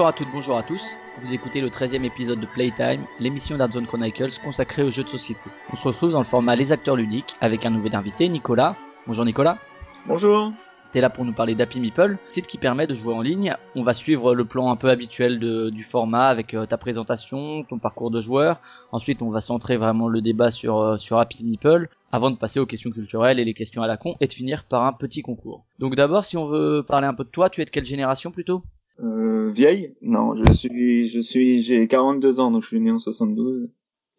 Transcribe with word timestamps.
Bonjour 0.00 0.08
à 0.08 0.12
toutes, 0.14 0.32
bonjour 0.32 0.56
à 0.56 0.62
tous. 0.62 0.96
Vous 1.20 1.34
écoutez 1.34 1.60
le 1.60 1.68
13e 1.68 2.04
épisode 2.04 2.40
de 2.40 2.46
Playtime, 2.46 3.04
l'émission 3.18 3.58
d'Artzone 3.58 3.86
Chronicles 3.86 4.40
consacrée 4.42 4.82
aux 4.82 4.90
jeux 4.90 5.04
de 5.04 5.10
société. 5.10 5.42
On 5.70 5.76
se 5.76 5.86
retrouve 5.86 6.12
dans 6.12 6.20
le 6.20 6.24
format 6.24 6.56
Les 6.56 6.72
acteurs 6.72 6.96
ludiques 6.96 7.36
avec 7.42 7.66
un 7.66 7.70
nouvel 7.70 7.94
invité, 7.94 8.26
Nicolas. 8.30 8.76
Bonjour 9.06 9.26
Nicolas. 9.26 9.58
Bonjour. 10.06 10.52
T'es 10.92 11.02
là 11.02 11.10
pour 11.10 11.26
nous 11.26 11.34
parler 11.34 11.54
d'Happy 11.54 11.80
Meeple, 11.80 12.16
site 12.30 12.46
qui 12.46 12.56
permet 12.56 12.86
de 12.86 12.94
jouer 12.94 13.12
en 13.12 13.20
ligne. 13.20 13.54
On 13.76 13.82
va 13.82 13.92
suivre 13.92 14.34
le 14.34 14.46
plan 14.46 14.70
un 14.70 14.76
peu 14.76 14.88
habituel 14.88 15.38
de- 15.38 15.68
du 15.68 15.82
format 15.82 16.28
avec 16.28 16.54
euh, 16.54 16.64
ta 16.64 16.78
présentation, 16.78 17.62
ton 17.64 17.78
parcours 17.78 18.10
de 18.10 18.22
joueur. 18.22 18.58
Ensuite, 18.92 19.20
on 19.20 19.28
va 19.28 19.42
centrer 19.42 19.76
vraiment 19.76 20.08
le 20.08 20.22
débat 20.22 20.50
sur, 20.50 20.78
euh, 20.78 20.96
sur 20.96 21.18
Happy 21.18 21.44
Meeple 21.44 21.90
avant 22.10 22.30
de 22.30 22.36
passer 22.36 22.58
aux 22.58 22.64
questions 22.64 22.90
culturelles 22.90 23.38
et 23.38 23.44
les 23.44 23.52
questions 23.54 23.82
à 23.82 23.86
la 23.86 23.98
con 23.98 24.16
et 24.20 24.26
de 24.28 24.32
finir 24.32 24.64
par 24.64 24.84
un 24.84 24.94
petit 24.94 25.20
concours. 25.20 25.66
Donc 25.78 25.94
d'abord, 25.94 26.24
si 26.24 26.38
on 26.38 26.46
veut 26.46 26.82
parler 26.88 27.06
un 27.06 27.12
peu 27.14 27.24
de 27.24 27.28
toi, 27.28 27.50
tu 27.50 27.60
es 27.60 27.66
de 27.66 27.70
quelle 27.70 27.84
génération 27.84 28.30
plutôt? 28.30 28.62
Euh, 29.02 29.50
vieille? 29.50 29.94
Non, 30.02 30.34
je 30.34 30.52
suis, 30.52 31.08
je 31.08 31.20
suis, 31.20 31.62
j'ai 31.62 31.86
42 31.88 32.40
ans, 32.40 32.50
donc 32.50 32.62
je 32.62 32.68
suis 32.68 32.80
né 32.80 32.90
en 32.90 32.98
72. 32.98 33.70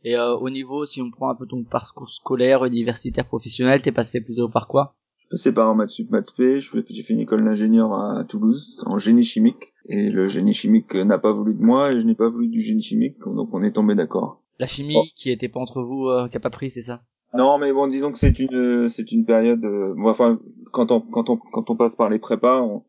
Et 0.04 0.18
euh, 0.18 0.36
au 0.36 0.50
niveau, 0.50 0.86
si 0.86 1.02
on 1.02 1.12
prend 1.12 1.30
un 1.30 1.36
peu 1.36 1.46
ton 1.46 1.64
parcours 1.64 2.10
scolaire, 2.10 2.66
universitaire, 2.66 3.28
professionnel, 3.28 3.82
t'es 3.82 3.92
passé 3.92 4.22
plutôt 4.22 4.50
par 4.50 4.68
quoi? 4.68 4.96
Je 5.18 5.22
suis 5.22 5.30
passé 5.30 5.52
par 5.54 5.70
un 5.70 5.76
maths 5.76 5.92
sup, 5.92 6.10
maths 6.10 6.28
spé, 6.28 6.60
je 6.60 6.72
fais- 6.72 6.84
j'ai 6.90 7.04
fait 7.04 7.14
une 7.14 7.20
école 7.20 7.46
d'ingénieur 7.46 7.94
à 7.94 8.24
Toulouse, 8.24 8.80
en 8.88 8.98
génie 8.98 9.24
chimique. 9.24 9.74
Et 9.88 10.10
le 10.10 10.28
génie 10.28 10.54
chimique 10.54 10.96
n'a 10.96 11.20
pas 11.20 11.32
voulu 11.34 11.54
de 11.54 11.62
moi, 11.62 11.92
et 11.92 12.02
je 12.02 12.06
n'ai 12.08 12.16
pas 12.16 12.30
voulu 12.30 12.48
du 12.48 12.62
génie 12.62 12.82
chimique, 12.82 13.18
donc 13.26 13.50
on 13.54 13.62
est 13.62 13.72
tombé 13.74 13.94
d'accord. 13.94 14.42
La 14.58 14.66
chimie 14.68 14.96
Oh. 14.98 15.04
qui 15.16 15.30
était 15.32 15.50
pas 15.50 15.60
entre 15.60 15.84
vous, 15.84 16.08
euh, 16.08 16.28
qui 16.28 16.38
a 16.38 16.40
pas 16.40 16.50
pris, 16.50 16.72
c'est 16.72 16.82
ça? 16.82 17.04
Non, 17.34 17.58
mais 17.60 17.72
bon, 17.72 17.88
disons 17.88 18.12
que 18.12 18.18
c'est 18.18 18.40
une, 18.40 18.90
c'est 18.90 19.12
une 19.12 19.26
période, 19.26 19.64
euh, 19.64 19.94
bon, 19.96 20.10
enfin, 20.10 20.40
quand 20.72 20.92
on, 20.92 21.00
quand 21.00 21.30
on, 21.30 21.38
quand 21.38 21.70
on 21.70 21.76
passe 21.76 21.96
par 21.96 22.10
les 22.10 22.20
prépas, 22.20 22.62
on, 22.64 22.84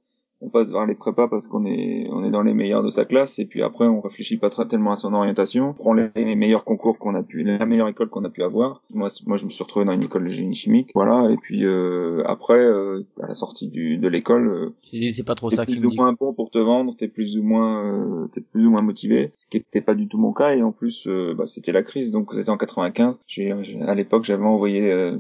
on 0.45 0.49
passe 0.49 0.73
par 0.73 0.87
les 0.87 0.95
prépas 0.95 1.29
parce 1.29 1.47
qu'on 1.47 1.65
est, 1.65 2.07
on 2.11 2.25
est 2.25 2.31
dans 2.31 2.43
les 2.43 2.53
meilleurs 2.55 2.83
de 2.83 2.91
sa 2.91 3.05
classe, 3.05 3.39
et 3.39 3.47
puis 3.47 3.63
après, 3.63 3.87
on 3.87 4.01
réfléchit 4.01 4.37
pas 4.37 4.51
très, 4.51 4.67
tellement 4.67 4.91
à 4.93 4.97
son 4.97 5.15
orientation, 5.15 5.71
on 5.71 5.73
prend 5.75 5.93
les, 5.95 6.11
les 6.17 6.35
meilleurs 6.35 6.65
concours 6.65 6.99
qu'on 6.99 7.15
a 7.15 7.23
pu, 7.23 7.43
la 7.45 7.65
meilleure 7.65 7.89
école 7.89 8.09
qu'on 8.09 8.25
a 8.25 8.31
pu 8.31 8.43
avoir. 8.43 8.83
Moi, 8.93 9.09
moi, 9.27 9.37
je 9.37 9.45
me 9.45 9.51
suis 9.51 9.63
retrouvé 9.63 9.85
dans 9.85 9.93
une 9.93 10.03
école 10.03 10.25
de 10.25 10.29
génie 10.29 10.55
chimique, 10.55 10.91
voilà, 10.95 11.31
et 11.31 11.37
puis 11.37 11.65
euh, 11.65 12.23
après, 12.27 12.61
euh, 12.61 13.05
à 13.23 13.29
la 13.29 13.35
sortie 13.35 13.69
du, 13.69 13.99
de 13.99 14.09
l'école, 14.09 14.49
euh, 14.49 14.71
c'est 15.13 15.25
pas 15.25 15.35
trop 15.35 15.51
ça 15.51 15.65
qui 15.65 15.75
plus 15.75 15.83
me 15.83 15.87
ou 15.87 15.91
dit. 15.91 15.97
moins 15.97 16.13
bon 16.19 16.33
pour 16.35 16.51
te 16.51 16.59
vendre, 16.59 16.95
t'es 16.99 17.09
plus 17.09 17.37
ou 17.39 17.43
moins, 17.43 18.23
euh, 18.25 18.27
t'es 18.29 18.41
plus 18.41 18.67
ou 18.67 18.71
moins 18.71 18.83
motivé, 18.83 19.33
ce 19.37 19.47
qui 19.47 19.59
était 19.59 19.81
pas 19.81 19.95
du 19.95 20.09
tout 20.09 20.19
mon 20.19 20.33
cas, 20.33 20.55
et 20.57 20.63
en 20.63 20.73
plus, 20.73 21.07
euh, 21.07 21.35
bah, 21.35 21.47
c'était 21.47 21.73
la 21.73 21.83
crise, 21.83 22.11
donc 22.11 22.33
c'était 22.33 22.51
en 22.51 22.57
95. 22.57 23.21
J'ai, 23.27 23.53
à 23.87 23.95
l'époque, 23.95 24.25
j'avais 24.25 24.45
envoyé 24.45 24.91
euh, 24.93 25.17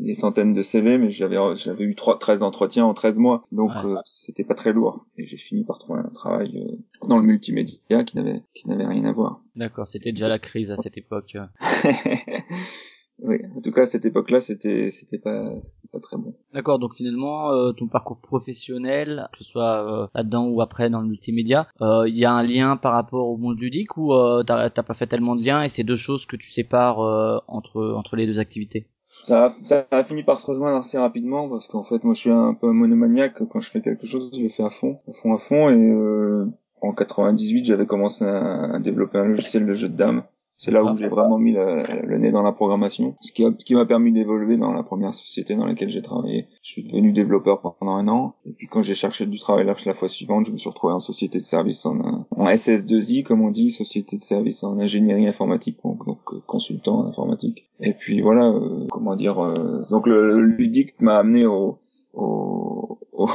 des 0.00 0.14
centaines 0.14 0.52
de 0.54 0.62
CV, 0.62 0.98
mais 0.98 1.10
j'avais, 1.10 1.36
j'avais 1.56 1.84
eu 1.84 1.94
trois, 1.94 2.18
13 2.18 2.42
entretiens 2.42 2.84
en 2.86 2.94
13 2.94 3.18
mois, 3.18 3.44
donc 3.52 3.70
Ouais. 3.74 3.90
euh, 3.90 3.96
c'était 4.04 4.44
pas 4.44 4.54
très 4.54 4.63
lourd. 4.72 5.04
Et 5.18 5.26
j'ai 5.26 5.36
fini 5.36 5.64
par 5.64 5.78
trouver 5.78 6.00
un 6.00 6.10
travail 6.14 6.56
euh, 6.56 7.06
dans 7.08 7.18
le 7.18 7.24
multimédia 7.24 8.04
qui 8.04 8.16
n'avait, 8.16 8.42
qui 8.54 8.68
n'avait 8.68 8.86
rien 8.86 9.04
à 9.04 9.12
voir. 9.12 9.40
D'accord, 9.56 9.86
c'était 9.86 10.12
déjà 10.12 10.28
la 10.28 10.38
crise 10.38 10.70
à 10.70 10.76
cette 10.76 10.96
époque. 10.96 11.36
euh. 11.36 11.46
oui, 13.22 13.36
en 13.56 13.60
tout 13.60 13.70
cas, 13.70 13.82
à 13.82 13.86
cette 13.86 14.04
époque-là, 14.06 14.40
c'était, 14.40 14.90
c'était 14.90 15.18
pas, 15.18 15.60
c'était 15.60 15.88
pas 15.92 16.00
très 16.00 16.16
bon. 16.16 16.34
D'accord, 16.52 16.78
donc 16.78 16.94
finalement, 16.94 17.52
euh, 17.52 17.72
ton 17.72 17.86
parcours 17.86 18.18
professionnel, 18.20 19.28
que 19.32 19.44
ce 19.44 19.50
soit 19.50 20.02
euh, 20.04 20.06
là-dedans 20.14 20.48
ou 20.48 20.60
après 20.60 20.90
dans 20.90 21.00
le 21.00 21.06
multimédia, 21.08 21.68
euh, 21.80 22.08
il 22.08 22.16
y 22.16 22.24
a 22.24 22.32
un 22.32 22.42
lien 22.42 22.76
par 22.76 22.92
rapport 22.92 23.28
au 23.28 23.36
monde 23.36 23.58
ludique 23.58 23.96
ou 23.96 24.12
euh, 24.12 24.42
t'as 24.42 24.70
t'as 24.70 24.82
pas 24.82 24.94
fait 24.94 25.06
tellement 25.06 25.36
de 25.36 25.42
liens 25.44 25.62
et 25.62 25.68
c'est 25.68 25.84
deux 25.84 25.96
choses 25.96 26.26
que 26.26 26.36
tu 26.36 26.50
sépares 26.50 27.00
euh, 27.00 27.38
entre 27.46 27.94
entre 27.96 28.16
les 28.16 28.26
deux 28.26 28.38
activités? 28.40 28.86
Ça 29.24 29.46
a, 29.46 29.50
ça 29.50 29.86
a 29.90 30.04
fini 30.04 30.22
par 30.22 30.38
se 30.38 30.44
rejoindre 30.44 30.76
assez 30.76 30.98
rapidement 30.98 31.48
parce 31.48 31.66
qu'en 31.66 31.82
fait 31.82 32.04
moi 32.04 32.12
je 32.12 32.20
suis 32.20 32.30
un 32.30 32.52
peu 32.52 32.70
monomaniaque. 32.70 33.42
Quand 33.48 33.60
je 33.60 33.70
fais 33.70 33.80
quelque 33.80 34.06
chose 34.06 34.30
je 34.36 34.42
le 34.42 34.50
fais 34.50 34.64
à 34.64 34.70
fond 34.70 35.00
à 35.08 35.12
fond 35.14 35.34
à 35.34 35.38
fond. 35.38 35.70
Et 35.70 35.90
euh, 35.90 36.46
en 36.82 36.92
98 36.92 37.64
j'avais 37.64 37.86
commencé 37.86 38.24
à, 38.26 38.74
à 38.74 38.78
développer 38.80 39.16
un 39.18 39.24
logiciel 39.24 39.64
de 39.64 39.72
jeu 39.72 39.88
de 39.88 39.96
dames 39.96 40.24
c'est 40.56 40.70
là 40.70 40.82
Ah. 40.84 40.92
où 40.92 40.96
j'ai 40.96 41.08
vraiment 41.08 41.38
mis 41.38 41.52
le, 41.52 41.82
le 42.06 42.18
nez 42.18 42.30
dans 42.32 42.42
la 42.42 42.52
programmation 42.52 43.16
ce 43.20 43.32
qui 43.32 43.44
a- 43.44 43.52
ce 43.58 43.64
qui 43.64 43.74
m'a 43.74 43.86
permis 43.86 44.12
d'évoluer 44.12 44.56
dans 44.56 44.72
la 44.72 44.82
première 44.82 45.12
société 45.14 45.56
dans 45.56 45.66
laquelle 45.66 45.90
j'ai 45.90 46.02
travaillé 46.02 46.48
je 46.62 46.70
suis 46.72 46.84
devenu 46.84 47.12
développeur 47.12 47.60
pendant 47.60 47.92
un 47.96 48.06
an 48.08 48.34
et 48.46 48.52
puis 48.52 48.66
quand 48.68 48.80
j'ai 48.82 48.94
cherché 48.94 49.26
du 49.26 49.38
travail 49.38 49.66
la, 49.66 49.74
la 49.84 49.94
fois 49.94 50.08
suivante 50.08 50.46
je 50.46 50.52
me 50.52 50.56
suis 50.56 50.68
retrouvé 50.68 50.92
en 50.94 51.00
société 51.00 51.38
de 51.38 51.44
service 51.44 51.84
en, 51.86 51.96
euh, 51.98 52.18
en 52.30 52.46
SS2I 52.46 53.22
comme 53.24 53.42
on 53.42 53.50
dit 53.50 53.70
société 53.70 54.16
de 54.16 54.22
service 54.22 54.62
en 54.62 54.78
ingénierie 54.78 55.26
informatique 55.28 55.78
donc, 55.84 56.06
donc 56.06 56.20
euh, 56.32 56.40
consultant 56.46 57.00
en 57.00 57.06
informatique 57.08 57.68
et 57.80 57.92
puis 57.92 58.20
voilà, 58.22 58.48
euh, 58.50 58.86
comment 58.90 59.16
dire. 59.16 59.38
euh, 59.44 59.82
donc 59.90 60.06
le, 60.06 60.40
le 60.40 60.42
ludique 60.42 60.94
m'a 61.00 61.16
amené 61.16 61.44
au 61.46 61.78
au, 62.14 63.00
au, 63.12 63.26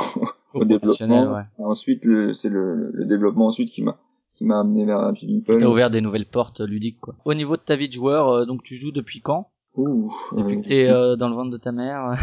développement. 0.66 1.34
ouais. 1.34 1.42
Ensuite, 1.58 2.04
c'est 2.34 2.48
le, 2.50 2.92
le 2.94 3.06
développement 3.06 3.48
ensuite 3.48 3.70
qui 3.70 3.84
m'a 3.84 3.98
qui 4.34 4.46
m'a 4.46 4.60
amené 4.60 4.86
vers 4.86 5.00
Happy 5.00 5.28
Meeple. 5.28 5.60
T'as 5.60 5.66
ouvert 5.66 5.90
des 5.90 6.02
nouvelles 6.02 6.26
portes 6.26 6.62
ludiques 6.62 7.00
quoi. 7.00 7.16
Au 7.26 7.34
niveau 7.34 7.58
de 7.58 7.62
ta 7.62 7.76
vie 7.76 7.88
de 7.88 7.94
joueur, 7.94 8.30
euh, 8.30 8.46
donc 8.46 8.64
tu 8.64 8.76
joues 8.76 8.92
depuis 8.92 9.22
quand? 9.22 9.50
Ouh, 9.76 10.12
Depuis 10.36 10.58
euh, 10.58 10.62
que 10.62 10.68
t'es 10.68 10.90
euh, 10.90 11.16
dans 11.16 11.30
le 11.30 11.36
ventre 11.36 11.52
de 11.52 11.58
ta 11.58 11.72
mère 11.72 12.18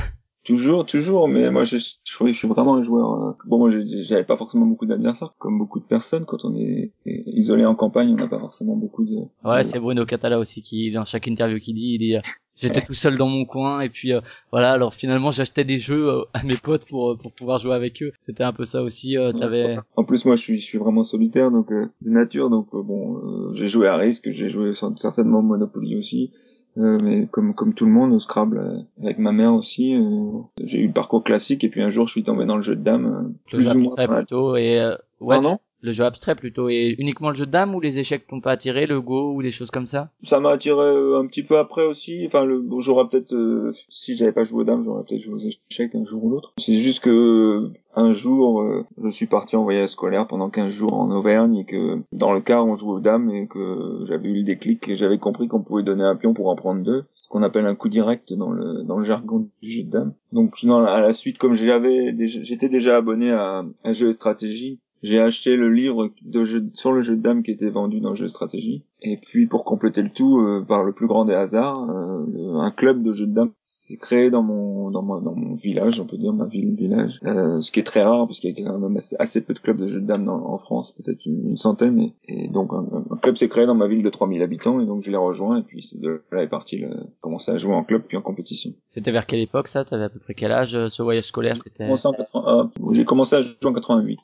Toujours, 0.47 0.87
toujours, 0.87 1.27
mais 1.27 1.51
moi 1.51 1.65
je, 1.65 1.77
je, 1.77 1.93
je 2.05 2.33
suis 2.33 2.47
vraiment 2.47 2.77
un 2.77 2.83
joueur. 2.83 3.13
euh, 3.15 3.33
Bon, 3.47 3.59
moi 3.59 3.71
j'avais 3.85 4.23
pas 4.25 4.37
forcément 4.37 4.65
beaucoup 4.65 4.87
d'adversaires, 4.87 5.35
comme 5.39 5.59
beaucoup 5.59 5.81
de 5.81 5.85
personnes. 5.85 6.25
Quand 6.25 6.45
on 6.45 6.55
est 6.55 6.93
isolé 7.05 7.67
en 7.67 7.75
campagne, 7.75 8.11
on 8.13 8.17
n'a 8.17 8.29
pas 8.29 8.39
forcément 8.39 8.77
beaucoup 8.77 9.05
de. 9.05 9.17
Ouais, 9.45 9.59
de- 9.59 9.63
c'est 9.65 9.81
Bruno 9.81 10.07
Catala 10.07 10.39
aussi 10.39 10.63
qui, 10.63 10.93
dans 10.93 11.05
chaque 11.05 11.27
interview 11.27 11.59
qui 11.59 11.75
dit, 11.75 11.95
il 11.95 11.99
dit, 11.99 12.15
euh, 12.17 12.21
j'étais 12.55 12.81
tout 12.81 12.95
seul 12.95 13.17
dans 13.19 13.27
mon 13.29 13.45
coin 13.45 13.81
et 13.81 13.89
puis 13.89 14.13
euh, 14.13 14.21
voilà. 14.53 14.71
Alors 14.73 14.95
finalement, 14.95 15.33
j'achetais 15.33 15.65
des 15.65 15.81
jeux 15.81 16.07
euh, 16.09 16.23
à 16.33 16.45
mes 16.45 16.57
potes 16.57 16.87
pour 16.89 17.19
pour 17.19 17.33
pouvoir 17.33 17.59
jouer 17.59 17.75
avec 17.75 18.01
eux. 18.05 18.13
C'était 18.23 18.45
un 18.45 18.53
peu 18.53 18.65
ça 18.65 18.85
aussi. 18.85 19.19
euh, 19.19 19.33
T'avais. 19.33 19.77
En 19.97 20.05
plus, 20.05 20.25
moi, 20.27 20.37
je 20.37 20.43
suis, 20.43 20.61
je 20.61 20.65
suis 20.65 20.79
vraiment 20.79 21.03
solitaire, 21.03 21.51
donc 21.51 21.73
euh, 21.73 21.87
de 22.03 22.11
nature, 22.11 22.51
donc 22.51 22.69
bon, 22.73 23.17
euh, 23.17 23.53
j'ai 23.53 23.67
joué 23.67 23.89
à 23.89 23.97
Risque, 23.97 24.31
j'ai 24.31 24.49
joué 24.49 24.73
certainement 24.97 25.43
Monopoly 25.43 25.97
aussi, 25.97 26.31
euh, 26.79 26.99
mais 27.03 27.27
comme 27.31 27.55
comme 27.55 27.75
tout 27.75 27.87
le 27.87 27.93
monde, 27.93 28.13
au 28.13 28.21
Scrabble 28.21 28.59
euh, 28.59 28.79
avec 29.03 29.19
ma 29.19 29.33
mère 29.33 29.55
aussi. 29.55 29.97
euh, 29.97 30.41
j'ai 30.63 30.79
eu 30.81 30.87
le 30.89 30.93
parcours 30.93 31.23
classique, 31.25 31.65
et 31.65 31.69
puis 31.69 31.83
un 31.83 31.91
jour, 31.91 32.07
je 32.07 32.13
suis 32.13 32.23
tombé 32.25 32.45
dans 32.47 32.57
le 32.57 32.63
jeu 32.63 32.77
de 32.77 32.83
dames, 32.83 33.07
euh, 33.07 33.29
Le 33.53 33.59
plus 33.59 33.63
jeu 33.65 33.77
ou 33.77 33.95
moins. 33.97 34.07
plutôt 34.19 34.57
et 34.57 34.81
euh, 34.81 34.95
ouais, 35.21 35.37
Pardon? 35.37 35.59
Le 35.87 35.93
jeu 35.93 36.05
abstrait 36.05 36.35
plutôt 36.35 36.69
et 36.69 36.95
uniquement 36.99 37.31
le 37.31 37.37
jeu 37.37 37.47
de 37.47 37.51
dames 37.51 37.75
ou 37.75 37.81
les 37.81 37.99
échecs 37.99 38.27
t'ont 38.27 38.41
pas 38.41 38.51
attiré, 38.53 38.87
le 38.87 39.01
go 39.01 39.33
ou 39.33 39.43
des 39.43 39.51
choses 39.53 39.71
comme 39.71 39.87
ça? 39.87 40.11
Ça 40.25 40.41
m'a 40.41 40.51
attiré 40.51 40.81
euh, 40.85 41.19
un 41.19 41.27
petit 41.27 41.43
peu 41.43 41.57
après 41.59 41.85
aussi. 41.87 42.25
Enfin, 42.27 42.45
le, 42.45 42.61
bon, 42.61 42.81
j'aurais 42.81 43.09
peut-être, 43.09 43.33
euh, 43.35 43.73
si 43.89 44.17
j'avais 44.17 44.33
pas 44.33 44.45
joué 44.45 44.61
aux 44.61 44.65
dames, 44.65 44.83
j'aurais 44.83 45.05
peut-être 45.05 45.21
joué 45.23 45.35
aux 45.35 45.39
échecs 45.71 45.95
un 45.95 46.05
jour 46.05 46.25
ou 46.25 46.31
l'autre. 46.31 46.53
C'est 46.59 46.75
juste 46.77 47.01
que 47.05 47.11
euh, 47.11 47.73
un 47.95 48.13
jour, 48.13 48.61
euh, 48.63 48.85
je 49.03 49.09
suis 49.09 49.27
parti 49.27 49.57
en 49.57 49.63
voyage 49.63 49.91
scolaire 49.91 50.27
pendant 50.27 50.51
15 50.51 50.69
jours 50.71 50.93
en 50.95 51.11
Auvergne 51.11 51.57
et 51.57 51.65
que 51.65 52.01
dans 52.13 52.33
le 52.33 52.41
car, 52.41 52.67
on 52.67 52.75
jouait 52.75 52.93
aux 52.95 53.01
dames 53.01 53.31
et 53.31 53.47
que 53.47 54.01
j'avais 54.07 54.29
eu 54.29 54.35
le 54.39 54.43
déclic 54.43 54.89
et 54.89 54.97
j'avais 54.97 55.19
compris 55.19 55.49
qu'on 55.49 55.63
pouvait 55.63 55.83
donner 55.83 56.05
un 56.05 56.17
pion 56.17 56.35
pour 56.35 56.49
en 56.49 56.57
prendre 56.57 56.83
deux, 56.83 57.05
ce 57.15 57.29
qu'on 57.29 57.43
appelle 57.43 57.67
un 57.67 57.75
coup 57.75 57.89
direct 57.89 58.33
dans 58.35 58.51
le 58.51 58.83
dans 58.83 58.99
le 58.99 59.05
jargon 59.05 59.49
du 59.63 59.71
jeu 59.71 59.83
de 59.85 59.91
dames. 59.91 60.13
Donc, 60.33 60.61
la- 60.63 60.85
à 60.93 61.01
la 61.01 61.13
suite, 61.13 61.39
comme 61.39 61.55
j'avais, 61.55 62.15
j'étais 62.27 62.69
déjà 62.69 62.97
abonné 62.97 63.31
à, 63.33 63.65
à 63.85 63.93
Jeux 63.93 64.09
et 64.09 64.13
Stratégie. 64.13 64.81
J'ai 65.03 65.21
acheté 65.21 65.57
le 65.57 65.71
livre 65.71 66.13
de 66.23 66.45
jeu, 66.45 66.69
sur 66.73 66.93
le 66.93 67.03
jeu 67.03 67.17
de 67.17 67.23
dames 67.23 67.43
qui 67.43 67.51
était 67.51 67.71
vendu 67.71 68.01
dans 68.01 68.15
Jeux 68.15 68.27
et 68.27 68.29
Stratégie. 68.29 68.83
Et 69.03 69.19
puis 69.19 69.47
pour 69.47 69.65
compléter 69.65 70.01
le 70.03 70.09
tout, 70.09 70.39
euh, 70.39 70.65
par 70.67 70.83
le 70.83 70.93
plus 70.93 71.07
grand 71.07 71.27
des 71.27 71.35
hasards, 71.35 71.89
euh, 71.91 72.55
un 72.59 72.71
club 72.71 73.03
de 73.03 73.13
jeux 73.13 73.27
de 73.27 73.35
dames 73.35 73.51
s'est 73.63 73.99
créé 73.99 74.31
dans 74.31 74.43
mon 74.43 74.91
dans 74.91 75.03
mon 75.03 75.21
dans 75.21 75.35
mon 75.35 75.55
village, 75.55 76.01
on 76.01 76.07
peut 76.07 76.17
dire 76.17 76.33
ma 76.33 76.47
ville 76.47 76.75
village, 76.75 77.21
euh, 77.27 77.61
ce 77.61 77.71
qui 77.71 77.81
est 77.81 77.85
très 77.85 78.03
rare 78.03 78.27
parce 78.27 78.39
qu'il 78.41 78.59
y 78.59 78.63
a 78.63 78.67
quand 78.67 78.79
même 78.79 78.97
assez, 78.97 79.15
assez 79.19 79.43
peu 79.43 79.53
de 79.53 79.59
clubs 79.59 79.77
de 79.79 79.87
jeux 79.87 80.01
de 80.01 80.07
dames 80.07 80.25
dans- 80.25 80.47
en 80.47 80.57
France, 80.57 80.93
peut-être 80.93 81.27
une, 81.27 81.51
une 81.51 81.57
centaine. 81.59 82.01
Et, 82.01 82.15
et 82.27 82.49
donc 82.49 82.73
un, 82.73 82.87
un 83.11 83.17
club 83.19 83.37
s'est 83.37 83.51
créé 83.51 83.67
dans 83.67 83.75
ma 83.75 83.87
ville 83.87 84.03
de 84.03 84.09
3000 84.09 84.41
habitants 84.43 84.81
et 84.81 84.87
donc 84.87 85.03
je 85.03 85.11
l'ai 85.11 85.17
rejoint 85.19 85.59
et 85.59 85.63
puis 85.63 85.87
de 85.95 86.23
là 86.33 86.43
est 86.43 86.49
parti 86.49 86.79
le 86.79 86.89
commencer 87.21 87.53
à 87.53 87.59
jouer 87.59 87.75
en 87.75 87.85
club 87.85 88.03
puis 88.09 88.17
en 88.17 88.23
compétition. 88.23 88.73
C'était 88.89 89.13
vers 89.13 89.27
quelle 89.27 89.41
époque 89.41 89.69
ça? 89.69 89.85
T'avais 89.85 90.05
à 90.05 90.09
peu 90.09 90.21
près 90.21 90.33
quel 90.35 90.53
âge 90.53 90.75
euh, 90.75 90.89
ce 90.89 91.03
voyage 91.03 91.25
scolaire? 91.25 91.57
C'était. 91.63 91.85
Commencé 91.85 92.09
en 92.09 92.13
80 92.13 92.71
J'ai 92.93 93.05
commencé 93.05 93.37
à 93.37 93.43
jouer 93.43 93.57
en 93.67 93.73
88. 93.75 94.19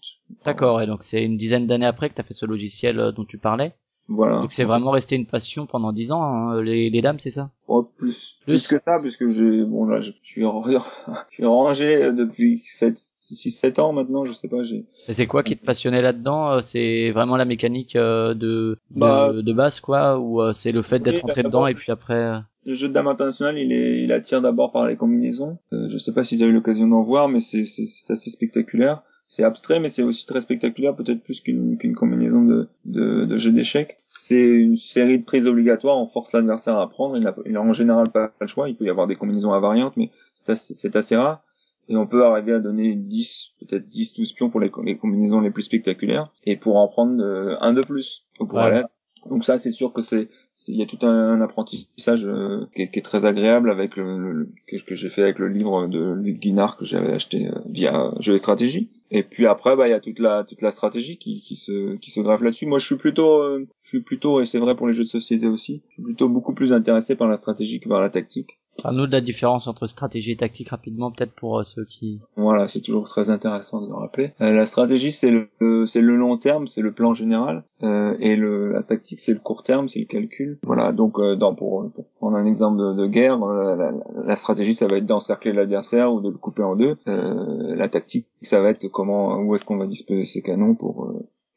D'accord. 0.47 0.81
Et 0.81 0.87
donc 0.87 1.03
c'est 1.03 1.23
une 1.23 1.37
dizaine 1.37 1.67
d'années 1.67 1.85
après 1.87 2.09
que 2.09 2.15
t'as 2.15 2.23
fait 2.23 2.33
ce 2.35 2.47
logiciel 2.47 2.99
euh, 2.99 3.13
dont 3.13 3.27
tu 3.27 3.37
parlais? 3.37 3.75
Voilà. 4.09 4.41
Donc 4.41 4.53
c'est 4.53 4.65
vraiment 4.65 4.91
resté 4.91 5.17
une 5.17 5.27
passion 5.27 5.67
pendant 5.67 5.93
dix 5.93 6.13
ans, 6.13 6.23
hein, 6.23 6.63
les, 6.63 6.91
les 6.91 7.01
dames, 7.01 7.19
c'est 7.19 7.31
ça? 7.31 7.51
Oh, 7.69 7.83
plus, 7.83 8.37
plus 8.45 8.67
que 8.69 8.79
ça, 8.79 8.99
puisque 9.01 9.29
j'ai, 9.29 9.65
bon 9.65 9.87
là, 9.87 10.01
je 10.01 10.13
suis, 10.23 10.45
en- 10.45 10.63
je 11.31 11.35
suis 11.35 11.45
rangé 11.45 12.13
depuis 12.13 12.63
7, 12.67 12.99
6, 13.19 13.51
7 13.53 13.79
ans 13.79 13.93
maintenant, 13.93 14.25
je 14.27 14.33
sais 14.33 14.49
pas, 14.49 14.63
j'ai, 14.65 14.85
c'est 15.09 15.27
quoi 15.27 15.43
qui 15.43 15.57
te 15.57 15.65
passionnait 15.65 16.03
là-dedans 16.03 16.53
euh, 16.55 16.61
C'est 16.61 17.11
vraiment 17.13 17.37
la 17.37 17.45
mécanique 17.45 17.97
euh, 17.97 18.35
de, 18.35 18.77
Bah, 18.91 19.33
de 19.33 19.41
de 19.41 19.53
base 19.53 19.81
quoi, 19.81 20.19
ou 20.19 20.43
euh, 20.43 20.53
c'est 20.53 20.73
le 20.73 20.83
fait 20.83 20.99
d'être 20.99 21.25
oui, 21.25 21.31
entré 21.31 21.43
d'abord- 21.43 21.63
dedans 21.63 21.67
et 21.69 21.75
puis 21.75 21.91
après 21.93 22.15
euh, 22.15 22.39
Le 22.67 22.75
jeu 22.75 22.89
de 22.89 22.93
dames 22.93 23.09
international, 23.09 23.57
il 23.57 23.73
est, 23.73 24.03
il 24.03 24.13
attire 24.13 24.43
d'abord 24.43 24.73
par 24.73 24.87
les 24.87 24.97
combinaisons. 24.97 25.59
Euh, 25.73 25.89
je 25.89 25.97
sais 25.97 26.13
pas 26.13 26.25
si 26.25 26.37
tu 26.37 26.45
as 26.45 26.47
eu 26.49 26.53
l'occasion 26.53 26.87
d'en 26.89 27.03
voir, 27.03 27.29
mais 27.29 27.41
c'est 27.41 27.63
assez 27.63 28.31
spectaculaire. 28.31 29.03
C'est 29.35 29.45
abstrait, 29.45 29.81
mais 29.81 29.89
c'est 29.89 30.03
aussi 30.03 30.27
très 30.27 30.43
spectaculaire, 30.43 30.95
peut-être 30.95 31.23
plus 31.23 31.41
qu'une, 31.41 31.79
combinaison 31.95 32.43
de, 32.43 32.69
de, 32.85 33.25
de 33.25 33.39
jeux 33.39 33.51
d'échecs. 33.51 33.97
C'est 34.07 34.47
une 34.47 34.77
série 34.77 35.21
de 35.21 35.25
prises 35.25 35.47
obligatoires, 35.47 35.97
on 35.99 36.07
force 36.07 36.35
l'adversaire 36.35 36.77
à 36.77 36.91
prendre. 36.91 37.17
Il 37.17 37.27
a, 37.27 37.35
il 37.47 37.57
a 37.57 37.63
en 37.63 37.73
général 37.73 38.11
pas 38.11 38.31
le 38.43 38.47
choix. 38.47 38.69
Il 38.69 38.77
peut 38.77 38.85
y 38.85 38.91
avoir 38.91 39.07
des 39.07 39.17
combinaisons 39.17 39.55
invariantes, 39.55 39.97
mais 39.97 40.11
c'est 40.35 40.51
assez, 40.51 40.75
assez 40.95 41.17
rare. 41.17 41.43
Et 41.89 41.97
on 41.97 42.07
peut 42.07 42.27
arriver 42.27 42.53
à 42.53 42.61
donner 42.61 42.95
10, 42.95 43.55
peut-être 43.61 43.89
10, 43.89 44.13
12 44.13 44.35
pions 44.35 44.51
pour 44.51 44.61
les, 44.61 44.71
les 44.85 44.99
combinaisons 44.99 45.41
les 45.41 45.51
plus 45.51 45.63
spectaculaires, 45.63 46.31
et 46.45 46.59
pour 46.59 46.77
en 46.77 46.87
prendre 46.89 47.19
euh, 47.25 47.57
un 47.63 47.73
de 47.73 47.81
plus. 47.81 48.27
Pour 48.37 48.53
Ouais. 48.53 48.65
aller- 48.65 48.83
Donc 49.29 49.45
ça, 49.45 49.57
c'est 49.57 49.71
sûr 49.71 49.93
que 49.93 50.03
c'est, 50.03 50.29
il 50.69 50.77
y 50.77 50.83
a 50.83 50.87
tout 50.87 50.99
un, 51.03 51.41
apprentissage 51.41 52.27
euh, 52.27 52.67
qui, 52.75 52.83
est, 52.83 53.05
très 53.05 53.25
agréable 53.25 53.71
avec 53.71 53.97
le, 53.97 54.49
que 54.87 54.95
j'ai 54.95 55.09
fait 55.09 55.23
avec 55.23 55.39
le 55.39 55.49
livre 55.49 55.87
de 55.87 56.13
Luc 56.13 56.41
Guinard 56.41 56.77
que 56.77 56.85
j'avais 56.85 57.13
acheté 57.13 57.49
euh, 57.49 57.53
via 57.67 58.13
Jeux 58.19 58.35
et 58.35 58.39
Stratégie. 58.39 58.91
Et 59.11 59.23
puis 59.23 59.47
après, 59.47 59.77
bah 59.77 59.87
il 59.87 59.91
y 59.91 59.95
a 59.95 60.01
toute 60.01 60.19
la 60.19 60.43
toute 60.43 60.63
la 60.63 60.71
stratégie 60.71 61.19
qui, 61.19 61.41
qui 61.41 61.55
se 61.55 61.97
qui 61.97 62.11
se 62.11 62.21
grave 62.21 62.43
là-dessus. 62.43 62.67
Moi, 62.67 62.79
je 62.79 62.87
suis 62.87 62.97
plutôt 62.97 63.43
euh, 63.43 63.67
je 63.83 63.89
suis 63.89 64.03
plutôt 64.03 64.41
et 64.41 64.47
c'est 64.47 64.59
vrai 64.59 64.75
pour 64.75 64.87
les 64.87 64.93
jeux 64.93 65.05
de 65.05 65.09
société 65.09 65.47
aussi. 65.47 65.83
Je 65.89 65.95
suis 65.95 66.03
plutôt 66.03 66.29
beaucoup 66.29 66.55
plus 66.55 66.73
intéressé 66.73 67.15
par 67.15 67.29
la 67.29 67.37
stratégie 67.37 67.79
que 67.79 67.89
par 67.89 68.01
la 68.01 68.11
tactique. 68.11 68.59
Parle-nous 68.81 69.07
de 69.07 69.13
la 69.13 69.21
différence 69.21 69.67
entre 69.67 69.87
stratégie 69.87 70.33
et 70.33 70.37
tactique 70.37 70.69
rapidement 70.71 71.11
peut-être 71.11 71.33
pour 71.35 71.59
euh, 71.59 71.63
ceux 71.63 71.85
qui 71.85 72.21
Voilà, 72.37 72.69
c'est 72.69 72.81
toujours 72.81 73.09
très 73.09 73.31
intéressant 73.31 73.81
de 73.83 73.89
le 73.89 73.95
rappeler. 73.95 74.33
Euh, 74.41 74.53
la 74.53 74.67
stratégie, 74.67 75.13
c'est 75.13 75.31
le, 75.31 75.87
c'est 75.87 76.01
le 76.01 76.17
long 76.17 76.37
terme, 76.39 76.67
c'est 76.69 76.81
le 76.83 76.93
plan 76.93 77.15
général, 77.15 77.65
euh, 77.83 78.17
et 78.21 78.37
le, 78.37 78.71
la 78.73 78.83
tactique, 78.83 79.21
c'est 79.21 79.33
le 79.35 79.41
court 79.41 79.63
terme, 79.63 79.89
c'est 79.89 79.99
le 80.01 80.07
calcul. 80.07 80.59
Voilà, 80.65 80.93
donc 80.93 81.19
euh, 81.19 81.37
dans, 81.37 81.55
pour, 81.55 81.91
pour 81.93 82.07
prendre 82.19 82.37
un 82.37 82.47
exemple 82.47 82.79
de, 82.79 82.93
de 82.95 83.07
guerre, 83.07 83.39
la, 83.39 83.77
la- 83.77 83.93
la 84.25 84.37
stratégie, 84.37 84.75
ça 84.75 84.87
va 84.87 84.97
être 84.97 85.07
d'encercler 85.07 85.53
l'adversaire 85.53 86.13
ou 86.13 86.21
de 86.21 86.31
le 86.31 86.39
couper 86.39 86.63
en 86.63 86.77
deux. 86.77 86.97
Euh, 87.09 87.75
la 87.77 87.89
tactique, 87.89 88.27
ça 88.43 88.63
va 88.63 88.71
être 88.71 88.87
comment, 88.89 89.37
où 89.39 89.55
est-ce 89.55 89.65
qu'on 89.65 89.77
va 89.79 89.87
disposer 89.87 90.25
ses 90.25 90.43
canons 90.43 90.75
pour 90.75 91.13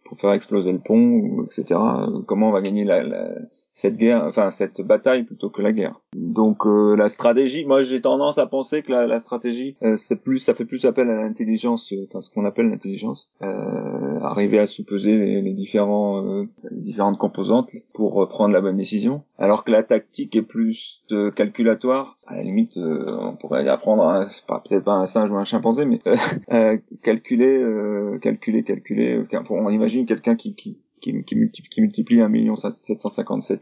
pour 0.08 0.20
faire 0.20 0.34
exploser 0.34 0.72
le 0.72 0.78
pont, 0.78 1.00
ou 1.14 1.44
etc. 1.46 1.80
Comment 2.28 2.50
on 2.50 2.52
va 2.52 2.62
gagner 2.62 2.84
la, 2.84 3.02
la- 3.02 3.32
cette 3.76 3.98
guerre, 3.98 4.24
enfin 4.24 4.52
cette 4.52 4.82
bataille 4.82 5.24
plutôt 5.24 5.50
que 5.50 5.62
la 5.62 5.74
guerre. 5.74 6.00
Donc 6.16 6.66
euh, 6.66 6.96
la 6.96 7.10
stratégie, 7.10 7.66
moi 7.66 7.84
j'ai 7.84 8.00
tendance 8.00 8.38
à 8.38 8.48
penser 8.48 8.82
que 8.82 8.92
la, 8.92 9.06
la 9.06 9.20
stratégie, 9.20 9.76
euh, 9.84 9.98
c'est 9.98 10.24
plus, 10.24 10.40
ça 10.40 10.56
fait 10.56 10.64
plus 10.64 10.86
appel 10.86 11.10
à 11.10 11.16
l'intelligence, 11.16 11.92
euh, 11.92 12.06
enfin 12.08 12.22
ce 12.22 12.30
qu'on 12.30 12.46
appelle 12.46 12.70
l'intelligence, 12.70 13.30
euh, 13.44 14.18
arriver 14.22 14.60
à 14.60 14.68
sous-peser 14.68 15.18
les, 15.18 15.42
les 15.42 15.54
différents, 15.54 16.26
euh, 16.26 16.46
les 16.72 16.82
différentes 16.82 17.18
composantes 17.18 17.70
pour 17.94 18.26
prendre 18.30 18.54
la 18.54 18.62
bonne 18.62 18.78
décision. 18.78 19.24
Alors 19.38 19.66
que 19.66 19.72
la 19.72 19.84
tactique 19.84 20.34
est 20.38 20.42
plus 20.42 21.04
calculatoire. 21.36 22.18
À 22.26 22.38
la 22.38 22.44
limite, 22.44 22.78
on 22.78 23.36
pourrait 23.36 23.68
apprendre, 23.68 24.26
peut-être 24.48 24.86
pas 24.86 24.94
un 24.94 25.06
singe 25.06 25.30
ou 25.30 25.36
un 25.36 25.44
chimpanzé, 25.44 25.86
mais 25.86 26.00
calculer, 27.04 28.18
calculer, 28.22 28.64
calculer. 28.64 29.26
on 29.50 29.70
imagine 29.70 30.06
quelqu'un 30.06 30.36
qui, 30.38 30.56
qui 30.56 30.78
qui, 31.02 31.24
qui, 31.24 31.36
multiplie, 31.36 31.70
qui 31.70 31.82
multiplie 31.82 32.22
1 32.22 32.56
757 32.56 33.62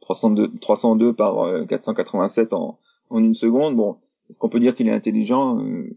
302, 0.00 0.52
302 0.60 1.12
par 1.14 1.40
euh, 1.40 1.64
487 1.64 2.52
en, 2.52 2.78
en 3.10 3.18
une 3.18 3.34
seconde. 3.34 3.76
Bon, 3.76 3.96
est-ce 4.30 4.38
qu'on 4.38 4.48
peut 4.48 4.60
dire 4.60 4.74
qu'il 4.74 4.88
est 4.88 4.92
intelligent 4.92 5.58
Euh, 5.58 5.90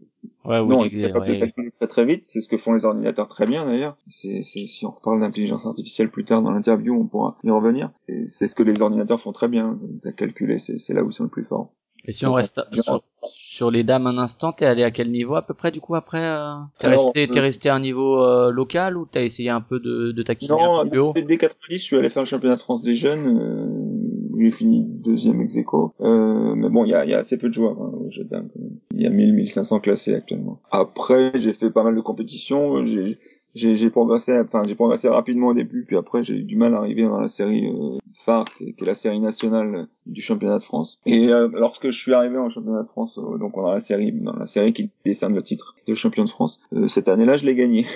ouais 0.44 0.60
oui, 0.60 0.68
Non, 0.68 0.84
il 0.84 0.98
est 0.98 1.06
capable 1.08 1.26
de 1.26 1.32
ouais. 1.32 1.38
calculer 1.40 1.70
très 1.78 1.86
très 1.88 2.04
vite. 2.04 2.24
C'est 2.24 2.40
ce 2.40 2.48
que 2.48 2.56
font 2.56 2.72
les 2.74 2.84
ordinateurs 2.84 3.28
très 3.28 3.46
bien 3.46 3.64
d'ailleurs. 3.64 3.96
C'est, 4.08 4.42
c'est, 4.42 4.66
si 4.66 4.84
on 4.86 4.90
reparle 4.90 5.20
d'intelligence 5.20 5.66
artificielle 5.66 6.10
plus 6.10 6.24
tard 6.24 6.42
dans 6.42 6.50
l'interview, 6.50 6.94
on 6.94 7.06
pourra 7.06 7.36
y 7.44 7.50
revenir. 7.50 7.90
Et 8.08 8.26
c'est 8.26 8.46
ce 8.46 8.54
que 8.54 8.62
les 8.62 8.80
ordinateurs 8.82 9.20
font 9.20 9.32
très 9.32 9.48
bien. 9.48 9.78
La 10.02 10.12
calculer, 10.12 10.58
c'est, 10.58 10.78
c'est 10.78 10.94
là 10.94 11.02
où 11.04 11.08
ils 11.10 11.12
sont 11.12 11.24
le 11.24 11.30
plus 11.30 11.44
forts. 11.44 11.72
Et 12.06 12.12
si 12.12 12.24
on 12.26 12.34
reste 12.34 12.60
sur, 12.72 13.02
sur 13.24 13.70
les 13.70 13.82
dames 13.82 14.06
un 14.06 14.18
instant, 14.18 14.52
t'es 14.52 14.64
allé 14.66 14.82
à 14.84 14.90
quel 14.90 15.10
niveau 15.10 15.34
à 15.34 15.42
peu 15.42 15.54
près 15.54 15.70
du 15.72 15.80
coup 15.80 15.94
après 15.94 16.22
euh... 16.24 16.54
T'es 16.78 16.88
resté, 16.88 17.24
euh, 17.24 17.32
t'es 17.32 17.40
resté 17.40 17.68
à 17.68 17.74
un 17.74 17.80
niveau 17.80 18.22
euh, 18.22 18.50
local 18.50 18.96
ou 18.96 19.06
t'as 19.10 19.22
essayé 19.22 19.50
un 19.50 19.60
peu 19.60 19.80
de, 19.80 20.12
de 20.12 20.22
taquiner 20.22 20.50
Non, 20.54 20.78
un 20.78 20.86
peu 20.86 20.98
haut 20.98 21.12
dès 21.14 21.36
90, 21.36 21.78
je 21.78 21.82
suis 21.82 21.96
allé 21.96 22.10
faire 22.10 22.22
le 22.22 22.26
championnat 22.28 22.56
de 22.56 22.60
France 22.60 22.82
des 22.82 22.94
jeunes. 22.96 23.38
euh, 23.40 24.06
j'ai 24.38 24.50
fini 24.50 24.84
deuxième 24.84 25.40
ex 25.40 25.56
aequo. 25.56 25.94
Euh, 26.02 26.54
mais 26.54 26.68
bon, 26.68 26.84
il 26.84 26.90
y 26.90 26.94
a, 26.94 27.06
y 27.06 27.14
a 27.14 27.18
assez 27.18 27.38
peu 27.38 27.48
de 27.48 27.54
joueurs 27.54 27.80
hein, 27.80 27.90
au 28.04 28.10
jeu 28.10 28.24
de 28.24 28.28
dames. 28.28 28.48
quand 28.52 28.60
même. 28.60 28.76
Il 28.94 29.00
y 29.00 29.06
a 29.06 29.10
1000, 29.10 29.32
1500 29.32 29.80
classés 29.80 30.14
actuellement. 30.14 30.60
Après, 30.70 31.32
j'ai 31.36 31.54
fait 31.54 31.70
pas 31.70 31.82
mal 31.82 31.96
de 31.96 32.00
compétitions. 32.02 32.84
J'ai 32.84 33.18
j'ai 33.56 33.90
progressé 33.90 34.38
enfin 34.38 34.62
j'ai 34.66 34.74
progressé 34.74 35.08
rapidement 35.08 35.48
au 35.48 35.54
début 35.54 35.84
puis 35.84 35.96
après 35.96 36.22
j'ai 36.22 36.36
eu 36.38 36.42
du 36.44 36.56
mal 36.56 36.74
à 36.74 36.78
arriver 36.78 37.02
dans 37.02 37.18
la 37.18 37.28
série 37.28 37.66
euh, 37.66 37.98
phare 38.16 38.44
qui 38.44 38.64
est, 38.64 38.72
qui 38.72 38.84
est 38.84 38.86
la 38.86 38.94
série 38.94 39.20
nationale 39.20 39.86
du 40.06 40.20
championnat 40.20 40.58
de 40.58 40.62
France. 40.62 40.98
Et 41.06 41.28
euh, 41.28 41.48
lorsque 41.52 41.90
je 41.90 41.98
suis 41.98 42.14
arrivé 42.14 42.38
en 42.38 42.48
championnat 42.50 42.82
de 42.82 42.88
France 42.88 43.18
euh, 43.18 43.38
donc 43.38 43.54
dans 43.54 43.70
la 43.70 43.80
série 43.80 44.12
dans 44.12 44.34
la 44.34 44.46
série 44.46 44.72
qui 44.72 44.90
décerne 45.04 45.34
le 45.34 45.42
titre 45.42 45.74
de 45.86 45.94
champion 45.94 46.24
de 46.24 46.30
France 46.30 46.58
euh, 46.74 46.88
cette 46.88 47.08
année-là 47.08 47.36
je 47.36 47.46
l'ai 47.46 47.54
gagné 47.54 47.86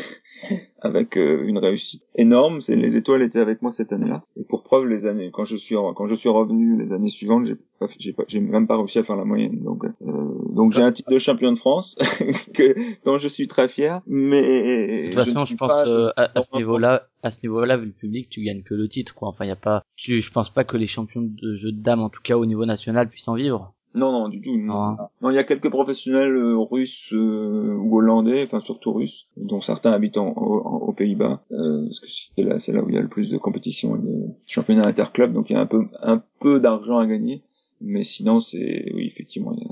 avec 0.81 1.17
euh, 1.17 1.45
une 1.47 1.59
réussite 1.59 2.03
énorme. 2.15 2.61
C'est 2.61 2.77
les 2.77 2.97
étoiles 2.97 3.23
étaient 3.23 3.41
avec 3.41 3.63
moi 3.63 3.71
cette 3.71 3.93
année-là. 3.93 4.23
Et 4.37 4.45
pour 4.45 4.63
preuve 4.63 4.87
les 4.87 5.07
années 5.07 5.31
quand 5.33 5.45
je 5.45 5.57
suis 5.57 5.75
quand 5.95 6.07
je 6.07 6.15
suis 6.15 6.29
revenu 6.29 6.77
les 6.77 6.93
années 6.93 7.09
suivantes 7.09 7.45
j'ai 7.45 7.57
pas 7.79 7.87
j'ai 7.99 8.13
pas 8.13 8.25
j'ai 8.27 8.41
même 8.41 8.67
pas 8.67 8.77
réussi 8.77 8.99
à 8.99 9.05
faire 9.05 9.17
la 9.17 9.25
moyenne. 9.25 9.63
Donc 9.63 9.85
euh, 9.85 10.55
donc 10.55 10.73
j'ai 10.73 10.83
un 10.83 10.93
titre 10.93 11.11
de 11.11 11.19
champion 11.19 11.53
de 11.53 11.59
France 11.59 11.97
que 12.55 12.75
dont 13.05 13.19
je 13.19 13.29
suis 13.29 13.47
très 13.47 13.69
fier. 13.69 14.01
Mais 14.07 15.03
De 15.03 15.07
toute 15.07 15.15
façon, 15.15 15.45
je 15.45 15.55
pense 15.57 15.73
euh, 15.87 16.11
à, 16.17 16.41
ce 16.41 16.57
niveau-là, 16.57 17.01
à 17.23 17.31
ce 17.31 17.39
niveau-là, 17.43 17.77
vu 17.77 17.87
le 17.87 17.93
public, 17.93 18.29
tu 18.29 18.43
gagnes 18.43 18.63
que 18.63 18.75
le 18.75 18.89
titre, 18.89 19.15
quoi. 19.15 19.29
Enfin, 19.29 19.45
y 19.45 19.51
a 19.51 19.57
pas, 19.57 19.83
tu, 19.97 20.21
je 20.21 20.31
pense 20.31 20.53
pas 20.53 20.65
que 20.65 20.77
les 20.77 20.87
champions 20.87 21.23
de 21.23 21.55
jeux 21.55 21.73
de 21.73 21.81
dames, 21.81 22.01
en 22.01 22.11
tout 22.11 22.23
cas 22.23 22.37
au 22.37 22.47
niveau 22.47 22.67
national, 22.67 23.09
puissent 23.09 23.29
en 23.29 23.35
vivre. 23.35 23.75
Non, 23.95 24.13
non, 24.13 24.29
du 24.29 24.41
tout. 24.41 24.57
Non, 24.57 24.93
Non. 24.93 24.97
Non, 25.23 25.31
il 25.31 25.35
y 25.35 25.39
a 25.39 25.45
quelques 25.45 25.69
professionnels 25.71 26.35
euh, 26.35 26.57
russes 26.59 27.13
euh, 27.13 27.75
ou 27.77 27.99
hollandais, 27.99 28.45
enfin 28.45 28.61
surtout 28.61 28.93
russes, 28.93 29.27
dont 29.37 29.61
certains 29.61 29.91
habitent 29.93 30.17
en- 30.19 30.29
en- 30.37 30.79
aux 30.79 30.93
Pays-Bas, 30.93 31.43
euh, 31.53 31.85
parce 31.87 32.01
que 32.01 32.07
c'est 32.09 32.45
là, 32.45 32.61
c'est 32.61 32.73
là 32.73 32.83
où 32.85 32.89
il 32.89 32.95
y 32.95 32.99
a 32.99 33.03
le 33.03 33.09
plus 33.09 33.29
de 33.29 33.37
compétitions 33.37 33.97
et 33.97 34.01
de 34.03 34.27
championnats 34.47 34.87
interclubs, 34.87 35.33
donc 35.33 35.51
il 35.51 35.55
y 35.55 35.57
a 35.57 35.61
un 35.61 35.67
peu, 35.67 35.87
un 36.03 36.23
peu 36.41 36.61
d'argent 36.61 36.99
à 36.99 37.07
gagner. 37.07 37.43
Mais 37.83 38.05
sinon, 38.05 38.41
c'est, 38.41 38.93
oui, 38.95 39.07
effectivement, 39.07 39.53
il 39.57 39.63
y 39.63 39.65
a 39.65 39.69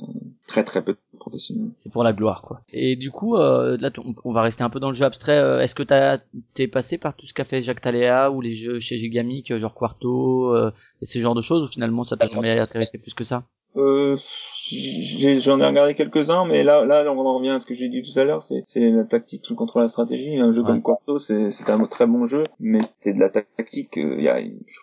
très 0.46 0.64
très 0.64 0.82
peu 0.82 0.94
de 0.94 1.18
professionnels. 1.18 1.70
C'est 1.76 1.92
pour 1.92 2.02
la 2.02 2.14
gloire, 2.14 2.40
quoi. 2.40 2.62
Et 2.72 2.96
du 2.96 3.10
coup, 3.10 3.36
euh, 3.36 3.76
là, 3.78 3.90
on, 3.98 4.14
on 4.24 4.32
va 4.32 4.40
rester 4.40 4.62
un 4.64 4.70
peu 4.70 4.80
dans 4.80 4.88
le 4.88 4.94
jeu 4.94 5.04
abstrait. 5.04 5.36
Euh, 5.38 5.60
Est-ce 5.60 5.74
que 5.74 5.82
t'as, 5.82 6.18
t'es 6.54 6.68
passé 6.68 6.96
par 6.96 7.14
tout 7.14 7.26
ce 7.26 7.34
qu'a 7.34 7.44
fait 7.44 7.62
Jacques 7.62 7.82
Taléa 7.82 8.30
ou 8.30 8.40
les 8.40 8.54
jeux 8.54 8.78
chez 8.80 8.96
Gigamic, 8.96 9.54
genre 9.58 9.74
Quarto, 9.74 10.54
euh, 10.56 10.72
et 11.02 11.06
ce 11.06 11.18
genre 11.18 11.34
de 11.34 11.42
choses, 11.42 11.62
ou 11.64 11.66
finalement 11.70 12.04
ça 12.04 12.16
t'a 12.16 12.28
jamais 12.28 12.58
intéressé 12.58 12.96
plus 12.96 13.12
que 13.14 13.24
ça? 13.24 13.44
Euh, 13.76 14.16
j'ai- 14.70 15.38
j'en 15.40 15.60
ai 15.60 15.66
regardé 15.66 15.94
quelques-uns, 15.94 16.44
mais 16.46 16.64
là, 16.64 16.84
là, 16.84 17.04
on 17.12 17.18
en 17.20 17.36
revient 17.38 17.50
à 17.50 17.60
ce 17.60 17.66
que 17.66 17.74
j'ai 17.74 17.88
dit 17.88 18.02
tout 18.02 18.18
à 18.18 18.24
l'heure, 18.24 18.42
c'est, 18.42 18.62
c'est 18.66 18.90
la 18.90 19.04
tactique 19.04 19.54
contre 19.54 19.78
la 19.80 19.88
stratégie. 19.88 20.38
Un 20.38 20.52
jeu 20.52 20.62
Ouais. 20.62 20.66
comme 20.68 20.82
Quarto, 20.82 21.18
c'est, 21.18 21.50
c'est 21.50 21.68
un 21.70 21.78
très 21.86 22.06
bon 22.06 22.26
jeu, 22.26 22.44
mais 22.58 22.80
c'est 22.94 23.12
de 23.12 23.20
la 23.20 23.28
tactique. 23.28 23.98
euh, 23.98 24.16
Il 24.18 24.24
y 24.24 24.28
a, 24.28 24.40
je- 24.40 24.80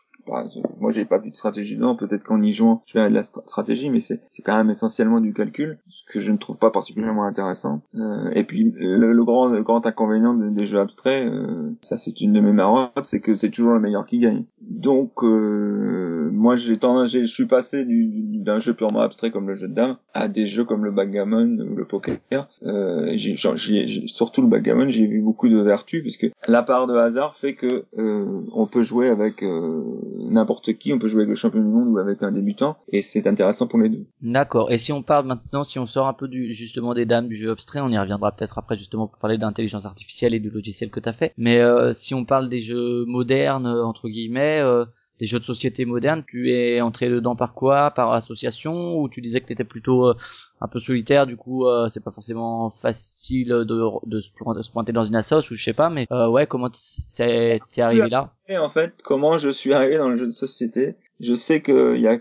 moi, 0.80 0.92
j'ai 0.92 1.06
pas 1.06 1.20
vu 1.20 1.32
de 1.32 1.36
stratégie 1.36 1.76
dedans. 1.76 1.96
Peut-être 1.96 2.24
qu'en 2.24 2.42
y 2.42 2.52
jouant, 2.52 2.82
je 2.86 2.98
vais 2.98 3.10
de 3.10 3.14
la 3.14 3.22
stra- 3.22 3.46
stratégie, 3.46 3.90
mais 3.90 4.00
c'est, 4.00 4.22
c'est 4.30 4.42
quand 4.42 4.58
même 4.58 4.70
essentiellement 4.70 5.20
du 5.20 5.34
calcul, 5.34 5.78
ce 5.88 6.04
que 6.04 6.20
je 6.20 6.32
ne 6.32 6.38
trouve 6.38 6.58
pas 6.58 6.72
particulièrement 6.72 7.26
intéressant. 7.26 7.82
Euh, 7.96 8.30
et 8.34 8.44
puis, 8.44 8.74
le, 8.76 9.14
le 9.14 9.24
grand, 9.24 9.48
le 9.50 9.64
grand 9.64 9.86
inconvénient 9.86 10.34
de- 10.34 10.50
des 10.50 10.66
jeux 10.66 10.80
abstraits, 10.80 11.28
euh, 11.32 11.72
ça, 11.82 11.98
c'est 11.98 12.22
une 12.22 12.34
de 12.34 12.40
mes 12.40 12.54
marottes, 12.54 12.92
c'est 13.06 13.20
que 13.20 13.36
c'est 13.36 13.50
toujours 13.50 13.74
le 13.74 13.80
meilleur 13.80 14.06
qui 14.06 14.20
gagne. 14.20 14.44
Donc, 14.62 15.12
euh, 15.24 16.30
moi, 16.32 16.56
j'ai 16.56 16.78
tendance, 16.78 17.12
je 17.12 17.24
suis 17.26 17.46
passé 17.46 17.86
du- 17.86 18.06
du- 18.08 18.38
d'un 18.40 18.60
jeu 18.60 18.74
purement 18.74 19.00
abstrait 19.02 19.32
comme 19.32 19.48
le 19.48 19.56
jeu 19.56 19.68
de 19.68 19.74
dames 19.74 19.98
à 20.14 20.28
des 20.28 20.48
jeux 20.48 20.66
comme 20.66 20.84
le 20.86 20.92
backgammon 20.92 21.58
ou 21.60 21.76
le 21.76 21.86
poker. 21.86 22.18
Euh, 22.64 23.16
genre, 23.18 23.56
j'ai- 23.58 23.88
j'ai- 23.88 24.08
surtout 24.08 24.42
le 24.42 24.48
backgammon, 24.48 24.90
j'ai 24.90 25.08
vu 25.08 25.22
beaucoup 25.22 25.50
de 25.50 25.58
vertus 25.58 26.02
puisque 26.02 26.32
la 26.48 26.64
part 26.64 26.88
de 26.88 26.94
hasard 26.96 27.36
fait 27.36 27.54
que 27.54 27.86
euh, 27.98 28.42
on 28.54 28.66
peut 28.68 28.84
jouer 28.84 29.10
avec 29.10 29.44
euh, 29.44 29.84
n'importe 30.18 30.74
qui, 30.78 30.94
on 30.94 31.00
peut 31.00 31.08
jouer 31.08 31.22
avec 31.22 31.30
le 31.30 31.36
champion 31.36 31.62
du 31.62 31.68
monde 31.68 31.90
ou 31.90 31.98
avec 31.98 32.24
un 32.24 32.32
débutant, 32.32 32.78
et 32.90 33.02
c'est 33.02 33.28
intéressant 33.28 33.68
pour 33.68 33.80
les 33.80 33.90
deux. 33.90 34.06
D'accord. 34.22 34.72
Et 34.72 34.78
si 34.78 34.92
on 34.92 35.04
parle 35.04 35.26
maintenant, 35.26 35.64
si 35.64 35.80
on 35.80 35.86
sort 35.86 36.08
un 36.08 36.14
peu 36.14 36.28
du 36.28 36.54
justement 36.54 36.94
des 36.94 37.06
dames 37.06 37.28
du 37.28 37.36
jeu 37.36 37.52
abstrait, 37.52 37.80
on 37.82 37.90
y 37.90 37.98
reviendra 37.98 38.32
peut-être 38.32 38.58
après 38.58 38.78
justement 38.78 39.08
pour 39.08 39.20
parler 39.20 39.38
d'intelligence 39.38 39.86
artificielle 39.86 40.34
et 40.34 40.40
du 40.40 40.50
logiciel 40.50 40.90
que 40.90 41.00
t'as 41.00 41.14
fait. 41.14 41.34
Mais 41.38 41.60
euh, 41.60 41.94
si 41.94 42.14
on 42.14 42.26
parle 42.26 42.50
des 42.50 42.60
jeux 42.60 43.06
modernes 43.06 43.68
euh, 43.68 43.84
entre 43.84 44.10
guillemets, 44.10 44.60
euh, 44.60 44.86
des 45.20 45.26
jeux 45.26 45.40
de 45.40 45.44
société 45.44 45.86
modernes. 45.86 46.24
Tu 46.28 46.52
es 46.52 46.82
entré 46.82 47.10
dedans 47.10 47.36
par 47.36 47.54
quoi? 47.54 47.92
Par 47.92 48.12
association? 48.14 48.98
Ou 49.00 49.10
tu 49.10 49.22
disais 49.22 49.42
que 49.42 49.48
tu 49.48 49.54
étais 49.54 49.64
plutôt 49.64 50.14
un 50.62 50.68
peu 50.68 50.80
solitaire, 50.80 51.28
du 51.28 51.36
coup 51.38 51.66
c'est 51.90 52.04
pas 52.04 52.12
forcément 52.12 52.70
facile 52.70 53.50
de, 53.50 53.64
de, 54.06 54.22
se 54.22 54.72
pointer 54.72 54.94
dans 54.94 55.04
une 55.04 55.16
assoce 55.16 55.50
ou 55.52 55.56
je 55.56 55.64
sais 55.64 55.74
pas, 55.74 55.90
mais 55.90 56.08
ouais, 56.12 56.48
comment 56.48 56.70
t'es 56.70 57.60
arrivé 57.78 58.10
là? 58.10 58.34
Et 58.48 58.58
en 58.58 58.70
fait, 58.70 59.02
comment 59.04 59.38
je 59.38 59.50
suis 59.50 59.74
arrivé 59.74 59.98
dans 59.98 60.10
le 60.10 60.18
jeu 60.18 60.26
de 60.26 60.32
société? 60.32 60.96
Je 61.20 61.34
sais 61.34 61.62
qu'il 61.62 61.98
y 61.98 62.08
a 62.08 62.18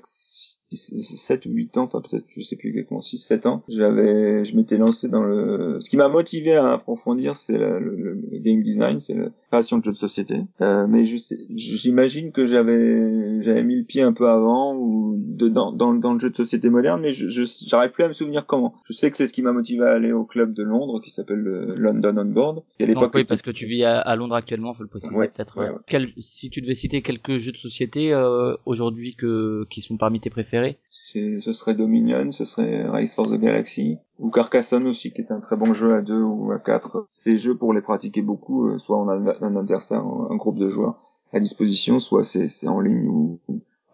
7 0.76 1.46
ou 1.46 1.50
8 1.50 1.78
ans, 1.78 1.82
enfin 1.84 2.00
peut-être, 2.00 2.26
je 2.28 2.40
sais 2.40 2.56
plus 2.56 2.70
exactement, 2.70 3.00
6, 3.00 3.18
7 3.18 3.46
ans, 3.46 3.62
j'avais, 3.68 4.44
je 4.44 4.56
m'étais 4.56 4.76
lancé 4.76 5.08
dans 5.08 5.22
le, 5.22 5.78
ce 5.80 5.90
qui 5.90 5.96
m'a 5.96 6.08
motivé 6.08 6.56
à 6.56 6.72
approfondir, 6.72 7.36
c'est 7.36 7.58
le, 7.58 7.78
le, 7.78 8.38
game 8.38 8.62
design, 8.62 9.00
c'est 9.00 9.14
la 9.14 9.28
création 9.50 9.78
de 9.78 9.84
jeux 9.84 9.92
de 9.92 9.96
société. 9.96 10.36
Euh, 10.60 10.86
mais 10.88 11.04
j'imagine 11.04 12.32
que 12.32 12.46
j'avais, 12.46 13.42
j'avais 13.42 13.64
mis 13.64 13.76
le 13.76 13.84
pied 13.84 14.02
un 14.02 14.12
peu 14.12 14.28
avant 14.28 14.74
ou 14.76 15.16
dedans, 15.18 15.72
dans, 15.72 15.94
dans 15.94 16.14
le 16.14 16.20
jeu 16.20 16.30
de 16.30 16.36
société 16.36 16.68
moderne, 16.70 17.00
mais 17.00 17.12
je, 17.12 17.44
j'arrive 17.66 17.90
plus 17.90 18.04
à 18.04 18.08
me 18.08 18.12
souvenir 18.12 18.46
comment. 18.46 18.74
Je 18.88 18.92
sais 18.92 19.10
que 19.10 19.16
c'est 19.16 19.26
ce 19.26 19.32
qui 19.32 19.42
m'a 19.42 19.52
motivé 19.52 19.84
à 19.84 19.92
aller 19.92 20.12
au 20.12 20.24
club 20.24 20.54
de 20.54 20.62
Londres, 20.62 21.00
qui 21.00 21.10
s'appelle 21.10 21.38
le 21.38 21.74
London 21.76 22.14
On 22.18 22.24
Board. 22.24 22.62
Et 22.78 22.84
à 22.84 22.86
l'époque, 22.86 23.12
oui, 23.14 23.24
parce 23.24 23.42
que 23.42 23.50
tu 23.50 23.66
vis 23.66 23.84
à, 23.84 24.16
Londres 24.16 24.34
actuellement, 24.34 24.74
faut 24.74 24.82
le 24.82 24.88
préciser 24.88 25.14
peut-être. 25.14 25.58
Quel, 25.86 26.12
si 26.18 26.50
tu 26.50 26.60
devais 26.60 26.74
citer 26.74 27.02
quelques 27.02 27.36
jeux 27.36 27.52
de 27.52 27.56
société 27.56 28.12
euh, 28.12 28.54
aujourd'hui 28.66 29.14
que 29.14 29.64
qui 29.70 29.80
sont 29.80 29.96
parmi 29.96 30.20
tes 30.20 30.30
préférés 30.30 30.63
ce 30.90 31.52
serait 31.52 31.74
Dominion, 31.74 32.32
ce 32.32 32.44
serait 32.44 32.86
Race 32.86 33.14
for 33.14 33.28
the 33.28 33.38
Galaxy, 33.38 33.98
ou 34.18 34.30
Carcassonne 34.30 34.86
aussi, 34.86 35.12
qui 35.12 35.20
est 35.20 35.30
un 35.30 35.40
très 35.40 35.56
bon 35.56 35.74
jeu 35.74 35.94
à 35.94 36.02
deux 36.02 36.22
ou 36.22 36.50
à 36.52 36.58
quatre. 36.58 37.06
Ces 37.10 37.38
jeux, 37.38 37.56
pour 37.56 37.72
les 37.72 37.82
pratiquer 37.82 38.22
beaucoup, 38.22 38.68
euh, 38.68 38.78
soit 38.78 38.98
on 38.98 39.08
a 39.08 39.36
un 39.40 39.56
adversaire, 39.56 40.04
un 40.04 40.36
groupe 40.36 40.58
de 40.58 40.68
joueurs 40.68 41.00
à 41.32 41.40
disposition, 41.40 41.98
soit 42.00 42.24
c'est 42.24 42.68
en 42.68 42.80
ligne 42.80 43.08
ou, 43.08 43.40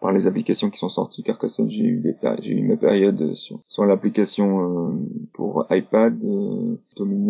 par 0.01 0.11
les 0.11 0.27
applications 0.27 0.69
qui 0.69 0.79
sont 0.79 0.89
sorties. 0.89 1.23
Carcassonne, 1.23 1.69
j'ai 1.69 1.85
eu 1.85 2.01
des 2.01 2.15
j'ai 2.41 2.53
eu 2.53 2.63
mes 2.63 2.75
périodes 2.75 3.35
sur, 3.35 3.59
sur 3.67 3.85
l'application 3.85 4.89
euh, 4.89 4.91
pour 5.33 5.65
iPad. 5.69 6.21
Euh, 6.23 6.75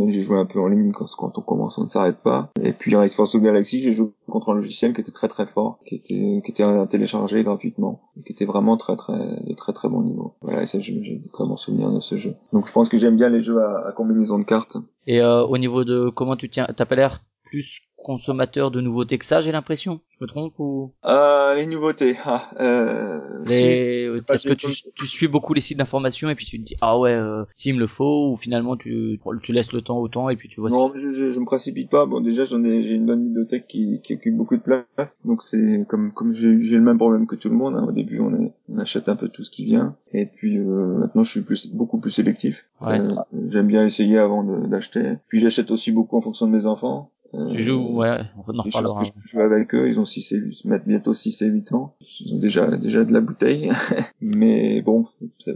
j'ai 0.08 0.22
joué 0.22 0.38
un 0.38 0.46
peu 0.46 0.60
en 0.60 0.68
ligne 0.68 0.92
quand, 0.92 1.06
quand 1.18 1.38
on 1.38 1.42
commence, 1.42 1.78
on 1.78 1.84
ne 1.84 1.90
s'arrête 1.90 2.22
pas. 2.24 2.50
Et 2.64 2.72
puis 2.74 2.96
Race 2.96 3.14
Force 3.14 3.36
Galaxy, 3.38 3.82
j'ai 3.84 3.94
joué 3.94 4.12
contre 4.28 4.50
un 4.50 4.56
logiciel 4.56 4.94
qui 4.94 5.02
était 5.02 5.12
très 5.12 5.28
très 5.28 5.46
fort, 5.46 5.80
qui 5.86 5.96
était 5.96 6.42
qui 6.44 6.52
était 6.52 6.64
à 6.64 6.88
télécharger 6.88 7.44
gratuitement, 7.44 8.02
qui 8.26 8.32
était 8.32 8.46
vraiment 8.46 8.78
très 8.78 8.96
très 8.96 9.14
de 9.14 9.54
très 9.54 9.74
très 9.74 9.90
bon 9.90 10.02
niveau. 10.02 10.36
Voilà, 10.42 10.66
ça 10.66 10.80
j'ai 10.80 10.94
des 10.94 11.30
très 11.30 11.46
bons 11.46 11.58
souvenirs 11.58 11.92
de 11.92 12.00
ce 12.00 12.16
jeu. 12.16 12.36
Donc 12.54 12.68
je 12.68 12.72
pense 12.72 12.88
que 12.88 12.98
j'aime 12.98 13.18
bien 13.18 13.30
les 13.30 13.42
jeux 13.42 13.60
à, 13.62 13.90
à 13.90 13.92
combinaison 13.92 14.40
de 14.40 14.46
cartes. 14.46 14.78
Et 15.08 15.20
euh, 15.20 15.44
au 15.44 15.58
niveau 15.58 15.84
de 15.84 16.10
comment 16.10 16.38
tu 16.38 16.50
tiens, 16.50 16.68
t'as 16.76 16.86
pas 16.86 16.96
l'air 16.96 17.22
plus 17.44 17.82
consommateur 18.02 18.72
de 18.72 18.82
nouveautés 18.82 19.18
que 19.18 19.26
ça, 19.26 19.42
j'ai 19.42 19.52
l'impression. 19.52 20.02
Je 20.12 20.26
me 20.26 20.28
trompe 20.28 20.54
ou? 20.60 20.92
Euh, 21.06 21.56
Les 21.56 21.66
nouveautés. 21.66 22.16
Ah, 22.24 22.52
euh, 22.60 23.42
Est-ce 23.48 24.48
que 24.48 24.54
tu, 24.54 24.68
tu, 24.96 25.08
suis 25.08 25.28
beaucoup 25.28 25.54
les 25.54 25.62
sites 25.62 25.78
d'information 25.78 26.30
et 26.30 26.36
puis 26.36 26.46
tu 26.46 26.60
te 26.60 26.66
dis 26.66 26.76
ah 26.82 26.98
ouais, 27.00 27.14
euh, 27.14 27.44
s'il 27.56 27.76
me 27.76 27.80
le 27.80 27.88
faut 27.88 28.32
ou 28.32 28.36
finalement 28.36 28.78
tu, 28.78 29.20
tu 29.42 29.54
laisses 29.54 29.72
le 29.74 29.82
temps 29.82 29.98
au 29.98 30.08
temps 30.08 30.30
et 30.30 30.36
puis 30.36 30.50
tu 30.50 30.60
vois. 30.60 30.70
Non, 30.70 30.92
je, 30.94 31.00
je, 31.00 31.32
je, 31.32 31.40
me 31.40 31.46
précipite 31.46 31.90
pas. 31.90 32.06
Bon, 32.06 32.22
déjà 32.22 32.46
j'en 32.46 32.64
ai, 32.64 32.84
j'ai 32.84 32.94
une 32.94 33.06
bonne 33.06 33.24
bibliothèque 33.26 33.68
qui, 33.68 34.02
qui 34.04 34.14
occupe 34.14 34.36
beaucoup 34.36 34.58
de 34.58 34.62
place, 34.62 35.18
donc 35.26 35.42
c'est 35.42 35.86
comme 35.88 36.12
comme 36.12 36.32
j'ai 36.32 36.76
le 36.76 36.82
même 36.82 36.98
problème 36.98 37.26
que 37.28 37.36
tout 37.36 37.50
le 37.50 37.56
monde. 37.56 37.76
Hein. 37.76 37.86
Au 37.88 37.92
début, 37.92 38.20
on, 38.20 38.34
est, 38.36 38.54
on 38.70 38.78
achète 38.78 39.10
un 39.10 39.16
peu 39.16 39.30
tout 39.30 39.44
ce 39.44 39.50
qui 39.50 39.66
vient 39.66 39.96
et 40.14 40.26
puis 40.26 40.58
euh, 40.58 41.00
maintenant 41.00 41.24
je 41.24 41.32
suis 41.32 41.42
plus 41.42 41.70
beaucoup 41.72 42.00
plus 42.00 42.12
sélectif. 42.12 42.66
Ouais. 42.82 43.00
Euh, 43.00 43.16
j'aime 43.48 43.68
bien 43.68 43.86
essayer 43.86 44.18
avant 44.18 44.44
d'acheter. 44.44 45.14
Puis 45.28 45.40
j'achète 45.40 45.72
aussi 45.72 45.92
beaucoup 45.92 46.18
en 46.18 46.22
fonction 46.22 46.48
de 46.48 46.52
mes 46.52 46.66
enfants. 46.66 47.12
Euh, 47.34 47.54
tu 47.54 47.62
joues, 47.62 47.98
ouais, 47.98 48.20
on 48.48 48.60
en 48.60 48.64
reparlera. 48.64 49.04
Je 49.04 49.12
joue 49.24 49.40
avec 49.40 49.74
eux, 49.74 49.88
ils 49.88 50.00
ont 50.00 50.06
6 50.06 50.32
et 50.34 50.36
8, 50.36 50.54
se 50.54 50.68
mettent 50.68 50.88
bientôt 50.88 51.14
6 51.14 51.42
et 51.44 51.46
8 51.46 51.72
ans. 51.72 51.96
Ils 52.20 52.34
ont 52.34 52.40
déjà, 52.40 52.76
déjà 52.76 53.06
de 53.06 53.14
la 53.14 53.22
bouteille. 53.22 53.72
Mais 54.22 54.82
bon, 54.82 55.08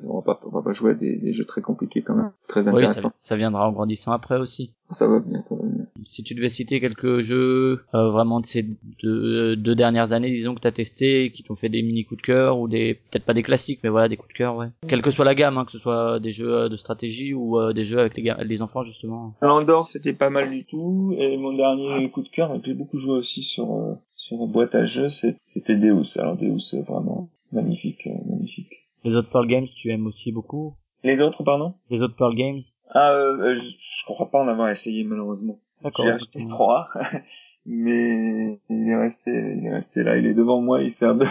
on 0.06 0.16
va 0.16 0.22
pas, 0.22 0.40
on 0.46 0.52
va 0.52 0.62
pas 0.62 0.74
jouer 0.74 0.92
à 0.92 0.94
des, 0.94 1.18
des 1.18 1.34
jeux 1.34 1.46
très 1.46 1.62
compliqués 1.62 2.02
quand 2.02 2.16
même. 2.16 2.32
Très 2.48 2.68
intéressants. 2.68 3.10
ça, 3.10 3.28
ça, 3.28 3.36
viendra 3.36 3.68
en 3.68 3.74
grandissant 3.74 4.14
après 4.14 4.38
aussi. 4.38 4.74
Ça 4.92 5.08
va 5.08 5.20
bien, 5.20 5.42
ça 5.42 5.56
va 5.56 5.64
bien. 5.64 5.86
Si 6.04 6.24
tu 6.24 6.36
devais 6.36 6.50
citer 6.50 6.80
quelques 6.80 7.22
jeux 7.22 7.84
euh, 7.96 8.12
vraiment 8.12 8.40
de 8.40 8.46
ces 8.46 8.64
deux, 9.02 9.56
deux, 9.56 9.76
dernières 9.76 10.14
années, 10.14 10.30
disons 10.30 10.54
que 10.54 10.60
t'as 10.60 10.72
testé, 10.72 11.32
qui 11.32 11.44
t'ont 11.44 11.56
fait 11.56 11.70
des 11.70 11.82
mini 11.82 12.06
coups 12.06 12.22
de 12.22 12.26
cœur 12.26 12.60
ou 12.60 12.68
des 12.68 12.94
peut-être 12.94 13.26
pas 13.26 13.34
des 13.34 13.42
classiques, 13.42 13.80
mais 13.84 13.90
voilà 13.90 14.10
des 14.10 14.18
coups 14.18 14.32
de 14.34 14.38
cœur, 14.38 14.56
ouais. 14.56 14.68
Quelle 14.88 15.02
que 15.02 15.10
soit 15.10 15.26
la 15.26 15.34
gamme, 15.34 15.58
hein, 15.58 15.66
que 15.66 15.72
ce 15.72 15.80
soit 15.80 16.20
des 16.20 16.32
jeux 16.32 16.70
de 16.70 16.78
stratégie 16.78 17.34
ou 17.34 17.60
euh, 17.60 17.74
des 17.74 17.84
jeux 17.84 18.00
avec 18.00 18.16
les, 18.18 18.34
les 18.44 18.62
enfants 18.62 18.84
justement. 18.84 19.36
L'Andorre 19.42 19.88
c'était 19.88 20.14
pas 20.14 20.30
mal 20.30 20.52
du 20.52 20.66
tout 20.66 21.16
et 21.18 21.38
mon 21.38 21.54
dernier 21.54 22.10
coup 22.12 22.22
de 22.22 22.30
cœur, 22.30 22.52
j'ai 22.64 22.76
beaucoup 22.76 22.98
joué 22.98 23.18
aussi 23.18 23.42
sur 23.42 23.72
euh, 23.72 23.96
sur 24.16 24.38
boîte 24.48 24.76
à 24.76 24.86
jeux, 24.86 25.10
c'était 25.10 25.78
Deus. 25.78 26.20
Alors 26.20 26.38
Deus 26.38 26.76
vraiment 26.88 27.30
magnifique, 27.52 28.08
magnifique. 28.28 28.86
Les 29.04 29.16
autres 29.16 29.30
Pearl 29.32 29.48
Games, 29.48 29.68
tu 29.68 29.90
aimes 29.92 30.08
aussi 30.08 30.32
beaucoup? 30.32 30.74
Les 31.04 31.22
autres, 31.22 31.44
pardon? 31.44 31.76
Les 31.92 32.02
autres 32.02 32.16
Pearl 32.16 32.34
Games? 32.34 32.62
Ah, 32.90 33.12
euh, 33.14 33.38
euh, 33.40 33.56
je, 33.56 33.62
je 33.62 34.06
crois 34.06 34.30
pas 34.30 34.40
en 34.40 34.48
avoir 34.48 34.70
essayé 34.70 35.04
malheureusement. 35.04 35.60
J'ai 35.98 36.10
acheté 36.10 36.48
trois, 36.48 36.88
mais 37.66 38.60
il 38.70 38.90
est 38.90 38.96
resté, 38.96 39.32
il 39.58 39.66
est 39.66 39.74
resté 39.74 40.04
là, 40.04 40.18
il 40.18 40.26
est 40.26 40.34
devant 40.34 40.62
moi, 40.62 40.82
il 40.82 40.90
sert 40.90 41.16
de. 41.16 41.26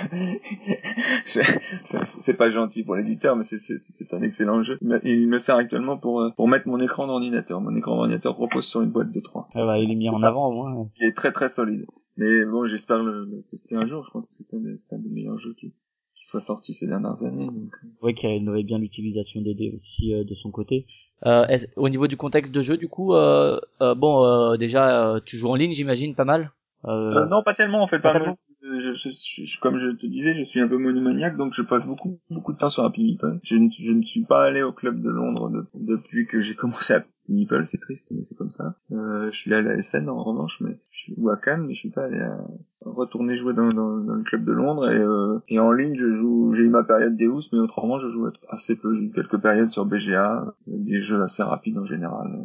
c'est 1.25 2.35
pas 2.35 2.51
gentil 2.51 2.85
pour 2.85 2.95
l'éditeur, 2.95 3.37
mais 3.37 3.43
c'est 3.43 4.15
un 4.15 4.23
excellent 4.23 4.63
jeu. 4.63 4.79
Il 5.03 5.29
me 5.29 5.39
sert 5.39 5.57
actuellement 5.57 5.97
pour 5.97 6.21
euh, 6.21 6.31
pour 6.31 6.47
mettre 6.47 6.69
mon 6.69 6.79
écran 6.79 7.07
d'ordinateur. 7.07 7.61
Mon 7.61 7.75
écran 7.75 7.97
d'ordinateur 7.97 8.37
repose 8.37 8.65
sur 8.65 8.83
une 8.83 8.91
boîte 8.91 9.11
de 9.11 9.21
trois. 9.21 9.49
Ah 9.55 9.65
bah, 9.65 9.79
il 9.79 9.91
est 9.91 9.97
mis 9.97 10.09
en 10.09 10.23
avant 10.23 10.47
au 10.49 10.53
moins. 10.53 10.89
Il 11.01 11.07
est 11.07 11.17
très 11.17 11.33
très 11.33 11.49
solide. 11.49 11.87
Mais 12.17 12.45
bon, 12.45 12.65
j'espère 12.67 13.03
le, 13.03 13.27
tester 13.49 13.75
un 13.75 13.87
jour. 13.87 14.05
Je 14.05 14.11
pense 14.11 14.29
que 14.29 14.35
c'est 14.35 14.55
un, 14.55 14.97
un, 14.97 14.99
des 15.01 15.11
meilleurs 15.11 15.39
jeux 15.39 15.55
qui 15.55 15.75
qui 16.25 16.31
soit 16.31 16.41
sorti 16.41 16.73
ces 16.73 16.87
dernières 16.87 17.23
années. 17.23 17.47
Donc. 17.47 17.77
Oui, 18.03 18.15
qui 18.15 18.27
aurait 18.27 18.63
bien 18.63 18.79
l'utilisation 18.79 19.43
des 19.43 19.55
dés 19.55 19.71
aussi 19.75 20.13
de 20.13 20.35
son 20.35 20.51
côté. 20.51 20.87
Euh, 21.27 21.47
au 21.77 21.89
niveau 21.89 22.07
du 22.07 22.17
contexte 22.17 22.53
de 22.53 22.63
jeu, 22.63 22.77
du 22.77 22.89
coup, 22.89 23.15
euh, 23.15 23.59
euh, 23.81 23.95
bon, 23.95 24.25
euh, 24.25 24.57
déjà, 24.57 25.21
tu 25.25 25.37
joues 25.37 25.49
en 25.49 25.55
ligne, 25.55 25.75
j'imagine, 25.75 26.15
pas 26.15 26.25
mal. 26.25 26.51
non, 26.85 27.43
pas 27.43 27.55
tellement 27.55 27.83
en 27.83 27.87
fait. 27.87 28.01
Pas 28.01 28.19
je, 28.63 28.95
je, 28.95 29.45
je, 29.45 29.61
comme 29.61 29.77
je 29.77 29.91
te 29.91 30.07
disais, 30.07 30.35
je 30.35 30.43
suis 30.43 30.61
un 30.61 30.69
peu 30.69 30.77
monomaniaque, 30.79 31.37
donc 31.37 31.53
je 31.55 31.63
passe 31.63 31.87
beaucoup 31.87 32.19
beaucoup 32.31 32.53
de 32.53 32.59
temps 32.59 32.71
sur 32.71 32.85
Happy 32.85 33.05
Meeple. 33.05 33.41
Je, 33.43 33.57
je 33.57 33.93
ne 33.93 34.03
suis 34.03 34.25
pas 34.25 34.45
allé 34.45 34.63
au 34.63 34.73
club 34.73 35.01
de 35.01 35.11
Londres 35.11 35.51
depuis 35.75 36.27
que 36.27 36.41
j'ai 36.41 36.55
commencé 36.55 36.95
à 36.95 37.05
Meeple, 37.29 37.65
c'est 37.65 37.81
triste, 37.81 38.13
mais 38.15 38.23
c'est 38.23 38.35
comme 38.35 38.51
ça. 38.51 38.77
Euh, 38.93 39.31
je 39.33 39.39
suis 39.39 39.55
allé 39.55 39.71
à 39.71 39.77
la 39.77 39.83
SN 39.83 40.09
en 40.09 40.23
revanche, 40.23 40.61
mais 40.61 40.79
je 40.91 40.99
suis 40.99 41.15
ou 41.17 41.31
à 41.31 41.37
Cannes, 41.37 41.65
mais 41.67 41.75
je 41.75 41.81
suis 41.81 41.91
pas 41.91 42.05
allé 42.05 42.19
à 42.19 42.37
retourner 42.85 43.37
jouer 43.37 43.55
dans, 43.55 43.69
dans, 43.69 43.99
dans 43.99 44.15
le 44.15 44.23
club 44.23 44.45
de 44.45 44.53
Londres. 44.53 44.91
Et, 44.91 44.99
euh, 44.99 45.39
et 45.49 45.59
en 45.59 45.73
ligne, 45.73 45.95
je 45.95 46.11
joue, 46.11 46.53
j'ai 46.53 46.65
eu 46.65 46.71
ma 46.71 46.85
période 46.85 47.17
Deus, 47.17 47.49
mais 47.53 47.59
autrement, 47.59 47.99
je 47.99 48.09
joue 48.09 48.29
assez 48.51 48.77
peu. 48.77 48.95
J'ai 48.95 49.05
eu 49.05 49.13
quelques 49.13 49.41
périodes 49.41 49.69
sur 49.69 49.87
BGA, 49.87 50.45
des 50.67 51.01
jeux 51.01 51.23
assez 51.23 51.43
rapides 51.43 51.79
en 51.79 51.85
général. 51.85 52.37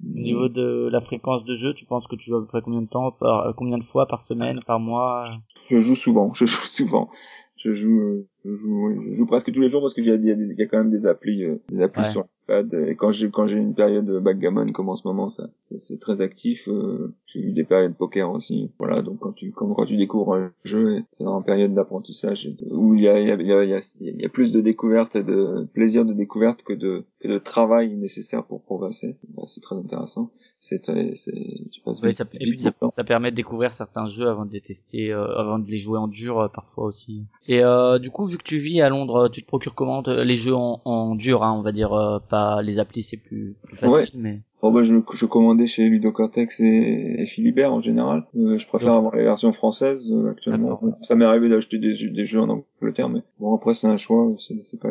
Au 0.00 0.18
niveau 0.20 0.48
de 0.48 0.88
la 0.90 1.00
fréquence 1.00 1.44
de 1.44 1.54
jeu, 1.54 1.74
tu 1.74 1.84
penses 1.84 2.06
que 2.06 2.14
tu 2.14 2.30
joues 2.30 2.36
à 2.36 2.40
peu 2.40 2.46
près 2.46 2.62
combien 2.62 2.82
de 2.82 2.88
temps, 2.88 3.10
par, 3.10 3.48
euh, 3.48 3.52
combien 3.56 3.78
de 3.78 3.84
fois 3.84 4.06
par 4.06 4.22
semaine, 4.22 4.58
par 4.66 4.78
mois? 4.78 5.24
Je 5.68 5.80
joue 5.80 5.96
souvent, 5.96 6.32
je 6.32 6.44
joue 6.44 6.66
souvent. 6.66 7.10
Je 7.56 7.74
joue, 7.74 8.28
je 8.48 8.56
joue, 8.56 9.02
je 9.02 9.12
joue 9.12 9.26
presque 9.26 9.52
tous 9.52 9.60
les 9.60 9.68
jours 9.68 9.80
parce 9.80 9.94
que 9.94 10.00
il 10.00 10.06
y, 10.06 10.58
y, 10.58 10.62
a 10.62 10.66
quand 10.66 10.78
même 10.78 10.90
des 10.90 11.06
applis, 11.06 11.44
euh, 11.44 11.56
des 11.70 11.82
applis 11.82 12.04
sur 12.04 12.26
et 12.50 12.96
quand 12.96 13.12
j'ai 13.12 13.30
quand 13.30 13.46
j'ai 13.46 13.58
une 13.58 13.74
période 13.74 14.06
de 14.06 14.18
backgammon 14.18 14.72
comme 14.72 14.88
en 14.88 14.96
ce 14.96 15.06
moment, 15.06 15.28
ça 15.28 15.50
c'est 15.60 16.00
très 16.00 16.22
actif. 16.22 16.66
Euh, 16.68 17.14
j'ai 17.26 17.40
eu 17.40 17.52
des 17.52 17.64
périodes 17.64 17.94
poker 17.94 18.30
aussi. 18.30 18.70
Voilà, 18.78 19.02
donc 19.02 19.18
quand 19.18 19.32
tu 19.32 19.52
quand, 19.52 19.68
quand 19.74 19.84
tu 19.84 19.96
découvres 19.96 20.34
un 20.34 20.50
jeu, 20.64 21.02
c'est 21.18 21.26
en 21.26 21.42
période 21.42 21.74
d'apprentissage 21.74 22.48
où 22.70 22.94
il 22.94 23.02
y 23.02 23.08
a 23.08 23.20
il 23.20 23.28
y 23.28 23.32
a, 23.32 23.34
il 23.34 23.68
y, 23.68 23.74
a, 23.74 23.96
il 24.00 24.22
y 24.22 24.24
a 24.24 24.28
plus 24.30 24.50
de 24.50 24.60
découvertes 24.62 25.16
et 25.16 25.22
de 25.22 25.66
plaisir 25.74 26.06
de 26.06 26.14
découverte 26.14 26.62
que 26.62 26.72
de 26.72 27.04
que 27.20 27.28
de 27.28 27.38
travail 27.38 27.94
nécessaire 27.96 28.44
pour 28.44 28.62
progresser. 28.62 29.18
Bah, 29.36 29.42
c'est 29.46 29.60
très 29.60 29.76
intéressant. 29.76 30.30
C'est 30.58 30.84
c'est 30.84 31.32
tu 31.70 31.80
passes 31.82 32.00
oui, 32.02 32.14
ça, 32.14 32.24
et 32.32 32.38
puis 32.38 32.60
ça, 32.60 32.72
ça, 32.90 33.04
permet 33.04 33.30
de 33.30 33.36
découvrir 33.36 33.74
certains 33.74 34.08
jeux 34.08 34.28
avant 34.28 34.46
de 34.46 34.52
les 34.52 34.60
tester, 34.60 35.12
euh, 35.12 35.36
avant 35.36 35.58
de 35.58 35.68
les 35.68 35.78
jouer 35.78 35.98
en 35.98 36.08
dur 36.08 36.38
euh, 36.38 36.48
parfois 36.48 36.84
aussi. 36.84 37.26
Et 37.46 37.62
euh, 37.62 37.98
du 37.98 38.10
coup, 38.10 38.26
vu 38.26 38.37
que 38.38 38.44
tu 38.44 38.58
vis 38.58 38.80
à 38.80 38.88
Londres, 38.88 39.28
tu 39.28 39.42
te 39.42 39.46
procures 39.46 39.74
comment 39.74 40.02
les 40.06 40.36
jeux 40.36 40.54
en, 40.54 40.80
en 40.84 41.14
dur, 41.14 41.42
hein, 41.42 41.54
on 41.56 41.62
va 41.62 41.72
dire 41.72 42.22
pas 42.28 42.62
les 42.62 42.78
applis 42.78 43.02
c'est 43.02 43.16
plus, 43.16 43.56
facile 43.78 44.10
mais 44.14 44.40
Oh 44.60 44.72
bah 44.72 44.82
je, 44.82 44.96
je 45.14 45.24
commandais 45.24 45.68
chez 45.68 45.88
Ludocortex 45.88 46.58
et, 46.58 47.22
et 47.22 47.26
Philibert 47.26 47.72
en 47.72 47.80
général. 47.80 48.26
Euh, 48.36 48.58
je 48.58 48.66
préfère 48.66 48.94
avoir 48.94 49.14
les 49.14 49.22
versions 49.22 49.52
françaises 49.52 50.10
euh, 50.10 50.30
actuellement. 50.30 50.80
Ça 51.02 51.14
m'est 51.14 51.24
arrivé 51.24 51.48
d'acheter 51.48 51.78
des, 51.78 52.08
des 52.08 52.26
jeux 52.26 52.40
en 52.40 52.64
Angleterre, 52.80 53.08
mais 53.08 53.20
bon 53.38 53.54
après 53.54 53.74
c'est 53.74 53.86
un 53.86 53.96
choix. 53.96 54.34
C'est 54.38 54.80
pas 54.80 54.88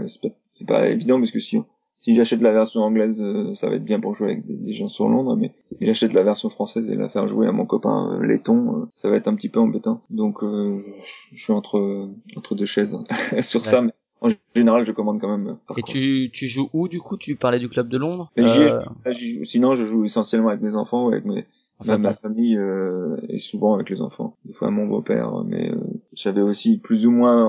pas, 0.67 0.89
évident 0.89 1.19
parce 1.19 1.31
que 1.31 1.41
si 1.41 1.57
si 1.99 2.15
j'achète 2.15 2.41
la 2.41 2.53
version 2.53 2.81
anglaise, 2.81 3.21
euh, 3.21 3.53
ça 3.53 3.69
va 3.69 3.75
être 3.75 3.83
bien 3.83 3.99
pour 3.99 4.13
jouer 4.13 4.31
avec 4.31 4.45
des, 4.45 4.73
gens 4.73 4.89
sur 4.89 5.09
Londres, 5.09 5.35
mais 5.35 5.53
si 5.65 5.77
j'achète 5.81 6.13
la 6.13 6.23
version 6.23 6.49
française 6.49 6.89
et 6.91 6.95
la 6.95 7.09
faire 7.09 7.27
jouer 7.27 7.47
à 7.47 7.51
mon 7.51 7.65
copain 7.65 8.19
laiton, 8.23 8.87
ça 8.95 9.09
va 9.09 9.15
être 9.15 9.27
un 9.27 9.35
petit 9.35 9.49
peu 9.49 9.59
embêtant. 9.59 10.01
Donc 10.09 10.43
je 10.43 11.35
suis 11.35 11.53
entre 11.53 12.09
entre 12.35 12.55
deux 12.55 12.65
chaises 12.65 12.97
sur 13.41 13.65
ça. 13.65 13.81
Mais 13.81 13.93
en 14.21 14.29
général, 14.55 14.85
je 14.85 14.91
commande 14.91 15.21
quand 15.21 15.37
même. 15.37 15.57
Et 15.77 15.83
tu, 15.83 16.29
tu 16.33 16.47
joues 16.47 16.69
où 16.73 16.87
du 16.87 16.99
coup? 16.99 17.17
Tu 17.17 17.35
parlais 17.35 17.59
du 17.59 17.69
club 17.69 17.87
de 17.87 17.97
Londres? 17.97 18.31
Euh... 18.39 18.79
Sinon, 19.43 19.75
je 19.75 19.85
joue 19.85 20.05
essentiellement 20.05 20.49
avec 20.49 20.61
mes 20.61 20.75
enfants 20.75 21.05
ou 21.05 21.09
avec 21.09 21.25
mes, 21.25 21.45
ma 21.85 22.13
famille 22.13 22.57
euh, 22.57 23.17
et 23.29 23.39
souvent 23.39 23.75
avec 23.75 23.89
les 23.89 24.01
enfants. 24.01 24.35
Des 24.45 24.53
fois 24.53 24.71
mon 24.71 24.87
beau-père, 24.87 25.43
mais 25.45 25.71
euh, 25.71 25.77
j'avais 26.13 26.41
aussi 26.41 26.77
plus 26.77 27.05
ou 27.05 27.11
moins 27.11 27.47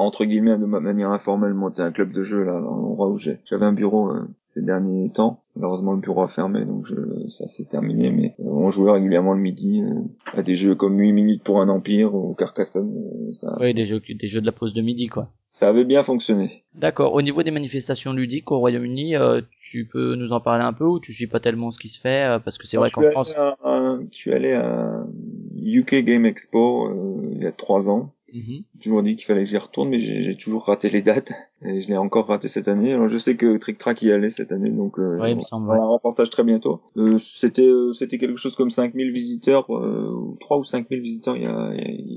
entre 0.00 0.24
guillemets 0.24 0.56
de 0.58 0.64
manière 0.64 1.10
informelle 1.10 1.52
monté 1.52 1.82
un 1.82 1.92
club 1.92 2.12
de 2.12 2.22
jeu 2.22 2.42
là 2.42 2.54
dans 2.54 2.76
l'endroit 2.76 3.08
où 3.08 3.18
j'avais 3.18 3.64
un 3.64 3.72
bureau 3.72 4.10
euh, 4.10 4.28
ces 4.44 4.62
derniers 4.62 5.10
temps. 5.10 5.42
Malheureusement 5.56 5.92
le 5.92 6.00
bureau 6.00 6.22
a 6.22 6.28
fermé 6.28 6.64
donc 6.64 6.86
je, 6.86 6.94
ça 7.28 7.46
s'est 7.48 7.66
terminé 7.66 8.10
mais 8.10 8.34
euh, 8.40 8.44
on 8.48 8.70
jouait 8.70 8.92
régulièrement 8.92 9.34
le 9.34 9.40
midi 9.40 9.82
euh, 9.82 10.00
à 10.32 10.42
des 10.42 10.54
jeux 10.54 10.74
comme 10.74 10.98
8 10.98 11.12
minutes 11.12 11.44
pour 11.44 11.60
un 11.60 11.68
empire 11.68 12.14
ou 12.14 12.34
Carcassonne 12.34 12.94
ça, 13.32 13.56
oui 13.60 13.74
des 13.74 13.84
jeux 13.84 14.00
des 14.08 14.28
jeux 14.28 14.40
de 14.40 14.46
la 14.46 14.52
pause 14.52 14.72
de 14.72 14.80
midi 14.80 15.08
quoi. 15.08 15.28
Ça 15.52 15.68
avait 15.68 15.84
bien 15.84 16.04
fonctionné. 16.04 16.62
D'accord. 16.76 17.12
Au 17.12 17.22
niveau 17.22 17.42
des 17.42 17.50
manifestations 17.50 18.12
ludiques 18.12 18.52
au 18.52 18.60
Royaume-Uni 18.60 19.14
tu 19.60 19.84
peux 19.84 20.14
nous 20.14 20.32
en 20.32 20.40
parler 20.40 20.62
un 20.62 20.72
peu 20.72 20.84
ou 20.84 21.00
tu 21.00 21.12
suis 21.12 21.26
pas 21.26 21.40
tellement 21.40 21.72
ce 21.72 21.78
qui 21.80 21.88
se 21.88 22.00
fait 22.00 22.38
parce 22.44 22.56
que 22.56 22.66
c'est 22.66 22.76
vrai 22.76 22.90
qu'en 22.90 23.10
France 23.10 23.34
je 23.34 24.16
suis 24.16 24.32
allé 24.32 24.52
à 24.52 25.04
UK 25.62 26.04
Game 26.04 26.24
Expo 26.24 26.88
il 27.32 27.42
y 27.42 27.46
a 27.46 27.52
trois 27.52 27.90
ans 27.90 28.14
Mmh. 28.32 28.62
J'ai 28.74 28.80
toujours 28.80 29.02
dit 29.02 29.16
qu'il 29.16 29.26
fallait 29.26 29.44
que 29.44 29.50
j'y 29.50 29.56
retourne, 29.56 29.88
mais 29.88 29.98
j'ai 29.98 30.36
toujours 30.36 30.64
raté 30.64 30.90
les 30.90 31.02
dates. 31.02 31.32
Et 31.62 31.82
je 31.82 31.88
l'ai 31.88 31.96
encore 31.96 32.26
raté 32.26 32.48
cette 32.48 32.68
année. 32.68 32.92
Alors 32.94 33.08
je 33.08 33.18
sais 33.18 33.36
que 33.36 33.56
Trick 33.58 33.78
Track 33.78 34.02
y 34.02 34.12
allait 34.12 34.30
cette 34.30 34.52
année, 34.52 34.70
donc 34.70 34.98
euh, 34.98 35.18
ouais, 35.18 35.32
il 35.32 35.36
me 35.36 35.42
semble, 35.42 35.70
un 35.70 35.86
reportage 35.86 36.30
très 36.30 36.44
bientôt. 36.44 36.80
Euh, 36.96 37.18
c'était 37.18 37.68
euh, 37.68 37.92
c'était 37.92 38.18
quelque 38.18 38.38
chose 38.38 38.56
comme 38.56 38.70
5000 38.70 39.12
visiteurs, 39.12 39.66
euh, 39.74 40.36
3 40.40 40.58
ou 40.58 40.64
5000 40.64 41.00
visiteurs 41.00 41.36
il 41.36 41.42
y 41.42 41.46
a, 41.46 41.72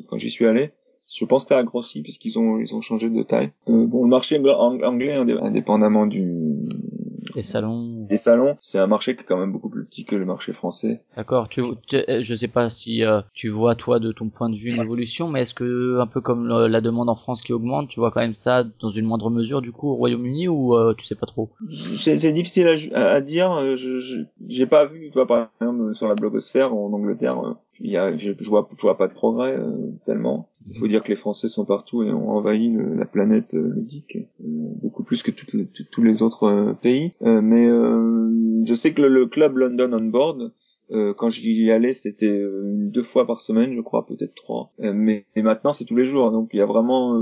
quand 0.08 0.18
j'y 0.18 0.30
suis 0.30 0.46
allé. 0.46 0.72
Je 1.14 1.26
pense 1.26 1.44
que 1.44 1.50
ça 1.50 1.58
a 1.58 1.64
grossi 1.64 2.02
puisqu'ils 2.02 2.40
ont 2.40 2.58
ils 2.60 2.74
ont 2.74 2.82
changé 2.82 3.10
de 3.10 3.24
taille. 3.24 3.52
Euh, 3.68 3.86
bon, 3.86 4.04
le 4.04 4.10
marché 4.10 4.40
anglais, 4.40 5.14
indépendamment 5.14 6.06
du 6.06 6.34
les 7.36 7.44
salons. 7.44 8.08
Les 8.10 8.18
salons, 8.18 8.56
c'est 8.60 8.80
un 8.80 8.88
marché 8.88 9.16
qui 9.16 9.22
est 9.22 9.26
quand 9.26 9.38
même 9.38 9.52
beaucoup 9.52 9.70
plus 9.70 9.86
petit 9.86 10.06
que 10.06 10.16
le 10.16 10.26
marché 10.26 10.54
français. 10.54 11.02
D'accord. 11.16 11.50
Tu, 11.50 11.62
je 11.92 12.36
sais 12.36 12.48
pas 12.48 12.70
si 12.70 13.04
euh, 13.04 13.22
tu 13.34 13.50
vois 13.50 13.76
toi 13.76 14.00
de 14.00 14.12
ton 14.12 14.30
point 14.30 14.50
de 14.50 14.56
vue 14.56 14.70
une 14.70 14.82
évolution, 14.82 15.30
mais 15.30 15.42
est-ce 15.42 15.54
que 15.54 16.00
un 16.00 16.08
peu 16.08 16.22
comme 16.22 16.48
la 16.48 16.82
demande 16.82 17.10
en 17.10 17.16
France 17.16 17.42
qui 17.42 17.54
augmente, 17.54 17.90
tu 17.90 18.00
vois 18.00 18.12
quand 18.12 18.22
même 18.22 18.34
ça 18.34 18.64
dans 18.80 18.92
une 18.92 19.06
moindre 19.06 19.30
mesure 19.30 19.62
du 19.62 19.72
coup 19.72 19.90
au 19.90 19.96
Royaume-Uni 19.96 20.48
ou 20.48 20.76
euh, 20.76 20.94
tu 20.98 21.06
sais 21.06 21.16
pas 21.16 21.26
trop? 21.26 21.50
C'est 21.70 22.32
difficile 22.32 22.68
à, 22.94 23.22
dire. 23.22 23.52
Euh, 23.52 23.76
je 23.76 24.24
j'ai 24.48 24.66
pas 24.66 24.86
vu, 24.86 25.10
tu 25.10 25.14
vois 25.14 25.28
par 25.28 25.50
exemple 25.62 25.96
sur 25.96 26.08
la 26.08 26.16
blogosphère 26.16 26.74
en 26.74 26.92
Angleterre, 26.94 27.56
il 27.80 27.92
y 27.92 27.98
a, 27.98 28.16
je, 28.16 28.32
je 28.38 28.50
vois, 28.50 28.70
je 28.76 28.82
vois 28.82 28.98
pas 28.98 29.08
de 29.08 29.14
progrès 29.14 29.58
tellement. 30.06 30.50
Il 30.70 30.78
faut 30.78 30.88
dire 30.88 31.04
que 31.04 31.10
les 31.10 31.16
Français 31.16 31.48
sont 31.48 31.66
partout 31.66 32.04
et 32.04 32.12
ont 32.12 32.30
envahi 32.30 32.76
la 32.96 33.06
planète 33.06 33.54
euh, 33.54 33.74
ludique 33.76 34.18
euh, 34.18 34.46
beaucoup 34.82 35.04
plus 35.04 35.24
que 35.24 35.32
tous 35.32 36.04
les 36.04 36.22
autres 36.22 36.44
euh, 36.44 36.74
pays. 36.74 37.12
mais 37.22 37.68
je 37.68 38.74
sais 38.74 38.94
que 38.94 39.02
le, 39.02 39.26
club 39.26 39.58
London 39.58 39.92
on 39.94 40.06
Board, 40.06 40.52
quand 41.18 41.30
j'y 41.30 41.72
allais, 41.72 41.94
c'était 41.94 42.40
deux 42.40 43.02
fois 43.02 43.26
par 43.26 43.42
semaine, 43.42 43.74
je 43.74 43.82
crois, 43.82 44.06
peut-être 44.06 44.36
trois. 44.36 44.72
mais 44.80 45.26
maintenant, 45.36 45.74
c'est 45.74 45.86
tous 45.86 45.96
les 45.96 46.06
jours. 46.06 46.32
Donc, 46.32 46.50
il 46.54 46.58
y 46.58 46.62
a 46.62 46.68
vraiment, 46.68 47.18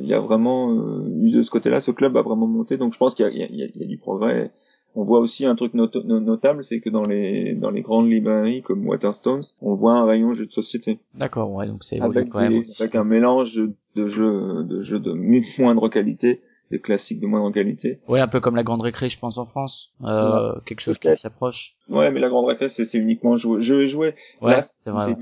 il 0.00 0.08
y 0.08 0.14
a 0.14 0.20
vraiment 0.20 0.74
de 0.74 1.42
ce 1.42 1.50
côté-là, 1.50 1.80
ce 1.80 1.90
club 1.90 2.16
a 2.16 2.22
vraiment 2.22 2.46
monté. 2.46 2.78
Donc, 2.78 2.94
je 2.94 2.98
pense 2.98 3.14
qu'il 3.14 3.26
y, 3.28 3.42
y, 3.42 3.56
y 3.56 3.82
a, 3.82 3.86
du 3.86 3.98
progrès 3.98 4.50
on 4.94 5.04
voit 5.04 5.18
aussi 5.18 5.44
un 5.44 5.54
truc 5.54 5.74
notable, 5.74 6.62
c'est 6.62 6.80
que 6.80 6.90
dans 6.90 7.02
les 7.02 7.54
dans 7.54 7.70
les 7.70 7.82
grandes 7.82 8.10
librairies 8.10 8.62
comme 8.62 8.86
Waterstones, 8.86 9.42
on 9.60 9.74
voit 9.74 9.94
un 9.94 10.04
rayon 10.04 10.32
jeux 10.32 10.46
de 10.46 10.52
société. 10.52 10.98
D'accord, 11.14 11.52
ouais, 11.52 11.66
donc 11.66 11.84
c'est 11.84 12.00
avec, 12.00 12.30
quand 12.30 12.40
même 12.40 12.62
avec 12.80 12.94
un 12.94 13.04
mélange 13.04 13.60
de 13.96 14.08
jeux 14.08 14.64
de 14.64 14.80
jeux 14.80 15.00
de 15.00 15.12
moindre 15.58 15.88
qualité 15.88 16.42
des 16.70 16.80
classiques 16.80 17.20
de 17.20 17.26
moindre 17.26 17.50
qualité. 17.52 18.00
Ouais, 18.08 18.20
un 18.20 18.28
peu 18.28 18.40
comme 18.40 18.56
la 18.56 18.62
Grande 18.62 18.80
Récré, 18.80 19.08
je 19.08 19.18
pense 19.18 19.38
en 19.38 19.44
France, 19.44 19.92
euh, 20.02 20.52
quelque 20.66 20.80
chose 20.80 20.98
qui 20.98 21.14
s'approche. 21.16 21.76
Ouais, 21.88 22.10
mais 22.10 22.20
la 22.20 22.28
Grande 22.28 22.46
Récré, 22.46 22.68
c'est 22.68 22.98
uniquement 22.98 23.36
jouer, 23.36 23.60
jeu 23.60 23.82
et 23.82 23.88
jouer. 23.88 24.14
Ouais, 24.40 24.60
c'est 24.60 24.90
vrai. 24.90 25.14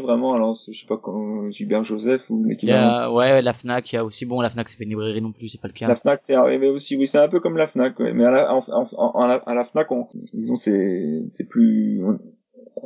Vraiment, 0.00 0.34
alors 0.34 0.56
je 0.70 0.78
sais 0.78 0.86
pas 0.86 0.98
quand 0.98 1.50
Gilbert 1.50 1.84
Joseph 1.84 2.30
ou 2.30 2.44
l'équivalent. 2.44 3.14
Ouais, 3.14 3.42
la 3.42 3.52
Fnac, 3.52 3.92
il 3.92 3.96
y 3.96 3.98
a 3.98 4.04
aussi 4.04 4.26
bon, 4.26 4.40
la 4.40 4.50
Fnac 4.50 4.68
c'est 4.68 4.76
pas 4.76 4.84
une 4.84 4.90
librairie 4.90 5.22
non 5.22 5.32
plus, 5.32 5.48
c'est 5.48 5.60
pas 5.60 5.68
le 5.68 5.74
cas. 5.74 5.88
La 5.88 5.96
Fnac 5.96 6.20
c'est 6.22 6.34
arrivé 6.34 6.68
aussi, 6.68 6.96
oui, 6.96 7.06
c'est 7.06 7.18
un 7.18 7.28
peu 7.28 7.40
comme 7.40 7.56
la 7.56 7.66
Fnac, 7.66 7.98
ouais. 7.98 8.12
mais 8.12 8.24
à 8.24 8.30
la, 8.30 8.54
en, 8.54 8.62
en, 8.68 9.20
à 9.22 9.54
la 9.54 9.64
Fnac, 9.64 9.90
on, 9.90 10.06
disons 10.34 10.56
c'est 10.56 11.24
c'est 11.28 11.48
plus 11.48 12.02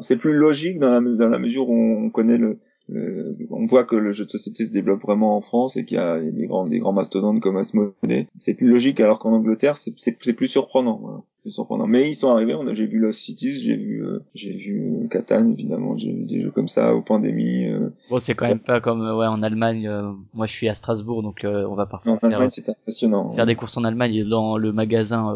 c'est 0.01 0.17
plus 0.17 0.33
logique 0.33 0.79
dans 0.79 0.91
la 0.91 1.01
dans 1.01 1.29
la 1.29 1.39
mesure 1.39 1.69
où 1.69 1.75
on 1.75 2.11
connaît 2.11 2.39
le 2.39 2.59
euh, 2.93 3.35
on 3.51 3.65
voit 3.67 3.85
que 3.85 3.97
le 3.97 4.13
jeu 4.13 4.27
de 4.27 4.31
société 4.31 4.67
se 4.67 4.71
développe 4.71 5.03
vraiment 5.03 5.37
en 5.37 5.41
France 5.41 5.77
et 5.77 5.85
qu'il 5.85 5.97
y 5.97 6.01
a 6.01 6.21
des 6.21 6.47
grands, 6.47 6.67
des 6.67 6.79
grands 6.79 6.93
mastodontes 6.93 7.41
comme 7.41 7.57
Asmodee. 7.57 8.27
C'est 8.39 8.55
plus 8.55 8.69
logique 8.69 9.01
alors 9.01 9.19
qu'en 9.19 9.33
Angleterre, 9.33 9.77
c'est 9.77 10.13
plus 10.13 10.49
surprenant. 10.49 11.25
Surprenant. 11.51 11.87
Mais 11.87 12.11
ils 12.11 12.15
sont 12.15 12.29
arrivés, 12.29 12.55
on 12.55 12.67
a, 12.67 12.75
j'ai 12.75 12.87
vu 12.87 12.99
Lost 12.99 13.21
Cities, 13.21 13.61
j'ai 13.61 13.77
vu, 13.77 14.05
euh, 14.05 14.21
j'ai 14.35 14.53
vu 14.53 15.05
euh, 15.05 15.09
Catan, 15.09 15.51
évidemment, 15.51 15.97
j'ai 15.97 16.13
vu 16.13 16.25
des 16.25 16.41
jeux 16.41 16.51
comme 16.51 16.69
ça, 16.69 16.95
au 16.95 17.03
Pandémie. 17.03 17.67
Euh. 17.67 17.91
Bon, 18.11 18.19
c'est 18.19 18.35
quand 18.35 18.49
même 18.49 18.61
pas 18.61 18.81
comme, 18.81 19.01
ouais, 19.01 19.27
en 19.27 19.43
Allemagne, 19.43 19.91
moi 20.33 20.47
je 20.47 20.53
suis 20.53 20.69
à 20.69 20.75
Strasbourg, 20.75 21.23
donc 21.23 21.41
on 21.45 21.75
va 21.75 21.87
parfois 21.87 22.13
en 22.13 22.27
Allemagne, 22.27 22.51
c'est 22.51 22.69
impressionnant. 22.69 23.35
Faire 23.35 23.47
des 23.47 23.57
courses 23.57 23.77
en 23.77 23.85
Allemagne, 23.85 24.25
dans 24.29 24.57
le 24.57 24.73
magasin, 24.73 25.35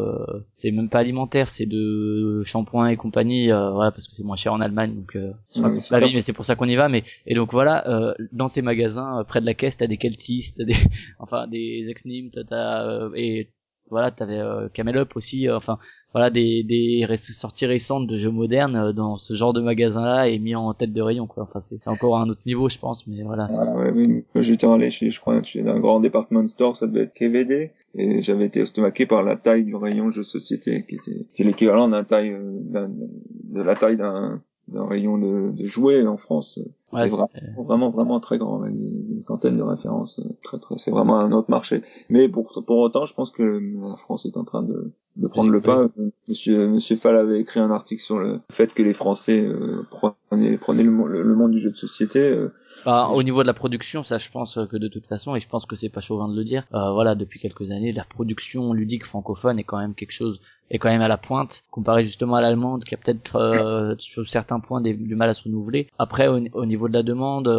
c'est 0.53 0.71
même 0.71 0.89
pas 0.89 0.99
alimentaire, 0.99 1.47
c'est 1.47 1.65
de 1.65 2.43
shampoing 2.43 2.87
et 2.87 2.97
compagnie, 2.97 3.47
voilà, 3.47 3.91
parce 3.91 4.07
que 4.07 4.15
c'est 4.15 4.23
moins 4.23 4.35
cher 4.35 4.53
en 4.53 4.61
Allemagne, 4.61 4.95
donc 4.95 5.17
la 5.55 5.99
vie, 5.99 6.13
mais 6.13 6.21
c'est 6.21 6.33
pour 6.33 6.45
ça 6.45 6.55
qu'on 6.55 6.65
y 6.65 6.75
va, 6.75 6.89
mais, 6.89 7.03
et 7.25 7.35
donc 7.35 7.51
voilà, 7.51 8.15
dans 8.31 8.47
ces 8.47 8.61
magasins, 8.61 9.23
près 9.27 9.41
de 9.41 9.45
la 9.45 9.53
caisse, 9.53 9.77
t'as 9.77 9.87
des 9.87 9.97
keltistes, 9.97 10.61
des, 10.61 10.75
enfin, 11.19 11.47
des 11.47 11.85
ex-nims, 11.89 12.31
t'as, 12.31 13.09
et 13.15 13.49
voilà 13.89 14.11
t'avais 14.11 14.39
euh, 14.39 14.69
Camel 14.73 14.97
Up 14.97 15.15
aussi 15.15 15.47
euh, 15.47 15.57
enfin 15.57 15.77
voilà 16.13 16.29
des 16.29 16.63
des 16.63 17.05
sorties 17.17 17.65
récentes 17.65 18.07
de 18.07 18.17
jeux 18.17 18.31
modernes 18.31 18.75
euh, 18.75 18.93
dans 18.93 19.17
ce 19.17 19.33
genre 19.33 19.53
de 19.53 19.61
magasin 19.61 20.03
là 20.03 20.27
et 20.27 20.39
mis 20.39 20.55
en 20.55 20.73
tête 20.73 20.93
de 20.93 21.01
rayon 21.01 21.27
quoi 21.27 21.43
enfin 21.43 21.59
c'est 21.59 21.87
encore 21.87 22.17
un 22.17 22.29
autre 22.29 22.41
niveau 22.45 22.69
je 22.69 22.77
pense 22.77 23.07
mais 23.07 23.23
voilà 23.23 23.47
ouais, 23.75 23.91
oui. 23.91 24.23
j'étais 24.35 24.67
allé 24.67 24.89
chez 24.89 25.09
je 25.09 25.19
crois 25.19 25.41
chez 25.43 25.67
un 25.67 25.79
grand 25.79 25.99
département 25.99 26.45
store 26.47 26.77
ça 26.77 26.87
devait 26.87 27.03
être 27.03 27.13
KVD 27.13 27.71
et 27.95 28.21
j'avais 28.21 28.45
été 28.45 28.61
estomaqué 28.61 29.05
par 29.05 29.23
la 29.23 29.35
taille 29.35 29.63
du 29.63 29.75
rayon 29.75 30.11
jeux 30.11 30.23
société 30.23 30.85
qui 30.87 30.95
était, 30.95 31.25
qui 31.33 31.43
l'équivalent 31.43 31.87
d'un 31.87 32.03
taille 32.03 32.37
de 32.71 33.61
la 33.61 33.75
taille 33.75 33.97
d'un 33.97 34.41
d'un 34.71 34.87
rayon 34.87 35.17
de, 35.17 35.51
de, 35.51 35.65
jouets 35.65 36.05
en 36.05 36.17
France. 36.17 36.59
Ouais, 36.93 37.07
vraiment, 37.07 37.29
vraiment, 37.63 37.91
vraiment 37.91 38.19
très 38.19 38.37
grand 38.37 38.61
avec 38.61 38.75
des, 38.75 39.21
centaines 39.21 39.57
de 39.57 39.63
références. 39.63 40.21
Très 40.43 40.59
très, 40.59 40.77
c'est 40.77 40.91
vraiment 40.91 41.19
un 41.19 41.31
autre 41.31 41.49
marché. 41.49 41.81
Mais 42.09 42.29
pour 42.29 42.51
pour 42.65 42.77
autant, 42.77 43.05
je 43.05 43.13
pense 43.13 43.31
que 43.31 43.43
la 43.43 43.95
France 43.95 44.25
est 44.25 44.37
en 44.37 44.43
train 44.43 44.63
de 44.63 44.93
de 45.19 45.27
prendre 45.27 45.51
le 45.51 45.61
pas. 45.61 45.87
Monsieur 46.27 46.69
Monsieur 46.69 46.95
Fall 46.95 47.15
avait 47.15 47.39
écrit 47.39 47.59
un 47.59 47.71
article 47.71 48.01
sur 48.01 48.19
le 48.19 48.39
fait 48.51 48.73
que 48.73 48.81
les 48.81 48.93
Français 48.93 49.45
euh, 49.45 49.83
prenaient, 50.29 50.57
prenaient 50.57 50.83
le, 50.83 51.23
le, 51.23 51.35
monde 51.35 51.51
du 51.51 51.59
jeu 51.59 51.71
de 51.71 51.75
société. 51.75 52.31
Euh, 52.31 52.53
bah, 52.85 53.09
au 53.13 53.23
niveau 53.23 53.41
de 53.41 53.47
la 53.47 53.53
production, 53.53 54.03
ça, 54.03 54.17
je 54.17 54.29
pense 54.29 54.59
que 54.69 54.77
de 54.77 54.87
toute 54.87 55.07
façon, 55.07 55.35
et 55.35 55.39
je 55.39 55.47
pense 55.47 55.65
que 55.65 55.75
c'est 55.75 55.89
pas 55.89 56.01
chauvin 56.01 56.29
de 56.29 56.35
le 56.35 56.43
dire, 56.43 56.63
euh, 56.73 56.91
voilà, 56.93 57.15
depuis 57.15 57.39
quelques 57.39 57.71
années, 57.71 57.91
la 57.91 58.05
production 58.05 58.73
ludique 58.73 59.05
francophone 59.05 59.59
est 59.59 59.63
quand 59.63 59.77
même 59.77 59.95
quelque 59.95 60.11
chose, 60.11 60.39
est 60.69 60.77
quand 60.77 60.89
même 60.89 61.01
à 61.01 61.07
la 61.07 61.17
pointe, 61.17 61.63
comparé 61.71 62.05
justement 62.05 62.35
à 62.35 62.41
l'allemande, 62.41 62.83
qui 62.85 62.93
a 62.93 62.97
peut-être 62.97 63.35
euh, 63.35 63.95
sur 63.99 64.27
certains 64.27 64.59
points 64.59 64.81
des, 64.81 64.93
du 64.93 65.15
mal 65.15 65.29
à 65.29 65.33
se 65.33 65.43
renouveler. 65.43 65.87
Après, 65.97 66.27
au, 66.27 66.65
niveau 66.65 66.87
de 66.87 66.93
la 66.93 67.03
demande, 67.03 67.49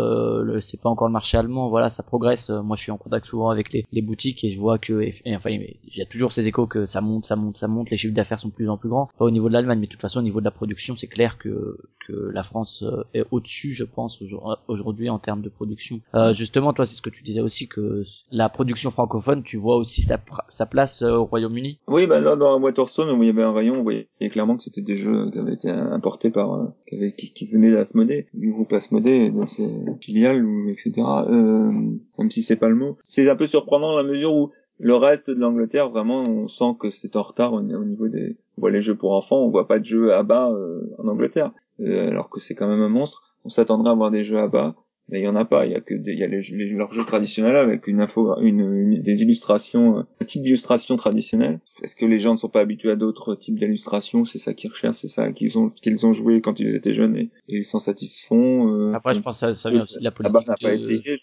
c'est 0.61 0.81
pas 0.81 0.89
encore 0.89 1.09
le 1.09 1.13
marché 1.13 1.37
allemand, 1.37 1.69
voilà, 1.69 1.89
ça 1.89 2.03
progresse. 2.03 2.51
Moi, 2.51 2.77
je 2.77 2.83
suis 2.83 2.93
en 2.93 2.99
contact 2.99 3.27
souvent 3.27 3.51
avec 3.51 3.73
les, 3.73 3.85
les 3.93 4.03
boutiques 4.03 4.45
et 4.45 4.53
je 4.53 4.61
vois 4.61 4.79
que, 4.79 5.01
et, 5.01 5.37
enfin, 5.37 5.51
il 5.51 5.97
y 5.97 6.03
a 6.03 6.07
toujours 6.07 6.33
ces 6.33 6.47
échos 6.47 6.67
que 6.67 6.87
ça 6.87 7.01
monte, 7.01 7.27
ça 7.27 7.37
monte, 7.37 7.50
ça 7.57 7.69
monte, 7.69 7.91
les 7.91 7.97
chiffres 7.97 8.15
d'affaires 8.15 8.39
sont 8.39 8.49
de 8.49 8.55
plus 8.55 8.69
en 8.69 8.77
plus 8.77 8.89
grands. 8.89 9.11
Pas 9.19 9.25
au 9.25 9.31
niveau 9.31 9.49
de 9.49 9.53
l'Allemagne, 9.53 9.81
mais 9.81 9.87
de 9.87 9.93
toute 9.93 10.01
façon, 10.01 10.21
au 10.21 10.23
niveau 10.23 10.41
de 10.41 10.45
la 10.45 10.51
production, 10.51 10.97
c'est 10.97 11.07
clair 11.07 11.39
que 11.39 11.79
que 12.07 12.31
la 12.33 12.43
France 12.43 12.83
euh, 12.83 13.05
est 13.15 13.25
au-dessus, 13.31 13.73
je 13.73 13.85
pense, 13.85 14.23
aujourd'hui 14.69 15.11
en 15.11 15.19
termes 15.19 15.43
de 15.43 15.49
production. 15.49 16.01
Euh, 16.15 16.33
justement, 16.33 16.73
toi, 16.73 16.87
c'est 16.87 16.97
ce 16.97 17.03
que 17.03 17.11
tu 17.11 17.23
disais 17.23 17.41
aussi 17.41 17.69
que 17.69 18.03
la 18.31 18.49
production 18.49 18.91
francophone, 18.91 19.43
tu 19.43 19.57
vois 19.57 19.77
aussi 19.77 20.03
sa, 20.03 20.67
place 20.67 21.03
euh, 21.03 21.17
au 21.17 21.25
Royaume-Uni. 21.25 21.79
Oui, 21.89 22.07
bah 22.07 22.21
là, 22.21 22.37
dans 22.37 22.61
Waterstone, 22.61 23.11
où 23.11 23.23
il 23.23 23.27
y 23.27 23.31
avait 23.31 23.43
un 23.43 23.53
rayon, 23.53 23.81
on 23.81 23.83
voyait 23.83 24.09
clairement 24.31 24.57
que 24.57 24.63
c'était 24.63 24.83
des 24.83 24.97
jeux 24.97 25.31
qui 25.31 25.39
avaient 25.39 25.55
été 25.55 25.71
importés 25.71 26.31
par, 26.31 26.55
euh, 26.55 26.69
qui 26.87 27.47
venaient 27.47 27.73
d'Asmodée, 27.73 28.27
du 28.35 28.53
groupe 28.53 28.73
Asmodée, 28.73 29.31
dans 29.31 29.47
ses 29.47 29.69
filiales, 30.01 30.45
ou 30.45 30.69
etc. 30.69 30.93
Euh, 31.29 31.73
même 32.19 32.31
si 32.31 32.43
c'est 32.43 32.57
pas 32.57 32.69
le 32.69 32.77
mot. 32.77 32.99
C'est 33.05 33.29
un 33.29 33.37
peu 33.37 33.47
surprenant 33.47 33.93
dans 33.93 33.97
la 33.97 34.03
mesure 34.05 34.35
où 34.35 34.51
le 34.81 34.95
reste 34.95 35.31
de 35.31 35.39
l'Angleterre, 35.39 35.91
vraiment, 35.91 36.23
on 36.23 36.49
sent 36.49 36.75
que 36.81 36.91
c'est 36.91 37.15
en 37.17 37.23
retard 37.23 37.53
au, 37.53 37.63
niveau 37.63 38.09
des. 38.09 38.37
On 38.57 38.63
voit 38.63 38.71
les 38.71 38.83
jeux 38.83 38.97
pour 38.97 39.13
enfants, 39.13 39.39
on 39.39 39.51
voit 39.51 39.69
pas 39.69 39.79
de 39.79 39.85
jeux 39.85 40.13
à 40.13 40.23
bas 40.23 40.53
en 40.99 41.07
Angleterre. 41.07 41.53
Euh, 41.81 42.09
alors 42.09 42.31
que 42.31 42.41
c'est 42.41 42.55
quand 42.55 42.69
même 42.69 42.83
un 42.83 42.89
monstre. 42.89 43.23
On 43.45 43.49
s'attendrait 43.49 43.91
à 43.91 43.95
voir 43.95 44.11
des 44.11 44.25
jeux 44.25 44.39
à 44.39 44.49
bas, 44.49 44.75
mais 45.09 45.21
il 45.21 45.25
y 45.25 45.29
en 45.29 45.37
a 45.37 45.45
pas. 45.45 45.65
Il 45.65 45.73
y 45.73 45.75
a 45.75 45.81
que 45.81 45.95
des, 45.95 46.13
il 46.13 46.19
y 46.19 46.23
a 46.23 46.27
les, 46.27 46.43
leurs 46.73 46.93
jeux 46.93 47.05
traditionnels 47.05 47.57
avec 47.57 47.87
une 47.87 48.03
info, 48.03 48.39
une, 48.41 49.01
des 49.01 49.23
illustrations, 49.23 49.99
euh, 49.99 50.03
un 50.21 50.25
type 50.25 50.43
d'illustration 50.43 50.97
traditionnelle. 50.97 51.61
Est-ce 51.83 51.97
que 51.97 52.05
les 52.05 52.19
gens 52.19 52.35
ne 52.35 52.39
sont 52.39 52.51
pas 52.51 52.61
habitués 52.61 52.91
à 52.91 52.97
d'autres 52.97 53.35
types 53.35 53.59
d'illustrations? 53.59 54.27
C'est 54.27 54.39
ça 54.39 54.53
qu'ils 54.53 54.71
recherchent, 54.71 54.97
c'est 54.97 55.09
ça 55.09 55.33
qu'ils 55.33 55.59
ont 55.59 55.71
qu'ils 55.71 56.05
ont 56.05 56.13
joué 56.13 56.43
quand 56.43 56.61
ils 56.61 56.75
étaient 56.75 56.93
jeunes 56.93 57.17
et, 57.17 57.31
ils 57.49 57.65
s'en 57.65 57.81
satisfont. 57.81 58.69
Euh, 58.69 58.93
Après, 58.93 59.15
je 59.15 59.21
pense 59.21 59.37
que 59.37 59.41
ça, 59.41 59.55
ça 59.55 59.71
vient 59.71 59.85
aussi 59.85 59.99
de 59.99 60.05
la 60.05 60.11
politique. 60.11 60.47
n'a 60.47 60.57
pas 60.61 60.75
essayé. 60.75 61.01
Je, 61.01 61.17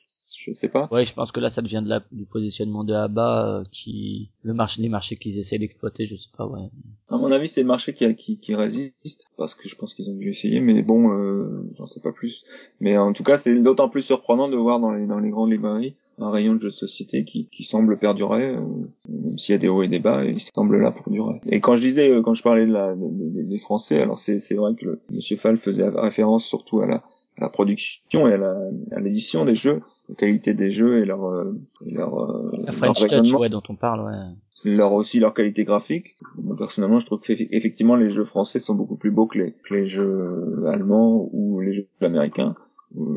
sais 0.52 0.70
pas. 0.70 0.88
Ouais, 0.92 1.06
je 1.06 1.14
pense 1.14 1.32
que 1.32 1.40
là, 1.40 1.50
ça 1.50 1.62
devient 1.62 1.82
de 1.84 1.90
la, 1.90 2.04
du 2.12 2.26
positionnement 2.26 2.84
de 2.84 2.94
Abba 2.94 3.64
qui 3.72 4.32
le 4.44 4.54
marché, 4.54 4.82
les 4.82 4.90
marchés 4.90 5.18
qu'ils 5.18 5.40
essaient 5.40 5.60
d'exploiter, 5.60 6.06
je 6.06 6.16
sais 6.16 6.30
pas. 6.38 6.46
Ouais. 6.46 6.70
À 7.10 7.18
mon 7.18 7.32
avis, 7.32 7.48
c'est 7.48 7.62
le 7.62 7.68
marché 7.68 7.94
qui, 7.94 8.16
qui, 8.16 8.40
qui 8.40 8.56
résiste 8.56 9.26
parce 9.38 9.56
que 9.56 9.68
je 9.70 9.76
pense 9.76 9.94
qu'ils 9.94 10.10
ont 10.10 10.16
dû 10.16 10.30
essayer, 10.30 10.62
mais 10.62 10.82
bon, 10.84 11.12
euh, 11.12 11.68
j'en 11.74 11.86
sais 11.86 12.02
pas 12.02 12.12
plus. 12.12 12.44
Mais 12.80 12.98
en 12.98 13.14
tout 13.14 13.24
cas, 13.24 13.38
c'est 13.38 13.62
d'autant 13.62 13.90
plus 13.90 14.02
surprenant 14.02 14.50
de 14.50 14.58
voir 14.58 14.80
dans 14.80 14.92
les 14.92 15.08
dans 15.08 15.20
les 15.20 15.30
grandes 15.30 15.52
librairies 15.52 15.96
un 16.20 16.32
rayon 16.32 16.56
de 16.56 16.60
jeux 16.60 16.70
de 16.70 16.74
société 16.74 17.24
qui, 17.24 17.48
qui 17.48 17.64
semble 17.64 17.98
perdurer, 17.98 18.56
euh, 18.56 18.66
même 19.08 19.38
s'il 19.38 19.54
y 19.54 19.56
a 19.56 19.60
des 19.60 19.68
hauts 19.68 19.84
et 19.84 19.88
des 19.88 20.00
bas, 20.00 20.26
il 20.26 20.40
semble 20.40 20.78
là 20.78 20.92
pour 20.92 21.12
durer. 21.12 21.40
Et 21.48 21.60
quand 21.60 21.76
je 21.76 21.82
disais, 21.82 22.12
euh, 22.12 22.22
quand 22.22 22.34
je 22.34 22.42
parlais 22.42 22.66
de 22.66 22.74
la, 22.74 22.96
des 22.96 23.60
Français, 23.60 24.02
alors 24.02 24.18
c'est, 24.18 24.40
c'est 24.40 24.56
vrai 24.56 24.74
que 24.76 24.86
le, 24.86 25.02
Monsieur 25.12 25.38
Fall 25.38 25.58
faisait 25.58 25.90
référence 25.90 26.46
surtout 26.46 26.82
à 26.82 26.88
la, 26.88 26.96
à 26.96 27.42
la 27.42 27.50
production 27.50 28.28
et 28.28 28.34
à, 28.34 28.38
la, 28.38 28.58
à 28.92 29.00
l'édition 29.00 29.46
des 29.46 29.56
jeux, 29.56 29.82
la 30.10 30.16
qualité 30.16 30.54
des 30.54 30.72
jeux 30.72 31.02
et 31.02 31.06
leur, 31.06 31.26
euh, 31.26 31.54
et 31.86 31.92
leur, 31.92 32.20
euh, 32.20 32.52
la 32.64 32.72
French 32.72 33.00
Touch, 33.08 33.34
ouais, 33.34 33.50
dont 33.50 33.64
on 33.70 33.76
parle, 33.76 34.02
ouais. 34.02 34.16
Leur 34.64 34.94
aussi 34.94 35.20
leur 35.20 35.34
qualité 35.34 35.64
graphique. 35.64 36.18
Moi, 36.36 36.56
personnellement, 36.58 37.00
je 37.00 37.06
trouve 37.06 37.20
qu'effectivement 37.20 37.96
les 37.96 38.10
jeux 38.10 38.26
français 38.26 38.60
sont 38.60 38.74
beaucoup 38.74 38.96
plus 38.96 39.12
beaux 39.12 39.28
que 39.28 39.38
les, 39.38 39.52
que 39.52 39.74
les 39.74 39.88
jeux 39.88 40.66
allemands 40.66 41.30
ou 41.32 41.62
les 41.62 41.74
jeux 41.74 41.88
américains 42.02 42.56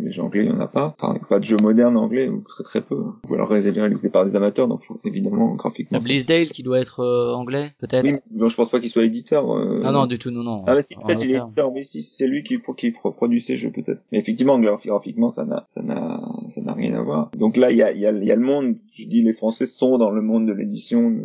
les 0.03 0.11
jeux 0.11 0.23
anglais, 0.23 0.45
il 0.45 0.51
y 0.51 0.53
en 0.53 0.61
a 0.61 0.67
pas. 0.67 0.95
Enfin, 1.01 1.19
pas 1.29 1.39
de 1.39 1.45
jeux 1.45 1.57
modernes 1.61 1.97
anglais, 1.97 2.29
ou 2.29 2.43
très 2.43 2.65
très 2.65 2.81
peu. 2.81 2.97
Ou 3.29 3.35
alors 3.35 3.49
réalisés 3.49 4.11
par 4.11 4.25
des 4.25 4.37
amateurs, 4.37 4.69
donc 4.69 4.83
évidemment, 5.05 5.55
graphiquement. 5.55 5.99
La 5.99 6.05
Blizzdale 6.05 6.51
qui 6.51 6.63
doit 6.63 6.81
être 6.81 7.01
euh, 7.01 7.33
anglais, 7.35 7.73
peut-être 7.79 8.05
Oui, 8.05 8.13
mais 8.35 8.49
je 8.49 8.55
pense 8.55 8.71
pas 8.71 8.81
qu'il 8.81 8.91
soit 8.91 9.05
éditeur. 9.05 9.51
Euh... 9.51 9.83
Ah 9.85 9.93
non, 9.93 10.07
du 10.07 10.19
tout, 10.19 10.31
non, 10.31 10.43
non. 10.43 10.65
Ah 10.67 10.75
mais 10.75 10.83
si, 10.83 10.95
peut-être 10.95 11.23
il 11.23 11.33
est 11.33 11.39
éditeur, 11.39 11.73
mais 11.73 11.85
si, 11.85 12.03
c'est 12.03 12.27
lui 12.27 12.43
qui, 12.43 12.59
qui 12.77 12.93
produit 12.93 13.41
ces 13.41 13.57
jeux, 13.57 13.71
peut-être. 13.71 14.03
Mais 14.13 14.19
effectivement, 14.19 14.59
graphiquement, 14.59 15.31
ça 15.31 15.45
n'a, 15.45 15.67
ça 15.69 15.83
n'a, 15.83 16.21
ça 16.49 16.61
n'a 16.61 16.73
rien 16.73 16.99
à 16.99 17.03
voir. 17.03 17.31
Donc 17.37 17.57
là, 17.57 17.71
il 17.71 17.77
y 17.77 17.83
a, 17.83 17.93
il 17.93 18.01
y 18.01 18.07
a, 18.07 18.13
il 18.13 18.25
y 18.25 18.33
a 18.33 18.37
le 18.37 18.45
monde, 18.45 18.77
je 18.93 19.07
dis, 19.07 19.23
les 19.23 19.33
Français 19.33 19.67
sont 19.67 19.99
dans 19.99 20.11
le 20.11 20.23
monde 20.23 20.47
de 20.47 20.53
l'édition, 20.53 21.17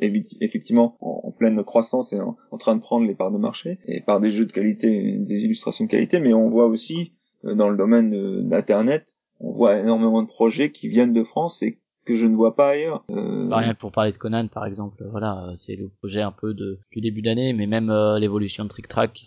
effectivement 0.00 0.96
en, 1.00 1.30
pleine 1.30 1.62
croissance 1.64 2.12
et 2.12 2.20
en, 2.20 2.36
en, 2.50 2.56
train 2.56 2.76
de 2.76 2.80
prendre 2.80 3.06
les 3.06 3.14
parts 3.14 3.30
de 3.30 3.38
marché 3.38 3.78
et 3.86 4.00
par 4.00 4.20
des 4.20 4.30
jeux 4.30 4.46
de 4.46 4.52
qualité, 4.52 5.18
des 5.18 5.44
illustrations 5.44 5.84
de 5.84 5.90
qualité, 5.90 6.20
mais 6.20 6.34
on 6.34 6.48
voit 6.48 6.66
aussi 6.66 7.12
dans 7.54 7.68
le 7.68 7.76
domaine 7.76 8.48
d'Internet, 8.48 9.16
on 9.40 9.52
voit 9.52 9.78
énormément 9.78 10.22
de 10.22 10.28
projets 10.28 10.72
qui 10.72 10.88
viennent 10.88 11.12
de 11.12 11.22
France 11.22 11.62
et 11.62 11.78
que 12.06 12.16
je 12.16 12.26
ne 12.26 12.36
vois 12.36 12.54
pas 12.54 12.70
ailleurs. 12.70 13.04
Euh... 13.10 13.48
Bah, 13.48 13.56
rien 13.58 13.74
pour 13.74 13.90
parler 13.90 14.12
de 14.12 14.16
Conan 14.16 14.46
par 14.48 14.64
exemple, 14.64 15.04
voilà, 15.10 15.48
euh, 15.48 15.56
c'est 15.56 15.74
le 15.74 15.88
projet 15.88 16.22
un 16.22 16.32
peu 16.32 16.54
de, 16.54 16.78
du 16.92 17.00
début 17.00 17.20
d'année, 17.20 17.52
mais 17.52 17.66
même 17.66 17.90
euh, 17.90 18.18
l'évolution 18.18 18.64
de 18.64 18.68
Trick 18.68 18.88
Track 18.88 19.12
qui 19.12 19.24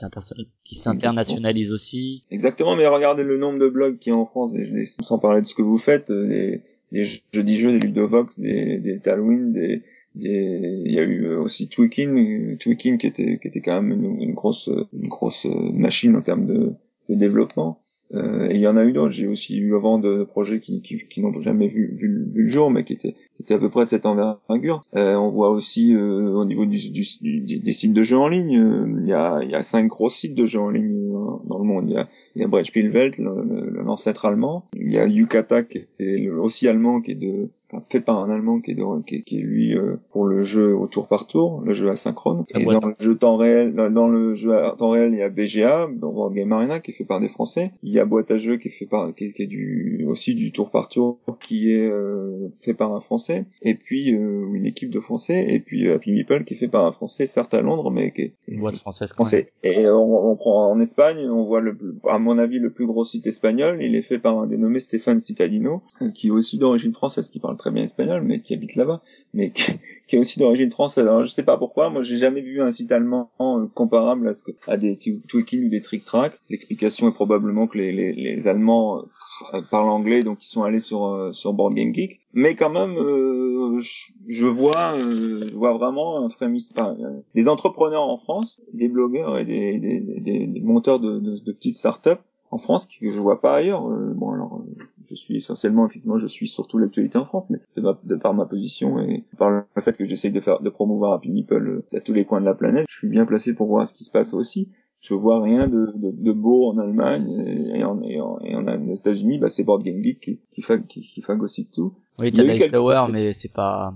s'internationalise 0.76 1.72
aussi. 1.72 2.24
Exactement, 2.32 2.76
mais 2.76 2.88
regardez 2.88 3.24
le 3.24 3.38
nombre 3.38 3.60
de 3.60 3.70
blogs 3.70 4.00
qui 4.00 4.10
y 4.10 4.14
a 4.14 4.16
en 4.16 4.26
France, 4.26 4.52
et 4.56 4.66
je 4.66 5.04
sans 5.04 5.20
parler 5.20 5.42
de 5.42 5.46
ce 5.46 5.56
que 5.56 5.62
vous 5.62 5.78
faites, 5.78 6.10
des, 6.12 6.64
des 6.92 7.04
jeux 7.04 7.44
dis 7.44 7.58
jeux, 7.58 7.74
des 7.74 7.86
Ludovox, 7.86 8.40
des, 8.40 8.80
des 8.80 9.00
Talwin, 9.00 9.52
des, 9.52 9.84
il 10.16 10.92
y 10.92 11.00
a 11.00 11.04
eu 11.04 11.36
aussi 11.36 11.68
Tweaking, 11.68 12.58
Tweaking 12.58 12.98
qui 12.98 13.08
était 13.08 13.40
qui 13.40 13.48
était 13.48 13.62
quand 13.62 13.82
même 13.82 13.92
une, 13.92 14.22
une 14.22 14.34
grosse 14.34 14.70
une 14.94 15.08
grosse 15.08 15.46
machine 15.46 16.16
en 16.16 16.22
termes 16.22 16.46
de, 16.46 16.74
de 17.10 17.16
développement. 17.16 17.80
Euh, 18.14 18.48
et 18.50 18.56
il 18.56 18.62
y 18.62 18.68
en 18.68 18.78
a 18.78 18.84
eu 18.84 18.94
d'autres. 18.94 19.12
J'ai 19.12 19.28
aussi 19.28 19.58
eu 19.58 19.76
avant 19.76 19.98
de 20.00 20.24
projets 20.24 20.60
qui, 20.60 20.82
qui, 20.82 20.98
qui 21.08 21.22
n'ont 21.22 21.40
jamais 21.42 21.68
vu, 21.68 21.94
vu, 21.96 22.28
le 22.34 22.48
jour, 22.48 22.72
mais 22.72 22.84
qui 22.84 22.94
étaient, 22.94 23.16
qui 23.36 23.44
étaient 23.44 23.54
à 23.54 23.60
peu 23.60 23.70
près 23.70 23.84
de 23.84 23.90
cette 23.90 24.06
envergure. 24.06 24.84
Euh, 24.96 25.16
on 25.16 25.30
voit 25.30 25.52
aussi 25.52 25.94
euh, 25.96 26.32
au 26.32 26.46
niveau 26.46 26.66
du, 26.66 26.90
du, 26.90 27.04
du, 27.22 27.60
des 27.60 27.74
sites 27.74 27.94
de 27.94 28.04
jeux 28.04 28.18
en 28.18 28.28
ligne, 28.28 29.00
il 29.04 29.08
y, 29.08 29.14
a, 29.14 29.44
y 29.44 29.54
a 29.54 29.64
cinq 29.64 29.88
gros 29.88 30.10
sites 30.10 30.36
de 30.36 30.46
jeux 30.46 30.60
en 30.60 30.70
ligne 30.70 31.12
dans 31.48 31.60
le 31.60 31.64
monde. 31.64 31.86
Il 31.88 31.94
y 31.94 31.98
a, 31.98 32.08
il 32.40 32.44
y 32.44 32.46
a 32.46 32.48
Brettspielwelt, 32.48 33.18
l'ancêtre 33.18 34.26
allemand. 34.26 34.70
Il 34.74 34.90
y 34.90 34.98
a 34.98 35.06
Yukata 35.06 35.64
qui 35.64 35.88
est 36.00 36.30
aussi 36.30 36.70
allemand, 36.70 37.02
qui 37.02 37.12
est 37.12 37.16
de 37.16 37.50
fait 37.90 38.02
par 38.02 38.18
un 38.18 38.30
Allemand 38.30 38.60
qui 38.60 38.72
est, 38.72 38.76
de, 38.76 39.02
qui, 39.04 39.24
qui 39.24 39.40
est 39.40 39.44
lui 39.44 39.78
euh, 39.78 39.98
pour 40.12 40.26
le 40.26 40.44
jeu 40.44 40.76
au 40.76 40.88
tour 40.88 41.08
par 41.08 41.28
tour, 41.28 41.62
le 41.64 41.74
jeu 41.74 41.90
asynchrone. 41.90 42.46
Et 42.56 42.64
dans 42.66 42.86
le 42.86 42.94
jeu 43.00 43.16
temps 43.16 43.38
réel, 43.38 43.74
dans, 43.74 44.08
le 44.08 44.36
jeu 44.36 44.54
à 44.54 44.76
temps 44.78 44.90
réel, 44.90 45.12
il 45.14 45.20
y 45.20 45.22
a 45.22 45.30
BGA, 45.30 45.88
dans 45.96 46.10
World 46.10 46.36
Game 46.36 46.52
Arena, 46.52 46.80
qui 46.80 46.92
est 46.92 46.94
fait 46.94 47.06
par 47.06 47.20
des 47.20 47.30
Français. 47.30 47.72
Il 47.84 47.92
y 47.92 48.00
a 48.00 48.06
Boîte 48.06 48.32
à 48.32 48.38
jeux 48.38 48.58
qui 48.58 48.70
est 48.70 48.72
fait 48.72 48.86
par, 48.86 49.14
qui, 49.14 49.34
qui 49.34 49.44
est 49.44 49.48
du 49.48 50.06
aussi 50.08 50.34
du 50.34 50.52
tour 50.52 50.72
par 50.72 50.88
tour, 50.88 51.20
qui 51.42 51.72
est 51.74 51.90
euh, 51.90 52.50
fait 52.60 52.74
par 52.74 52.94
un 52.94 53.02
Français. 53.02 53.46
Et 53.62 53.76
puis 53.76 54.16
euh, 54.16 54.48
une 54.54 54.66
équipe 54.66 54.90
de 54.90 55.00
Français. 55.00 55.46
Et 55.48 55.60
puis 55.60 55.90
Happy 55.90 56.12
Meeple 56.12 56.44
qui 56.46 56.56
est 56.56 56.58
fait 56.58 56.68
par 56.68 56.86
un 56.86 56.92
Français, 56.92 57.26
certes 57.26 57.54
à 57.54 57.62
Londres, 57.62 57.92
mais 57.92 58.12
qui 58.12 58.22
est 58.22 58.34
une 58.48 58.62
boîte 58.62 58.78
française. 58.78 59.14
Français. 59.14 59.52
Et 59.64 59.88
on, 59.88 60.32
on, 60.32 60.36
prend 60.36 60.72
en 60.72 60.80
Espagne, 60.80 61.30
on 61.30 61.44
voit 61.44 61.62
le, 61.62 61.78
à 62.08 62.18
mon 62.30 62.38
avis 62.38 62.60
le 62.60 62.70
plus 62.70 62.86
gros 62.86 63.06
site 63.06 63.26
espagnol. 63.26 63.80
Il 63.82 63.96
est 63.96 64.04
fait 64.04 64.20
par 64.20 64.40
un 64.40 64.46
dénommé 64.46 64.80
Stéphane 64.80 65.20
Citadino, 65.20 65.82
qui 66.14 66.28
est 66.28 66.32
aussi 66.32 66.60
d'origine 66.60 66.94
française, 66.94 67.28
qui 67.28 67.40
parle 67.40 67.58
très 67.58 67.72
bien 67.72 67.84
espagnol, 67.84 68.22
mais 68.24 68.42
qui 68.42 68.54
habite 68.54 68.76
là-bas, 68.76 69.02
mais 69.34 69.52
qui, 70.08 70.16
est 70.16 70.20
aussi 70.20 70.38
d'origine 70.40 70.70
française. 70.70 71.08
Alors 71.08 71.26
je 71.26 71.32
sais 71.32 71.44
pas 71.44 71.58
pourquoi, 71.58 71.90
moi 71.90 72.04
j'ai 72.04 72.18
jamais 72.18 72.42
vu 72.42 72.62
un 72.62 72.72
site 72.72 72.92
allemand 72.92 73.32
euh, 73.40 73.66
comparable 73.74 74.28
à, 74.28 74.34
ce 74.34 74.44
que, 74.44 74.52
à 74.68 74.78
des 74.78 74.98
tweaking 74.98 75.66
ou 75.66 75.70
des 75.70 75.82
trick 75.82 76.06
track. 76.06 76.40
L'explication 76.50 77.10
est 77.10 77.14
probablement 77.14 77.68
que 77.68 77.78
les, 77.78 77.92
les, 77.92 78.48
Allemands 78.48 79.06
euh, 79.54 79.62
parlent 79.72 79.90
anglais, 79.90 80.24
donc 80.24 80.44
ils 80.44 80.50
sont 80.50 80.62
allés 80.62 80.80
sur 80.80 81.08
euh, 81.08 81.32
sur 81.32 81.54
Board 81.54 81.74
Game 81.74 81.94
Geek. 81.94 82.22
Mais 82.34 82.56
quand 82.56 82.70
même, 82.70 82.96
je, 82.96 84.12
je, 84.28 84.46
vois, 84.46 84.98
je 85.00 85.56
vois 85.56 85.74
vraiment 85.74 86.24
un 86.24 86.30
frémissement. 86.30 86.96
Enfin, 86.96 86.98
des 87.34 87.48
entrepreneurs 87.48 88.04
en 88.04 88.18
France, 88.18 88.60
des 88.74 88.88
blogueurs 88.88 89.38
et 89.38 89.46
des, 89.46 89.80
des, 89.80 90.00
des, 90.00 90.48
des 90.48 90.62
monteurs 90.62 91.00
de, 91.00 91.20
de, 91.20 91.38
de 91.38 91.52
petites 91.52 91.78
startups 91.78 92.22
en 92.52 92.58
France 92.58 92.86
que 92.86 93.10
je 93.10 93.20
vois 93.20 93.42
pas 93.42 93.56
ailleurs. 93.56 93.88
Euh, 93.88 94.14
bon 94.14 94.32
alors, 94.32 94.62
euh, 94.62 94.84
je 95.04 95.16
suis 95.16 95.36
essentiellement 95.36 95.86
effectivement, 95.86 96.18
je 96.18 96.28
suis 96.28 96.48
surtout 96.48 96.78
l'actualité 96.78 97.18
en 97.18 97.26
France, 97.26 97.50
mais 97.50 97.60
de, 97.78 98.16
par 98.16 98.34
ma 98.34 98.46
position 98.46 99.00
et 99.00 99.24
par 99.38 99.50
le 99.52 99.82
fait 99.82 99.96
que 99.98 100.06
j'essaye 100.06 100.32
de 100.32 100.42
faire 100.42 100.60
de 100.62 100.70
promouvoir 100.70 101.14
Happy 101.14 101.46
euh, 101.52 101.82
à 101.94 102.00
tous 102.00 102.14
les 102.14 102.26
coins 102.26 102.42
de 102.42 102.46
la 102.46 102.56
planète, 102.56 102.86
je 102.90 102.98
suis 102.98 103.10
bien 103.10 103.26
placé 103.26 103.54
pour 103.54 103.68
voir 103.68 103.86
ce 103.88 103.94
qui 103.94 104.04
se 104.04 104.12
passe 104.12 104.34
aussi. 104.34 104.70
Je 105.02 105.14
vois 105.14 105.42
rien 105.42 105.68
de, 105.68 105.92
de, 105.96 106.12
de 106.12 106.32
beau 106.34 106.72
en 106.72 106.78
Allemagne 106.78 107.26
et, 107.74 107.84
en, 107.86 108.02
et, 108.02 108.20
en, 108.20 108.40
et 108.42 108.56
en, 108.56 108.68
aux 108.68 108.94
États-Unis, 108.94 109.38
bah 109.40 109.50
c'est 109.50 109.64
Board 109.64 109.82
Game 109.82 110.04
Geek 110.04 110.20
qui, 110.20 110.40
qui, 110.52 110.62
qui, 110.90 111.02
qui 111.02 111.22
phagocyte 111.22 111.72
tout. 111.72 111.94
Oui, 112.18 112.34
t'as 112.34 112.44
Dice 112.44 112.70
Tower, 112.70 113.06
mais 113.10 113.32
c'est 113.34 113.54
pas. 113.54 113.94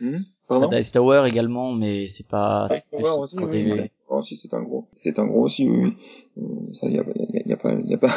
Hmm? 0.00 0.16
Pardon? 0.48 0.70
Dice 0.70 0.92
Tower 0.92 1.24
également, 1.26 1.72
mais 1.72 2.08
c'est 2.08 2.26
pas. 2.26 2.66
Dice 2.70 2.88
Tower 2.88 3.18
aussi, 3.18 3.38
oui, 3.38 3.90
aussi 4.08 4.36
c'est 4.36 4.54
un 4.54 4.62
gros, 4.62 4.86
c'est 4.94 5.18
un 5.18 5.26
gros 5.26 5.42
aussi, 5.42 5.68
oui. 5.68 5.92
Euh, 6.38 6.72
ça, 6.72 6.88
y 6.88 6.98
a, 6.98 7.02
y, 7.02 7.38
a, 7.38 7.48
y 7.48 7.52
a 7.52 7.56
pas, 7.58 7.74
y 7.74 7.94
a 7.94 7.98
pas, 7.98 8.14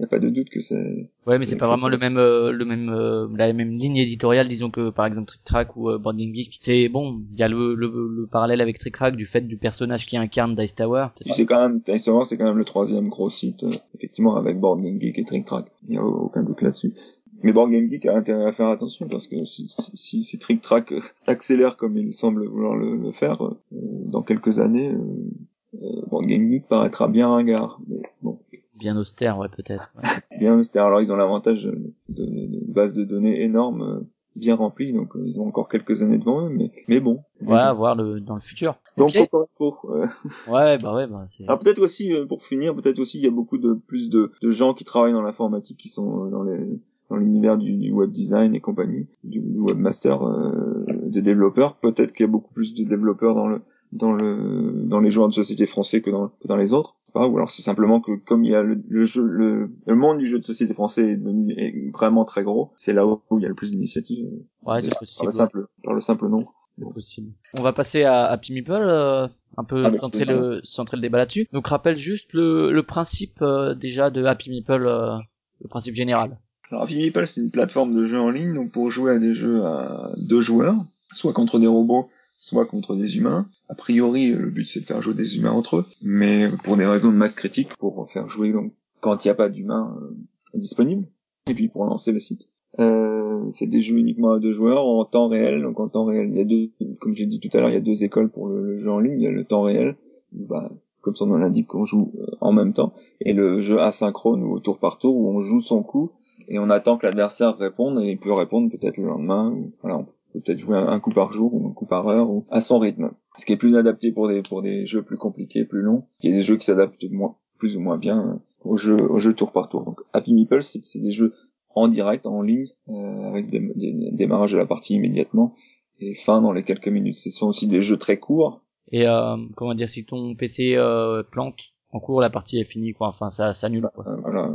y 0.00 0.04
a 0.04 0.06
pas 0.06 0.18
de 0.18 0.28
doute 0.30 0.48
que 0.50 0.60
c'est. 0.60 1.10
Ouais, 1.26 1.38
mais 1.38 1.44
c'est 1.44 1.56
pas 1.56 1.68
vraiment 1.68 1.88
le 1.88 1.98
même, 1.98 2.16
euh, 2.16 2.50
le 2.50 2.64
même, 2.64 2.88
euh, 2.88 3.28
la 3.36 3.52
même 3.52 3.76
ligne 3.76 3.96
éditoriale, 3.96 4.48
disons 4.48 4.70
que 4.70 4.90
par 4.90 5.06
exemple 5.06 5.28
Trick 5.28 5.44
Track 5.44 5.76
ou 5.76 5.90
euh, 5.90 5.98
Board 5.98 6.18
Geek. 6.18 6.56
C'est 6.58 6.88
bon, 6.88 7.22
il 7.32 7.38
y 7.38 7.42
a 7.42 7.48
le, 7.48 7.74
le, 7.74 7.88
le, 7.88 8.26
parallèle 8.26 8.60
avec 8.60 8.78
Trick 8.78 8.94
Track 8.94 9.16
du 9.16 9.26
fait 9.26 9.42
du 9.42 9.56
personnage 9.56 10.06
qui 10.06 10.16
incarne 10.16 10.54
Dice 10.54 10.74
Tower. 10.74 11.08
C'est 11.20 11.46
quand 11.46 11.68
même 11.68 11.80
Dice 11.86 12.04
Tower, 12.04 12.24
c'est 12.26 12.36
quand 12.36 12.46
même 12.46 12.58
le 12.58 12.64
troisième 12.64 13.08
gros 13.08 13.30
site, 13.30 13.64
effectivement, 13.94 14.36
avec 14.36 14.58
Board 14.58 14.82
Geek 14.82 15.18
et 15.18 15.24
Trick 15.24 15.44
Track. 15.44 15.66
Il 15.86 15.94
y 15.94 15.98
a 15.98 16.04
aucun 16.04 16.42
doute 16.42 16.62
là-dessus. 16.62 16.94
Mais 17.42 17.52
Board 17.52 17.70
Game 17.70 17.90
Geek 17.90 18.06
a 18.06 18.16
intérêt 18.16 18.46
à 18.46 18.52
faire 18.52 18.68
attention 18.68 19.08
parce 19.08 19.26
que 19.26 19.44
si, 19.44 19.66
si, 19.66 20.22
si 20.22 20.38
Trick 20.38 20.60
Track 20.60 20.94
accélère 21.26 21.76
comme 21.76 21.96
il 21.96 22.14
semble 22.14 22.46
vouloir 22.46 22.76
le, 22.76 23.10
faire, 23.10 23.44
euh, 23.44 23.58
dans 23.72 24.22
quelques 24.22 24.60
années, 24.60 24.92
euh, 24.92 25.80
euh, 25.82 26.02
Board 26.08 26.26
Game 26.26 26.50
Geek 26.50 26.68
paraîtra 26.68 27.08
bien 27.08 27.28
ringard. 27.28 27.80
Mais 27.88 28.02
bon. 28.22 28.38
Bien 28.82 28.96
austère, 28.96 29.38
ouais, 29.38 29.48
peut-être. 29.48 29.92
bien 30.40 30.58
austère. 30.58 30.86
Alors 30.86 31.00
ils 31.00 31.12
ont 31.12 31.16
l'avantage 31.16 31.70
de, 32.08 32.26
base 32.66 32.94
de 32.94 33.04
données 33.04 33.44
énorme, 33.44 34.04
bien 34.34 34.56
remplie, 34.56 34.92
donc 34.92 35.12
ils 35.24 35.40
ont 35.40 35.46
encore 35.46 35.68
quelques 35.68 36.02
années 36.02 36.18
devant 36.18 36.48
eux, 36.48 36.50
mais, 36.50 36.72
mais 36.88 36.98
bon. 36.98 37.18
Ouais, 37.42 37.60
à 37.60 37.72
voir 37.72 37.94
le, 37.94 38.18
dans 38.18 38.34
le 38.34 38.40
futur. 38.40 38.74
Donc 38.96 39.10
okay. 39.10 39.28
ouais, 40.50 40.78
bah 40.78 40.94
ouais, 40.96 41.06
bah 41.06 41.22
c'est. 41.28 41.44
Alors 41.44 41.60
peut-être 41.60 41.80
aussi, 41.80 42.12
pour 42.28 42.44
finir, 42.44 42.74
peut-être 42.74 42.98
aussi 42.98 43.18
il 43.18 43.24
y 43.24 43.28
a 43.28 43.30
beaucoup 43.30 43.58
de 43.58 43.74
plus 43.74 44.10
de, 44.10 44.32
de 44.42 44.50
gens 44.50 44.74
qui 44.74 44.82
travaillent 44.82 45.12
dans 45.12 45.22
l'informatique 45.22 45.78
qui 45.78 45.88
sont 45.88 46.26
dans 46.26 46.42
les 46.42 46.80
dans 47.12 47.18
l'univers 47.18 47.58
du, 47.58 47.92
web 47.92 48.10
design 48.10 48.54
et 48.54 48.60
compagnie, 48.60 49.06
du, 49.22 49.42
webmaster, 49.58 50.22
euh, 50.22 50.84
de 50.88 51.20
développeurs. 51.20 51.76
Peut-être 51.76 52.14
qu'il 52.14 52.24
y 52.24 52.28
a 52.28 52.32
beaucoup 52.32 52.52
plus 52.54 52.72
de 52.72 52.84
développeurs 52.84 53.34
dans 53.34 53.46
le 53.46 53.60
dans 53.92 54.12
le 54.12 54.84
dans 54.86 55.00
les 55.00 55.10
joueurs 55.10 55.28
de 55.28 55.34
société 55.34 55.66
français 55.66 56.00
que 56.00 56.10
dans, 56.10 56.30
dans 56.44 56.56
les 56.56 56.72
autres. 56.72 56.96
Pas, 57.12 57.28
ou 57.28 57.36
alors 57.36 57.50
c'est 57.50 57.62
simplement 57.62 58.00
que 58.00 58.12
comme 58.12 58.42
il 58.42 58.52
y 58.52 58.54
a 58.54 58.62
le, 58.62 59.04
jeu, 59.04 59.26
le, 59.26 59.70
le, 59.86 59.94
monde 59.94 60.16
du 60.16 60.26
jeu 60.26 60.38
de 60.38 60.44
société 60.44 60.72
français 60.72 61.12
est, 61.12 61.16
devenu, 61.18 61.52
est 61.58 61.92
vraiment 61.92 62.24
très 62.24 62.42
gros, 62.42 62.72
c'est 62.74 62.94
là 62.94 63.06
où 63.06 63.20
il 63.32 63.42
y 63.42 63.44
a 63.44 63.50
le 63.50 63.54
plus 63.54 63.70
d'initiatives. 63.70 64.26
Ouais, 64.62 64.80
c'est 64.80 64.98
possible. 64.98 65.18
Par 65.18 65.26
le 65.26 65.32
simple, 65.32 65.66
par 65.84 65.92
le 65.92 66.00
simple 66.00 66.28
nom. 66.28 66.46
C'est 66.78 66.94
possible. 66.94 67.32
On 67.52 67.62
va 67.62 67.74
passer 67.74 68.04
à 68.04 68.24
Happy 68.24 68.54
Meeple, 68.54 68.72
euh, 68.72 69.28
un 69.58 69.64
peu 69.64 69.82
centrer 69.98 70.24
le, 70.24 70.60
centrer 70.64 70.96
le 70.96 71.02
débat 71.02 71.18
là-dessus. 71.18 71.48
Donc 71.52 71.66
rappelle 71.66 71.98
juste 71.98 72.32
le, 72.32 72.72
le 72.72 72.82
principe 72.82 73.42
euh, 73.42 73.74
déjà 73.74 74.08
de 74.10 74.24
Happy 74.24 74.48
Meeple, 74.48 74.86
euh, 74.86 75.18
le 75.60 75.68
principe 75.68 75.94
général. 75.94 76.38
Alors 76.70 76.84
Happy 76.84 76.96
Meeple, 76.96 77.26
c'est 77.26 77.42
une 77.42 77.50
plateforme 77.50 77.92
de 77.92 78.06
jeux 78.06 78.20
en 78.20 78.30
ligne, 78.30 78.54
donc 78.54 78.72
pour 78.72 78.90
jouer 78.90 79.12
à 79.12 79.18
des 79.18 79.34
jeux 79.34 79.62
à 79.66 80.12
deux 80.16 80.40
joueurs, 80.40 80.76
soit 81.12 81.34
contre 81.34 81.58
des 81.58 81.66
robots, 81.66 82.08
soit 82.42 82.66
contre 82.66 82.96
des 82.96 83.18
humains. 83.18 83.48
A 83.68 83.76
priori, 83.76 84.30
le 84.30 84.50
but 84.50 84.66
c'est 84.66 84.80
de 84.80 84.86
faire 84.86 85.00
jouer 85.00 85.14
des 85.14 85.36
humains 85.36 85.52
entre 85.52 85.76
eux, 85.76 85.86
mais 86.02 86.48
pour 86.64 86.76
des 86.76 86.84
raisons 86.84 87.12
de 87.12 87.16
masse 87.16 87.36
critique, 87.36 87.76
pour 87.76 88.10
faire 88.10 88.28
jouer 88.28 88.52
donc 88.52 88.72
quand 89.00 89.24
il 89.24 89.28
n'y 89.28 89.30
a 89.30 89.36
pas 89.36 89.48
d'humains 89.48 89.96
euh, 90.02 90.58
disponibles, 90.58 91.06
et 91.46 91.54
puis 91.54 91.68
pour 91.68 91.84
lancer 91.84 92.10
le 92.10 92.18
site. 92.18 92.48
Euh, 92.80 93.48
c'est 93.52 93.68
des 93.68 93.80
jeux 93.80 93.96
uniquement 93.96 94.32
à 94.32 94.40
deux 94.40 94.50
joueurs 94.50 94.84
en 94.84 95.04
temps 95.04 95.28
réel. 95.28 95.62
Donc 95.62 95.78
en 95.78 95.88
temps 95.88 96.04
réel, 96.04 96.30
il 96.30 96.36
y 96.36 96.40
a 96.40 96.44
deux, 96.44 96.72
comme 96.98 97.14
j'ai 97.14 97.26
dit 97.26 97.38
tout 97.38 97.48
à 97.56 97.60
l'heure, 97.60 97.68
il 97.68 97.74
y 97.74 97.78
a 97.78 97.80
deux 97.80 98.02
écoles 98.02 98.30
pour 98.30 98.48
le, 98.48 98.76
jeu 98.76 98.90
en 98.90 98.98
ligne. 98.98 99.20
Il 99.20 99.22
y 99.22 99.28
a 99.28 99.30
le 99.30 99.44
temps 99.44 99.62
réel, 99.62 99.96
bah, 100.32 100.68
comme 101.00 101.14
son 101.14 101.26
nom 101.26 101.36
l'indique, 101.36 101.72
on 101.76 101.84
joue 101.84 102.12
euh, 102.18 102.26
en 102.40 102.52
même 102.52 102.72
temps, 102.72 102.92
et 103.20 103.34
le 103.34 103.60
jeu 103.60 103.78
asynchrone 103.78 104.42
ou 104.42 104.58
tour 104.58 104.80
par 104.80 104.98
tour 104.98 105.16
où 105.16 105.28
on 105.28 105.40
joue 105.42 105.60
son 105.60 105.84
coup 105.84 106.10
et 106.48 106.58
on 106.58 106.70
attend 106.70 106.96
que 106.96 107.06
l'adversaire 107.06 107.56
réponde 107.56 108.02
et 108.02 108.08
il 108.08 108.18
peut 108.18 108.32
répondre 108.32 108.68
peut-être 108.68 108.96
le 108.96 109.06
lendemain. 109.06 109.54
voilà, 109.80 109.98
on 109.98 110.04
peut 110.04 110.12
peut-être 110.32 110.58
jouer 110.58 110.76
un, 110.76 111.00
coup 111.00 111.10
par 111.10 111.32
jour 111.32 111.54
ou 111.54 111.68
un 111.68 111.72
coup 111.72 111.86
par 111.86 112.08
heure 112.08 112.30
ou 112.30 112.46
à 112.50 112.60
son 112.60 112.78
rythme. 112.78 113.10
Ce 113.36 113.44
qui 113.44 113.52
est 113.52 113.56
plus 113.56 113.76
adapté 113.76 114.12
pour 114.12 114.28
des 114.28 114.42
pour 114.42 114.62
des 114.62 114.86
jeux 114.86 115.02
plus 115.02 115.16
compliqués, 115.16 115.64
plus 115.64 115.82
longs. 115.82 116.04
Il 116.20 116.30
y 116.30 116.32
a 116.32 116.36
des 116.36 116.42
jeux 116.42 116.56
qui 116.56 116.66
s'adaptent 116.66 117.04
moins 117.10 117.36
plus 117.58 117.76
ou 117.76 117.80
moins 117.80 117.98
bien 117.98 118.40
au 118.60 118.76
jeu 118.76 118.96
au 118.96 119.18
jeu 119.18 119.32
tour 119.34 119.52
par 119.52 119.68
tour. 119.68 119.84
Donc 119.84 120.00
Happy 120.12 120.34
Meeple, 120.34 120.62
c'est 120.62 121.00
des 121.00 121.12
jeux 121.12 121.34
en 121.74 121.88
direct, 121.88 122.26
en 122.26 122.42
ligne, 122.42 122.68
euh, 122.88 123.22
avec 123.24 123.50
des, 123.50 123.60
des, 123.76 124.10
démarrage 124.12 124.52
de 124.52 124.58
la 124.58 124.66
partie 124.66 124.94
immédiatement 124.94 125.54
et 126.00 126.14
fin 126.14 126.42
dans 126.42 126.52
les 126.52 126.62
quelques 126.62 126.88
minutes. 126.88 127.16
Ce 127.16 127.30
sont 127.30 127.48
aussi 127.48 127.66
des 127.66 127.80
jeux 127.80 127.96
très 127.96 128.18
courts. 128.18 128.62
Et 128.90 129.06
euh, 129.06 129.36
comment 129.56 129.74
dire, 129.74 129.88
si 129.88 130.04
ton 130.04 130.34
PC 130.34 130.74
euh, 130.76 131.22
plante 131.22 131.72
en 131.90 132.00
cours, 132.00 132.20
la 132.20 132.30
partie 132.30 132.58
est 132.58 132.64
finie, 132.64 132.92
quoi. 132.92 133.08
Enfin, 133.08 133.30
ça 133.30 133.54
s'annule. 133.54 133.88
Euh, 133.98 134.16
voilà. 134.22 134.50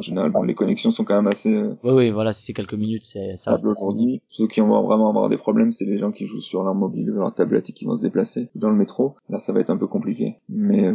Euh, 0.00 0.02
en 0.02 0.02
général, 0.02 0.30
bon, 0.30 0.42
les 0.42 0.54
connexions 0.54 0.90
sont 0.90 1.04
quand 1.04 1.14
même 1.14 1.26
assez. 1.26 1.52
Euh, 1.54 1.74
oui, 1.84 1.92
oui, 1.92 2.10
voilà. 2.10 2.32
Si 2.32 2.44
c'est 2.44 2.52
quelques 2.52 2.74
minutes, 2.74 3.02
c'est 3.02 3.38
ça. 3.38 3.58
aujourd'hui. 3.62 4.22
Ceux 4.28 4.46
qui 4.46 4.60
vont 4.60 4.82
vraiment 4.82 5.08
avoir 5.10 5.28
des 5.28 5.36
problèmes, 5.36 5.72
c'est 5.72 5.84
les 5.84 5.98
gens 5.98 6.10
qui 6.10 6.26
jouent 6.26 6.40
sur 6.40 6.62
leur 6.62 6.74
mobile, 6.74 7.06
leur 7.06 7.34
tablette 7.34 7.70
et 7.70 7.72
qui 7.72 7.84
vont 7.84 7.96
se 7.96 8.02
déplacer 8.02 8.50
dans 8.54 8.70
le 8.70 8.76
métro. 8.76 9.14
Là, 9.28 9.38
ça 9.38 9.52
va 9.52 9.60
être 9.60 9.70
un 9.70 9.76
peu 9.76 9.86
compliqué. 9.86 10.36
Mais 10.48 10.90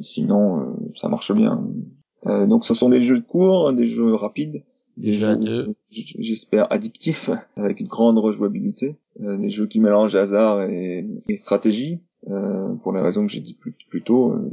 sinon, 0.00 0.76
ça 0.94 1.08
marche 1.08 1.32
bien. 1.32 1.64
donc, 2.46 2.64
ce 2.64 2.74
sont 2.74 2.88
des 2.88 3.00
jeux 3.00 3.20
courts, 3.20 3.72
des 3.72 3.86
jeux 3.86 4.14
rapides 4.14 4.62
des 4.98 5.12
jeux, 5.12 5.74
j'espère, 5.90 6.70
addictifs, 6.72 7.30
avec 7.56 7.80
une 7.80 7.86
grande 7.86 8.18
rejouabilité, 8.18 8.96
euh, 9.20 9.36
des 9.36 9.50
jeux 9.50 9.66
qui 9.66 9.80
mélangent 9.80 10.16
hasard 10.16 10.62
et, 10.62 11.06
et 11.28 11.36
stratégie, 11.36 12.00
euh, 12.28 12.74
pour 12.74 12.92
les 12.92 13.00
raisons 13.00 13.24
que 13.24 13.30
j'ai 13.32 13.40
dit 13.40 13.54
plus, 13.54 13.74
plus 13.88 14.02
tôt, 14.02 14.32
euh, 14.32 14.50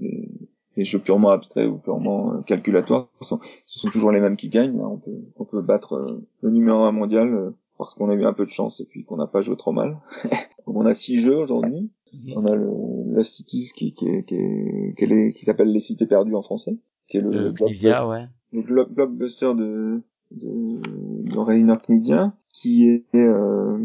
les, 0.76 0.84
jeux 0.84 1.00
purement 1.00 1.30
abstraits 1.30 1.68
ou 1.68 1.78
purement 1.78 2.34
euh, 2.34 2.42
calculatoires, 2.42 3.08
ce 3.22 3.30
sont, 3.30 3.40
ce 3.66 3.80
sont, 3.80 3.90
toujours 3.90 4.12
les 4.12 4.20
mêmes 4.20 4.36
qui 4.36 4.50
gagnent. 4.50 4.80
On 4.82 4.98
peut, 4.98 5.24
on 5.38 5.46
peut 5.46 5.62
battre 5.62 5.94
euh, 5.94 6.26
le 6.42 6.50
numéro 6.50 6.80
un 6.80 6.92
mondial 6.92 7.54
parce 7.78 7.94
qu'on 7.96 8.10
a 8.10 8.14
eu 8.14 8.26
un 8.26 8.34
peu 8.34 8.46
de 8.46 8.50
chance 8.50 8.80
et 8.80 8.86
puis 8.86 9.04
qu'on 9.04 9.18
n'a 9.18 9.28
pas 9.28 9.42
joué 9.42 9.56
trop 9.58 9.72
mal. 9.72 9.98
on 10.68 10.86
a 10.86 10.94
six 10.94 11.20
jeux 11.20 11.38
aujourd'hui. 11.38 11.90
Mhm. 12.14 12.34
On 12.36 12.46
a 12.46 12.56
le 12.56 12.70
Lost 13.14 13.34
Cities 13.34 13.72
qui, 13.76 13.94
qui, 13.94 14.24
qui, 14.26 14.96
qui, 14.98 15.30
qui 15.34 15.46
s'appelle 15.46 15.72
Les 15.72 15.80
Cités 15.80 16.06
Perdues 16.06 16.36
en 16.36 16.42
français, 16.42 16.78
qui 17.08 17.18
est 17.18 17.22
le, 17.22 17.32
le, 17.32 17.52
blockbuster, 17.52 18.02
ouais. 18.08 18.26
le 18.52 18.62
blockbuster 18.62 19.54
de, 19.56 20.02
de, 20.32 21.32
de 21.32 21.38
Rainer 21.38 21.76
Knizia, 21.88 22.34
qui 22.54 22.88
est 22.88 23.16
euh, 23.16 23.78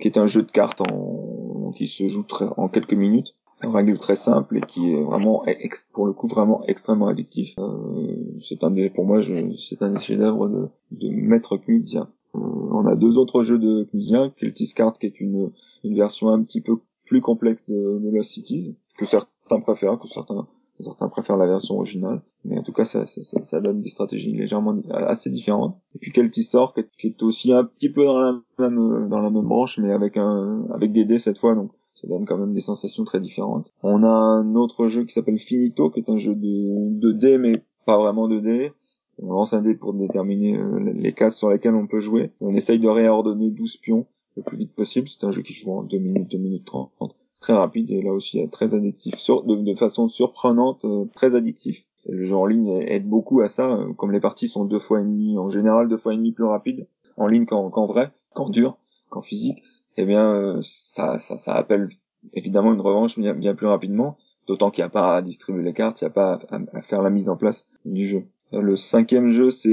qui 0.00 0.08
est 0.08 0.18
un 0.18 0.26
jeu 0.26 0.42
de 0.42 0.50
cartes 0.50 0.80
en, 0.80 1.72
qui 1.74 1.86
se 1.86 2.06
joue 2.08 2.22
très, 2.22 2.46
en 2.56 2.68
quelques 2.68 2.94
minutes, 2.94 3.36
en 3.62 3.72
règle 3.72 3.98
très 3.98 4.16
simple 4.16 4.58
et 4.58 4.60
qui 4.60 4.92
est 4.92 5.02
vraiment 5.02 5.44
pour 5.92 6.06
le 6.06 6.12
coup 6.12 6.28
vraiment 6.28 6.62
extrêmement 6.66 7.08
addictif. 7.08 7.54
Euh, 7.58 8.38
c'est 8.40 8.62
un 8.62 8.70
des 8.70 8.90
pour 8.90 9.04
moi 9.04 9.20
c'est 9.22 9.82
un 9.82 9.90
des 9.90 9.98
chefs-d'œuvre 9.98 10.48
de, 10.48 10.68
de 10.92 11.08
Maître 11.10 11.56
Knizia. 11.56 12.08
Euh, 12.34 12.38
on 12.38 12.86
a 12.86 12.94
deux 12.94 13.18
autres 13.18 13.42
jeux 13.42 13.58
de 13.58 13.88
Knizia, 13.92 14.30
Cultist 14.36 14.76
Card 14.76 14.92
qui 14.94 15.06
est 15.06 15.20
une 15.20 15.52
une 15.84 15.96
version 15.96 16.28
un 16.28 16.42
petit 16.42 16.60
peu 16.60 16.78
plus 17.06 17.20
complexe 17.20 17.64
de, 17.66 17.98
de 17.98 18.10
Lost 18.10 18.30
Cities 18.30 18.76
que 18.98 19.06
certains 19.06 19.60
préfèrent, 19.60 19.98
que 19.98 20.08
certains 20.08 20.46
Certains 20.80 21.08
préfèrent 21.08 21.36
la 21.36 21.48
version 21.48 21.74
originale, 21.76 22.22
mais 22.44 22.56
en 22.56 22.62
tout 22.62 22.72
cas, 22.72 22.84
ça, 22.84 23.04
ça, 23.04 23.22
ça, 23.42 23.60
donne 23.60 23.80
des 23.80 23.88
stratégies 23.88 24.32
légèrement 24.32 24.76
assez 24.90 25.28
différentes. 25.28 25.76
Et 25.96 25.98
puis 25.98 26.12
Keltistor, 26.12 26.72
qui 26.96 27.08
est 27.08 27.22
aussi 27.24 27.52
un 27.52 27.64
petit 27.64 27.90
peu 27.90 28.04
dans 28.04 28.18
la 28.20 28.40
même 28.60 29.08
dans 29.08 29.20
la 29.20 29.30
même 29.30 29.48
branche, 29.48 29.78
mais 29.78 29.90
avec 29.90 30.16
un 30.16 30.66
avec 30.72 30.92
des 30.92 31.04
dés 31.04 31.18
cette 31.18 31.38
fois, 31.38 31.56
donc 31.56 31.72
ça 32.00 32.08
donne 32.08 32.24
quand 32.26 32.38
même 32.38 32.52
des 32.52 32.60
sensations 32.60 33.04
très 33.04 33.20
différentes. 33.20 33.70
On 33.82 34.02
a 34.02 34.08
un 34.08 34.54
autre 34.54 34.88
jeu 34.88 35.04
qui 35.04 35.12
s'appelle 35.12 35.38
Finito, 35.38 35.90
qui 35.90 36.00
est 36.00 36.10
un 36.10 36.16
jeu 36.16 36.34
de, 36.34 36.98
de 36.98 37.12
dés, 37.12 37.38
mais 37.38 37.52
pas 37.86 37.98
vraiment 37.98 38.28
de 38.28 38.38
dés. 38.38 38.72
On 39.20 39.32
lance 39.32 39.52
un 39.52 39.62
dé 39.62 39.74
pour 39.74 39.94
déterminer 39.94 40.56
euh, 40.56 40.92
les 40.94 41.12
cases 41.12 41.36
sur 41.36 41.50
lesquelles 41.50 41.74
on 41.74 41.88
peut 41.88 42.00
jouer. 42.00 42.30
On 42.40 42.54
essaye 42.54 42.78
de 42.78 42.88
réordonner 42.88 43.50
12 43.50 43.78
pions 43.78 44.06
le 44.36 44.42
plus 44.42 44.56
vite 44.56 44.74
possible. 44.74 45.08
C'est 45.08 45.24
un 45.24 45.32
jeu 45.32 45.42
qui 45.42 45.52
joue 45.52 45.72
en 45.72 45.82
2 45.82 45.98
minutes, 45.98 46.30
2 46.30 46.38
minutes 46.38 46.64
30 46.66 46.92
très 47.40 47.52
rapide 47.52 47.90
et 47.90 48.02
là 48.02 48.12
aussi 48.12 48.48
très 48.50 48.74
addictif, 48.74 49.14
de, 49.14 49.74
façon 49.74 50.08
surprenante, 50.08 50.84
euh, 50.84 51.04
très 51.14 51.34
addictif. 51.34 51.86
le 52.08 52.24
jeu 52.24 52.36
en 52.36 52.46
ligne 52.46 52.82
aide 52.86 53.08
beaucoup 53.08 53.40
à 53.40 53.48
ça, 53.48 53.74
euh, 53.74 53.92
comme 53.94 54.12
les 54.12 54.20
parties 54.20 54.48
sont 54.48 54.64
deux 54.64 54.78
fois 54.78 55.00
et 55.00 55.04
demi, 55.04 55.38
en 55.38 55.50
général 55.50 55.88
deux 55.88 55.96
fois 55.96 56.14
et 56.14 56.16
demi 56.16 56.32
plus 56.32 56.44
rapides, 56.44 56.86
en 57.16 57.26
ligne 57.26 57.46
qu'en 57.46 57.86
vrai, 57.86 58.10
qu'en 58.34 58.48
dur, 58.48 58.76
qu'en 59.08 59.22
physique, 59.22 59.62
eh 59.98 60.06
bien 60.06 60.32
euh, 60.32 60.58
ça, 60.62 61.18
ça, 61.18 61.36
ça 61.36 61.54
appelle 61.54 61.88
évidemment 62.32 62.72
une 62.72 62.80
revanche 62.80 63.18
bien, 63.18 63.34
bien 63.34 63.54
plus 63.54 63.66
rapidement, 63.66 64.16
d'autant 64.46 64.70
qu'il 64.70 64.82
n'y 64.82 64.86
a 64.86 64.90
pas 64.90 65.16
à 65.16 65.22
distribuer 65.22 65.62
les 65.62 65.72
cartes, 65.72 66.00
il 66.00 66.04
n'y 66.04 66.08
a 66.08 66.12
pas 66.12 66.38
à 66.72 66.82
faire 66.82 67.02
la 67.02 67.10
mise 67.10 67.28
en 67.28 67.36
place 67.36 67.66
du 67.84 68.06
jeu. 68.06 68.24
Le 68.50 68.76
cinquième 68.76 69.28
jeu, 69.28 69.50
c'est 69.50 69.70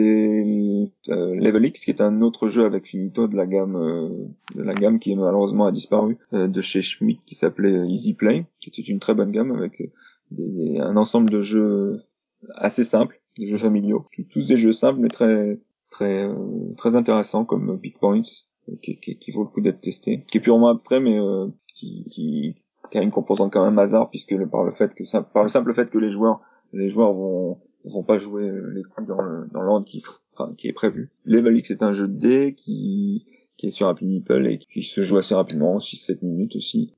euh, 1.09 1.35
Level 1.35 1.65
X, 1.65 1.85
qui 1.85 1.91
est 1.91 2.01
un 2.01 2.21
autre 2.21 2.49
jeu 2.49 2.65
avec 2.65 2.87
Finito 2.87 3.27
de 3.27 3.35
la 3.35 3.45
gamme, 3.45 3.77
euh, 3.77 4.09
de 4.53 4.63
la 4.63 4.73
gamme 4.73 4.99
qui 4.99 5.15
malheureusement 5.15 5.65
a 5.65 5.71
disparu, 5.71 6.17
euh, 6.33 6.47
de 6.47 6.61
chez 6.61 6.81
Schmidt, 6.81 7.21
qui 7.25 7.35
s'appelait 7.35 7.87
Easy 7.87 8.15
Play, 8.15 8.45
qui 8.59 8.69
était 8.69 8.81
une 8.81 8.99
très 8.99 9.13
bonne 9.13 9.31
gamme 9.31 9.53
avec 9.53 9.81
des, 10.31 10.77
un 10.79 10.97
ensemble 10.97 11.29
de 11.29 11.41
jeux 11.41 12.01
assez 12.55 12.83
simples, 12.83 13.21
des 13.37 13.47
jeux 13.47 13.57
familiaux, 13.57 14.05
tous 14.29 14.45
des 14.45 14.57
jeux 14.57 14.73
simples 14.73 14.99
mais 14.99 15.07
très 15.07 15.59
très 15.89 16.27
très 16.75 16.95
intéressants 16.95 17.45
comme 17.45 17.77
Big 17.77 17.97
Points, 17.97 18.23
qui, 18.81 18.99
qui, 18.99 19.17
qui 19.17 19.31
vaut 19.31 19.43
le 19.43 19.49
coup 19.49 19.61
d'être 19.61 19.81
testé, 19.81 20.23
qui 20.27 20.37
est 20.37 20.41
purement 20.41 20.69
abstrait 20.69 20.99
mais 20.99 21.19
qui, 21.67 22.05
qui, 22.05 22.55
qui 22.91 22.97
a 22.97 23.01
une 23.01 23.11
composante 23.11 23.51
quand 23.51 23.63
même 23.63 23.79
hasard 23.79 24.09
puisque 24.09 24.35
par 24.47 24.63
le 24.63 24.71
fait 24.71 24.93
que 24.93 25.03
par 25.33 25.43
le 25.43 25.49
simple 25.49 25.73
fait 25.73 25.89
que 25.89 25.97
les 25.97 26.09
joueurs 26.09 26.41
les 26.73 26.89
joueurs 26.89 27.13
vont 27.13 27.59
vont 27.85 28.03
pas 28.03 28.17
jouer 28.17 28.49
euh, 28.49 28.71
les 28.73 28.83
coups 28.83 29.07
dans 29.07 29.21
le 29.21 29.47
dans 29.51 29.61
l'ordre 29.61 29.85
qui 29.85 30.01
sera, 30.01 30.19
qui 30.57 30.67
est 30.67 30.73
prévu. 30.73 31.11
Level 31.23 31.57
X 31.57 31.71
est 31.71 31.83
un 31.83 31.91
jeu 31.91 32.07
de 32.07 32.17
dés 32.17 32.55
qui 32.55 33.25
qui 33.57 33.67
est 33.67 33.71
sur 33.71 33.87
Happy 33.87 34.05
Meeple 34.05 34.47
et 34.47 34.57
qui 34.57 34.83
se 34.83 35.01
joue 35.01 35.15
assez 35.15 35.33
rapidement, 35.33 35.77
6-7 35.77 36.17
minutes 36.23 36.57
aussi, 36.57 36.93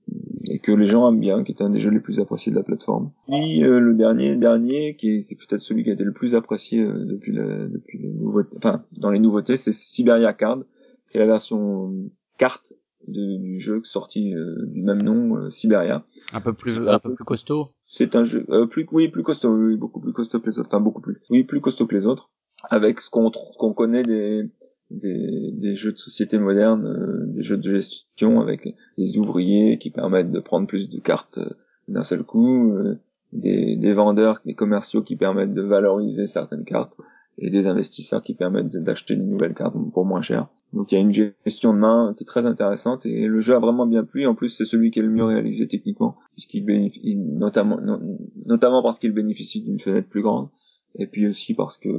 et 0.49 0.57
que 0.57 0.71
les 0.71 0.87
gens 0.87 1.07
aiment 1.07 1.19
bien, 1.19 1.43
qui 1.43 1.51
est 1.51 1.61
un 1.61 1.69
des 1.69 1.79
jeux 1.79 1.91
les 1.91 1.99
plus 1.99 2.19
appréciés 2.19 2.51
de 2.51 2.57
la 2.57 2.63
plateforme. 2.63 3.11
Et 3.29 3.63
euh, 3.63 3.79
le 3.79 3.93
dernier, 3.93 4.35
dernier, 4.35 4.95
qui 4.95 5.09
est, 5.09 5.23
qui 5.23 5.35
est 5.35 5.37
peut-être 5.37 5.61
celui 5.61 5.83
qui 5.83 5.91
a 5.91 5.93
été 5.93 6.03
le 6.03 6.13
plus 6.13 6.33
apprécié 6.33 6.83
euh, 6.83 7.05
depuis, 7.05 7.31
la, 7.31 7.67
depuis 7.67 7.99
les 7.99 8.13
nouveautés, 8.15 8.57
enfin 8.57 8.83
dans 8.97 9.11
les 9.11 9.19
nouveautés, 9.19 9.55
c'est 9.55 9.71
Siberia 9.71 10.33
Card, 10.33 10.63
qui 11.17 11.23
est 11.23 11.25
la 11.25 11.31
version 11.33 12.11
carte 12.37 12.73
de, 13.07 13.37
du 13.37 13.59
jeu 13.59 13.81
sorti 13.83 14.35
euh, 14.35 14.55
du 14.67 14.83
même 14.83 15.01
nom, 15.01 15.35
euh, 15.35 15.49
Siberia. 15.49 16.05
Un 16.31 16.41
peu 16.41 16.53
plus, 16.53 16.77
un, 16.77 16.99
peu 16.99 17.15
plus 17.15 17.25
costaud. 17.25 17.69
C'est 17.87 18.15
un 18.15 18.23
jeu 18.23 18.45
euh, 18.49 18.67
plus, 18.67 18.85
oui, 18.91 19.07
plus 19.07 19.23
costaud, 19.23 19.49
oui, 19.49 19.77
beaucoup 19.77 19.99
plus 19.99 20.13
costaud 20.13 20.39
que 20.39 20.49
les 20.49 20.59
autres, 20.59 20.69
enfin 20.71 20.79
beaucoup 20.79 21.01
plus, 21.01 21.19
oui, 21.31 21.43
plus 21.43 21.59
costaud 21.59 21.87
que 21.87 21.95
les 21.95 22.05
autres, 22.05 22.29
avec 22.69 23.01
ce 23.01 23.09
qu'on 23.09 23.31
qu'on 23.31 23.73
connaît 23.73 24.03
des, 24.03 24.43
des, 24.91 25.51
des 25.53 25.75
jeux 25.75 25.93
de 25.93 25.97
société 25.97 26.37
moderne, 26.37 27.33
des 27.33 27.41
jeux 27.41 27.57
de 27.57 27.75
gestion 27.75 28.39
avec 28.39 28.75
des 28.97 29.17
ouvriers 29.17 29.79
qui 29.79 29.89
permettent 29.89 30.31
de 30.31 30.39
prendre 30.39 30.67
plus 30.67 30.87
de 30.89 30.99
cartes 30.99 31.39
d'un 31.87 32.03
seul 32.03 32.23
coup, 32.23 32.77
des, 33.33 33.75
des 33.77 33.93
vendeurs, 33.93 34.41
des 34.45 34.53
commerciaux 34.53 35.01
qui 35.01 35.15
permettent 35.15 35.53
de 35.53 35.61
valoriser 35.63 36.27
certaines 36.27 36.65
cartes 36.65 36.97
et 37.39 37.49
des 37.49 37.67
investisseurs 37.67 38.23
qui 38.23 38.33
permettent 38.33 38.75
d'acheter 38.75 39.15
des 39.15 39.23
nouvelles 39.23 39.53
cartes 39.53 39.75
pour 39.93 40.05
moins 40.05 40.21
cher. 40.21 40.47
Donc 40.73 40.91
il 40.91 40.95
y 40.95 40.97
a 40.97 41.01
une 41.01 41.13
gestion 41.13 41.73
de 41.73 41.79
main 41.79 42.13
qui 42.17 42.23
est 42.23 42.27
très 42.27 42.45
intéressante 42.45 43.05
et 43.05 43.27
le 43.27 43.39
jeu 43.39 43.55
a 43.55 43.59
vraiment 43.59 43.85
bien 43.85 44.03
plu. 44.03 44.25
En 44.25 44.35
plus 44.35 44.49
c'est 44.49 44.65
celui 44.65 44.91
qui 44.91 44.99
est 44.99 45.03
le 45.03 45.11
mieux 45.11 45.23
réalisé 45.23 45.67
techniquement 45.67 46.17
puisqu'il 46.33 46.65
bénéficie 46.65 47.15
notamment 47.15 47.79
notamment 48.45 48.81
parce 48.83 48.99
qu'il 48.99 49.11
bénéficie 49.11 49.61
d'une 49.61 49.79
fenêtre 49.79 50.09
plus 50.09 50.21
grande 50.21 50.49
et 50.95 51.05
puis 51.05 51.27
aussi 51.27 51.53
parce 51.53 51.77
que 51.77 51.89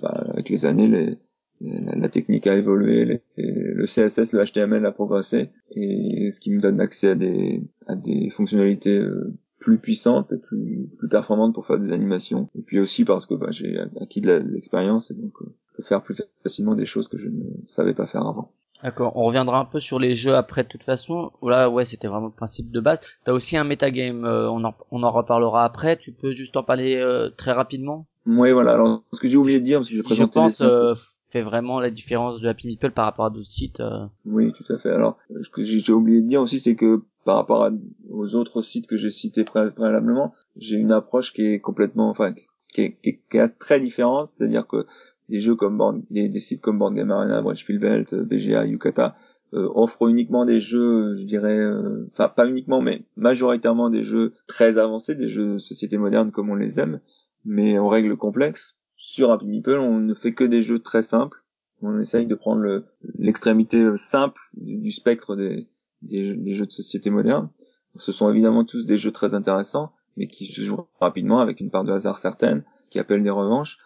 bah, 0.00 0.24
avec 0.32 0.48
les 0.48 0.66
années 0.66 0.88
les, 0.88 1.16
la, 1.60 2.08
technique 2.08 2.46
a 2.46 2.54
évolué, 2.54 3.22
le 3.36 3.86
CSS, 3.86 4.32
le 4.32 4.44
HTML 4.44 4.84
a 4.84 4.92
progressé 4.92 5.50
et 5.70 6.30
ce 6.30 6.40
qui 6.40 6.50
me 6.50 6.60
donne 6.60 6.80
accès 6.80 7.10
à 7.10 7.14
des 7.14 7.62
à 7.86 7.96
des 7.96 8.30
fonctionnalités 8.30 8.98
euh, 8.98 9.32
plus 9.66 9.78
puissante 9.78 10.30
et 10.30 10.38
plus, 10.38 10.88
plus 10.96 11.08
performante 11.08 11.52
pour 11.52 11.66
faire 11.66 11.80
des 11.80 11.90
animations. 11.90 12.48
Et 12.56 12.62
puis 12.62 12.78
aussi 12.78 13.04
parce 13.04 13.26
que 13.26 13.34
bah, 13.34 13.48
j'ai 13.50 13.80
acquis 14.00 14.20
de 14.20 14.30
l'expérience 14.30 15.10
et 15.10 15.14
donc 15.14 15.32
euh, 15.42 15.46
je 15.72 15.76
peux 15.78 15.82
faire 15.82 16.04
plus 16.04 16.22
facilement 16.44 16.76
des 16.76 16.86
choses 16.86 17.08
que 17.08 17.18
je 17.18 17.28
ne 17.28 17.42
savais 17.66 17.92
pas 17.92 18.06
faire 18.06 18.24
avant. 18.24 18.52
D'accord, 18.84 19.16
on 19.16 19.24
reviendra 19.24 19.58
un 19.58 19.64
peu 19.64 19.80
sur 19.80 19.98
les 19.98 20.14
jeux 20.14 20.36
après 20.36 20.62
de 20.62 20.68
toute 20.68 20.84
façon. 20.84 21.32
Là, 21.42 21.68
ouais, 21.68 21.84
c'était 21.84 22.06
vraiment 22.06 22.26
le 22.26 22.32
principe 22.32 22.70
de 22.70 22.78
base. 22.78 23.00
T'as 23.24 23.32
aussi 23.32 23.56
un 23.56 23.64
metagame, 23.64 24.24
euh, 24.24 24.48
on, 24.48 24.62
en, 24.62 24.72
on 24.92 25.02
en 25.02 25.10
reparlera 25.10 25.64
après. 25.64 25.96
Tu 25.96 26.12
peux 26.12 26.30
juste 26.30 26.56
en 26.56 26.62
parler 26.62 26.94
euh, 26.94 27.28
très 27.36 27.50
rapidement? 27.50 28.06
Oui, 28.24 28.52
voilà. 28.52 28.74
Alors, 28.74 29.02
ce 29.12 29.18
que 29.18 29.28
j'ai 29.28 29.36
oublié 29.36 29.58
de 29.58 29.64
dire, 29.64 29.78
parce 29.78 29.88
que 29.88 29.96
j'ai 29.96 30.04
présenté... 30.04 30.38
Je 30.38 30.44
pense, 30.44 30.60
euh, 30.60 30.94
fait 31.30 31.42
vraiment 31.42 31.80
la 31.80 31.90
différence 31.90 32.40
de 32.40 32.46
Happy 32.46 32.68
Meeple 32.68 32.92
par 32.92 33.06
rapport 33.06 33.24
à 33.24 33.30
d'autres 33.30 33.48
sites. 33.48 33.82
Oui, 34.26 34.52
tout 34.52 34.72
à 34.72 34.78
fait. 34.78 34.90
Alors, 34.90 35.18
ce 35.42 35.50
que 35.50 35.64
j'ai 35.64 35.92
oublié 35.92 36.22
de 36.22 36.28
dire 36.28 36.40
aussi, 36.40 36.60
c'est 36.60 36.76
que 36.76 37.02
par 37.24 37.34
rapport 37.34 37.68
aux 38.16 38.34
autres 38.34 38.62
sites 38.62 38.86
que 38.86 38.96
j'ai 38.96 39.10
cités 39.10 39.44
préalablement, 39.44 40.32
j'ai 40.56 40.76
une 40.76 40.92
approche 40.92 41.32
qui 41.32 41.46
est 41.46 41.60
complètement, 41.60 42.08
enfin, 42.08 42.32
qui 42.72 42.82
est, 42.82 42.96
qui 43.02 43.36
est, 43.36 43.58
très 43.58 43.80
différente, 43.80 44.28
c'est-à-dire 44.28 44.66
que 44.66 44.86
des 45.28 45.40
jeux 45.40 45.56
comme 45.56 46.04
des, 46.10 46.28
des, 46.28 46.40
sites 46.40 46.60
comme 46.60 46.78
Board 46.78 46.94
Game 46.94 47.10
Arena, 47.10 47.42
Belt, 47.42 48.14
BGA, 48.14 48.66
Yukata 48.66 49.14
euh, 49.54 49.68
offrent 49.74 50.08
uniquement 50.08 50.44
des 50.44 50.60
jeux, 50.60 51.16
je 51.16 51.24
dirais, 51.24 51.58
euh, 51.58 52.08
enfin 52.12 52.28
pas 52.28 52.48
uniquement, 52.48 52.80
mais 52.80 53.04
majoritairement 53.16 53.90
des 53.90 54.02
jeux 54.02 54.34
très 54.46 54.76
avancés, 54.78 55.14
des 55.14 55.28
jeux 55.28 55.54
de 55.54 55.58
société 55.58 55.98
moderne 55.98 56.32
comme 56.32 56.50
on 56.50 56.54
les 56.54 56.80
aime, 56.80 57.00
mais 57.44 57.78
en 57.78 57.88
règles 57.88 58.16
complexes. 58.16 58.78
Sur 58.96 59.30
Happy 59.30 59.46
Meeple, 59.46 59.78
on 59.78 59.98
ne 59.98 60.14
fait 60.14 60.34
que 60.34 60.44
des 60.44 60.62
jeux 60.62 60.78
très 60.78 61.02
simples. 61.02 61.44
On 61.82 61.98
essaye 62.00 62.26
de 62.26 62.34
prendre 62.34 62.84
l'extrémité 63.18 63.82
euh, 63.82 63.96
simple 63.96 64.40
du, 64.54 64.90
spectre 64.90 65.36
des, 65.36 65.68
des, 66.02 66.36
des, 66.36 66.54
jeux 66.54 66.66
de 66.66 66.72
société 66.72 67.10
moderne. 67.10 67.50
Ce 67.98 68.12
sont 68.12 68.30
évidemment 68.30 68.64
tous 68.64 68.86
des 68.86 68.98
jeux 68.98 69.12
très 69.12 69.34
intéressants, 69.34 69.92
mais 70.16 70.26
qui 70.26 70.46
se 70.46 70.60
jouent 70.60 70.86
rapidement 71.00 71.40
avec 71.40 71.60
une 71.60 71.70
part 71.70 71.84
de 71.84 71.92
hasard 71.92 72.18
certaine, 72.18 72.64
qui 72.90 72.98
appellent 72.98 73.22
des 73.22 73.30
revanches. 73.30 73.78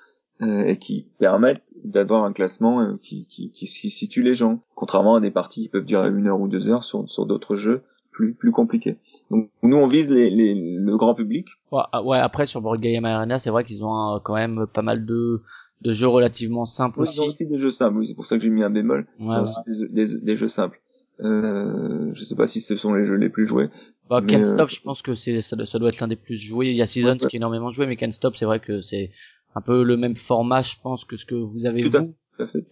Euh, 0.42 0.64
et 0.64 0.78
qui 0.78 1.06
permettent 1.18 1.74
d'avoir 1.84 2.24
un 2.24 2.32
classement 2.32 2.80
euh, 2.80 2.96
qui, 2.96 3.26
qui, 3.26 3.50
qui, 3.50 3.66
situe 3.66 4.22
les 4.22 4.34
gens, 4.34 4.62
contrairement 4.74 5.16
à 5.16 5.20
des 5.20 5.30
parties 5.30 5.64
qui 5.64 5.68
peuvent 5.68 5.84
durer 5.84 6.08
une 6.08 6.28
heure 6.28 6.40
ou 6.40 6.48
deux 6.48 6.70
heures 6.70 6.82
sur, 6.82 7.10
sur 7.10 7.26
d'autres 7.26 7.56
jeux 7.56 7.82
plus 8.10 8.32
plus 8.32 8.50
compliqués. 8.50 8.96
Donc 9.30 9.50
nous 9.62 9.76
on 9.76 9.86
vise 9.86 10.10
les, 10.10 10.30
les, 10.30 10.54
le 10.54 10.96
grand 10.96 11.14
public. 11.14 11.46
Ouais, 11.70 11.82
ah, 11.92 12.02
ouais 12.02 12.16
après 12.16 12.46
sur 12.46 12.62
Board 12.62 12.80
Game 12.80 13.04
Arena 13.04 13.38
c'est 13.38 13.50
vrai 13.50 13.64
qu'ils 13.64 13.84
ont 13.84 14.18
quand 14.24 14.32
même 14.32 14.66
pas 14.72 14.80
mal 14.80 15.04
de 15.04 15.42
de 15.82 15.92
jeux 15.92 16.08
relativement 16.08 16.64
simples 16.64 17.00
aussi. 17.00 17.18
Ils 17.18 17.22
ont 17.22 17.26
aussi 17.26 17.46
des 17.46 17.58
jeux 17.58 17.70
simples, 17.70 17.98
oui, 17.98 18.06
c'est 18.06 18.14
pour 18.14 18.24
ça 18.26 18.36
que 18.36 18.42
j'ai 18.42 18.50
mis 18.50 18.62
un 18.62 18.70
bémol. 18.70 19.06
Ouais, 19.18 19.40
aussi 19.40 19.60
des, 19.66 19.88
des, 20.06 20.20
des, 20.20 20.36
jeux 20.36 20.48
simples. 20.48 20.80
Euh, 21.20 22.10
je 22.14 22.24
sais 22.24 22.34
pas 22.34 22.46
si 22.46 22.60
ce 22.60 22.76
sont 22.76 22.94
les 22.94 23.04
jeux 23.04 23.16
les 23.16 23.28
plus 23.28 23.46
joués. 23.46 23.68
Bah, 24.10 24.20
Can't 24.26 24.44
Stop, 24.44 24.68
euh, 24.68 24.74
je 24.74 24.80
pense 24.80 25.02
que 25.02 25.14
c'est 25.14 25.40
ça, 25.40 25.56
ça, 25.64 25.78
doit 25.78 25.88
être 25.88 26.00
l'un 26.00 26.08
des 26.08 26.16
plus 26.16 26.36
joués. 26.36 26.70
Il 26.70 26.76
y 26.76 26.82
a 26.82 26.88
Seasons 26.88 27.16
qui 27.16 27.36
est 27.36 27.38
énormément 27.38 27.70
joué, 27.70 27.86
mais 27.86 27.94
Can't 27.94 28.10
Stop, 28.10 28.36
c'est 28.36 28.44
vrai 28.44 28.58
que 28.58 28.82
c'est 28.82 29.10
un 29.54 29.60
peu 29.60 29.84
le 29.84 29.96
même 29.96 30.16
format, 30.16 30.62
je 30.62 30.74
pense, 30.82 31.04
que 31.04 31.16
ce 31.16 31.24
que 31.24 31.36
vous 31.36 31.64
avez 31.64 31.82
vous. 31.82 32.12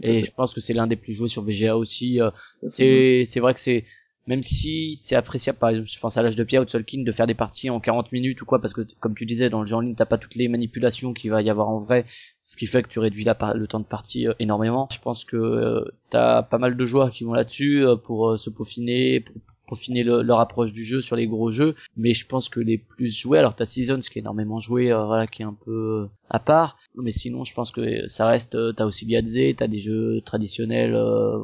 et 0.02 0.24
je 0.24 0.32
pense 0.32 0.52
que 0.52 0.60
c'est 0.60 0.74
l'un 0.74 0.88
des 0.88 0.96
plus 0.96 1.12
joués 1.12 1.28
sur 1.28 1.44
VGA 1.44 1.76
aussi. 1.76 2.20
Euh, 2.20 2.30
c'est 2.66 3.22
c'est 3.24 3.38
vrai 3.38 3.54
que 3.54 3.60
c'est 3.60 3.84
même 4.26 4.42
si 4.42 4.96
c'est 4.96 5.14
appréciable, 5.14 5.58
par 5.58 5.70
exemple, 5.70 5.88
je 5.88 6.00
pense 6.00 6.16
à 6.16 6.22
l'âge 6.22 6.34
de 6.34 6.42
pierre 6.42 6.62
ou 6.62 6.64
de 6.64 6.70
Solkin 6.70 7.04
de 7.04 7.12
faire 7.12 7.28
des 7.28 7.34
parties 7.34 7.70
en 7.70 7.78
40 7.78 8.10
minutes 8.10 8.42
ou 8.42 8.44
quoi, 8.44 8.60
parce 8.60 8.74
que 8.74 8.80
comme 8.98 9.14
tu 9.14 9.24
disais, 9.24 9.48
dans 9.48 9.60
le 9.60 9.66
jeu 9.66 9.76
en 9.76 9.80
ligne, 9.80 9.94
t'as 9.94 10.06
pas 10.06 10.18
toutes 10.18 10.34
les 10.34 10.48
manipulations 10.48 11.14
qu'il 11.14 11.30
va 11.30 11.40
y 11.40 11.48
avoir 11.48 11.68
en 11.68 11.80
vrai, 11.80 12.04
ce 12.44 12.56
qui 12.56 12.66
fait 12.66 12.82
que 12.82 12.88
tu 12.88 12.98
réduis 12.98 13.24
la 13.24 13.38
le 13.54 13.66
temps 13.68 13.80
de 13.80 13.86
partie 13.86 14.26
euh, 14.26 14.34
énormément. 14.40 14.88
Je 14.90 14.98
pense 14.98 15.24
que 15.24 15.36
euh, 15.36 15.84
t'as 16.10 16.42
pas 16.42 16.58
mal 16.58 16.76
de 16.76 16.84
joueurs 16.84 17.12
qui 17.12 17.22
vont 17.22 17.32
là-dessus 17.32 17.84
pour 18.04 18.38
se 18.38 18.50
peaufiner, 18.50 19.20
pour 19.20 19.34
peaufiner 19.68 20.02
leur 20.02 20.40
approche 20.40 20.72
du 20.72 20.84
jeu 20.84 21.00
sur 21.00 21.16
les 21.16 21.26
gros 21.26 21.50
jeux 21.50 21.74
mais 21.96 22.14
je 22.14 22.26
pense 22.26 22.48
que 22.48 22.60
les 22.60 22.78
plus 22.78 23.16
joués 23.16 23.38
alors 23.38 23.54
t'as 23.54 23.64
Seasons 23.64 24.00
qui 24.00 24.18
est 24.18 24.22
énormément 24.22 24.58
joué 24.58 24.90
euh, 24.90 25.04
voilà 25.04 25.26
qui 25.26 25.42
est 25.42 25.44
un 25.44 25.56
peu 25.64 26.04
euh, 26.04 26.10
à 26.30 26.38
part 26.38 26.78
mais 26.96 27.12
sinon 27.12 27.44
je 27.44 27.54
pense 27.54 27.70
que 27.70 28.06
ça 28.08 28.26
reste 28.26 28.54
euh, 28.54 28.72
t'as 28.72 28.86
aussi 28.86 29.04
Liadze 29.06 29.56
t'as 29.56 29.68
des 29.68 29.80
jeux 29.80 30.20
traditionnels 30.24 30.96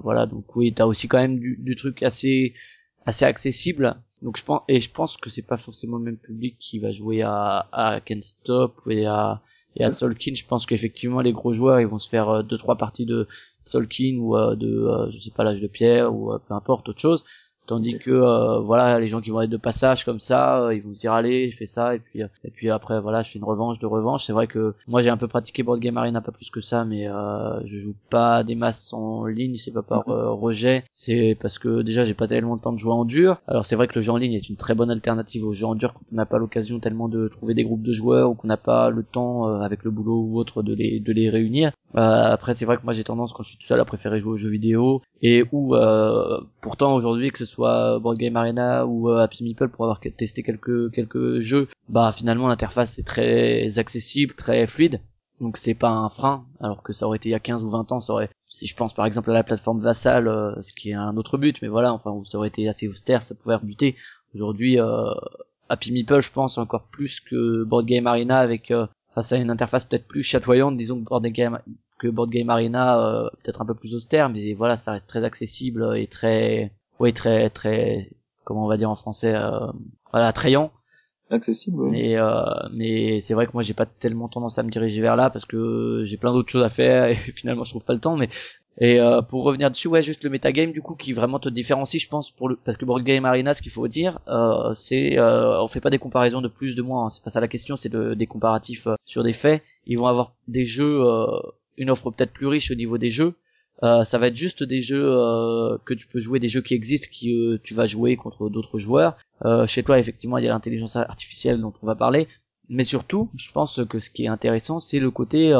voilà 0.02 0.26
donc 0.26 0.56
oui 0.56 0.72
t'as 0.72 0.86
aussi 0.86 1.08
quand 1.08 1.18
même 1.18 1.38
du, 1.38 1.56
du, 1.60 1.76
truc 1.76 2.02
assez 2.02 2.54
assez 3.06 3.24
accessible. 3.24 3.96
Donc 4.22 4.38
je 4.38 4.44
pense 4.44 4.62
et 4.68 4.80
je 4.80 4.90
pense 4.90 5.16
que 5.18 5.28
c'est 5.28 5.46
pas 5.46 5.58
forcément 5.58 5.98
le 5.98 6.04
même 6.04 6.16
public 6.16 6.56
qui 6.58 6.78
va 6.78 6.92
jouer 6.92 7.22
à 7.22 7.68
à 7.72 8.00
Ken 8.00 8.22
Stop 8.22 8.80
et 8.88 9.04
à 9.04 9.42
et 9.76 9.84
à 9.84 9.94
Solkin. 9.94 10.32
Je 10.34 10.46
pense 10.46 10.64
qu'effectivement 10.64 11.20
les 11.20 11.32
gros 11.32 11.52
joueurs 11.52 11.80
ils 11.80 11.86
vont 11.86 11.98
se 11.98 12.08
faire 12.08 12.42
deux 12.42 12.56
trois 12.56 12.76
parties 12.76 13.04
de 13.04 13.28
Solkin 13.66 14.16
ou 14.18 14.34
de 14.56 15.10
je 15.10 15.20
sais 15.20 15.30
pas 15.30 15.44
l'âge 15.44 15.60
de 15.60 15.66
pierre 15.66 16.14
ou 16.14 16.32
peu 16.48 16.54
importe 16.54 16.88
autre 16.88 17.00
chose 17.00 17.24
tandis 17.66 17.98
que 17.98 18.10
euh, 18.10 18.60
voilà 18.60 18.98
les 19.00 19.08
gens 19.08 19.20
qui 19.20 19.30
vont 19.30 19.40
être 19.40 19.50
de 19.50 19.56
passage 19.56 20.04
comme 20.04 20.20
ça 20.20 20.60
euh, 20.60 20.74
ils 20.74 20.82
vont 20.82 20.94
se 20.94 21.00
dire 21.00 21.12
allez 21.12 21.50
je 21.50 21.56
fais 21.56 21.66
ça 21.66 21.94
et 21.94 21.98
puis 21.98 22.22
euh, 22.22 22.28
et 22.44 22.50
puis 22.50 22.70
après 22.70 23.00
voilà 23.00 23.22
je 23.22 23.30
fais 23.30 23.38
une 23.38 23.44
revanche 23.44 23.78
de 23.78 23.86
revanche. 23.86 24.24
C'est 24.24 24.32
vrai 24.32 24.46
que 24.46 24.74
moi 24.86 25.02
j'ai 25.02 25.10
un 25.10 25.16
peu 25.16 25.28
pratiqué 25.28 25.62
board 25.62 25.80
game 25.80 25.96
arena 25.96 26.20
pas 26.20 26.32
plus 26.32 26.50
que 26.50 26.60
ça 26.60 26.84
mais 26.84 27.06
je 27.64 27.78
joue 27.78 27.94
pas 28.10 28.44
des 28.44 28.54
masses 28.54 28.92
en 28.92 29.26
ligne 29.26 29.56
c'est 29.56 29.72
pas 29.72 29.82
par 29.82 30.08
mhm. 30.08 30.28
rejet. 30.28 30.84
C'est 30.92 31.36
parce 31.40 31.58
que 31.58 31.82
déjà 31.82 32.04
j'ai 32.04 32.14
pas 32.14 32.28
tellement 32.28 32.56
de 32.56 32.62
temps 32.62 32.72
de 32.72 32.78
jouer 32.78 32.92
en 32.92 33.04
dur. 33.04 33.40
Alors 33.46 33.64
c'est 33.64 33.76
vrai 33.76 33.88
que 33.88 33.94
le 33.96 34.02
jeu 34.02 34.12
en 34.12 34.16
ligne 34.16 34.34
est 34.34 34.48
une 34.48 34.56
très 34.56 34.74
bonne 34.74 34.90
alternative 34.90 35.44
au 35.44 35.54
jeu 35.54 35.66
en 35.66 35.74
dur 35.74 35.94
quand 35.94 36.02
on 36.12 36.16
n'a 36.16 36.26
pas 36.26 36.38
l'occasion 36.38 36.80
tellement 36.80 37.08
de 37.08 37.28
trouver 37.28 37.54
des 37.54 37.64
groupes 37.64 37.82
de 37.82 37.92
joueurs 37.92 38.30
ou 38.30 38.34
qu'on 38.34 38.48
n'a 38.48 38.56
pas 38.56 38.90
le 38.90 39.02
temps 39.02 39.46
avec 39.60 39.84
le 39.84 39.90
boulot 39.90 40.20
ou 40.20 40.38
autre 40.38 40.62
de 40.62 40.74
les 40.74 41.00
de 41.00 41.12
les 41.12 41.30
réunir. 41.30 41.72
Après 41.94 42.54
c'est 42.54 42.64
vrai 42.64 42.76
que 42.76 42.84
moi 42.84 42.92
j'ai 42.92 43.04
tendance 43.04 43.32
quand 43.32 43.42
je 43.42 43.50
suis 43.50 43.58
tout 43.58 43.66
seul 43.66 43.80
à 43.80 43.84
préférer 43.84 44.20
jouer 44.20 44.32
aux 44.32 44.36
jeux 44.36 44.50
vidéo. 44.50 45.02
Et 45.22 45.44
où 45.52 45.74
pourtant 46.60 46.94
aujourd'hui 46.94 47.30
que 47.30 47.38
ce 47.38 47.46
soit 47.46 47.53
soit 47.54 47.98
Board 48.00 48.18
Game 48.18 48.36
Arena 48.36 48.86
ou 48.86 49.10
euh, 49.10 49.18
Happy 49.18 49.44
Meeple 49.44 49.68
pour 49.68 49.84
avoir 49.84 50.00
testé 50.00 50.42
quelques 50.42 50.92
quelques 50.92 51.40
jeux, 51.40 51.68
bah 51.88 52.12
finalement 52.12 52.48
l'interface 52.48 52.98
est 52.98 53.06
très 53.06 53.78
accessible, 53.78 54.34
très 54.34 54.66
fluide. 54.66 55.00
Donc 55.40 55.56
c'est 55.56 55.74
pas 55.74 55.90
un 55.90 56.08
frein, 56.08 56.46
alors 56.60 56.82
que 56.82 56.92
ça 56.92 57.06
aurait 57.06 57.16
été 57.16 57.28
il 57.28 57.32
y 57.32 57.34
a 57.34 57.40
15 57.40 57.64
ou 57.64 57.70
20 57.70 57.92
ans, 57.92 58.00
ça 58.00 58.12
aurait, 58.12 58.30
si 58.48 58.66
je 58.66 58.76
pense 58.76 58.92
par 58.92 59.04
exemple 59.06 59.30
à 59.30 59.34
la 59.34 59.42
plateforme 59.42 59.80
Vassal, 59.80 60.28
euh, 60.28 60.60
ce 60.62 60.72
qui 60.72 60.90
est 60.90 60.94
un 60.94 61.16
autre 61.16 61.38
but, 61.38 61.60
mais 61.60 61.68
voilà, 61.68 61.92
enfin 61.92 62.20
ça 62.24 62.38
aurait 62.38 62.48
été 62.48 62.68
assez 62.68 62.88
austère, 62.88 63.22
ça 63.22 63.34
pouvait 63.34 63.56
rebuter. 63.56 63.96
Aujourd'hui, 64.34 64.80
euh, 64.80 65.12
Happy 65.68 65.92
Meeple, 65.92 66.22
je 66.22 66.30
pense 66.30 66.58
encore 66.58 66.84
plus 66.84 67.20
que 67.20 67.64
Board 67.64 67.86
Game 67.86 68.06
Arena 68.06 68.38
avec 68.38 68.72
face 69.14 69.32
à 69.32 69.36
une 69.36 69.50
interface 69.50 69.84
peut-être 69.84 70.06
plus 70.06 70.22
chatoyante, 70.22 70.76
disons 70.76 71.00
que 71.00 71.08
Board 71.08 71.26
Game 71.26 71.58
que 71.98 72.08
Board 72.08 72.30
Game 72.30 72.50
Arena, 72.50 73.30
peut-être 73.42 73.62
un 73.62 73.66
peu 73.66 73.74
plus 73.74 73.94
austère, 73.94 74.28
mais 74.28 74.54
voilà, 74.54 74.76
ça 74.76 74.92
reste 74.92 75.08
très 75.08 75.24
accessible 75.24 75.96
et 75.96 76.06
très 76.06 76.72
oui 77.00 77.12
très 77.12 77.50
très 77.50 78.10
comment 78.44 78.64
on 78.64 78.68
va 78.68 78.76
dire 78.76 78.90
en 78.90 78.96
français 78.96 79.34
euh, 79.34 79.70
voilà 80.12 80.28
attrayant. 80.28 80.72
Accessible 81.30 81.80
oui. 81.80 81.90
mais 81.90 82.16
euh, 82.16 82.44
mais 82.72 83.20
c'est 83.20 83.34
vrai 83.34 83.46
que 83.46 83.52
moi 83.54 83.62
j'ai 83.62 83.74
pas 83.74 83.86
tellement 83.86 84.28
tendance 84.28 84.58
à 84.58 84.62
me 84.62 84.70
diriger 84.70 85.00
vers 85.00 85.16
là 85.16 85.30
parce 85.30 85.44
que 85.46 86.02
j'ai 86.04 86.16
plein 86.16 86.32
d'autres 86.32 86.50
choses 86.50 86.62
à 86.62 86.68
faire 86.68 87.06
et 87.10 87.16
finalement 87.16 87.64
je 87.64 87.70
trouve 87.70 87.84
pas 87.84 87.94
le 87.94 88.00
temps 88.00 88.16
mais 88.16 88.28
et 88.78 88.98
euh, 88.98 89.22
pour 89.22 89.44
revenir 89.44 89.70
dessus 89.70 89.88
ouais 89.88 90.02
juste 90.02 90.24
le 90.24 90.30
metagame 90.30 90.72
du 90.72 90.82
coup 90.82 90.96
qui 90.96 91.12
vraiment 91.12 91.38
te 91.38 91.48
différencie 91.48 92.02
je 92.02 92.08
pense 92.08 92.30
pour 92.30 92.48
le 92.48 92.56
parce 92.56 92.76
que 92.76 92.84
Board 92.84 93.04
Game 93.04 93.24
Arena 93.24 93.54
ce 93.54 93.62
qu'il 93.62 93.70
faut 93.70 93.86
dire 93.86 94.18
euh, 94.28 94.74
c'est 94.74 95.16
euh, 95.16 95.62
on 95.62 95.68
fait 95.68 95.80
pas 95.80 95.90
des 95.90 95.98
comparaisons 95.98 96.42
de 96.42 96.48
plus 96.48 96.74
de 96.74 96.82
moins 96.82 97.06
hein, 97.06 97.08
c'est 97.08 97.22
pas 97.22 97.30
ça 97.30 97.40
la 97.40 97.48
question 97.48 97.76
c'est 97.76 97.88
de, 97.88 98.14
des 98.14 98.26
comparatifs 98.26 98.88
euh, 98.88 98.96
sur 99.04 99.22
des 99.22 99.32
faits. 99.32 99.62
Ils 99.86 99.98
vont 99.98 100.06
avoir 100.06 100.34
des 100.48 100.64
jeux 100.64 101.02
euh, 101.04 101.40
une 101.76 101.90
offre 101.90 102.10
peut-être 102.10 102.32
plus 102.32 102.48
riche 102.48 102.70
au 102.70 102.74
niveau 102.74 102.98
des 102.98 103.10
jeux 103.10 103.34
euh, 103.82 104.04
ça 104.04 104.18
va 104.18 104.28
être 104.28 104.36
juste 104.36 104.62
des 104.62 104.80
jeux 104.80 105.04
euh, 105.04 105.78
que 105.84 105.94
tu 105.94 106.06
peux 106.06 106.20
jouer, 106.20 106.38
des 106.38 106.48
jeux 106.48 106.62
qui 106.62 106.74
existent, 106.74 107.08
qui 107.10 107.34
euh, 107.34 107.58
tu 107.62 107.74
vas 107.74 107.86
jouer 107.86 108.16
contre 108.16 108.48
d'autres 108.48 108.78
joueurs. 108.78 109.16
chez 109.66 109.82
toi, 109.82 109.98
effectivement, 109.98 110.38
il 110.38 110.44
y 110.44 110.48
a 110.48 110.52
l'intelligence 110.52 110.96
artificielle 110.96 111.60
dont 111.60 111.72
on 111.82 111.86
va 111.86 111.94
parler, 111.94 112.28
mais 112.68 112.84
surtout, 112.84 113.30
je 113.36 113.50
pense 113.52 113.80
que 113.88 114.00
ce 114.00 114.10
qui 114.10 114.24
est 114.24 114.28
intéressant, 114.28 114.80
c'est 114.80 115.00
le 115.00 115.10
côté, 115.10 115.52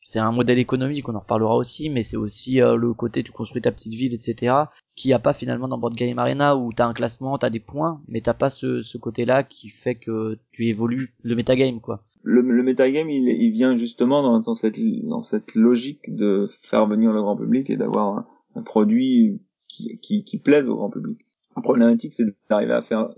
c'est 0.00 0.18
un 0.18 0.32
modèle 0.32 0.58
économique, 0.58 1.08
on 1.08 1.14
en 1.14 1.20
reparlera 1.20 1.54
aussi, 1.54 1.88
mais 1.88 2.02
c'est 2.02 2.16
aussi 2.16 2.56
le 2.56 2.92
côté 2.94 3.22
tu 3.22 3.30
construis 3.30 3.62
ta 3.62 3.70
petite 3.70 3.92
ville, 3.92 4.14
etc. 4.14 4.54
Qui 4.96 5.12
a 5.12 5.20
pas 5.20 5.34
finalement 5.34 5.68
dans 5.68 5.78
Board 5.78 5.94
Game 5.94 6.18
Arena 6.18 6.56
où 6.56 6.72
t'as 6.72 6.86
un 6.86 6.94
classement, 6.94 7.38
t'as 7.38 7.50
des 7.50 7.60
points, 7.60 8.02
mais 8.08 8.22
t'as 8.22 8.34
pas 8.34 8.50
ce, 8.50 8.82
ce 8.82 8.98
côté-là 8.98 9.44
qui 9.44 9.68
fait 9.68 9.94
que 9.94 10.38
tu 10.50 10.66
évolues 10.66 11.14
le 11.22 11.36
metagame, 11.36 11.80
quoi 11.80 12.02
le, 12.22 12.40
le 12.42 12.62
metagame, 12.62 13.10
il, 13.10 13.28
il 13.28 13.50
vient 13.50 13.76
justement 13.76 14.22
dans, 14.22 14.40
dans, 14.40 14.54
cette, 14.54 14.78
dans 15.04 15.22
cette 15.22 15.54
logique 15.54 16.14
de 16.14 16.48
faire 16.50 16.86
venir 16.86 17.12
le 17.12 17.20
grand 17.20 17.36
public 17.36 17.68
et 17.70 17.76
d'avoir 17.76 18.26
un, 18.54 18.62
produit 18.62 19.40
qui, 19.68 19.98
qui, 20.00 20.24
qui, 20.24 20.38
plaise 20.38 20.68
au 20.68 20.76
grand 20.76 20.90
public. 20.90 21.18
La 21.56 21.62
problématique, 21.62 22.12
c'est 22.12 22.24
d'arriver 22.48 22.72
à 22.72 22.82
faire, 22.82 23.10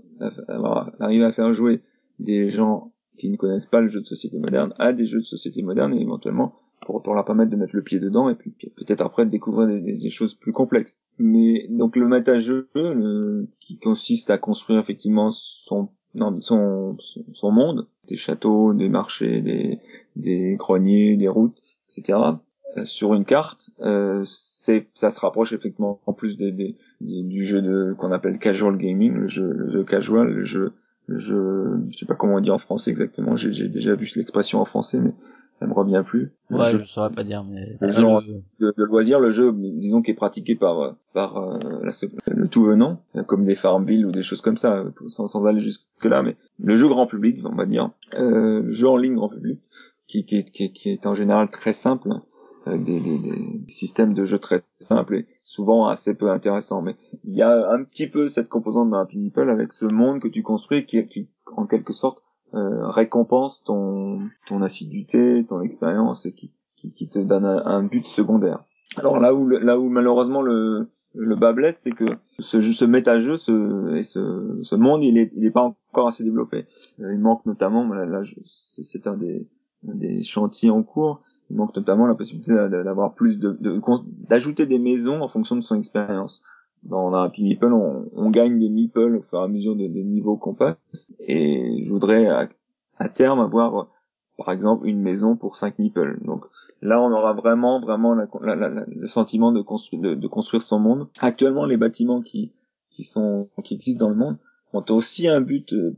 d'arriver 0.99 1.23
à 1.23 1.31
faire 1.31 1.53
jouer 1.53 1.81
des 2.19 2.49
gens 2.49 2.93
qui 3.17 3.29
ne 3.29 3.37
connaissent 3.37 3.67
pas 3.67 3.81
le 3.81 3.87
jeu 3.87 4.01
de 4.01 4.05
société 4.05 4.39
moderne 4.39 4.73
à 4.77 4.93
des 4.93 5.05
jeux 5.05 5.19
de 5.19 5.25
société 5.25 5.61
moderne 5.61 5.93
et 5.93 6.01
éventuellement 6.01 6.53
pour, 6.81 7.01
pour 7.01 7.13
leur 7.13 7.25
permettre 7.25 7.51
de 7.51 7.55
mettre 7.55 7.75
le 7.75 7.81
pied 7.81 7.99
dedans 7.99 8.29
et 8.29 8.35
puis 8.35 8.51
peut-être 8.75 9.01
après 9.01 9.25
de 9.25 9.29
découvrir 9.29 9.67
des, 9.67 9.81
des, 9.81 10.09
choses 10.09 10.35
plus 10.35 10.51
complexes. 10.51 10.99
Mais 11.17 11.67
donc 11.69 11.95
le 11.95 12.07
méta-jeu 12.07 12.69
qui 13.59 13.77
consiste 13.79 14.29
à 14.29 14.37
construire 14.37 14.79
effectivement 14.79 15.31
son 15.31 15.89
non, 16.15 16.39
son, 16.39 16.97
son, 17.33 17.51
monde, 17.51 17.87
des 18.07 18.15
châteaux, 18.15 18.73
des 18.73 18.89
marchés, 18.89 19.41
des, 19.41 19.79
des 20.15 20.55
greniers, 20.57 21.17
des 21.17 21.27
routes, 21.27 21.61
etc. 21.89 22.19
Euh, 22.77 22.85
sur 22.85 23.13
une 23.13 23.25
carte, 23.25 23.69
euh, 23.81 24.21
c'est 24.25 24.87
ça 24.93 25.11
se 25.11 25.19
rapproche 25.19 25.53
effectivement 25.53 26.01
en 26.05 26.13
plus 26.13 26.35
des, 26.35 26.51
des, 26.51 26.75
du 26.99 27.45
jeu 27.45 27.61
de 27.61 27.93
qu'on 27.93 28.11
appelle 28.11 28.37
casual 28.37 28.77
gaming, 28.77 29.13
le 29.13 29.27
jeu, 29.27 29.51
le 29.51 29.69
jeu 29.69 29.83
casual, 29.83 30.27
le 30.27 30.43
jeu, 30.43 30.73
le 31.07 31.17
jeu, 31.17 31.83
je 31.91 31.97
sais 31.97 32.05
pas 32.05 32.15
comment 32.15 32.35
on 32.35 32.39
dit 32.41 32.51
en 32.51 32.57
français 32.57 32.91
exactement. 32.91 33.35
J'ai 33.35 33.69
déjà 33.69 33.95
vu 33.95 34.11
l'expression 34.15 34.59
en 34.59 34.65
français, 34.65 34.99
mais 34.99 35.13
ça 35.59 35.67
me 35.67 35.73
revient 35.73 36.03
plus. 36.05 36.33
ouais, 36.49 36.71
je 36.71 36.83
saurais 36.85 37.11
pas 37.11 37.23
dire, 37.23 37.43
mais 37.43 37.77
le 37.79 37.89
jeu 37.89 38.03
de, 38.59 38.73
de, 38.77 38.83
loisir, 38.83 39.19
le 39.19 39.31
jeu, 39.31 39.53
disons, 39.53 40.01
qui 40.01 40.11
est 40.11 40.15
pratiqué 40.15 40.55
par 40.55 40.95
par 41.13 41.37
euh, 41.37 41.81
le 42.27 42.47
tout 42.47 42.65
venant, 42.65 43.01
comme 43.27 43.45
des 43.45 43.55
Farmville 43.55 44.05
ou 44.05 44.11
des 44.11 44.23
choses 44.23 44.41
comme 44.41 44.57
ça, 44.57 44.83
sans, 45.07 45.27
sans 45.27 45.45
aller 45.45 45.59
jusque 45.59 45.87
là, 46.03 46.23
mais 46.23 46.35
le 46.59 46.75
jeu 46.75 46.87
grand 46.87 47.07
public, 47.07 47.39
on 47.45 47.55
va 47.55 47.65
dire, 47.65 47.89
euh, 48.15 48.63
le 48.63 48.71
jeu 48.71 48.87
en 48.87 48.97
ligne 48.97 49.15
grand 49.15 49.29
public, 49.29 49.61
qui 50.07 50.25
qui, 50.25 50.43
qui, 50.43 50.73
qui 50.73 50.89
est 50.89 51.05
en 51.05 51.15
général 51.15 51.49
très 51.49 51.73
simple, 51.73 52.09
avec 52.65 52.83
des, 52.83 52.99
des, 52.99 53.19
des, 53.19 53.63
systèmes 53.67 54.13
de 54.13 54.25
jeu 54.25 54.39
très 54.39 54.61
simples 54.79 55.15
et 55.15 55.27
souvent 55.43 55.87
assez 55.87 56.15
peu 56.15 56.31
intéressants. 56.31 56.81
Mais 56.81 56.95
il 57.23 57.35
y 57.35 57.41
a 57.41 57.71
un 57.71 57.83
petit 57.83 58.07
peu 58.07 58.27
cette 58.27 58.49
composante 58.49 58.89
d'un 58.89 59.07
Meeple 59.13 59.49
avec 59.49 59.71
ce 59.71 59.85
monde 59.85 60.19
que 60.19 60.27
tu 60.27 60.43
construis 60.43 60.85
qui, 60.85 61.07
qui 61.07 61.29
en 61.55 61.65
quelque 61.65 61.93
sorte 61.93 62.24
euh, 62.55 62.87
récompense 62.87 63.63
ton 63.63 64.19
ton 64.47 64.61
assiduité, 64.61 65.45
ton 65.45 65.61
expérience 65.61 66.25
et 66.25 66.33
qui 66.33 66.51
qui, 66.75 67.09
te 67.09 67.17
donne 67.17 67.45
un, 67.45 67.81
but 67.81 68.05
secondaire. 68.05 68.63
Alors 68.95 69.19
là 69.19 69.33
où 69.33 69.47
là 69.47 69.79
où 69.79 69.89
malheureusement 69.89 70.41
le 70.41 70.87
le 71.17 71.35
bas 71.35 71.53
blesse, 71.53 71.79
c'est 71.81 71.91
que 71.91 72.05
ce, 72.39 72.61
ce 72.61 72.85
méta-jeu, 72.85 73.37
ce, 73.37 73.95
et 73.95 74.03
ce, 74.03 74.59
ce 74.61 74.75
monde, 74.75 75.03
il 75.03 75.17
est, 75.17 75.31
il 75.35 75.45
est 75.45 75.51
pas 75.51 75.63
encore 75.63 76.09
assez 76.09 76.23
développé. 76.23 76.65
Euh, 76.99 77.13
il 77.13 77.19
manque 77.19 77.45
notamment, 77.45 77.87
là, 77.87 78.05
là 78.05 78.21
c'est 78.43 79.07
un 79.07 79.15
des, 79.15 79.47
des 79.83 80.23
chantiers 80.23 80.69
en 80.69 80.83
cours, 80.83 81.21
il 81.49 81.55
manque 81.55 81.75
notamment 81.75 82.07
la 82.07 82.15
possibilité 82.15 82.51
d'avoir 82.53 83.13
plus 83.13 83.37
de, 83.37 83.57
d'ajouter 84.27 84.65
des 84.65 84.79
maisons 84.79 85.21
en 85.21 85.27
fonction 85.27 85.55
de 85.55 85.61
son 85.61 85.77
expérience. 85.77 86.43
Dans 86.85 87.13
un 87.13 87.23
Happy 87.23 87.43
Meeple, 87.43 87.73
on, 87.73 88.09
on, 88.15 88.29
gagne 88.29 88.59
des 88.59 88.69
meeples 88.69 89.15
au 89.15 89.21
fur 89.21 89.39
et 89.39 89.43
à 89.43 89.47
mesure 89.47 89.75
des 89.75 90.03
niveaux 90.03 90.37
qu'on 90.37 90.53
passe, 90.53 90.77
et 91.19 91.83
je 91.83 91.89
voudrais 91.89 92.27
à, 92.27 92.47
à 92.97 93.09
terme 93.09 93.39
avoir 93.39 93.89
par 94.37 94.51
exemple 94.51 94.87
une 94.87 95.01
maison 95.01 95.35
pour 95.35 95.55
5 95.55 95.79
meeples. 95.79 96.19
Donc 96.25 96.45
là, 96.81 97.01
on 97.01 97.11
aura 97.11 97.33
vraiment, 97.33 97.79
vraiment 97.79 98.15
le 98.15 99.07
sentiment 99.07 99.51
de, 99.51 99.61
construire, 99.61 100.17
de, 100.17 100.27
construire 100.27 100.61
son 100.61 100.79
monde. 100.79 101.07
Actuellement, 101.19 101.65
les 101.65 101.77
bâtiments 101.77 102.21
qui, 102.21 102.51
qui 102.91 103.03
sont, 103.03 103.49
qui 103.63 103.73
existent 103.73 104.05
dans 104.05 104.11
le 104.11 104.17
monde 104.17 104.37
ont 104.73 104.83
aussi 104.89 105.27
un 105.27 105.41
but, 105.41 105.73
euh, 105.73 105.95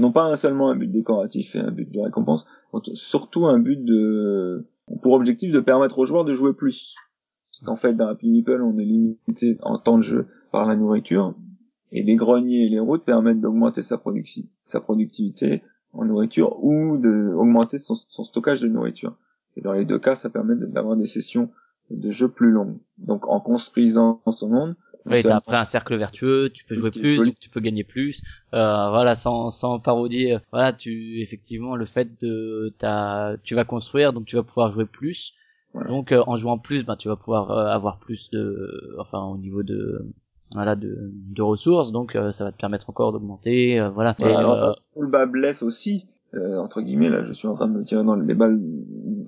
non 0.00 0.10
pas 0.10 0.36
seulement 0.36 0.68
un 0.68 0.76
but 0.76 0.90
décoratif 0.90 1.54
et 1.54 1.60
un 1.60 1.70
but 1.70 1.90
de 1.90 2.00
récompense, 2.00 2.44
ont 2.72 2.82
surtout 2.94 3.46
un 3.46 3.58
but 3.58 3.84
de, 3.84 4.66
pour 5.02 5.12
objectif 5.12 5.52
de 5.52 5.60
permettre 5.60 5.98
aux 5.98 6.04
joueurs 6.04 6.24
de 6.24 6.34
jouer 6.34 6.54
plus. 6.54 6.96
Parce 7.60 7.66
qu'en 7.66 7.76
fait, 7.76 7.94
dans 7.94 8.08
Happy 8.08 8.28
Meeple, 8.28 8.60
on 8.62 8.76
est 8.78 8.84
limité 8.84 9.56
en 9.62 9.78
temps 9.78 9.96
de 9.96 10.02
jeu 10.02 10.28
par 10.52 10.66
la 10.66 10.76
nourriture, 10.76 11.34
et 11.90 12.02
les 12.02 12.16
greniers 12.16 12.64
et 12.64 12.68
les 12.68 12.80
routes 12.80 13.04
permettent 13.04 13.40
d'augmenter 13.40 13.82
sa, 13.82 14.02
sa 14.64 14.80
productivité 14.80 15.62
en 15.92 16.04
nourriture 16.04 16.62
ou 16.62 16.98
d'augmenter 16.98 17.78
son, 17.78 17.94
son 17.94 18.24
stockage 18.24 18.60
de 18.60 18.68
nourriture. 18.68 19.16
Et 19.56 19.62
dans 19.62 19.72
les 19.72 19.86
deux 19.86 19.98
cas, 19.98 20.14
ça 20.14 20.28
permet 20.28 20.54
d'avoir 20.56 20.96
des 20.96 21.06
sessions 21.06 21.50
de 21.90 22.10
jeu 22.10 22.28
plus 22.28 22.50
longues. 22.50 22.76
Donc 22.98 23.26
en 23.26 23.40
construisant 23.40 24.20
son 24.30 24.48
monde, 24.48 24.76
oui, 25.06 25.22
t'as 25.22 25.36
après 25.36 25.56
un 25.56 25.64
cercle 25.64 25.96
vertueux, 25.96 26.50
tu 26.52 26.64
peux 26.66 26.74
jouer 26.74 26.90
plus, 26.90 27.16
donc 27.16 27.38
tu 27.38 27.48
peux 27.48 27.60
gagner 27.60 27.84
plus. 27.84 28.22
Euh, 28.54 28.90
voilà, 28.90 29.14
sans 29.14 29.50
sans 29.50 29.78
parodier, 29.78 30.34
euh, 30.34 30.38
voilà, 30.50 30.72
tu 30.72 31.20
effectivement 31.22 31.76
le 31.76 31.86
fait 31.86 32.20
de 32.20 32.74
ta, 32.78 33.36
tu 33.44 33.54
vas 33.54 33.64
construire, 33.64 34.12
donc 34.12 34.26
tu 34.26 34.34
vas 34.34 34.42
pouvoir 34.42 34.72
jouer 34.72 34.84
plus. 34.84 35.34
Donc 35.84 36.12
euh, 36.12 36.22
en 36.26 36.36
jouant 36.36 36.58
plus, 36.58 36.84
ben 36.84 36.96
tu 36.96 37.08
vas 37.08 37.16
pouvoir 37.16 37.50
euh, 37.50 37.66
avoir 37.66 37.98
plus 37.98 38.30
de, 38.30 38.96
enfin 38.98 39.22
au 39.22 39.38
niveau 39.38 39.62
de 39.62 40.06
voilà 40.52 40.76
de, 40.76 41.10
de 41.12 41.42
ressources, 41.42 41.92
donc 41.92 42.16
ça 42.30 42.44
va 42.44 42.52
te 42.52 42.56
permettre 42.56 42.88
encore 42.88 43.12
d'augmenter, 43.12 43.80
voilà. 43.92 44.14
voilà 44.18 44.38
alors, 44.38 44.80
le 44.96 45.08
bas 45.08 45.26
blesse 45.26 45.62
aussi, 45.62 46.06
euh, 46.34 46.58
entre 46.58 46.82
guillemets 46.82 47.10
là 47.10 47.24
je 47.24 47.32
suis 47.32 47.48
en 47.48 47.54
train 47.54 47.66
de 47.66 47.72
me 47.72 47.82
tirer 47.82 48.04
dans 48.04 48.14
les 48.14 48.34
balles 48.34 48.60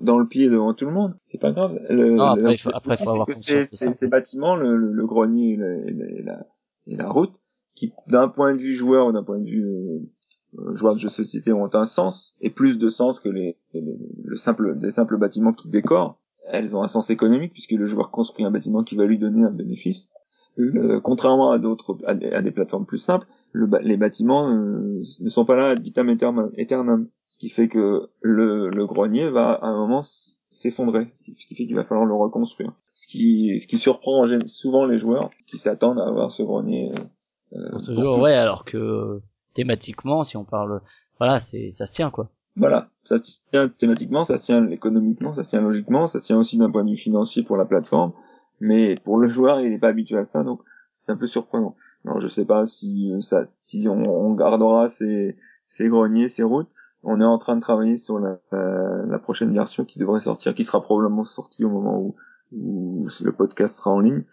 dans 0.01 0.17
le 0.17 0.27
pied 0.27 0.49
devant 0.49 0.73
tout 0.73 0.85
le 0.85 0.93
monde. 0.93 1.15
C'est 1.25 1.39
pas 1.39 1.51
grave. 1.51 1.77
Le, 1.89 2.15
non, 2.15 2.23
après, 2.23 2.53
il 2.53 2.57
faut, 2.57 2.69
après, 2.73 2.95
faut 2.95 3.09
avoir 3.09 3.27
que 3.27 3.33
ces, 3.33 3.65
ces, 3.65 4.07
bâtiments 4.07 4.55
le, 4.55 4.77
le, 4.77 5.05
grenier 5.05 5.53
et 5.53 6.23
la, 6.23 6.45
et 6.87 6.95
la, 6.95 7.09
route 7.09 7.35
qui 7.75 7.91
d'un 8.07 8.29
point 8.29 8.53
de 8.53 8.59
vue 8.59 8.75
joueur 8.75 9.07
ou 9.07 9.11
d'un 9.11 9.23
point 9.23 9.39
de 9.39 9.45
vue 9.45 9.65
euh, 10.57 10.73
joueur 10.73 10.93
de 10.93 10.99
jeux 10.99 11.09
de 11.09 11.13
société 11.13 11.51
ont 11.51 11.73
un 11.73 11.85
sens 11.85 12.35
et 12.39 12.49
plus 12.49 12.77
de 12.77 12.87
sens 12.87 13.19
que 13.19 13.29
les, 13.29 13.57
le 13.73 14.35
simple 14.37 14.77
des 14.77 14.91
simples 14.91 15.17
bâtiments 15.17 15.53
qui 15.53 15.67
décorent 15.67 16.17
elles 16.51 16.75
ont 16.75 16.83
un 16.83 16.87
sens 16.87 17.09
économique 17.09 17.53
puisque 17.53 17.71
le 17.71 17.85
joueur 17.85 18.11
construit 18.11 18.45
un 18.45 18.51
bâtiment 18.51 18.83
qui 18.83 18.95
va 18.95 19.05
lui 19.05 19.17
donner 19.17 19.43
un 19.43 19.51
bénéfice 19.51 20.09
contrairement 21.03 21.51
à 21.51 21.59
d'autres 21.59 21.97
à, 22.05 22.15
des 22.15 22.51
plateformes 22.51 22.85
plus 22.85 22.97
simples 22.97 23.27
le, 23.51 23.67
les 23.81 23.97
bâtiments 23.97 24.49
euh, 24.49 25.01
ne 25.21 25.29
sont 25.29 25.45
pas 25.45 25.55
là 25.55 25.69
ad 25.69 25.81
vitam 25.81 26.09
aeternam, 26.09 27.07
ce 27.27 27.37
qui 27.37 27.49
fait 27.49 27.67
que 27.67 28.09
le, 28.21 28.69
le 28.69 28.85
grenier 28.85 29.29
va 29.29 29.51
à 29.51 29.67
un 29.67 29.77
moment 29.77 30.01
s'effondrer, 30.49 31.07
ce 31.13 31.23
qui, 31.23 31.55
fait 31.55 31.65
qu'il 31.65 31.75
va 31.75 31.83
falloir 31.83 32.05
le 32.05 32.15
reconstruire. 32.15 32.73
Ce 32.93 33.07
qui, 33.07 33.59
ce 33.59 33.67
qui 33.67 33.77
surprend 33.77 34.25
souvent 34.45 34.85
les 34.85 34.97
joueurs 34.97 35.29
qui 35.47 35.57
s'attendent 35.57 35.99
à 35.99 36.07
avoir 36.07 36.31
ce 36.31 36.43
grenier. 36.43 36.91
Euh, 37.53 37.79
toujours, 37.85 38.19
ouais, 38.19 38.33
alors 38.33 38.65
que 38.65 39.21
thématiquement, 39.53 40.23
si 40.23 40.37
on 40.37 40.43
parle, 40.43 40.81
voilà, 41.17 41.39
c'est 41.39 41.71
ça 41.71 41.87
se 41.87 41.93
tient 41.93 42.09
quoi. 42.09 42.29
Voilà, 42.59 42.89
ça 43.05 43.17
tient 43.19 43.69
thématiquement, 43.69 44.25
ça 44.25 44.37
tient 44.37 44.69
économiquement, 44.69 45.31
ça 45.31 45.43
se 45.43 45.49
tient 45.49 45.61
logiquement, 45.61 46.07
ça 46.07 46.19
tient 46.19 46.37
aussi 46.37 46.57
d'un 46.57 46.69
point 46.69 46.83
de 46.83 46.89
vue 46.89 46.97
financier 46.97 47.41
pour 47.41 47.55
la 47.55 47.63
plateforme, 47.63 48.11
mais 48.59 48.95
pour 49.05 49.17
le 49.17 49.29
joueur, 49.29 49.61
il 49.61 49.69
n'est 49.69 49.79
pas 49.79 49.87
habitué 49.87 50.17
à 50.17 50.25
ça, 50.25 50.43
donc 50.43 50.61
c'est 50.91 51.09
un 51.09 51.15
peu 51.15 51.25
surprenant. 51.25 51.77
Alors 52.03 52.19
je 52.19 52.27
sais 52.27 52.43
pas 52.43 52.65
si 52.65 53.13
euh, 53.13 53.21
ça, 53.21 53.45
si 53.45 53.87
on, 53.87 54.33
gardera 54.33 54.89
ces, 54.89 55.37
greniers, 55.79 56.27
ces 56.27 56.43
routes. 56.43 56.71
On 57.01 57.21
est 57.21 57.25
en 57.25 57.37
train 57.37 57.55
de 57.55 57.61
travailler 57.61 57.95
sur 57.95 58.19
la, 58.19 58.37
prochaine 59.19 59.53
version 59.53 59.85
qui 59.85 59.97
devrait 59.97 60.19
sortir, 60.19 60.53
qui 60.53 60.65
sera 60.65 60.81
probablement 60.81 61.23
sortie 61.23 61.63
au 61.63 61.69
moment 61.69 61.97
où, 61.97 62.15
où 62.51 63.07
le 63.23 63.31
podcast 63.31 63.77
sera 63.77 63.91
en 63.91 64.01
ligne, 64.01 64.25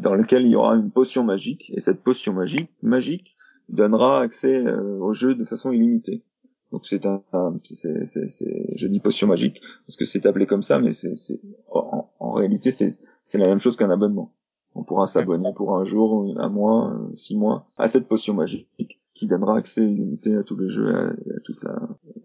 dans 0.00 0.14
lequel 0.14 0.46
il 0.46 0.52
y 0.52 0.56
aura 0.56 0.74
une 0.76 0.90
potion 0.90 1.22
magique 1.22 1.70
et 1.74 1.80
cette 1.80 2.02
potion 2.02 2.32
magique 2.32 2.70
magique 2.82 3.36
donnera 3.68 4.20
accès 4.20 4.66
euh, 4.66 4.98
au 4.98 5.14
jeu 5.14 5.34
de 5.34 5.44
façon 5.44 5.70
illimitée. 5.70 6.24
Donc 6.72 6.86
c'est 6.86 7.04
un, 7.06 7.22
c'est, 7.64 8.04
c'est, 8.06 8.28
c'est, 8.28 8.72
je 8.76 8.86
dis 8.86 9.00
potion 9.00 9.26
magique 9.26 9.60
parce 9.86 9.96
que 9.96 10.04
c'est 10.04 10.26
appelé 10.26 10.46
comme 10.46 10.62
ça, 10.62 10.78
mais 10.78 10.92
c'est, 10.92 11.16
c'est 11.16 11.40
en, 11.72 12.08
en 12.18 12.30
réalité 12.32 12.70
c'est, 12.70 12.98
c'est 13.26 13.38
la 13.38 13.48
même 13.48 13.58
chose 13.58 13.76
qu'un 13.76 13.90
abonnement. 13.90 14.32
On 14.76 14.84
pourra 14.84 15.08
s'abonner 15.08 15.52
pour 15.54 15.76
un 15.76 15.84
jour, 15.84 16.32
un 16.38 16.48
mois, 16.48 16.96
six 17.14 17.36
mois 17.36 17.66
à 17.76 17.88
cette 17.88 18.06
potion 18.06 18.34
magique 18.34 19.00
qui 19.14 19.26
donnera 19.26 19.56
accès 19.56 19.82
illimité 19.82 20.36
à 20.36 20.44
tous 20.44 20.56
les 20.56 20.68
jeux, 20.68 20.94
à, 20.94 21.12
toute 21.44 21.62
la, 21.64 21.76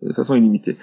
de 0.03 0.13
façon 0.13 0.35
illimitée. 0.35 0.77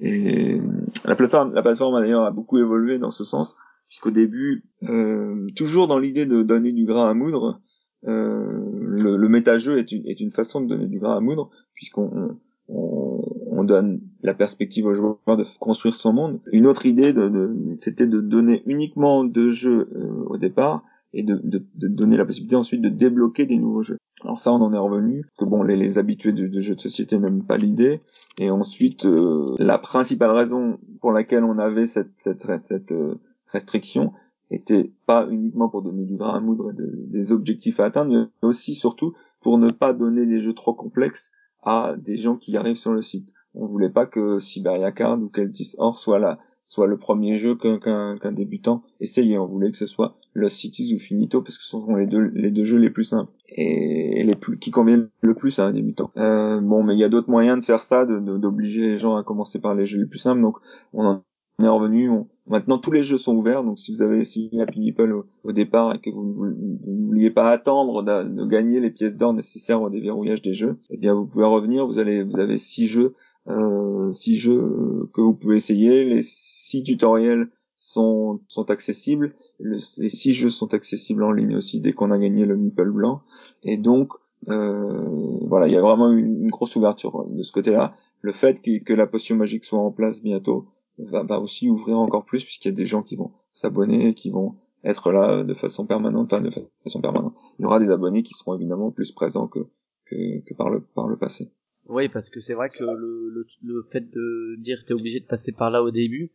Et 0.00 0.60
la 1.04 1.14
plateforme, 1.14 1.54
la 1.54 1.62
plateforme 1.62 2.00
d'ailleurs 2.00 2.24
a 2.24 2.32
beaucoup 2.32 2.58
évolué 2.58 2.98
dans 2.98 3.12
ce 3.12 3.22
sens, 3.22 3.54
puisqu'au 3.86 4.10
début, 4.10 4.64
euh, 4.82 5.46
toujours 5.54 5.86
dans 5.86 6.00
l'idée 6.00 6.26
de 6.26 6.42
donner 6.42 6.72
du 6.72 6.84
grain 6.84 7.08
à 7.08 7.14
moudre, 7.14 7.60
euh, 8.08 8.70
le, 8.80 9.16
le 9.16 9.28
méta-jeu 9.28 9.78
est 9.78 9.92
une, 9.92 10.04
est 10.06 10.20
une 10.20 10.32
façon 10.32 10.60
de 10.60 10.66
donner 10.66 10.88
du 10.88 10.98
grain 10.98 11.16
à 11.16 11.20
moudre, 11.20 11.48
puisqu'on 11.74 12.10
on, 12.12 12.38
on, 12.68 13.64
donne 13.64 14.02
la 14.22 14.34
perspective 14.34 14.84
au 14.84 14.94
joueur 14.94 15.18
de 15.26 15.44
construire 15.58 15.94
son 15.94 16.12
monde. 16.12 16.40
Une 16.52 16.66
autre 16.66 16.84
idée, 16.84 17.14
de, 17.14 17.30
de, 17.30 17.56
c'était 17.78 18.06
de 18.06 18.20
donner 18.20 18.62
uniquement 18.66 19.24
deux 19.24 19.50
jeux 19.50 19.88
euh, 19.94 20.24
au 20.26 20.36
départ 20.36 20.82
et 21.14 21.22
de, 21.22 21.40
de, 21.42 21.64
de, 21.76 21.88
donner 21.88 22.18
la 22.18 22.26
possibilité 22.26 22.56
ensuite 22.56 22.82
de 22.82 22.90
débloquer 22.90 23.46
des 23.46 23.56
nouveaux 23.56 23.82
jeux. 23.82 23.96
Alors 24.22 24.38
ça, 24.38 24.52
on 24.52 24.60
en 24.60 24.72
est 24.74 24.78
revenu, 24.78 25.24
que 25.38 25.46
bon, 25.46 25.62
les, 25.62 25.76
les 25.76 25.96
habitués 25.96 26.32
de, 26.32 26.60
jeux 26.60 26.74
de 26.74 26.80
société 26.80 27.18
n'aiment 27.18 27.44
pas 27.44 27.56
l'idée, 27.56 28.02
et 28.36 28.50
ensuite, 28.50 29.06
euh, 29.06 29.54
la 29.58 29.78
principale 29.78 30.32
raison 30.32 30.78
pour 31.00 31.12
laquelle 31.12 31.44
on 31.44 31.58
avait 31.58 31.86
cette, 31.86 32.12
cette, 32.16 32.42
cette 32.42 32.92
euh, 32.92 33.14
restriction 33.46 34.12
était 34.50 34.92
pas 35.06 35.26
uniquement 35.30 35.68
pour 35.68 35.82
donner 35.82 36.04
du 36.04 36.16
grain 36.16 36.36
à 36.36 36.40
moudre 36.40 36.70
et 36.70 36.74
des 36.74 37.32
objectifs 37.32 37.80
à 37.80 37.86
atteindre, 37.86 38.12
mais 38.12 38.48
aussi, 38.48 38.74
surtout, 38.74 39.14
pour 39.40 39.58
ne 39.58 39.70
pas 39.70 39.92
donner 39.92 40.26
des 40.26 40.40
jeux 40.40 40.54
trop 40.54 40.74
complexes 40.74 41.30
à 41.64 41.94
des 41.98 42.16
gens 42.16 42.36
qui 42.36 42.56
arrivent 42.56 42.76
sur 42.76 42.92
le 42.92 43.02
site. 43.02 43.30
On 43.54 43.66
voulait 43.66 43.90
pas 43.90 44.06
que 44.06 44.40
Siberia 44.40 44.92
Card 44.92 45.20
ou 45.20 45.28
Keltis 45.28 45.74
Or 45.78 45.98
soit 45.98 46.18
là, 46.18 46.38
soit 46.64 46.86
le 46.86 46.96
premier 46.96 47.36
jeu 47.36 47.54
qu'un 47.56 48.32
débutant 48.32 48.82
essayait. 49.00 49.38
On 49.38 49.46
voulait 49.46 49.70
que 49.70 49.76
ce 49.76 49.86
soit 49.86 50.16
Lost 50.34 50.56
Cities 50.56 50.94
ou 50.94 50.98
Finito 50.98 51.40
parce 51.42 51.58
que 51.58 51.64
ce 51.64 51.70
sont 51.70 51.94
les 51.94 52.06
deux 52.06 52.30
les 52.34 52.50
deux 52.50 52.64
jeux 52.64 52.78
les 52.78 52.90
plus 52.90 53.04
simples 53.04 53.30
et 53.48 54.24
les 54.24 54.34
plus 54.34 54.58
qui 54.58 54.72
conviennent 54.72 55.08
le 55.22 55.34
plus 55.34 55.58
à 55.60 55.66
un 55.66 55.72
débutant. 55.72 56.10
Euh, 56.16 56.60
bon, 56.60 56.82
mais 56.82 56.94
il 56.94 56.98
y 56.98 57.04
a 57.04 57.08
d'autres 57.08 57.30
moyens 57.30 57.60
de 57.60 57.64
faire 57.64 57.82
ça, 57.82 58.04
d'obliger 58.04 58.80
les 58.80 58.96
gens 58.96 59.14
à 59.14 59.22
commencer 59.22 59.60
par 59.60 59.74
les 59.74 59.86
jeux 59.86 60.00
les 60.00 60.06
plus 60.06 60.18
simples. 60.18 60.42
Donc 60.42 60.56
on 60.92 61.06
en 61.06 61.22
est 61.62 61.68
revenu. 61.68 62.10
Maintenant 62.46 62.78
tous 62.78 62.90
les 62.90 63.02
jeux 63.02 63.18
sont 63.18 63.34
ouverts. 63.34 63.64
Donc 63.64 63.78
si 63.78 63.92
vous 63.92 64.02
avez 64.02 64.18
essayé 64.18 64.60
Happy 64.60 64.80
Meeple 64.80 65.22
au, 65.44 65.52
départ 65.52 65.94
et 65.94 65.98
que 65.98 66.10
vous 66.10 66.46
ne 66.46 67.06
vouliez 67.06 67.30
pas 67.30 67.50
attendre 67.50 68.02
de, 68.02 68.44
gagner 68.46 68.80
les 68.80 68.90
pièces 68.90 69.16
d'or 69.16 69.32
nécessaires 69.32 69.82
au 69.82 69.90
déverrouillage 69.90 70.42
des 70.42 70.54
jeux, 70.54 70.78
eh 70.90 70.96
bien 70.96 71.14
vous 71.14 71.26
pouvez 71.26 71.44
revenir. 71.44 71.86
Vous 71.86 71.98
allez 71.98 72.22
vous 72.22 72.38
avez 72.38 72.58
six 72.58 72.86
jeux 72.86 73.14
euh, 73.48 74.10
six 74.12 74.38
jeux 74.38 75.08
que 75.12 75.20
vous 75.20 75.34
pouvez 75.34 75.56
essayer, 75.56 76.04
les 76.04 76.22
six 76.22 76.82
tutoriels 76.82 77.50
sont, 77.76 78.40
sont 78.48 78.70
accessibles, 78.70 79.34
les 79.60 79.78
six 79.78 80.32
jeux 80.32 80.48
sont 80.48 80.72
accessibles 80.72 81.22
en 81.22 81.32
ligne 81.32 81.56
aussi 81.56 81.80
dès 81.80 81.92
qu'on 81.92 82.10
a 82.10 82.18
gagné 82.18 82.46
le 82.46 82.56
Meeple 82.56 82.90
blanc, 82.90 83.20
et 83.62 83.76
donc 83.76 84.12
euh, 84.48 85.46
voilà, 85.48 85.68
il 85.68 85.74
y 85.74 85.76
a 85.76 85.82
vraiment 85.82 86.10
une, 86.10 86.48
grosse 86.48 86.76
ouverture 86.76 87.26
de 87.28 87.42
ce 87.42 87.52
côté-là. 87.52 87.94
Le 88.20 88.32
fait 88.32 88.60
que, 88.60 88.82
que, 88.82 88.92
la 88.92 89.06
potion 89.06 89.36
magique 89.36 89.64
soit 89.64 89.78
en 89.78 89.90
place 89.90 90.22
bientôt 90.22 90.66
va, 90.98 91.40
aussi 91.40 91.68
ouvrir 91.68 91.98
encore 91.98 92.24
plus 92.24 92.44
puisqu'il 92.44 92.68
y 92.68 92.72
a 92.72 92.74
des 92.74 92.86
gens 92.86 93.02
qui 93.02 93.16
vont 93.16 93.32
s'abonner, 93.52 94.14
qui 94.14 94.30
vont 94.30 94.56
être 94.84 95.12
là 95.12 95.42
de 95.42 95.54
façon 95.54 95.86
permanente, 95.86 96.32
enfin 96.32 96.42
de 96.42 96.50
façon 96.82 97.00
permanente. 97.00 97.34
Il 97.58 97.62
y 97.62 97.66
aura 97.66 97.80
des 97.80 97.90
abonnés 97.90 98.22
qui 98.22 98.34
seront 98.34 98.54
évidemment 98.54 98.90
plus 98.90 99.12
présents 99.12 99.48
que, 99.48 99.60
que, 100.06 100.40
que 100.40 100.54
par 100.54 100.70
le 100.70 100.80
par 100.80 101.08
le 101.08 101.16
passé. 101.16 101.52
Oui, 101.86 102.08
parce 102.08 102.30
que 102.30 102.40
c'est 102.40 102.54
vrai 102.54 102.68
que 102.68 102.82
le, 102.82 103.30
le, 103.30 103.46
le, 103.62 103.86
fait 103.92 104.00
de 104.10 104.56
dire 104.58 104.84
t'es 104.86 104.94
obligé 104.94 105.20
de 105.20 105.26
passer 105.26 105.52
par 105.52 105.70
là 105.70 105.82
au 105.82 105.90
début, 105.90 106.32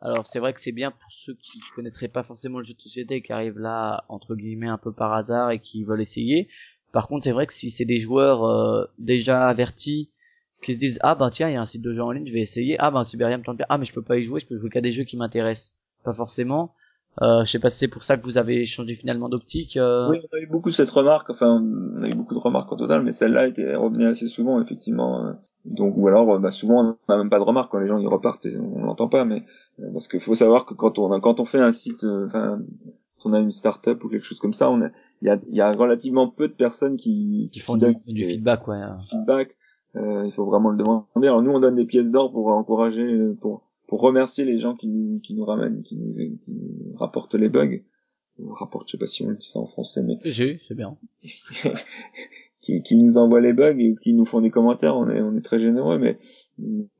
alors 0.00 0.26
c'est 0.26 0.38
vrai 0.38 0.52
que 0.52 0.60
c'est 0.60 0.72
bien 0.72 0.90
pour 0.90 1.10
ceux 1.10 1.34
qui 1.34 1.58
connaîtraient 1.74 2.08
pas 2.08 2.22
forcément 2.22 2.58
le 2.58 2.64
jeu 2.64 2.74
de 2.74 2.80
société 2.80 3.16
et 3.16 3.22
qui 3.22 3.32
arrivent 3.32 3.58
là 3.58 4.04
entre 4.08 4.36
guillemets 4.36 4.68
un 4.68 4.78
peu 4.78 4.92
par 4.92 5.12
hasard 5.12 5.50
et 5.50 5.60
qui 5.60 5.84
veulent 5.84 6.00
essayer. 6.00 6.48
Par 6.92 7.08
contre, 7.08 7.24
c'est 7.24 7.32
vrai 7.32 7.46
que 7.46 7.52
si 7.52 7.70
c'est 7.70 7.84
des 7.84 7.98
joueurs 7.98 8.44
euh, 8.44 8.84
déjà 8.98 9.48
avertis 9.48 10.10
qui 10.62 10.74
se 10.74 10.78
disent 10.78 10.98
ah 11.02 11.14
bah 11.14 11.30
tiens 11.30 11.48
il 11.48 11.54
y 11.54 11.56
a 11.56 11.60
un 11.60 11.66
site 11.66 11.82
de 11.82 11.92
jeux 11.92 12.02
en 12.02 12.12
ligne 12.12 12.26
je 12.26 12.32
vais 12.32 12.40
essayer 12.40 12.76
ah 12.78 12.90
bah 12.90 13.04
Siberian 13.04 13.38
me 13.38 13.44
tente 13.44 13.56
bien 13.56 13.66
ah 13.68 13.78
mais 13.78 13.84
je 13.84 13.92
peux 13.92 14.02
pas 14.02 14.16
y 14.16 14.22
jouer 14.22 14.40
je 14.40 14.46
peux 14.46 14.56
jouer 14.56 14.70
qu'à 14.70 14.80
des 14.80 14.92
jeux 14.92 15.04
qui 15.04 15.16
m'intéressent 15.16 15.74
pas 16.04 16.12
forcément 16.12 16.74
euh, 17.20 17.44
je 17.44 17.50
sais 17.50 17.58
pas 17.58 17.68
si 17.68 17.78
c'est 17.78 17.88
pour 17.88 18.04
ça 18.04 18.16
que 18.16 18.24
vous 18.24 18.38
avez 18.38 18.64
changé 18.64 18.94
finalement 18.94 19.28
d'optique. 19.28 19.76
Euh... 19.76 20.08
Oui, 20.08 20.18
on 20.32 20.36
a 20.36 20.40
eu 20.40 20.48
beaucoup 20.50 20.70
cette 20.70 20.88
remarque, 20.88 21.28
enfin, 21.28 21.62
on 21.62 22.02
a 22.02 22.08
eu 22.08 22.14
beaucoup 22.14 22.34
de 22.34 22.40
remarques 22.40 22.72
en 22.72 22.76
total, 22.76 23.02
mais 23.02 23.12
celle-là 23.12 23.48
était 23.48 23.74
revenue 23.74 24.06
assez 24.06 24.28
souvent, 24.28 24.62
effectivement. 24.62 25.26
Euh. 25.26 25.32
Donc, 25.66 25.94
ou 25.96 26.08
alors, 26.08 26.40
bah, 26.40 26.50
souvent, 26.50 26.96
on 27.06 27.12
n'a 27.12 27.18
même 27.18 27.30
pas 27.30 27.38
de 27.38 27.44
remarques 27.44 27.70
quand 27.70 27.80
les 27.80 27.86
gens 27.86 27.98
y 27.98 28.06
repartent 28.06 28.46
et 28.46 28.56
on 28.56 28.84
l'entend 28.84 29.08
pas, 29.08 29.24
mais 29.24 29.44
euh, 29.80 29.92
parce 29.92 30.08
qu'il 30.08 30.20
faut 30.20 30.34
savoir 30.34 30.64
que 30.64 30.74
quand 30.74 30.98
on 30.98 31.20
quand 31.20 31.38
on 31.38 31.44
fait 31.44 31.60
un 31.60 31.72
site, 31.72 32.04
enfin, 32.04 32.60
quand 33.20 33.30
on 33.30 33.32
a 33.34 33.40
une 33.40 33.52
start-up 33.52 34.02
ou 34.02 34.08
quelque 34.08 34.24
chose 34.24 34.40
comme 34.40 34.54
ça, 34.54 34.70
on 34.70 34.80
il 34.80 34.90
y 35.20 35.28
a, 35.28 35.38
y 35.50 35.60
a 35.60 35.70
relativement 35.70 36.28
peu 36.28 36.48
de 36.48 36.54
personnes 36.54 36.96
qui 36.96 37.50
qui 37.52 37.60
font 37.60 37.76
du, 37.76 37.94
du, 38.06 38.24
feedback, 38.24 38.66
ouais. 38.66 38.80
Feedback. 39.08 39.54
Euh, 39.96 40.24
il 40.24 40.32
faut 40.32 40.46
vraiment 40.46 40.70
le 40.70 40.78
demander. 40.78 41.04
Alors 41.22 41.42
nous, 41.42 41.50
on 41.50 41.60
donne 41.60 41.74
des 41.74 41.84
pièces 41.84 42.10
d'or 42.10 42.32
pour 42.32 42.48
encourager, 42.48 43.34
pour 43.40 43.62
pour 43.92 44.00
remercier 44.00 44.46
les 44.46 44.58
gens 44.58 44.74
qui 44.74 44.88
nous, 44.88 45.20
qui 45.20 45.34
nous 45.34 45.44
ramènent, 45.44 45.82
qui 45.82 45.96
nous, 45.96 46.12
qui 46.12 46.40
nous 46.48 46.94
rapportent 46.96 47.34
les 47.34 47.50
bugs. 47.50 47.82
Rapporte, 48.38 48.88
je 48.88 48.92
sais 48.92 48.98
pas 48.98 49.06
si 49.06 49.22
on 49.22 49.28
le 49.28 49.36
dit 49.36 49.46
ça 49.46 49.58
en 49.58 49.66
français, 49.66 50.02
mais. 50.02 50.18
c'est 50.66 50.74
bien. 50.74 50.96
qui, 52.62 52.82
qui 52.82 52.96
nous 52.96 53.18
envoient 53.18 53.42
les 53.42 53.52
bugs 53.52 53.76
et 53.78 53.94
qui 54.02 54.14
nous 54.14 54.24
font 54.24 54.40
des 54.40 54.48
commentaires, 54.48 54.96
on 54.96 55.06
est, 55.08 55.20
on 55.20 55.34
est 55.34 55.42
très 55.42 55.58
généreux, 55.58 55.98
mais, 55.98 56.18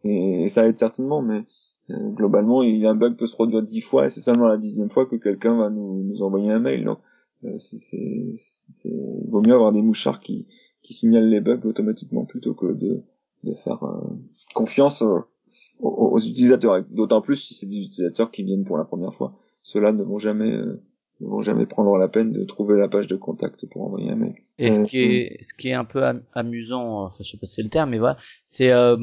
et, 0.04 0.50
ça 0.50 0.68
aide 0.68 0.76
certainement, 0.76 1.22
mais, 1.22 1.46
euh, 1.88 2.10
globalement, 2.10 2.62
il 2.62 2.76
y 2.76 2.86
a 2.86 2.90
un 2.90 2.94
bug 2.94 3.16
peut 3.16 3.26
se 3.26 3.36
produire 3.36 3.62
dix 3.62 3.80
fois 3.80 4.06
et 4.06 4.10
c'est 4.10 4.20
seulement 4.20 4.46
la 4.46 4.58
dixième 4.58 4.90
fois 4.90 5.06
que 5.06 5.16
quelqu'un 5.16 5.56
va 5.56 5.70
nous, 5.70 6.04
nous 6.04 6.20
envoyer 6.20 6.50
un 6.50 6.60
mail. 6.60 6.84
Donc, 6.84 6.98
euh, 7.44 7.56
c'est, 7.56 7.78
c'est, 7.78 8.88
il 8.88 9.30
vaut 9.30 9.40
mieux 9.40 9.54
avoir 9.54 9.72
des 9.72 9.80
mouchards 9.80 10.20
qui, 10.20 10.46
qui 10.82 10.94
signalent 10.94 11.28
les 11.28 11.40
bugs 11.40 11.60
automatiquement 11.64 12.24
plutôt 12.24 12.54
que 12.54 12.72
de, 12.72 13.02
de 13.44 13.54
faire 13.54 13.82
euh, 13.84 14.00
confiance 14.54 15.02
aux, 15.80 16.18
utilisateurs. 16.18 16.82
D'autant 16.90 17.20
plus 17.20 17.36
si 17.36 17.54
c'est 17.54 17.66
des 17.66 17.84
utilisateurs 17.84 18.30
qui 18.30 18.42
viennent 18.42 18.64
pour 18.64 18.78
la 18.78 18.84
première 18.84 19.14
fois. 19.14 19.38
Ceux-là 19.62 19.92
ne 19.92 20.02
vont 20.02 20.18
jamais 20.18 20.52
euh, 20.52 20.82
ne 21.22 21.28
vont 21.28 21.42
jamais 21.42 21.66
prendre 21.66 21.96
la 21.96 22.08
peine 22.08 22.32
de 22.32 22.44
trouver 22.44 22.78
la 22.78 22.88
page 22.88 23.06
de 23.06 23.16
contact 23.16 23.66
pour 23.66 23.82
envoyer 23.82 24.10
un 24.10 24.16
mail. 24.16 24.34
Et 24.58 24.72
ce 24.72 24.80
euh, 24.80 24.84
qui 24.84 24.98
est 24.98 25.38
ce 25.40 25.54
qui 25.54 25.68
est 25.68 25.74
un 25.74 25.84
peu 25.84 26.02
amusant, 26.34 27.04
enfin 27.04 27.18
je 27.20 27.30
sais 27.30 27.38
pas 27.38 27.46
si 27.46 27.56
c'est 27.56 27.62
le 27.62 27.68
terme, 27.68 27.90
mais 27.90 27.98
voilà, 27.98 28.16
c'est 28.44 28.70
euh, 28.70 28.96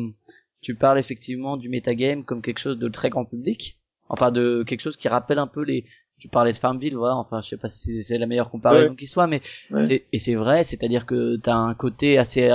tu 0.62 0.76
parles 0.76 1.00
effectivement 1.00 1.58
du 1.58 1.70
metagame 1.70 2.24
comme 2.24 2.42
quelque 2.42 2.60
chose 2.60 2.78
de 2.78 2.90
très 2.90 3.10
grand 3.10 3.26
public, 3.26 3.80
enfin 4.10 4.32
de 4.32 4.64
quelque 4.68 4.82
chose 4.82 4.98
qui 4.98 5.08
rappelle 5.08 5.40
un 5.40 5.48
peu 5.48 5.64
les 5.64 5.86
tu 6.20 6.28
parlais 6.28 6.52
de 6.52 6.58
Farmville, 6.58 6.96
voilà, 6.96 7.16
enfin 7.16 7.42
je 7.42 7.50
sais 7.50 7.58
pas 7.58 7.70
si 7.70 8.04
c'est 8.04 8.18
la 8.18 8.28
meilleure 8.28 8.50
comparaison 8.50 8.96
qui 8.96 9.08
soit, 9.08 9.28
mais 9.28 9.42
c'est 9.84 10.06
et 10.12 10.20
c'est 10.20 10.36
vrai, 10.36 10.64
c'est-à-dire 10.64 11.06
que 11.06 11.38
tu 11.38 11.50
as 11.50 11.56
un 11.56 11.74
côté 11.74 12.18
assez 12.18 12.50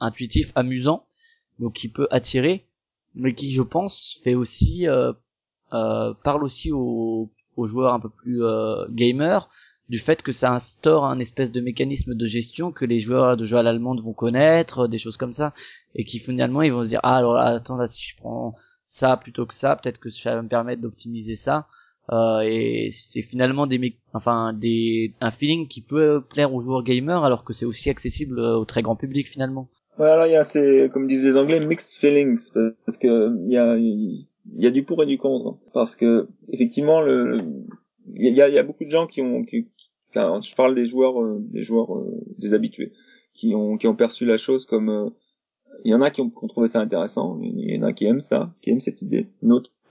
intuitif, 0.00 0.52
amusant, 0.54 1.04
donc 1.58 1.74
qui 1.74 1.88
peut 1.88 2.08
attirer, 2.10 2.64
mais 3.14 3.34
qui 3.34 3.52
je 3.52 3.62
pense 3.62 4.18
fait 4.22 4.34
aussi 4.34 4.88
euh, 4.88 5.12
euh, 5.72 6.14
parle 6.22 6.44
aussi 6.44 6.72
aux, 6.72 7.30
aux, 7.56 7.66
joueurs 7.66 7.94
un 7.94 8.00
peu 8.00 8.08
plus 8.08 8.44
euh, 8.44 8.86
gamers 8.90 9.48
du 9.88 9.98
fait 9.98 10.22
que 10.22 10.32
ça 10.32 10.52
instaure 10.52 11.04
un 11.04 11.18
espèce 11.18 11.52
de 11.52 11.60
mécanisme 11.60 12.14
de 12.14 12.26
gestion 12.26 12.72
que 12.72 12.84
les 12.84 13.00
joueurs 13.00 13.36
de 13.36 13.44
jeux 13.44 13.58
à 13.58 13.62
l'allemande 13.62 14.02
vont 14.02 14.14
connaître, 14.14 14.88
des 14.88 14.98
choses 14.98 15.16
comme 15.16 15.32
ça, 15.32 15.52
et 15.94 16.04
qui 16.04 16.18
finalement 16.18 16.62
ils 16.62 16.72
vont 16.72 16.84
se 16.84 16.90
dire 16.90 17.00
ah 17.02 17.16
alors 17.16 17.34
là, 17.34 17.44
attends 17.44 17.76
là, 17.76 17.86
si 17.86 18.10
je 18.10 18.16
prends 18.16 18.54
ça 18.86 19.16
plutôt 19.16 19.46
que 19.46 19.54
ça, 19.54 19.76
peut-être 19.76 19.98
que 19.98 20.10
ça 20.10 20.34
va 20.34 20.42
me 20.42 20.48
permettre 20.48 20.82
d'optimiser 20.82 21.36
ça. 21.36 21.66
Euh, 22.10 22.40
et 22.40 22.88
c'est 22.90 23.22
finalement 23.22 23.66
des 23.66 23.94
enfin 24.12 24.52
des 24.52 25.14
un 25.20 25.30
feeling 25.30 25.68
qui 25.68 25.82
peut 25.82 26.20
plaire 26.20 26.52
aux 26.52 26.60
joueurs 26.60 26.82
gamers 26.82 27.22
alors 27.22 27.44
que 27.44 27.52
c'est 27.52 27.64
aussi 27.64 27.90
accessible 27.90 28.40
au 28.40 28.64
très 28.64 28.82
grand 28.82 28.96
public 28.96 29.28
finalement. 29.28 29.68
Ouais, 29.98 30.08
alors 30.08 30.26
il 30.26 30.32
y 30.32 30.36
a 30.36 30.42
ces, 30.42 30.90
comme 30.92 31.06
disent 31.06 31.22
les 31.22 31.36
Anglais, 31.36 31.60
mixed 31.60 31.96
feelings, 31.98 32.50
parce 32.86 32.96
que 32.98 33.30
il 33.46 33.52
y 33.52 33.58
a, 33.58 33.76
il 33.76 34.26
y 34.54 34.66
a 34.66 34.70
du 34.70 34.84
pour 34.84 35.02
et 35.02 35.06
du 35.06 35.18
contre, 35.18 35.58
parce 35.72 35.94
que 35.94 36.28
effectivement 36.48 37.00
le, 37.02 37.40
il 38.14 38.34
y 38.34 38.42
a, 38.42 38.48
il 38.48 38.54
y 38.54 38.58
a 38.58 38.62
beaucoup 38.62 38.84
de 38.84 38.90
gens 38.90 39.06
qui 39.06 39.20
ont, 39.20 39.44
qui, 39.44 39.68
enfin, 40.10 40.40
je 40.40 40.54
parle 40.54 40.74
des 40.74 40.86
joueurs, 40.86 41.20
euh, 41.20 41.38
des 41.40 41.62
joueurs, 41.62 41.96
euh, 41.96 42.20
des 42.38 42.54
habitués, 42.54 42.92
qui 43.34 43.54
ont, 43.54 43.76
qui 43.76 43.86
ont 43.86 43.94
perçu 43.96 44.24
la 44.24 44.38
chose 44.38 44.66
comme, 44.66 44.88
euh, 44.88 45.10
il 45.84 45.92
y 45.92 45.94
en 45.94 46.02
a 46.02 46.10
qui 46.10 46.20
ont, 46.20 46.30
qui 46.30 46.44
ont, 46.44 46.48
trouvé 46.48 46.68
ça 46.68 46.80
intéressant, 46.80 47.38
il 47.42 47.74
y 47.74 47.78
en 47.78 47.82
a 47.82 47.92
qui 47.92 48.06
aiment 48.06 48.20
ça, 48.20 48.54
qui 48.60 48.70
aiment 48.70 48.80
cette 48.80 49.02
idée, 49.02 49.28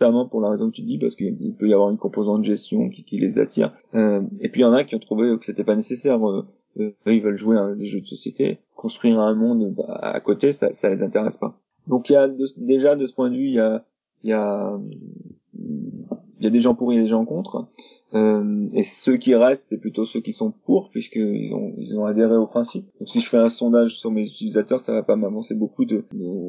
notamment 0.02 0.26
pour 0.26 0.42
la 0.42 0.50
raison 0.50 0.70
que 0.70 0.76
tu 0.76 0.82
dis, 0.82 0.98
parce 0.98 1.16
qu'il 1.16 1.54
peut 1.56 1.68
y 1.68 1.74
avoir 1.74 1.90
une 1.90 1.98
composante 1.98 2.40
de 2.40 2.46
gestion 2.46 2.90
qui, 2.90 3.04
qui 3.04 3.20
les 3.20 3.40
attire, 3.40 3.74
euh, 3.94 4.22
et 4.40 4.50
puis 4.50 4.62
il 4.62 4.64
y 4.64 4.68
en 4.68 4.74
a 4.74 4.84
qui 4.84 4.96
ont 4.96 5.00
trouvé 5.00 5.38
que 5.38 5.46
c'était 5.46 5.64
pas 5.64 5.76
nécessaire 5.76 6.20
eux, 6.28 6.46
ils 7.06 7.22
veulent 7.22 7.38
jouer 7.38 7.58
à 7.58 7.76
des 7.76 7.86
jeux 7.86 8.02
de 8.02 8.08
société, 8.08 8.60
construire 8.76 9.20
un 9.20 9.36
monde 9.36 9.74
bah, 9.76 10.00
à 10.02 10.20
côté, 10.20 10.54
ça, 10.54 10.74
ça 10.74 10.90
les 10.90 11.04
intéresse 11.04 11.38
pas. 11.38 11.60
Donc 11.88 12.10
il 12.10 12.14
y 12.14 12.16
a 12.16 12.30
déjà 12.58 12.96
de 12.96 13.06
ce 13.06 13.14
point 13.14 13.30
de 13.30 13.36
vue, 13.36 13.48
il 13.48 13.54
y 13.54 13.60
a, 13.60 13.86
il 14.24 14.30
y 14.30 14.34
a 14.34 14.80
il 16.42 16.46
y 16.46 16.48
a 16.48 16.50
des 16.50 16.60
gens 16.60 16.74
pour 16.74 16.92
et 16.92 16.98
des 16.98 17.08
gens 17.08 17.24
contre. 17.24 17.68
Euh, 18.16 18.68
et 18.74 18.82
ceux 18.82 19.18
qui 19.18 19.36
restent, 19.36 19.68
c'est 19.68 19.78
plutôt 19.78 20.06
ceux 20.06 20.22
qui 20.22 20.34
sont 20.34 20.52
pour, 20.66 20.90
puisqu'ils 20.90 21.54
ont, 21.54 21.72
ils 21.78 21.96
ont 22.00 22.06
adhéré 22.06 22.36
au 22.36 22.48
principe. 22.48 22.88
Donc 23.00 23.08
si 23.08 23.22
je 23.22 23.30
fais 23.30 23.38
un 23.38 23.48
sondage 23.48 24.00
sur 24.00 24.10
mes 24.10 24.24
utilisateurs, 24.24 24.80
ça 24.80 24.92
va 24.92 25.04
pas 25.04 25.16
m'avancer 25.16 25.54
beaucoup 25.54 25.86
de, 25.86 26.04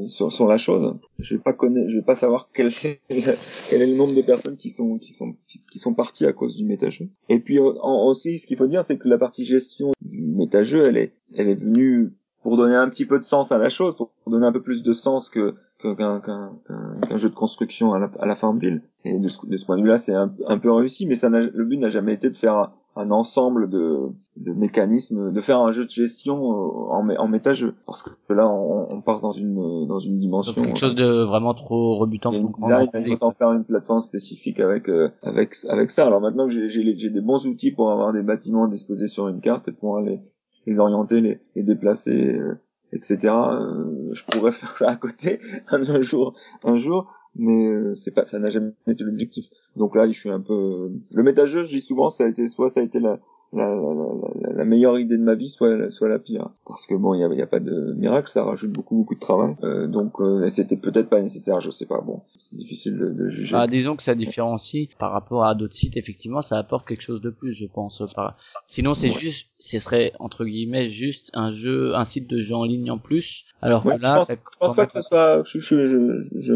sur, 0.07 0.33
sur, 0.33 0.47
la 0.47 0.57
chose. 0.57 0.95
Je 1.19 1.37
vais 1.37 1.43
pas 1.43 1.53
connaître, 1.53 1.91
je 1.91 1.97
vais 1.97 2.05
pas 2.05 2.15
savoir 2.15 2.49
quel, 2.55 2.73
quel 2.73 3.83
est 3.83 3.87
le 3.87 3.95
nombre 3.95 4.15
de 4.15 4.23
personnes 4.23 4.57
qui 4.57 4.71
sont, 4.71 4.97
qui 4.97 5.13
sont, 5.13 5.37
qui, 5.47 5.79
sont 5.79 5.93
parties 5.93 6.25
à 6.25 6.33
cause 6.33 6.57
du 6.57 6.65
méta-jeu. 6.65 7.11
Et 7.29 7.39
puis 7.39 7.59
aussi, 7.59 8.39
ce 8.39 8.47
qu'il 8.47 8.57
faut 8.57 8.69
dire, 8.69 8.87
c'est 8.87 8.97
que 8.97 9.09
la 9.09 9.19
partie 9.19 9.45
gestion 9.45 9.93
du 10.01 10.23
méta-jeu, 10.23 10.87
elle 10.87 10.97
est, 10.97 11.13
elle 11.35 11.49
est 11.49 11.61
venue 11.61 12.15
pour 12.43 12.57
donner 12.57 12.77
un 12.77 12.89
petit 12.89 13.05
peu 13.05 13.19
de 13.19 13.25
sens 13.25 13.53
à 13.53 13.59
la 13.59 13.69
chose, 13.69 13.95
pour 13.95 14.11
donner 14.27 14.47
un 14.47 14.53
peu 14.53 14.63
plus 14.63 14.83
de 14.83 14.95
sens 14.95 15.29
que 15.29 15.55
qu'un 15.83 16.21
qu'un 16.21 17.17
jeu 17.17 17.29
de 17.29 17.35
construction 17.35 17.93
à 17.93 17.99
la, 17.99 18.11
à 18.21 18.27
la 18.27 18.37
Farmville. 18.37 18.83
Et 19.05 19.19
de 19.19 19.29
ce, 19.29 19.39
de 19.47 19.57
ce 19.57 19.67
point 19.67 19.77
de 19.77 19.83
vue-là, 19.83 19.99
c'est 19.99 20.15
un, 20.15 20.33
un, 20.47 20.59
peu 20.59 20.73
réussi, 20.73 21.07
mais 21.07 21.17
ça 21.17 21.29
le 21.29 21.65
but 21.65 21.79
n'a 21.79 21.91
jamais 21.91 22.15
été 22.15 22.31
de 22.31 22.37
faire 22.37 22.73
un, 22.95 23.11
ensemble 23.11 23.69
de, 23.69 24.11
de 24.37 24.53
mécanismes, 24.53 25.33
de 25.33 25.41
faire 25.41 25.59
un 25.59 25.73
jeu 25.73 25.85
de 25.85 25.91
gestion 25.91 26.37
euh, 26.37 26.93
en, 26.93 27.09
en 27.09 27.29
méta-jeu. 27.29 27.75
Parce 27.87 28.03
que 28.03 28.33
là, 28.33 28.49
on, 28.49 28.89
on, 28.95 29.01
part 29.01 29.21
dans 29.21 29.33
une 29.33 29.87
dans 29.87 29.99
une 29.99 30.19
dimension 30.19 30.53
quelque 30.55 30.79
chose 30.79 30.95
de 30.95 31.25
vraiment 31.25 31.55
trop 31.55 31.99
rebutant 31.99 32.31
pour 32.31 32.51
design, 32.51 32.89
on 32.95 33.03
peut 33.03 33.17
en 33.21 33.33
faire 33.33 33.53
une 33.53 33.65
plateforme 33.65 34.03
spécifique 34.03 34.61
avec 34.61 34.89
euh, 34.89 35.09
avec 35.23 35.57
avec 35.69 35.91
ça. 35.91 36.07
Alors 36.07 36.21
maintenant 36.21 36.47
que 36.49 36.69
j'ai 36.69 37.11
des 37.11 37.21
bons 37.21 37.47
outils 37.47 37.73
pour 37.73 37.91
avoir 37.91 38.13
des 38.13 38.23
bâtiments 38.23 38.69
disposés 38.69 39.09
sur 39.09 39.29
une 39.29 39.41
carte 39.41 39.69
et 39.69 39.73
pouvoir 39.73 40.03
les 40.03 40.21
les 40.67 40.79
orienter, 40.79 41.21
les, 41.21 41.41
les 41.57 41.63
déplacer, 41.63 42.39
euh, 42.39 42.55
etc. 42.93 43.19
Euh, 43.25 44.13
je 44.13 44.25
pourrais 44.25 44.53
faire 44.53 44.77
ça 44.77 44.91
à 44.91 44.97
côté 44.97 45.41
un 45.69 46.01
jour, 46.01 46.35
un 46.65 46.77
jour, 46.77 47.13
mais 47.35 47.69
euh, 47.69 47.95
c'est 47.95 48.11
pas, 48.11 48.25
ça 48.25 48.39
n'a 48.39 48.51
jamais 48.51 48.73
été 48.87 49.05
l'objectif. 49.05 49.47
Donc 49.77 49.97
là, 49.97 50.07
je 50.07 50.13
suis 50.13 50.31
un 50.31 50.41
peu. 50.41 50.91
Le 51.15 51.23
méta-jeu, 51.23 51.65
je 51.65 51.69
dis 51.69 51.81
souvent, 51.81 52.11
ça 52.11 52.25
a 52.25 52.29
été 52.29 52.49
soit 52.49 52.71
ça 52.71 52.81
a 52.81 52.83
été 52.83 53.01
la, 53.01 53.21
la, 53.53 53.75
la, 53.75 54.53
la, 54.55 54.65
meilleure 54.65 54.99
idée 54.99 55.17
de 55.17 55.23
ma 55.23 55.35
vie, 55.35 55.49
soit, 55.49 55.91
soit 55.91 56.09
la 56.09 56.19
pire. 56.19 56.49
Parce 56.67 56.87
que 56.87 56.95
bon, 56.95 57.15
il 57.15 57.19
n'y 57.19 57.41
a, 57.41 57.45
a, 57.45 57.47
pas 57.47 57.61
de 57.61 57.93
miracle, 57.95 58.31
ça 58.31 58.45
rajoute 58.45 58.73
beaucoup 58.73 58.97
beaucoup 58.97 59.15
de 59.15 59.21
travail. 59.21 59.55
Euh, 59.63 59.87
donc 59.87 60.21
euh, 60.21 60.49
c'était 60.49 60.77
peut-être 60.77 61.09
pas 61.09 61.21
nécessaire, 61.21 61.61
je 61.61 61.71
sais 61.71 61.87
pas. 61.87 62.01
Bon, 62.01 62.23
c'est 62.39 62.57
difficile 62.57 62.99
de, 62.99 63.11
de 63.11 63.29
juger. 63.29 63.55
Ah, 63.59 63.67
disons 63.67 63.97
que 63.97 64.03
ça 64.03 64.15
différencie 64.15 64.89
par 64.99 65.13
rapport 65.13 65.45
à 65.45 65.55
d'autres 65.55 65.75
sites. 65.75 65.97
Effectivement, 65.97 66.41
ça 66.41 66.57
apporte 66.57 66.87
quelque 66.87 67.03
chose 67.03 67.21
de 67.21 67.31
plus, 67.31 67.53
je 67.53 67.67
pense. 67.67 68.03
Par... 68.15 68.37
Sinon, 68.67 68.95
c'est 68.95 69.11
juste, 69.11 69.49
ce 69.59 69.79
serait 69.79 70.13
entre 70.19 70.45
guillemets 70.45 70.89
juste 70.89 71.31
un 71.35 71.51
jeu, 71.51 71.95
un 71.95 72.05
site 72.05 72.29
de 72.29 72.41
jeu 72.41 72.55
en 72.55 72.65
ligne 72.65 72.91
en 72.91 72.99
plus. 72.99 73.45
Alors 73.61 73.85
que 73.85 74.01
là, 74.01 74.25
je 74.29 74.35
pense, 74.35 74.39
je 74.53 74.59
pense 74.59 74.77
pas 74.77 74.87
que 74.87 74.93
ce 74.93 75.03
soit. 75.03 75.43
Je, 75.45 75.59
je, 75.59 75.87
je, 75.87 76.41
je 76.41 76.53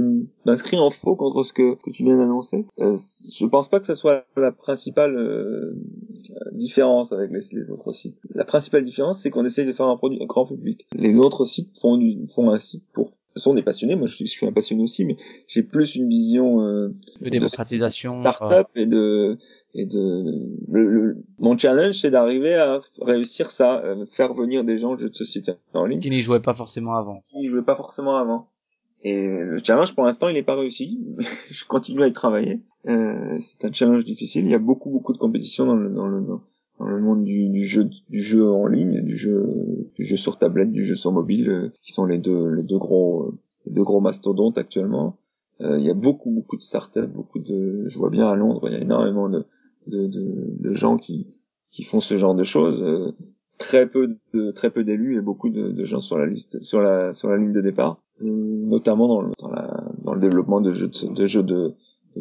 m'inscris 0.47 0.79
en 0.79 0.91
faux 0.91 1.17
contre 1.17 1.43
ce 1.43 1.53
que, 1.53 1.75
que 1.75 1.91
tu 1.91 2.05
viens 2.05 2.17
d'annoncer. 2.17 2.65
Euh, 2.79 2.97
je 2.97 3.47
pense 3.47 3.69
pas 3.69 3.81
que 3.81 3.87
ce 3.87 3.95
soit 3.95 4.25
la 4.37 4.53
principale 4.53 5.17
euh, 5.17 5.75
différence 6.53 7.13
avec 7.13 7.31
les, 7.31 7.41
les, 7.53 7.71
autres 7.71 7.93
sites. 7.93 8.17
La 8.35 8.45
principale 8.45 8.85
différence, 8.85 9.21
c'est 9.21 9.31
qu'on 9.31 9.45
essaye 9.45 9.67
de 9.67 9.73
faire 9.73 9.87
un 9.87 9.97
produit 9.97 10.25
grand 10.27 10.47
public. 10.47 10.87
Les 10.95 11.19
autres 11.19 11.45
sites 11.45 11.77
font, 11.81 11.97
du, 11.97 12.27
font 12.35 12.49
un 12.49 12.61
site 12.61 12.85
pour 12.93 13.11
ce 13.37 13.43
sont 13.43 13.53
des 13.53 13.63
passionnés. 13.63 13.97
Moi, 13.97 14.07
je 14.07 14.15
suis, 14.15 14.27
je 14.27 14.31
suis 14.31 14.47
un 14.47 14.53
passionné 14.53 14.83
aussi, 14.83 15.05
mais 15.05 15.17
j'ai 15.47 15.63
plus 15.63 15.95
une 15.95 16.09
vision 16.09 16.63
euh, 16.63 16.89
de 17.21 17.29
démocratisation, 17.29 18.15
start-up 18.15 18.69
et 18.75 18.87
de 18.87 19.37
et 19.75 19.85
de 19.85 20.25
le, 20.71 21.23
mon 21.39 21.59
challenge, 21.59 22.01
c'est 22.01 22.11
d'arriver 22.11 22.55
à 22.55 22.81
réussir 23.03 23.51
ça, 23.51 23.83
euh, 23.85 24.07
faire 24.11 24.33
venir 24.33 24.65
des 24.65 24.79
gens 24.79 24.95
de 24.95 25.01
jeux 25.01 25.11
de 25.11 25.15
société 25.15 25.53
en 25.75 25.85
ligne 25.85 26.01
qui 26.01 26.09
n'y 26.09 26.23
jouaient 26.23 26.41
pas 26.41 26.55
forcément 26.55 26.95
avant. 26.95 27.21
Qui 27.31 27.41
n'y 27.41 27.47
jouaient 27.49 27.63
pas 27.63 27.77
forcément 27.77 28.17
avant. 28.17 28.49
Et 29.09 29.45
le 29.45 29.59
challenge, 29.63 29.95
pour 29.95 30.03
l'instant, 30.03 30.27
il 30.27 30.35
n'est 30.35 30.43
pas 30.43 30.57
réussi. 30.57 30.99
je 31.51 31.65
continue 31.65 32.03
à 32.03 32.09
y 32.09 32.13
travailler. 32.13 32.61
Euh, 32.89 33.37
c'est 33.39 33.65
un 33.65 33.73
challenge 33.73 34.05
difficile. 34.05 34.45
Il 34.45 34.51
y 34.51 34.55
a 34.55 34.59
beaucoup, 34.59 34.91
beaucoup 34.91 35.13
de 35.13 35.19
compétition 35.19 35.65
dans 35.65 35.77
le, 35.77 35.91
dans 35.91 36.09
le, 36.09 36.23
dans 36.81 36.89
le 36.89 37.01
monde 37.01 37.23
du, 37.23 37.49
du, 37.49 37.65
jeu, 37.69 37.89
du 38.09 38.21
jeu 38.21 38.51
en 38.51 38.67
ligne, 38.67 39.03
du 39.03 39.17
jeu, 39.17 39.89
du 39.95 40.05
jeu 40.05 40.17
sur 40.17 40.39
tablette, 40.39 40.73
du 40.73 40.85
jeu 40.85 40.97
sur 40.97 41.13
mobile, 41.13 41.49
euh, 41.49 41.73
qui 41.83 41.93
sont 41.93 42.05
les 42.05 42.19
deux, 42.19 42.51
les 42.51 42.65
deux 42.65 42.79
gros, 42.79 43.33
les 43.65 43.71
deux 43.71 43.85
gros 43.85 44.01
mastodontes 44.01 44.59
actuellement. 44.59 45.21
Euh, 45.61 45.79
il 45.79 45.85
y 45.85 45.91
a 45.91 45.95
beaucoup, 45.95 46.33
beaucoup 46.33 46.57
de 46.57 46.63
startups, 46.63 47.07
beaucoup 47.07 47.39
de, 47.39 47.89
je 47.89 47.99
vois 47.99 48.11
bien 48.11 48.27
à 48.27 48.35
Londres, 48.35 48.63
il 48.65 48.73
y 48.73 48.77
a 48.77 48.81
énormément 48.81 49.29
de, 49.29 49.45
de, 49.87 50.09
de, 50.09 50.57
de 50.59 50.75
gens 50.75 50.97
qui, 50.97 51.29
qui 51.71 51.85
font 51.85 52.01
ce 52.01 52.17
genre 52.17 52.35
de 52.35 52.43
choses. 52.43 52.83
Euh, 52.83 53.13
très 53.59 53.87
peu 53.87 54.17
de 54.35 54.51
très 54.51 54.71
peu 54.71 54.85
d'élus 54.85 55.17
et 55.17 55.23
beaucoup 55.23 55.49
de, 55.49 55.69
de, 55.69 55.85
gens 55.85 56.03
sur 56.03 56.19
la 56.19 56.27
liste 56.27 56.63
sur 56.63 56.83
la 56.83 57.15
sur 57.15 57.31
la 57.31 57.39
ligne 57.39 57.55
de 57.55 57.63
départ 57.63 58.03
notamment 58.21 59.09
dans 59.09 59.21
le, 59.23 59.33
dans, 59.39 59.51
la, 59.51 59.85
dans 60.03 60.15
le 60.15 60.21
développement 60.21 60.61
de 60.61 60.73
jeux 60.73 60.89
de, 60.89 61.15
de 61.15 61.27
jeux 61.27 61.43
de, 61.43 61.75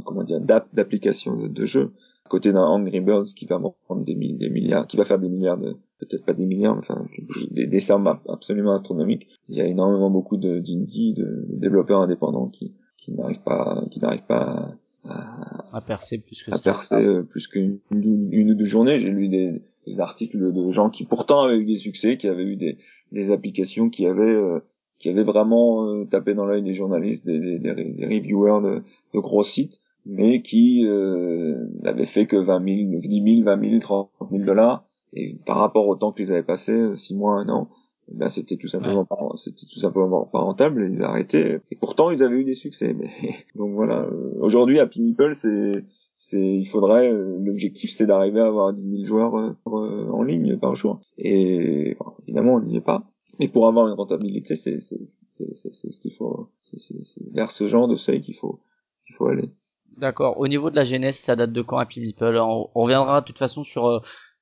comment 0.04 0.24
dire 0.24 0.42
d'applications 0.42 1.36
de, 1.36 1.48
de, 1.48 1.66
jeux. 1.66 1.94
À 2.26 2.30
côté 2.30 2.52
d'un 2.52 2.64
Angry 2.64 3.02
Birds 3.02 3.26
qui 3.36 3.46
va 3.46 3.60
prendre 3.86 4.04
des, 4.04 4.16
des 4.16 4.50
milliards 4.50 4.88
qui 4.88 4.98
va 4.98 5.06
faire 5.06 5.20
des 5.20 5.30
milliards 5.30 5.58
de 5.58 5.78
peut-être 6.00 6.26
pas 6.26 6.34
des 6.34 6.46
milliards 6.46 6.76
mais 6.76 6.80
enfin 6.80 7.06
des, 7.52 7.68
des 7.68 7.80
sommes 7.80 8.08
absolument 8.30 8.74
astronomiques. 8.74 9.28
Il 9.48 9.56
y 9.56 9.62
a 9.62 9.66
énormément 9.66 10.10
beaucoup 10.10 10.38
de 10.38 10.60
d'indie 10.60 11.14
de, 11.14 11.46
développeurs 11.50 12.02
indépendants 12.02 12.50
qui 12.50 12.74
qui 12.98 13.14
n'arrivent 13.14 13.44
pas 13.44 13.86
qui 13.92 14.00
n'arrivent 14.00 14.26
pas 14.26 14.76
à, 15.08 15.78
à, 15.78 15.82
percer 15.82 16.18
plus 16.18 16.42
que 16.42 16.52
à 16.52 16.58
percer 16.58 17.06
euh, 17.06 17.22
plus 17.22 17.48
qu'une 17.48 17.80
une, 17.92 18.52
ou 18.52 18.56
deux 18.56 18.66
journées. 18.66 19.00
J'ai 19.00 19.12
lu 19.12 19.30
des, 19.30 19.62
des, 19.86 20.00
articles 20.00 20.52
de 20.52 20.72
gens 20.72 20.90
qui 20.90 21.06
pourtant 21.06 21.44
avaient 21.44 21.58
eu 21.58 21.66
des 21.66 21.76
succès 21.76 22.18
qui 22.18 22.28
avaient 22.28 22.44
eu 22.44 22.56
des, 22.56 22.80
des 23.12 23.32
applications 23.32 23.92
qui 23.92 24.08
avaient 24.08 24.36
euh, 24.36 24.60
qui 25.00 25.10
avaient 25.10 25.24
vraiment 25.24 25.86
euh, 25.88 26.06
tapé 26.06 26.34
dans 26.34 26.46
l'œil 26.46 26.62
des 26.62 26.74
journalistes, 26.74 27.26
des, 27.26 27.60
des, 27.60 27.60
des 27.60 28.06
reviewers 28.06 28.62
de, 28.62 28.84
de, 29.14 29.20
gros 29.20 29.44
sites, 29.44 29.82
mais 30.06 30.42
qui 30.42 30.86
euh, 30.88 31.68
n'avaient 31.82 32.06
fait 32.06 32.28
que 32.28 32.38
20 32.38 32.90
000, 32.90 33.00
10 33.02 33.42
000, 33.44 33.46
20 33.46 33.70
000, 33.70 33.80
30 33.80 34.10
000 34.32 34.44
dollars. 34.44 34.84
Et 35.14 35.36
par 35.46 35.58
rapport 35.58 35.88
au 35.88 35.96
temps 35.96 36.12
qu'ils 36.12 36.32
avaient 36.32 36.44
passé, 36.44 36.96
6 36.96 37.16
mois, 37.16 37.34
un 37.34 37.50
an, 37.50 37.70
ben 38.12 38.30
c'était 38.30 38.58
tout 38.58 38.68
simplement 38.68 39.04
pas, 39.04 39.18
c'était 39.36 39.66
tout 39.72 39.80
simplement 39.80 40.26
pas 40.26 40.40
rentable 40.40 40.84
et 40.84 40.92
ils 40.92 41.04
arrêtaient. 41.04 41.62
Et 41.72 41.76
pourtant, 41.76 42.12
ils 42.12 42.22
avaient 42.22 42.42
eu 42.42 42.44
des 42.44 42.54
succès. 42.54 42.94
Mais 42.94 43.10
donc 43.56 43.74
voilà. 43.74 44.04
Euh, 44.04 44.34
aujourd'hui, 44.40 44.80
Happy 44.80 45.02
Meeple, 45.02 45.34
c'est, 45.34 45.84
c'est, 46.16 46.42
il 46.42 46.66
faudrait, 46.66 47.12
euh, 47.12 47.38
l'objectif, 47.40 47.92
c'est 47.92 48.06
d'arriver 48.06 48.42
à 48.42 48.46
avoir 48.46 48.74
10 48.74 48.84
000 48.84 49.06
joueurs 49.06 49.56
en 49.66 50.24
ligne 50.24 50.58
par 50.58 50.76
jour. 50.76 51.00
Et 51.18 51.98
évidemment, 52.28 52.56
on 52.56 52.62
n'y 52.62 52.78
est 52.78 52.82
pas. 52.82 53.04
Et 53.40 53.48
pour 53.48 53.68
avoir 53.68 53.88
une 53.88 53.94
rentabilité, 53.94 54.56
c'est 54.56 54.80
c'est 54.80 55.06
c'est 55.06 55.54
c'est 55.56 55.92
ce 55.92 56.00
qu'il 56.00 56.14
faut. 56.14 56.50
C'est 56.62 57.34
vers 57.34 57.52
ce 57.52 57.68
genre 57.68 57.88
de 57.88 57.96
seuil 57.96 58.22
qu'il 58.22 58.36
faut 58.36 58.62
qu'il 59.06 59.16
faut 59.16 59.28
aller. 59.28 59.50
D'accord. 59.98 60.40
Au 60.40 60.48
niveau 60.48 60.70
de 60.70 60.76
la 60.76 60.84
genèse, 60.84 61.18
ça 61.18 61.36
date 61.36 61.54
de 61.54 61.62
quand 61.62 61.78
Happy 61.78 62.02
Meeple? 62.02 62.38
On, 62.38 62.70
on 62.76 62.84
reviendra 62.84 63.22
de 63.22 63.26
toute 63.26 63.38
façon 63.38 63.64
sur 63.64 63.88
euh, 63.88 64.00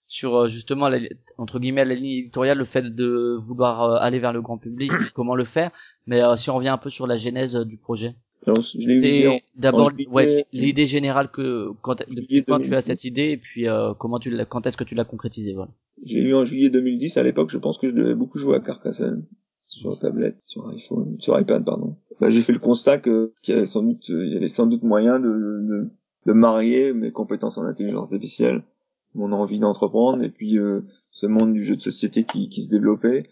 sur 0.07 0.35
euh, 0.35 0.47
justement 0.47 0.89
la, 0.89 0.99
entre 1.37 1.59
guillemets 1.59 1.85
la 1.85 1.95
ligne 1.95 2.19
éditoriale, 2.19 2.57
le 2.57 2.65
fait 2.65 2.83
de 2.83 3.39
vouloir 3.45 3.83
euh, 3.83 3.97
aller 3.99 4.19
vers 4.19 4.33
le 4.33 4.41
grand 4.41 4.57
public, 4.57 4.91
comment 5.13 5.35
le 5.35 5.45
faire. 5.45 5.71
Mais 6.07 6.21
si 6.37 6.49
on 6.49 6.55
revient 6.55 6.69
un 6.69 6.77
peu 6.77 6.89
sur 6.89 7.07
la 7.07 7.17
genèse 7.17 7.55
du 7.55 7.77
projet. 7.77 8.15
D'abord, 9.55 9.91
ouais, 10.11 10.45
l'idée 10.51 10.85
générale 10.87 11.31
que 11.31 11.69
quand, 11.81 12.03
depuis 12.09 12.43
quand 12.43 12.59
tu 12.59 12.75
as 12.75 12.81
cette 12.81 13.05
idée 13.05 13.29
et 13.29 13.37
puis 13.37 13.67
comment 13.99 14.19
tu 14.19 14.35
quand 14.49 14.65
est-ce 14.67 14.75
que 14.75 14.83
tu 14.83 14.95
l'as 14.95 15.05
concrétisé, 15.05 15.53
voilà. 15.53 15.71
J'ai 16.03 16.21
eu 16.21 16.33
en 16.33 16.45
juillet 16.45 16.69
2010. 16.69 17.17
À 17.17 17.23
l'époque, 17.23 17.49
je 17.49 17.57
pense 17.57 17.77
que 17.77 17.89
je 17.89 17.93
devais 17.93 18.15
beaucoup 18.15 18.37
jouer 18.37 18.55
à 18.55 18.59
Carcassonne 18.59 19.25
sur 19.65 19.97
tablette, 19.99 20.37
sur 20.45 20.67
iPhone, 20.69 21.15
sur 21.19 21.39
iPad, 21.39 21.63
pardon. 21.63 21.95
Bah, 22.19 22.29
j'ai 22.29 22.41
fait 22.41 22.53
le 22.53 22.59
constat 22.59 22.99
que 22.99 23.33
qu'il 23.41 23.55
y 23.55 23.57
avait 23.57 23.67
sans 23.67 23.81
doute, 23.81 24.07
il 24.09 24.33
y 24.33 24.37
avait 24.37 24.47
sans 24.47 24.67
doute 24.67 24.83
moyen 24.83 25.19
de, 25.19 25.29
de, 25.29 25.89
de 26.25 26.33
marier 26.33 26.93
mes 26.93 27.11
compétences 27.11 27.57
en 27.57 27.63
intelligence 27.63 28.03
artificielle, 28.03 28.63
mon 29.15 29.31
envie 29.31 29.59
d'entreprendre, 29.59 30.23
et 30.23 30.29
puis 30.29 30.57
euh, 30.57 30.81
ce 31.11 31.25
monde 31.25 31.53
du 31.53 31.63
jeu 31.63 31.75
de 31.75 31.81
société 31.81 32.23
qui, 32.23 32.49
qui 32.49 32.63
se 32.63 32.69
développait, 32.69 33.23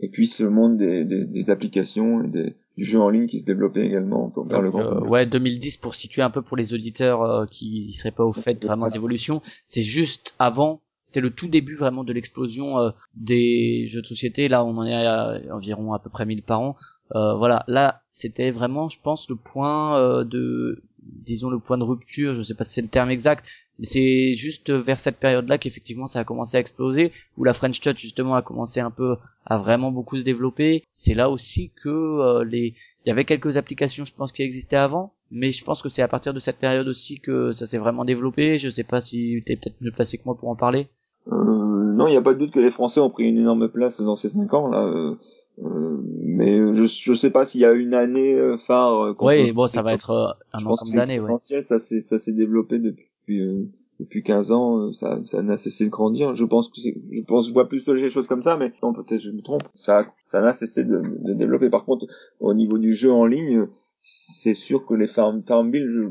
et 0.00 0.08
puis 0.08 0.26
ce 0.26 0.44
monde 0.44 0.76
des, 0.76 1.04
des, 1.04 1.24
des 1.26 1.50
applications 1.50 2.22
et 2.22 2.28
des, 2.28 2.54
du 2.76 2.84
jeu 2.84 3.00
en 3.00 3.10
ligne 3.10 3.26
qui 3.26 3.38
se 3.38 3.44
développait 3.44 3.86
également 3.86 4.30
pour 4.30 4.44
le 4.44 4.70
grand. 4.70 4.80
Euh, 4.80 5.08
ouais, 5.08 5.26
2010 5.26 5.76
pour 5.76 5.94
situer 5.94 6.22
un 6.22 6.30
peu 6.30 6.42
pour 6.42 6.56
les 6.56 6.74
auditeurs 6.74 7.22
euh, 7.22 7.46
qui 7.46 7.92
seraient 7.92 8.10
pas 8.10 8.24
au 8.24 8.32
fait 8.32 8.62
vraiment 8.64 8.88
des 8.88 8.96
évolutions, 8.96 9.42
c'est 9.66 9.82
juste 9.82 10.34
avant 10.38 10.80
c'est 11.06 11.20
le 11.20 11.30
tout 11.30 11.48
début 11.48 11.76
vraiment 11.76 12.04
de 12.04 12.12
l'explosion 12.12 12.78
euh, 12.78 12.90
des 13.14 13.86
jeux 13.88 14.02
de 14.02 14.06
société. 14.06 14.48
Là, 14.48 14.64
on 14.64 14.76
en 14.76 14.84
est 14.84 15.06
à 15.06 15.38
environ 15.52 15.92
à 15.92 15.98
peu 15.98 16.10
près 16.10 16.26
1000 16.26 16.42
par 16.42 16.60
an. 16.60 16.76
Euh, 17.14 17.34
voilà, 17.34 17.64
là, 17.68 18.02
c'était 18.10 18.50
vraiment, 18.50 18.88
je 18.88 18.98
pense, 19.02 19.28
le 19.28 19.36
point 19.36 19.98
euh, 19.98 20.24
de, 20.24 20.82
disons, 21.02 21.50
le 21.50 21.58
point 21.58 21.78
de 21.78 21.84
rupture. 21.84 22.34
Je 22.34 22.42
sais 22.42 22.54
pas 22.54 22.64
si 22.64 22.72
c'est 22.72 22.82
le 22.82 22.88
terme 22.88 23.10
exact, 23.10 23.44
mais 23.78 23.84
c'est 23.84 24.34
juste 24.34 24.70
vers 24.70 24.98
cette 24.98 25.18
période-là 25.18 25.58
qu'effectivement 25.58 26.06
ça 26.06 26.20
a 26.20 26.24
commencé 26.24 26.56
à 26.56 26.60
exploser, 26.60 27.12
où 27.36 27.44
la 27.44 27.54
French 27.54 27.80
Touch 27.80 27.98
justement 27.98 28.34
a 28.34 28.42
commencé 28.42 28.80
un 28.80 28.90
peu 28.90 29.16
à 29.44 29.58
vraiment 29.58 29.92
beaucoup 29.92 30.18
se 30.18 30.24
développer. 30.24 30.84
C'est 30.90 31.14
là 31.14 31.28
aussi 31.28 31.70
que 31.82 32.42
les, 32.44 32.74
il 33.04 33.08
y 33.08 33.12
avait 33.12 33.26
quelques 33.26 33.56
applications, 33.56 34.04
je 34.04 34.14
pense, 34.14 34.32
qui 34.32 34.42
existaient 34.42 34.76
avant, 34.76 35.12
mais 35.34 35.50
je 35.50 35.64
pense 35.64 35.82
que 35.82 35.88
c'est 35.88 36.00
à 36.00 36.08
partir 36.08 36.32
de 36.32 36.38
cette 36.38 36.58
période 36.58 36.86
aussi 36.86 37.18
que 37.18 37.50
ça 37.52 37.66
s'est 37.66 37.78
vraiment 37.78 38.04
développé. 38.04 38.58
Je 38.58 38.70
sais 38.70 38.84
pas 38.84 39.00
si 39.00 39.42
tu 39.44 39.52
es 39.52 39.56
peut-être 39.56 39.76
mieux 39.80 39.90
placé 39.90 40.16
que 40.16 40.22
moi 40.24 40.36
pour 40.36 40.48
en 40.48 40.54
parler. 40.54 40.88
Euh, 41.26 41.34
non, 41.34 42.06
il 42.06 42.12
n'y 42.12 42.16
a 42.16 42.22
pas 42.22 42.34
de 42.34 42.38
doute 42.38 42.52
que 42.52 42.60
les 42.60 42.70
Français 42.70 43.00
ont 43.00 43.10
pris 43.10 43.24
une 43.24 43.38
énorme 43.38 43.68
place 43.68 44.00
dans 44.00 44.16
ces 44.16 44.28
cinq 44.28 44.54
ans 44.54 44.68
là. 44.70 44.86
Euh, 44.86 45.14
euh 45.62 46.00
mais 46.22 46.74
je 46.74 46.86
je 46.86 47.12
sais 47.12 47.30
pas 47.30 47.44
s'il 47.44 47.60
y 47.60 47.64
a 47.64 47.72
une 47.72 47.94
année 47.94 48.34
euh, 48.34 48.56
phare. 48.56 49.14
Oui, 49.20 49.52
bon, 49.52 49.66
ça 49.66 49.82
va 49.82 49.92
être 49.92 50.36
un 50.52 50.64
ensemble 50.64 50.96
d'années. 50.96 51.20
Ouais. 51.20 51.32
Ça 51.38 51.78
s'est 51.78 52.00
ça 52.00 52.18
s'est 52.18 52.32
développé 52.32 52.78
depuis 52.78 53.40
depuis 53.98 54.22
15 54.22 54.52
ans. 54.52 54.92
Ça 54.92 55.18
ça 55.24 55.42
n'a 55.42 55.56
cessé 55.56 55.86
de 55.86 55.90
grandir. 55.90 56.34
Je 56.34 56.44
pense 56.44 56.68
que 56.68 56.80
je 56.80 57.22
pense 57.22 57.48
je 57.48 57.52
vois 57.52 57.68
plus 57.68 57.86
les 57.88 58.08
choses 58.08 58.26
comme 58.26 58.42
ça, 58.42 58.56
mais 58.56 58.72
non 58.82 58.92
peut-être 58.92 59.20
je 59.20 59.30
me 59.30 59.42
trompe. 59.42 59.62
Ça 59.74 60.06
ça 60.26 60.40
n'a 60.40 60.52
cessé 60.52 60.84
de, 60.84 61.02
de, 61.24 61.32
développer. 61.34 61.70
Par 61.70 61.84
contre, 61.84 62.06
au 62.40 62.54
niveau 62.54 62.78
du 62.78 62.94
jeu 62.94 63.12
en 63.12 63.26
ligne, 63.26 63.66
c'est 64.06 64.54
sûr 64.54 64.84
que 64.86 64.94
les 64.94 65.06
Farm 65.06 65.42
Farmville, 65.46 65.88
je, 65.90 66.02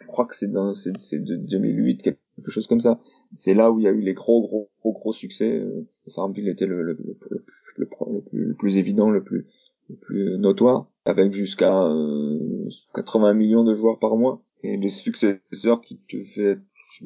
je 0.00 0.06
crois 0.06 0.26
que 0.26 0.36
c'est 0.36 0.52
dans 0.52 0.74
c'est 0.74 0.92
de 1.18 1.36
2008 1.36 2.02
quelque 2.02 2.50
chose 2.50 2.66
comme 2.66 2.80
ça 2.80 3.00
c'est 3.32 3.54
là 3.54 3.72
où 3.72 3.80
il 3.80 3.84
y 3.84 3.88
a 3.88 3.92
eu 3.92 4.00
les 4.00 4.14
gros 4.14 4.42
gros 4.46 4.70
gros 4.80 4.92
gros 4.92 5.12
succès. 5.12 5.60
Euh, 5.60 5.86
Farmville 6.14 6.48
était 6.48 6.66
le, 6.66 6.82
le, 6.82 6.92
le, 6.92 7.18
le, 7.30 7.44
le, 7.76 7.86
plus, 7.86 8.46
le 8.48 8.54
plus 8.54 8.78
évident, 8.78 9.10
le 9.10 9.22
plus 9.22 9.46
le 9.88 9.96
plus 9.96 10.38
notoire, 10.38 10.88
avec 11.04 11.32
jusqu'à 11.32 11.84
euh, 11.84 12.68
80 12.94 13.34
millions 13.34 13.62
de 13.62 13.74
joueurs 13.74 13.98
par 14.00 14.16
mois 14.16 14.42
et 14.64 14.78
des 14.78 14.88
successeurs 14.88 15.80
qui 15.80 16.00
te 16.08 16.22
fait 16.24 16.58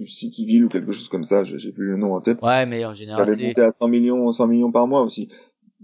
Cityville 0.06 0.64
ou 0.64 0.68
quelque 0.68 0.92
chose 0.92 1.08
comme 1.08 1.24
ça, 1.24 1.42
j'ai 1.44 1.72
plus 1.72 1.86
le 1.86 1.96
nom 1.96 2.14
en 2.14 2.20
tête. 2.20 2.40
Ouais, 2.42 2.64
mais 2.64 2.84
en 2.84 2.94
général, 2.94 3.26
c'est 3.34 3.44
monté 3.44 3.60
à 3.60 3.72
100 3.72 3.88
millions, 3.88 4.32
100 4.32 4.46
millions 4.46 4.72
par 4.72 4.86
mois 4.86 5.02
aussi. 5.02 5.28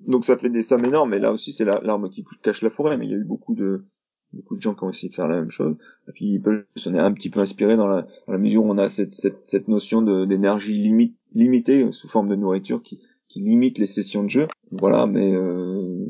Donc 0.07 0.24
ça 0.24 0.39
fait 0.39 0.49
des 0.49 0.62
sommes 0.62 0.85
énormes, 0.85 1.11
mais 1.11 1.18
là 1.18 1.33
aussi 1.33 1.53
c'est 1.53 1.64
l'arme 1.64 2.09
qui 2.09 2.24
cache 2.43 2.62
la 2.62 2.70
forêt, 2.70 2.97
mais 2.97 3.07
il 3.07 3.11
y 3.11 3.14
a 3.14 3.18
eu 3.18 3.24
beaucoup 3.24 3.55
de 3.55 3.83
beaucoup 4.33 4.57
de 4.57 4.61
gens 4.61 4.74
qui 4.74 4.85
ont 4.85 4.91
essayé 4.91 5.09
de 5.09 5.14
faire 5.14 5.29
la 5.29 5.41
même 5.41 5.51
chose. 5.51 5.77
Et 6.09 6.12
puis 6.12 6.43
s'en 6.77 6.95
est 6.95 6.99
un 6.99 7.12
petit 7.12 7.31
peu 7.31 7.41
inspiré 7.41 7.77
dans 7.77 7.87
la, 7.87 8.03
dans 8.27 8.33
la 8.33 8.39
mesure 8.39 8.64
où 8.64 8.70
on 8.70 8.79
a 8.79 8.89
cette, 8.89 9.12
cette, 9.12 9.43
cette 9.45 9.68
notion 9.68 10.03
d'énergie 10.27 10.79
limite, 10.79 11.16
limitée 11.35 11.91
sous 11.93 12.09
forme 12.09 12.29
de 12.29 12.37
nourriture 12.37 12.83
qui, 12.83 13.01
qui 13.29 13.41
limite 13.41 13.79
les 13.79 13.87
sessions 13.87 14.24
de 14.24 14.31
jeu. 14.31 14.49
Voilà, 14.72 15.07
mais 15.07 15.35
euh, 15.35 16.07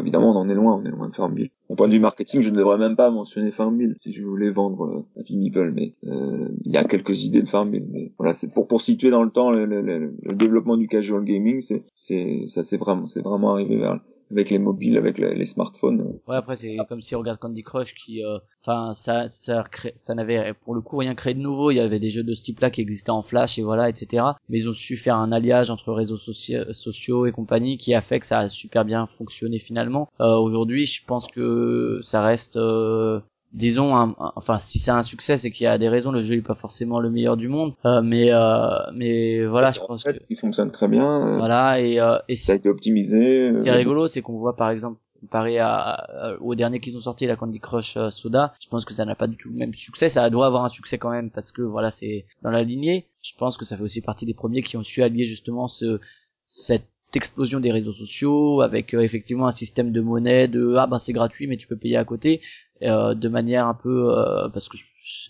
évidemment 0.00 0.30
on 0.32 0.36
en 0.36 0.48
est 0.48 0.54
loin, 0.54 0.80
on 0.80 0.84
est 0.84 0.90
loin 0.90 1.08
de 1.08 1.14
Farmville. 1.14 1.50
Au 1.68 1.74
point 1.74 1.88
de 1.88 1.94
vue 1.94 2.00
marketing, 2.00 2.40
je 2.40 2.50
ne 2.50 2.56
devrais 2.56 2.78
même 2.78 2.96
pas 2.96 3.10
mentionner 3.10 3.50
Farmville 3.50 3.94
si 4.00 4.12
je 4.12 4.22
voulais 4.22 4.50
vendre 4.50 4.84
euh, 4.84 5.20
Happy 5.20 5.36
Meeple, 5.36 5.72
mais 5.72 5.94
euh, 6.06 6.48
il 6.64 6.72
y 6.72 6.76
a 6.76 6.84
quelques 6.84 7.24
idées 7.24 7.42
de 7.42 7.48
Farmville. 7.48 7.86
Mais 7.90 8.12
voilà, 8.18 8.34
c'est 8.34 8.52
pour 8.52 8.66
pour 8.66 8.82
situer 8.82 9.10
dans 9.10 9.22
le 9.22 9.30
temps 9.30 9.50
le, 9.50 9.64
le, 9.64 9.80
le, 9.80 10.34
développement 10.34 10.76
du 10.76 10.88
casual 10.88 11.24
gaming, 11.24 11.60
c'est 11.60 11.84
c'est 11.94 12.46
ça 12.46 12.64
c'est 12.64 12.76
vraiment 12.76 13.06
c'est 13.06 13.22
vraiment 13.22 13.52
arrivé 13.52 13.76
vers 13.76 14.00
avec 14.32 14.50
les 14.50 14.58
mobiles, 14.58 14.96
avec 14.96 15.18
les, 15.18 15.46
smartphones. 15.46 16.18
Ouais, 16.26 16.36
après 16.36 16.56
c'est 16.56 16.76
comme 16.88 17.00
si 17.00 17.14
on 17.14 17.20
regarde 17.20 17.38
Candy 17.38 17.62
Crush 17.62 17.94
qui, 17.94 18.24
euh, 18.24 18.38
enfin, 18.62 18.92
ça, 18.94 19.28
ça, 19.28 19.64
ça 19.96 20.14
n'avait 20.14 20.54
pour 20.64 20.74
le 20.74 20.80
coup 20.80 20.96
rien 20.96 21.14
créé 21.14 21.34
de 21.34 21.40
nouveau. 21.40 21.70
Il 21.70 21.76
y 21.76 21.80
avait 21.80 22.00
des 22.00 22.10
jeux 22.10 22.22
de 22.22 22.34
ce 22.34 22.42
type-là 22.42 22.70
qui 22.70 22.80
existaient 22.80 23.10
en 23.10 23.22
Flash 23.22 23.58
et 23.58 23.62
voilà, 23.62 23.88
etc. 23.88 24.24
Mais 24.48 24.58
ils 24.58 24.68
ont 24.68 24.74
su 24.74 24.96
faire 24.96 25.16
un 25.16 25.32
alliage 25.32 25.70
entre 25.70 25.92
réseaux 25.92 26.16
sociaux 26.16 27.26
et 27.26 27.32
compagnie 27.32 27.78
qui 27.78 27.94
a 27.94 28.02
fait 28.02 28.20
que 28.20 28.26
ça 28.26 28.38
a 28.38 28.48
super 28.48 28.84
bien 28.84 29.06
fonctionné 29.06 29.58
finalement. 29.58 30.08
Euh, 30.20 30.36
Aujourd'hui, 30.36 30.86
je 30.86 31.04
pense 31.04 31.28
que 31.28 31.98
ça 32.02 32.22
reste 32.22 32.56
euh, 32.56 33.20
disons 33.52 34.14
enfin 34.36 34.58
si 34.58 34.78
c'est 34.78 34.90
un 34.90 35.02
succès 35.02 35.36
c'est 35.36 35.50
qu'il 35.50 35.64
y 35.64 35.66
a 35.66 35.78
des 35.78 35.88
raisons. 35.88 36.12
Le 36.12 36.22
jeu 36.22 36.36
est 36.36 36.42
pas 36.42 36.54
forcément 36.54 37.00
le 37.00 37.10
meilleur 37.10 37.36
du 37.36 37.48
monde. 37.48 37.74
Euh, 37.84 38.02
mais 38.02 38.32
euh, 38.32 38.78
mais 38.94 39.44
voilà 39.44 39.72
je 39.72 39.80
pense 39.80 40.04
que 40.04 40.10
il 40.28 40.36
fonctionne 40.36 40.70
très 40.70 40.88
bien 40.88 41.26
euh, 41.26 41.38
voilà 41.38 41.80
et 41.80 42.00
euh, 42.00 42.18
et 42.28 42.36
ça 42.36 42.52
a 42.52 42.56
été 42.56 42.68
optimisé 42.68 43.52
ce 43.52 43.62
qui 43.62 43.68
est 43.68 43.72
rigolo 43.72 44.06
c'est 44.06 44.22
qu'on 44.22 44.38
voit 44.38 44.56
par 44.56 44.70
exemple 44.70 44.98
comparé 45.20 45.58
à, 45.60 46.36
au 46.40 46.56
dernier 46.56 46.80
qu'ils 46.80 46.96
ont 46.96 47.00
sorti 47.00 47.26
la 47.26 47.36
Candy 47.36 47.60
Crush 47.60 47.96
Soda 48.10 48.54
je 48.60 48.68
pense 48.68 48.84
que 48.84 48.94
ça 48.94 49.04
n'a 49.04 49.14
pas 49.14 49.28
du 49.28 49.36
tout 49.36 49.50
le 49.50 49.54
même 49.54 49.74
succès. 49.74 50.08
Ça 50.08 50.28
doit 50.30 50.46
avoir 50.46 50.64
un 50.64 50.68
succès 50.68 50.98
quand 50.98 51.10
même 51.10 51.30
parce 51.30 51.52
que 51.52 51.62
voilà 51.62 51.90
c'est 51.90 52.26
dans 52.42 52.50
la 52.50 52.64
lignée. 52.64 53.06
Je 53.22 53.32
pense 53.38 53.56
que 53.56 53.64
ça 53.64 53.76
fait 53.76 53.84
aussi 53.84 54.00
partie 54.00 54.26
des 54.26 54.34
premiers 54.34 54.62
qui 54.62 54.76
ont 54.76 54.82
su 54.82 55.02
allier 55.02 55.26
justement 55.26 55.68
ce 55.68 56.00
cette 56.44 56.86
explosion 57.14 57.60
des 57.60 57.70
réseaux 57.70 57.92
sociaux 57.92 58.62
avec 58.62 58.94
effectivement 58.94 59.46
un 59.46 59.52
système 59.52 59.92
de 59.92 60.00
monnaie 60.00 60.48
de 60.48 60.74
ah 60.76 60.86
ben 60.86 60.98
c'est 60.98 61.12
gratuit 61.12 61.46
mais 61.46 61.56
tu 61.56 61.68
peux 61.68 61.76
payer 61.76 61.96
à 61.96 62.04
côté 62.04 62.40
euh, 62.82 63.14
de 63.14 63.28
manière 63.28 63.66
un 63.66 63.74
peu 63.74 64.16
euh, 64.16 64.48
parce 64.48 64.68
que 64.68 64.76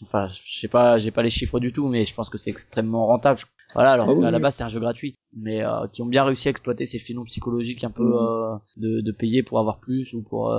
enfin 0.03 0.26
je 0.28 0.61
sais 0.61 0.68
pas 0.68 0.98
j'ai 0.98 1.11
pas 1.11 1.22
les 1.22 1.30
chiffres 1.30 1.61
du 1.61 1.72
tout 1.72 1.88
mais 1.88 2.05
je 2.05 2.14
pense 2.14 2.30
que 2.30 2.38
c'est 2.38 2.50
extrêmement 2.50 3.07
rentable. 3.07 3.40
Voilà 3.74 3.92
alors 3.92 4.11
ah 4.11 4.26
à 4.26 4.30
la 4.30 4.38
base 4.38 4.57
c'est 4.57 4.64
un 4.64 4.68
jeu 4.68 4.80
gratuit. 4.80 5.14
Mais 5.34 5.64
euh, 5.64 5.86
qui 5.92 6.03
ont 6.03 6.07
bien 6.07 6.24
réussi 6.24 6.48
à 6.48 6.50
exploiter 6.50 6.86
ces 6.86 6.98
filons 6.98 7.24
psychologiques 7.24 7.84
un 7.84 7.90
peu 7.90 8.05
mmh. 8.05 8.61
de, 8.78 9.00
de 9.00 9.12
payer 9.12 9.42
pour 9.42 9.59
avoir 9.59 9.80
plus 9.80 10.12
ou 10.14 10.22
pour 10.22 10.55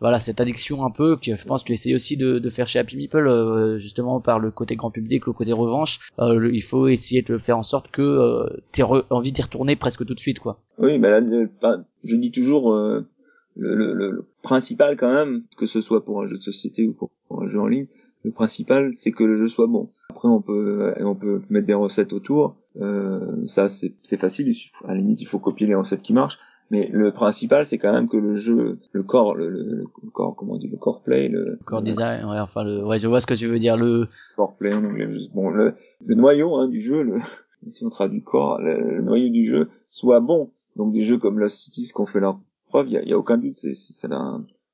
voilà 0.00 0.18
cette 0.18 0.40
addiction 0.40 0.84
un 0.84 0.90
peu 0.90 1.16
que 1.16 1.34
je 1.34 1.44
pense 1.44 1.64
tu 1.64 1.72
essayes 1.72 1.94
aussi 1.94 2.16
de, 2.16 2.38
de, 2.38 2.48
faire 2.50 2.68
chez 2.68 2.78
Happy 2.78 2.96
Meeple 2.96 3.76
justement 3.78 4.20
par 4.20 4.38
le 4.38 4.50
côté 4.50 4.76
grand 4.76 4.90
public 4.90 5.26
le 5.26 5.32
côté 5.32 5.52
revanche. 5.52 6.10
Il 6.18 6.62
faut 6.62 6.88
essayer 6.88 7.22
de 7.22 7.38
faire 7.38 7.58
en 7.58 7.62
sorte 7.62 7.90
que 7.90 8.46
tu 8.72 8.82
aies 8.82 8.84
envie 9.10 9.32
d'y 9.32 9.42
retourner 9.42 9.76
presque 9.76 10.04
tout 10.04 10.14
de 10.14 10.20
suite 10.20 10.38
quoi. 10.38 10.60
Oui 10.78 10.98
mais 10.98 11.10
là 11.10 11.20
je 12.04 12.16
dis 12.16 12.30
toujours 12.30 12.74
le, 13.56 13.74
le, 13.74 13.94
le, 13.94 14.26
principal 14.42 14.96
quand 14.96 15.12
même, 15.12 15.42
que 15.56 15.66
ce 15.66 15.80
soit 15.80 16.04
pour 16.04 16.22
un 16.22 16.26
jeu 16.26 16.36
de 16.36 16.42
société 16.42 16.86
ou 16.86 16.92
pour, 16.92 17.10
un 17.42 17.48
jeu 17.48 17.60
en 17.60 17.66
ligne, 17.66 17.86
le 18.24 18.32
principal 18.32 18.92
c'est 18.94 19.12
que 19.12 19.24
le 19.24 19.36
jeu 19.36 19.46
soit 19.46 19.66
bon. 19.66 19.90
Après 20.10 20.28
on 20.28 20.40
peut 20.40 20.92
on 21.00 21.14
peut 21.14 21.40
mettre 21.48 21.66
des 21.66 21.74
recettes 21.74 22.12
autour, 22.12 22.56
euh, 22.80 23.46
ça 23.46 23.68
c'est 23.68 24.16
facile, 24.18 24.52
à 24.84 24.88
la 24.88 24.94
limite 24.96 25.20
il 25.20 25.26
faut 25.26 25.38
copier 25.38 25.66
les 25.66 25.74
recettes 25.74 26.02
qui 26.02 26.12
marchent, 26.12 26.38
mais 26.70 26.88
le 26.92 27.12
principal 27.12 27.64
c'est 27.64 27.78
quand 27.78 27.92
même 27.92 28.08
que 28.08 28.16
le 28.16 28.36
jeu, 28.36 28.78
le 28.92 29.02
corps, 29.02 29.34
le, 29.34 29.48
le, 29.50 29.84
corps 30.12 30.36
comment 30.36 30.54
on 30.54 30.58
dit, 30.58 30.68
le 30.68 30.76
core 30.76 31.02
play, 31.02 31.28
le, 31.28 31.58
core 31.64 31.82
design, 31.82 32.24
ouais, 32.26 32.40
enfin 32.40 32.64
le, 32.64 32.84
ouais 32.84 32.98
je 32.98 33.06
vois 33.06 33.20
ce 33.20 33.26
que 33.26 33.34
tu 33.34 33.46
veux 33.46 33.58
dire, 33.58 33.76
le 33.76 34.08
core 34.36 34.56
play 34.56 34.74
en 34.74 34.84
anglais, 34.84 35.08
bon 35.34 35.50
le, 35.50 35.74
le 36.06 36.14
noyau 36.14 36.56
hein, 36.56 36.68
du 36.68 36.80
jeu, 36.80 37.02
le 37.02 37.18
si 37.68 37.84
on 37.84 37.88
traduit 37.88 38.22
corps, 38.22 38.60
le, 38.60 39.00
noyau 39.02 39.28
du 39.28 39.44
jeu 39.44 39.68
soit 39.88 40.20
bon. 40.20 40.50
Donc 40.76 40.92
des 40.92 41.02
jeux 41.02 41.18
comme 41.18 41.38
Lost 41.38 41.58
Cities 41.58 41.90
qu'on 41.92 42.06
fait 42.06 42.20
leur 42.20 42.40
preuve, 42.70 42.88
il 42.88 43.08
y 43.08 43.12
a, 43.12 43.18
aucun 43.18 43.36
doute, 43.36 43.54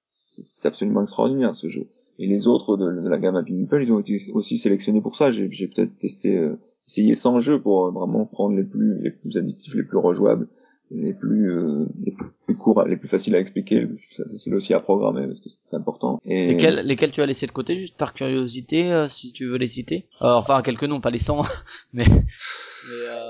c'est 0.08 0.66
absolument 0.66 1.02
extraordinaire 1.02 1.54
ce 1.54 1.68
jeu. 1.68 1.88
Et 2.18 2.26
les 2.26 2.46
autres 2.46 2.76
de, 2.76 2.86
la 2.86 3.18
gamme 3.18 3.36
Happy 3.36 3.54
ils 3.54 3.92
ont 3.92 3.98
été 3.98 4.18
aussi 4.32 4.56
sélectionnés 4.56 5.00
pour 5.00 5.16
ça. 5.16 5.30
J'ai 5.30 5.48
peut-être 5.66 5.96
testé, 5.98 6.38
euh, 6.38 6.56
essayé 6.86 7.14
100 7.14 7.40
jeux 7.40 7.60
pour 7.60 7.86
euh, 7.86 7.90
vraiment 7.90 8.26
prendre 8.26 8.56
les 8.56 8.64
plus 8.64 9.00
les 9.00 9.10
plus 9.10 9.36
addictifs, 9.36 9.74
les 9.74 9.82
plus 9.82 9.98
rejouables, 9.98 10.48
les 10.90 11.14
plus 11.14 11.50
euh, 11.50 11.86
les 12.04 12.12
plus 12.46 12.56
courts, 12.56 12.84
les 12.86 12.96
plus 12.96 13.08
faciles 13.08 13.34
à 13.34 13.38
expliquer, 13.38 13.80
les 13.80 13.86
plus 13.86 13.98
faciles 13.98 14.54
aussi 14.54 14.74
à 14.74 14.80
programmer 14.80 15.26
parce 15.26 15.40
que 15.40 15.48
c'est 15.48 15.76
important. 15.76 16.20
Et 16.24 16.48
lesquels, 16.48 16.86
lesquels 16.86 17.12
tu 17.12 17.20
as 17.20 17.26
laissé 17.26 17.46
de 17.46 17.52
côté 17.52 17.76
juste 17.76 17.96
par 17.96 18.14
curiosité, 18.14 19.06
si 19.08 19.32
tu 19.32 19.46
veux 19.46 19.56
les 19.58 19.66
citer? 19.66 20.06
enfin 20.20 20.62
quelques 20.62 20.84
noms, 20.84 21.00
pas 21.00 21.10
les 21.10 21.18
100, 21.18 21.42
mais 21.92 22.06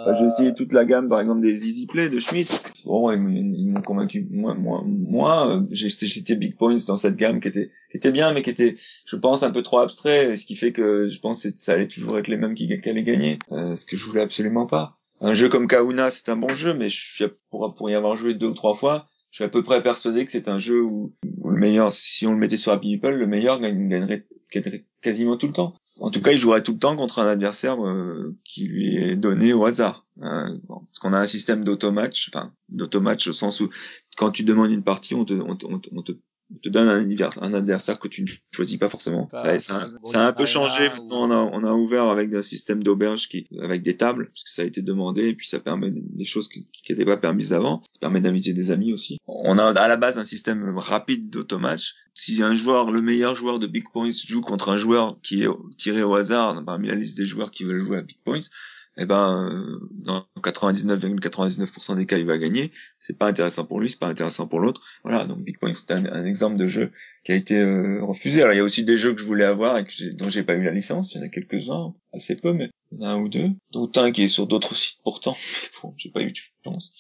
bah, 0.05 0.15
j'ai 0.19 0.27
essayé 0.27 0.55
toute 0.55 0.73
la 0.73 0.85
gamme, 0.85 1.09
par 1.09 1.21
exemple 1.21 1.41
des 1.41 1.67
Easy 1.67 1.87
Play 1.87 2.09
de 2.09 2.21
Schmidt. 2.21 2.53
Bon, 2.85 3.11
ils, 3.11 3.71
m'ont 3.71 3.81
convaincu. 3.81 4.27
Moi, 4.31 4.55
moi, 4.55 4.85
moi, 4.87 5.63
j'ai 5.71 5.89
cité 5.89 6.37
Big 6.37 6.57
Points 6.57 6.77
dans 6.87 6.97
cette 6.97 7.17
gamme 7.17 7.41
qui 7.41 7.49
était, 7.49 7.71
qui 7.91 7.97
était 7.97 8.13
bien, 8.13 8.33
mais 8.33 8.43
qui 8.43 8.51
était, 8.51 8.77
je 9.07 9.17
pense, 9.17 9.43
un 9.43 9.51
peu 9.51 9.63
trop 9.63 9.79
abstrait, 9.79 10.37
ce 10.37 10.47
qui 10.47 10.57
fait 10.57 10.73
que 10.73 11.09
je 11.09 11.21
pense 11.21 11.43
que 11.43 11.49
ça 11.57 11.73
allait 11.73 11.89
toujours 11.89 12.19
être 12.19 12.29
les 12.29 12.37
mêmes 12.37 12.55
qui, 12.55 12.69
qui 12.69 12.89
allaient 12.89 13.03
gagner, 13.03 13.39
euh, 13.53 13.77
ce 13.77 13.87
que 13.87 13.97
je 13.97 14.05
voulais 14.05 14.23
absolument 14.23 14.67
pas. 14.67 14.99
Un 15.21 15.35
jeu 15.35 15.49
comme 15.49 15.67
Kauna, 15.67 16.11
c'est 16.11 16.29
un 16.29 16.37
bon 16.37 16.55
jeu, 16.55 16.75
mais 16.75 16.91
je 16.91 16.97
suis 16.97 17.25
pour, 17.51 17.75
pour 17.75 17.91
y 17.91 17.95
avoir 17.95 18.17
joué 18.17 18.35
deux 18.35 18.49
ou 18.49 18.55
trois 18.55 18.75
fois, 18.75 19.09
je 19.31 19.37
suis 19.37 19.45
à 19.45 19.49
peu 19.49 19.63
près 19.63 19.83
persuadé 19.83 20.25
que 20.25 20.33
c'est 20.33 20.49
un 20.49 20.59
jeu 20.59 20.83
où, 20.83 21.15
le 21.45 21.59
meilleur, 21.59 21.93
si 21.93 22.27
on 22.27 22.33
le 22.33 22.39
mettait 22.39 22.57
sur 22.57 22.73
Happy 22.73 22.97
People, 22.97 23.19
le 23.19 23.27
meilleur 23.27 23.61
gagnerait, 23.61 24.27
gagnerait 24.53 24.87
quasiment 25.03 25.37
tout 25.37 25.47
le 25.47 25.53
temps. 25.53 25.75
En 26.01 26.11
tout 26.11 26.21
cas, 26.21 26.33
il 26.33 26.39
jouerait 26.39 26.63
tout 26.63 26.73
le 26.73 26.79
temps 26.79 26.97
contre 26.97 27.19
un 27.19 27.27
adversaire 27.27 27.85
euh, 27.85 28.37
qui 28.45 28.67
lui 28.67 28.97
est 28.97 29.17
donné 29.17 29.53
au 29.53 29.65
hasard. 29.65 30.07
Hein. 30.23 30.59
parce 30.67 30.99
qu'on 31.01 31.13
a 31.13 31.19
un 31.19 31.27
système 31.27 31.63
d'automatch, 31.63 32.31
enfin 32.33 32.55
d'automatch 32.71 33.29
au 33.29 33.35
sens 33.35 33.61
où 33.61 33.69
quand 34.17 34.31
tu 34.31 34.45
demandes 34.45 34.71
une 34.71 34.83
partie, 34.83 35.15
on 35.15 35.27
te, 35.27 35.35
on 35.35 35.55
te, 35.55 35.67
on 35.67 36.03
te 36.03 36.13
on 36.55 36.59
te 36.59 36.69
donne 36.69 36.89
un, 36.89 37.43
un 37.43 37.55
adversaire 37.55 37.99
que 37.99 38.09
tu 38.09 38.23
ne 38.23 38.29
choisis 38.53 38.77
pas 38.77 38.89
forcément. 38.89 39.29
ça, 39.35 39.59
ça, 39.59 39.91
ça, 40.05 40.25
a 40.25 40.29
un 40.29 40.33
peu 40.33 40.47
changé. 40.47 40.89
on, 41.11 41.31
a, 41.31 41.35
on 41.35 41.65
a 41.65 41.73
ouvert 41.73 42.05
avec 42.05 42.33
un 42.35 42.43
système 42.43 42.83
d'auberge 42.83 43.29
qui, 43.29 43.49
avec 43.61 43.83
des 43.83 43.97
tables, 43.97 44.27
parce 44.27 44.45
que 44.45 44.51
ça 44.51 44.63
a 44.63 44.65
été 44.65 44.83
demandé, 44.83 45.29
et 45.29 45.35
puis 45.35 45.49
ça 45.49 45.59
permet 45.59 45.91
des 45.93 46.25
choses 46.25 46.49
qui 46.49 46.69
n'étaient 46.89 47.05
pas 47.05 47.17
permises 47.17 47.53
avant. 47.53 47.83
Ça 47.95 48.01
permet 48.01 48.21
d'inviter 48.21 48.53
des 48.53 48.71
amis 48.71 48.93
aussi. 48.93 49.19
On 49.27 49.59
a 49.59 49.65
à 49.65 49.89
la 49.89 49.97
base 49.97 50.19
un 50.19 50.25
système 50.25 50.77
rapide 50.77 51.31
d'automatch. 51.31 51.95
Si 52.15 52.43
un 52.43 52.55
joueur, 52.55 52.91
le 52.91 53.03
meilleur 53.03 53.35
joueur 53.35 53.59
de 53.59 53.67
Big 53.67 53.85
Points 53.93 54.11
joue 54.11 54.41
contre 54.41 54.71
un 54.71 54.77
joueur 54.77 55.21
qui 55.23 55.43
est 55.43 55.49
tiré 55.77 56.03
au 56.03 56.15
hasard 56.15 56.65
parmi 56.65 56.89
la 56.89 56.95
liste 56.95 57.17
des 57.17 57.27
joueurs 57.27 57.51
qui 57.51 57.65
veulent 57.65 57.85
jouer 57.85 57.99
à 57.99 58.03
Big 58.03 58.19
Points, 58.25 58.41
eh 58.99 59.07
ben 59.07 59.51
dans 59.93 60.27
99,99% 60.43 61.97
des 61.97 62.07
cas 62.07 62.19
il 62.19 62.27
va 62.27 62.39
gagner. 62.39 62.73
C'est 63.01 63.19
pas 63.19 63.27
intéressant 63.27 63.65
pour 63.65 63.81
lui 63.81 63.91
c'est 63.91 63.99
pas 63.99 64.09
intéressant 64.09 64.47
pour 64.47 64.61
l'autre. 64.61 64.81
Voilà 65.05 65.27
donc 65.27 65.43
Big 65.43 65.59
Point 65.59 65.75
c'est 65.75 65.91
un, 65.93 66.25
exemple 66.25 66.57
de 66.57 66.67
jeu 66.67 66.93
qui 67.25 67.33
a 67.33 67.35
été 67.35 67.59
euh, 67.59 68.03
refusé. 68.03 68.43
Alors 68.43 68.55
il 68.55 68.57
y 68.57 68.61
a 68.61 68.65
aussi 68.65 68.85
des 68.85 68.99
jeux 68.99 69.15
que 69.15 69.21
je 69.21 69.27
voulais 69.27 69.45
avoir 69.45 69.79
et 69.79 69.85
que 69.85 70.11
dont 70.13 70.31
j'ai 70.31 70.43
pas 70.43 70.55
eu 70.55 70.63
la 70.63 70.73
licence. 70.73 71.15
Il 71.15 71.19
y 71.19 71.21
en 71.21 71.27
a 71.27 71.29
quelques 71.29 71.69
uns 71.71 71.95
assez 72.13 72.37
peu 72.37 72.53
mais 72.53 72.71
il 72.91 72.99
y 72.99 73.01
en 73.03 73.07
a 73.07 73.11
un 73.13 73.21
ou 73.21 73.29
deux. 73.29 73.51
Dont 73.73 73.91
un 73.97 74.13
qui 74.13 74.23
est 74.23 74.29
sur 74.29 74.47
d'autres 74.47 74.75
sites 74.75 75.01
pourtant 75.05 75.37
bon, 75.83 75.95
j'ai 75.97 76.11
pas 76.11 76.23
eu 76.23 76.33
de 76.33 76.39
chance 76.65 76.93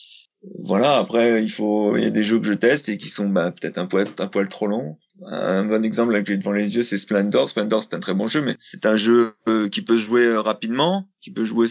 voilà 0.62 0.96
après 0.98 1.42
il 1.42 1.50
faut 1.50 1.96
il 1.96 2.02
y 2.02 2.06
a 2.06 2.10
des 2.10 2.24
jeux 2.24 2.38
que 2.38 2.46
je 2.46 2.52
teste 2.52 2.88
et 2.88 2.98
qui 2.98 3.08
sont 3.08 3.28
bah, 3.28 3.52
peut-être 3.52 3.78
un 3.78 3.86
poil 3.86 4.06
un 4.18 4.46
trop 4.46 4.66
longs 4.66 4.98
un 5.26 5.64
bon 5.64 5.84
exemple 5.84 6.12
là 6.12 6.22
que 6.22 6.28
j'ai 6.28 6.36
devant 6.36 6.52
les 6.52 6.76
yeux 6.76 6.82
c'est 6.82 6.98
Splendor 6.98 7.50
Splendor 7.50 7.82
c'est 7.82 7.94
un 7.94 8.00
très 8.00 8.14
bon 8.14 8.28
jeu 8.28 8.42
mais 8.42 8.56
c'est 8.58 8.86
un 8.86 8.96
jeu 8.96 9.32
euh, 9.48 9.68
qui 9.68 9.82
peut 9.82 9.96
jouer 9.96 10.24
euh, 10.24 10.40
rapidement 10.40 11.08
qui 11.20 11.30
peut 11.30 11.44
jouer 11.44 11.66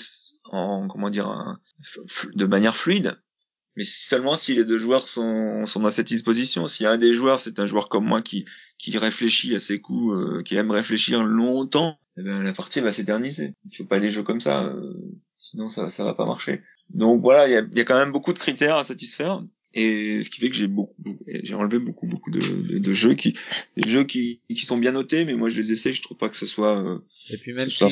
en 0.51 0.87
comment 0.87 1.09
dire 1.09 1.57
de 2.33 2.45
manière 2.45 2.75
fluide 2.75 3.17
mais 3.75 3.83
seulement 3.83 4.37
si 4.37 4.55
les 4.55 4.65
deux 4.65 4.79
joueurs 4.79 5.07
sont, 5.07 5.65
sont 5.65 5.81
dans 5.81 5.91
cette 5.91 6.07
disposition. 6.07 6.65
A 6.65 6.89
un 6.89 6.97
des 6.97 7.13
joueurs, 7.13 7.39
c'est 7.39 7.59
un 7.59 7.65
joueur 7.65 7.89
comme 7.89 8.05
moi 8.05 8.21
qui, 8.21 8.45
réfléchit 8.93 9.55
à 9.55 9.59
ses 9.59 9.79
coups, 9.79 10.15
euh, 10.15 10.41
qui 10.43 10.55
aime 10.55 10.71
réfléchir 10.71 11.23
longtemps, 11.23 11.99
eh 12.17 12.23
ben, 12.23 12.41
la 12.41 12.53
partie 12.53 12.79
va 12.79 12.93
s'éterniser. 12.93 13.53
Il 13.69 13.75
faut 13.75 13.83
pas 13.83 13.99
des 13.99 14.11
jeux 14.11 14.23
comme 14.23 14.39
ça, 14.39 14.73
sinon 15.37 15.67
ça 15.67 15.89
ça 15.89 16.05
va 16.05 16.13
pas 16.13 16.25
marcher. 16.25 16.63
Donc 16.93 17.21
voilà, 17.21 17.47
il 17.47 17.51
y 17.51 17.57
a, 17.57 17.63
y 17.75 17.81
a, 17.81 17.83
quand 17.83 17.97
même 17.97 18.11
beaucoup 18.11 18.33
de 18.33 18.39
critères 18.39 18.77
à 18.77 18.83
satisfaire. 18.83 19.43
Et 19.77 20.23
ce 20.23 20.29
qui 20.29 20.39
fait 20.39 20.49
que 20.49 20.55
j'ai 20.55 20.67
beaucoup, 20.67 20.95
j'ai 21.43 21.53
enlevé 21.53 21.79
beaucoup, 21.79 22.07
beaucoup 22.07 22.31
de, 22.31 22.39
de, 22.39 22.77
de, 22.79 22.93
jeux 22.93 23.13
qui, 23.13 23.33
des 23.75 23.89
jeux 23.89 24.05
qui, 24.05 24.39
qui 24.47 24.65
sont 24.65 24.77
bien 24.77 24.93
notés, 24.93 25.25
mais 25.25 25.33
moi 25.33 25.49
je 25.49 25.57
les 25.57 25.73
essaie, 25.73 25.91
je 25.91 26.01
trouve 26.01 26.17
pas 26.17 26.29
que 26.29 26.37
ce 26.37 26.45
soit. 26.45 26.81
Euh, 26.81 26.99
et 27.29 27.37
puis 27.37 27.51
même 27.51 27.69
si 27.69 27.79
ça 27.79 27.89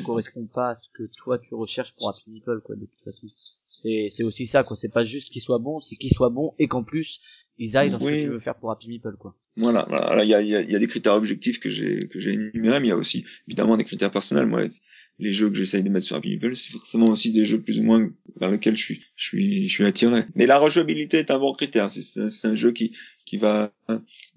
correspond 0.00 0.46
pas 0.54 0.68
à 0.68 0.74
ce 0.76 0.88
que 0.94 1.02
toi 1.18 1.40
tu 1.40 1.52
recherches 1.54 1.94
pour 1.96 2.10
Happy 2.10 2.30
Meeple, 2.30 2.60
quoi, 2.62 2.76
de 2.76 2.86
toute 2.86 3.02
façon. 3.04 3.26
C'est, 3.68 4.04
c'est 4.04 4.22
aussi 4.22 4.46
ça, 4.46 4.62
quoi. 4.62 4.76
C'est 4.76 4.92
pas 4.92 5.02
juste 5.02 5.32
qu'il 5.32 5.42
soit 5.42 5.58
bon, 5.58 5.80
c'est 5.80 5.96
qu'il 5.96 6.12
soit 6.12 6.30
bon 6.30 6.54
et 6.60 6.68
qu'en 6.68 6.84
plus 6.84 7.20
ils 7.58 7.76
aillent 7.76 7.90
dans 7.90 7.98
ce 7.98 8.04
que 8.06 8.22
tu 8.22 8.28
veux 8.28 8.38
faire 8.38 8.54
pour 8.54 8.70
Happy 8.70 8.86
Meeple, 8.86 9.16
quoi. 9.18 9.36
Voilà, 9.56 9.84
voilà. 9.88 10.22
Il 10.22 10.28
y 10.28 10.34
a, 10.34 10.42
y, 10.42 10.54
a, 10.54 10.60
y 10.60 10.76
a 10.76 10.78
des 10.78 10.86
critères 10.86 11.14
objectifs 11.14 11.58
que 11.58 11.70
j'ai, 11.70 12.06
que 12.08 12.20
j'ai 12.20 12.34
énumérés, 12.34 12.78
mais 12.78 12.88
il 12.88 12.90
y 12.90 12.92
a 12.92 12.96
aussi 12.96 13.24
évidemment 13.48 13.76
des 13.76 13.84
critères 13.84 14.10
personnels. 14.10 14.46
Moi, 14.46 14.68
les 15.18 15.32
jeux 15.32 15.48
que 15.48 15.56
j'essaye 15.56 15.82
de 15.82 15.88
mettre 15.88 16.06
sur 16.06 16.16
Happy 16.16 16.36
People, 16.36 16.56
c'est 16.56 16.72
forcément 16.72 17.06
aussi 17.06 17.30
des 17.30 17.46
jeux 17.46 17.62
plus 17.62 17.80
ou 17.80 17.84
moins 17.84 18.10
vers 18.38 18.50
lesquels 18.50 18.76
je 18.76 18.82
suis, 18.82 19.04
je 19.16 19.24
suis, 19.24 19.68
je 19.68 19.72
suis 19.72 19.84
attiré. 19.84 20.22
Mais 20.34 20.46
la 20.46 20.58
rejouabilité 20.58 21.18
est 21.18 21.30
un 21.30 21.38
bon 21.38 21.54
critère. 21.54 21.90
C'est 21.90 22.46
un 22.46 22.54
jeu 22.54 22.72
qui, 22.72 22.94
qui 23.24 23.38
va, 23.38 23.72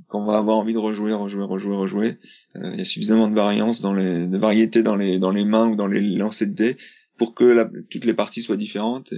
qu'on 0.08 0.24
va 0.24 0.38
avoir 0.38 0.58
envie 0.58 0.74
de 0.74 0.78
rejouer, 0.78 1.14
rejouer, 1.14 1.44
rejouer, 1.44 1.76
rejouer. 1.76 2.18
Euh, 2.56 2.72
il 2.74 2.80
y 2.80 2.82
a 2.82 2.86
suffisamment 2.86 3.28
de 3.28 3.36
variance 3.36 3.82
dans 3.82 3.94
les, 3.94 4.28
de 4.28 4.38
variété 4.38 4.82
dans 4.82 4.96
les, 4.96 5.20
dans 5.20 5.32
les 5.32 5.44
mains 5.44 5.68
ou 5.68 5.76
dans 5.76 5.88
les 5.88 6.02
lancers 6.02 6.48
de 6.48 6.54
dés 6.54 6.78
pour 7.18 7.36
que 7.36 7.44
la, 7.44 7.70
toutes 7.90 8.06
les 8.06 8.14
parties 8.14 8.42
soient 8.42 8.56
différentes 8.56 9.14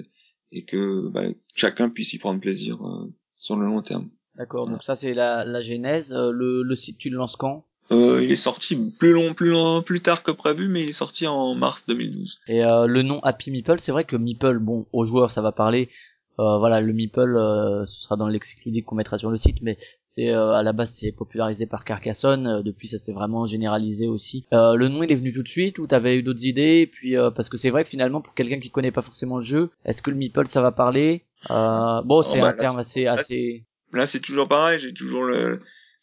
et, 0.52 0.66
que 0.66 1.10
bah, 1.10 1.26
chacun 1.54 1.90
puisse 1.90 2.14
y 2.14 2.18
prendre 2.18 2.40
plaisir 2.40 2.82
euh, 2.82 3.14
sur 3.36 3.56
le 3.56 3.68
long 3.68 3.82
terme. 3.82 4.10
D'accord. 4.36 4.68
Donc 4.68 4.84
ça 4.84 4.96
c'est 4.96 5.14
la, 5.14 5.46
la 5.46 5.62
genèse. 5.62 6.12
Euh, 6.12 6.32
le, 6.32 6.64
le 6.64 6.76
site 6.76 6.98
tu 6.98 7.10
le 7.10 7.18
lances 7.18 7.36
quand? 7.36 7.68
Euh, 7.92 8.24
il 8.24 8.32
est 8.32 8.36
sorti 8.36 8.76
plus 8.76 9.14
long, 9.14 9.34
plus 9.34 9.50
long, 9.50 9.82
plus 9.82 10.02
tard 10.02 10.24
que 10.24 10.32
prévu, 10.32 10.68
mais 10.70 10.84
il 10.84 10.90
est 10.90 10.94
sorti 10.94 11.28
en 11.28 11.56
mars 11.56 11.86
2012. 11.88 12.40
Et 12.48 12.64
euh, 12.64 12.88
le 12.88 13.02
nom 13.02 13.20
Happy 13.22 13.52
Meeple, 13.52 13.80
c'est 13.80 13.92
vrai 13.92 14.06
que 14.06 14.16
Meeple, 14.16 14.60
bon, 14.60 14.86
aux 14.94 15.06
joueurs 15.06 15.32
ça 15.32 15.42
va 15.42 15.52
parler. 15.52 15.90
Euh, 16.40 16.58
voilà, 16.58 16.82
le 16.82 16.94
Meeple, 16.94 17.36
euh, 17.36 17.86
ce 17.86 18.02
sera 18.02 18.16
dans 18.16 18.28
le 18.28 18.40
qu'on 18.82 18.96
mettra 18.96 19.18
sur 19.18 19.30
le 19.30 19.38
site, 19.38 19.58
mais 19.62 19.78
c'est 20.06 20.30
euh, 20.30 20.54
à 20.54 20.64
la 20.64 20.74
base 20.74 20.92
c'est 20.92 21.12
popularisé 21.12 21.66
par 21.68 21.84
Carcassonne. 21.84 22.64
depuis 22.64 22.88
ça 22.88 22.98
s'est 22.98 23.12
vraiment 23.12 23.46
généralisé 23.46 24.08
aussi. 24.08 24.48
le 24.52 24.88
nom 24.88 25.04
il 25.04 25.12
est 25.12 25.16
venu 25.16 25.34
tout 25.34 25.44
de 25.44 25.48
suite 25.48 25.78
ou 25.78 25.88
t'avais 25.88 26.18
eu 26.18 26.24
d'autres 26.24 26.46
idées? 26.46 26.90
Puis 26.92 27.16
parce 27.36 27.50
que 27.50 27.58
c'est 27.58 27.70
vrai 27.70 27.84
que 27.84 27.90
finalement 27.90 28.22
pour 28.22 28.34
quelqu'un 28.34 28.60
qui 28.60 28.72
connaît 28.72 28.92
pas 28.92 29.02
forcément 29.02 29.38
le 29.38 29.44
jeu, 29.44 29.70
est-ce 29.86 30.02
que 30.02 30.10
le 30.10 30.18
Meeple 30.18 30.48
ça 30.48 30.62
va 30.62 30.72
parler? 30.72 31.26
Bon, 31.50 32.22
c'est 32.24 32.40
bah, 32.40 32.50
un 32.50 32.54
terme 32.54 32.80
assez 32.80 33.06
assez. 33.06 33.66
Là 33.94 34.06
c'est 34.06 34.22
toujours 34.22 34.48
pareil. 34.48 34.80
J'ai 34.80 34.94
toujours 34.94 35.24
le 35.24 35.62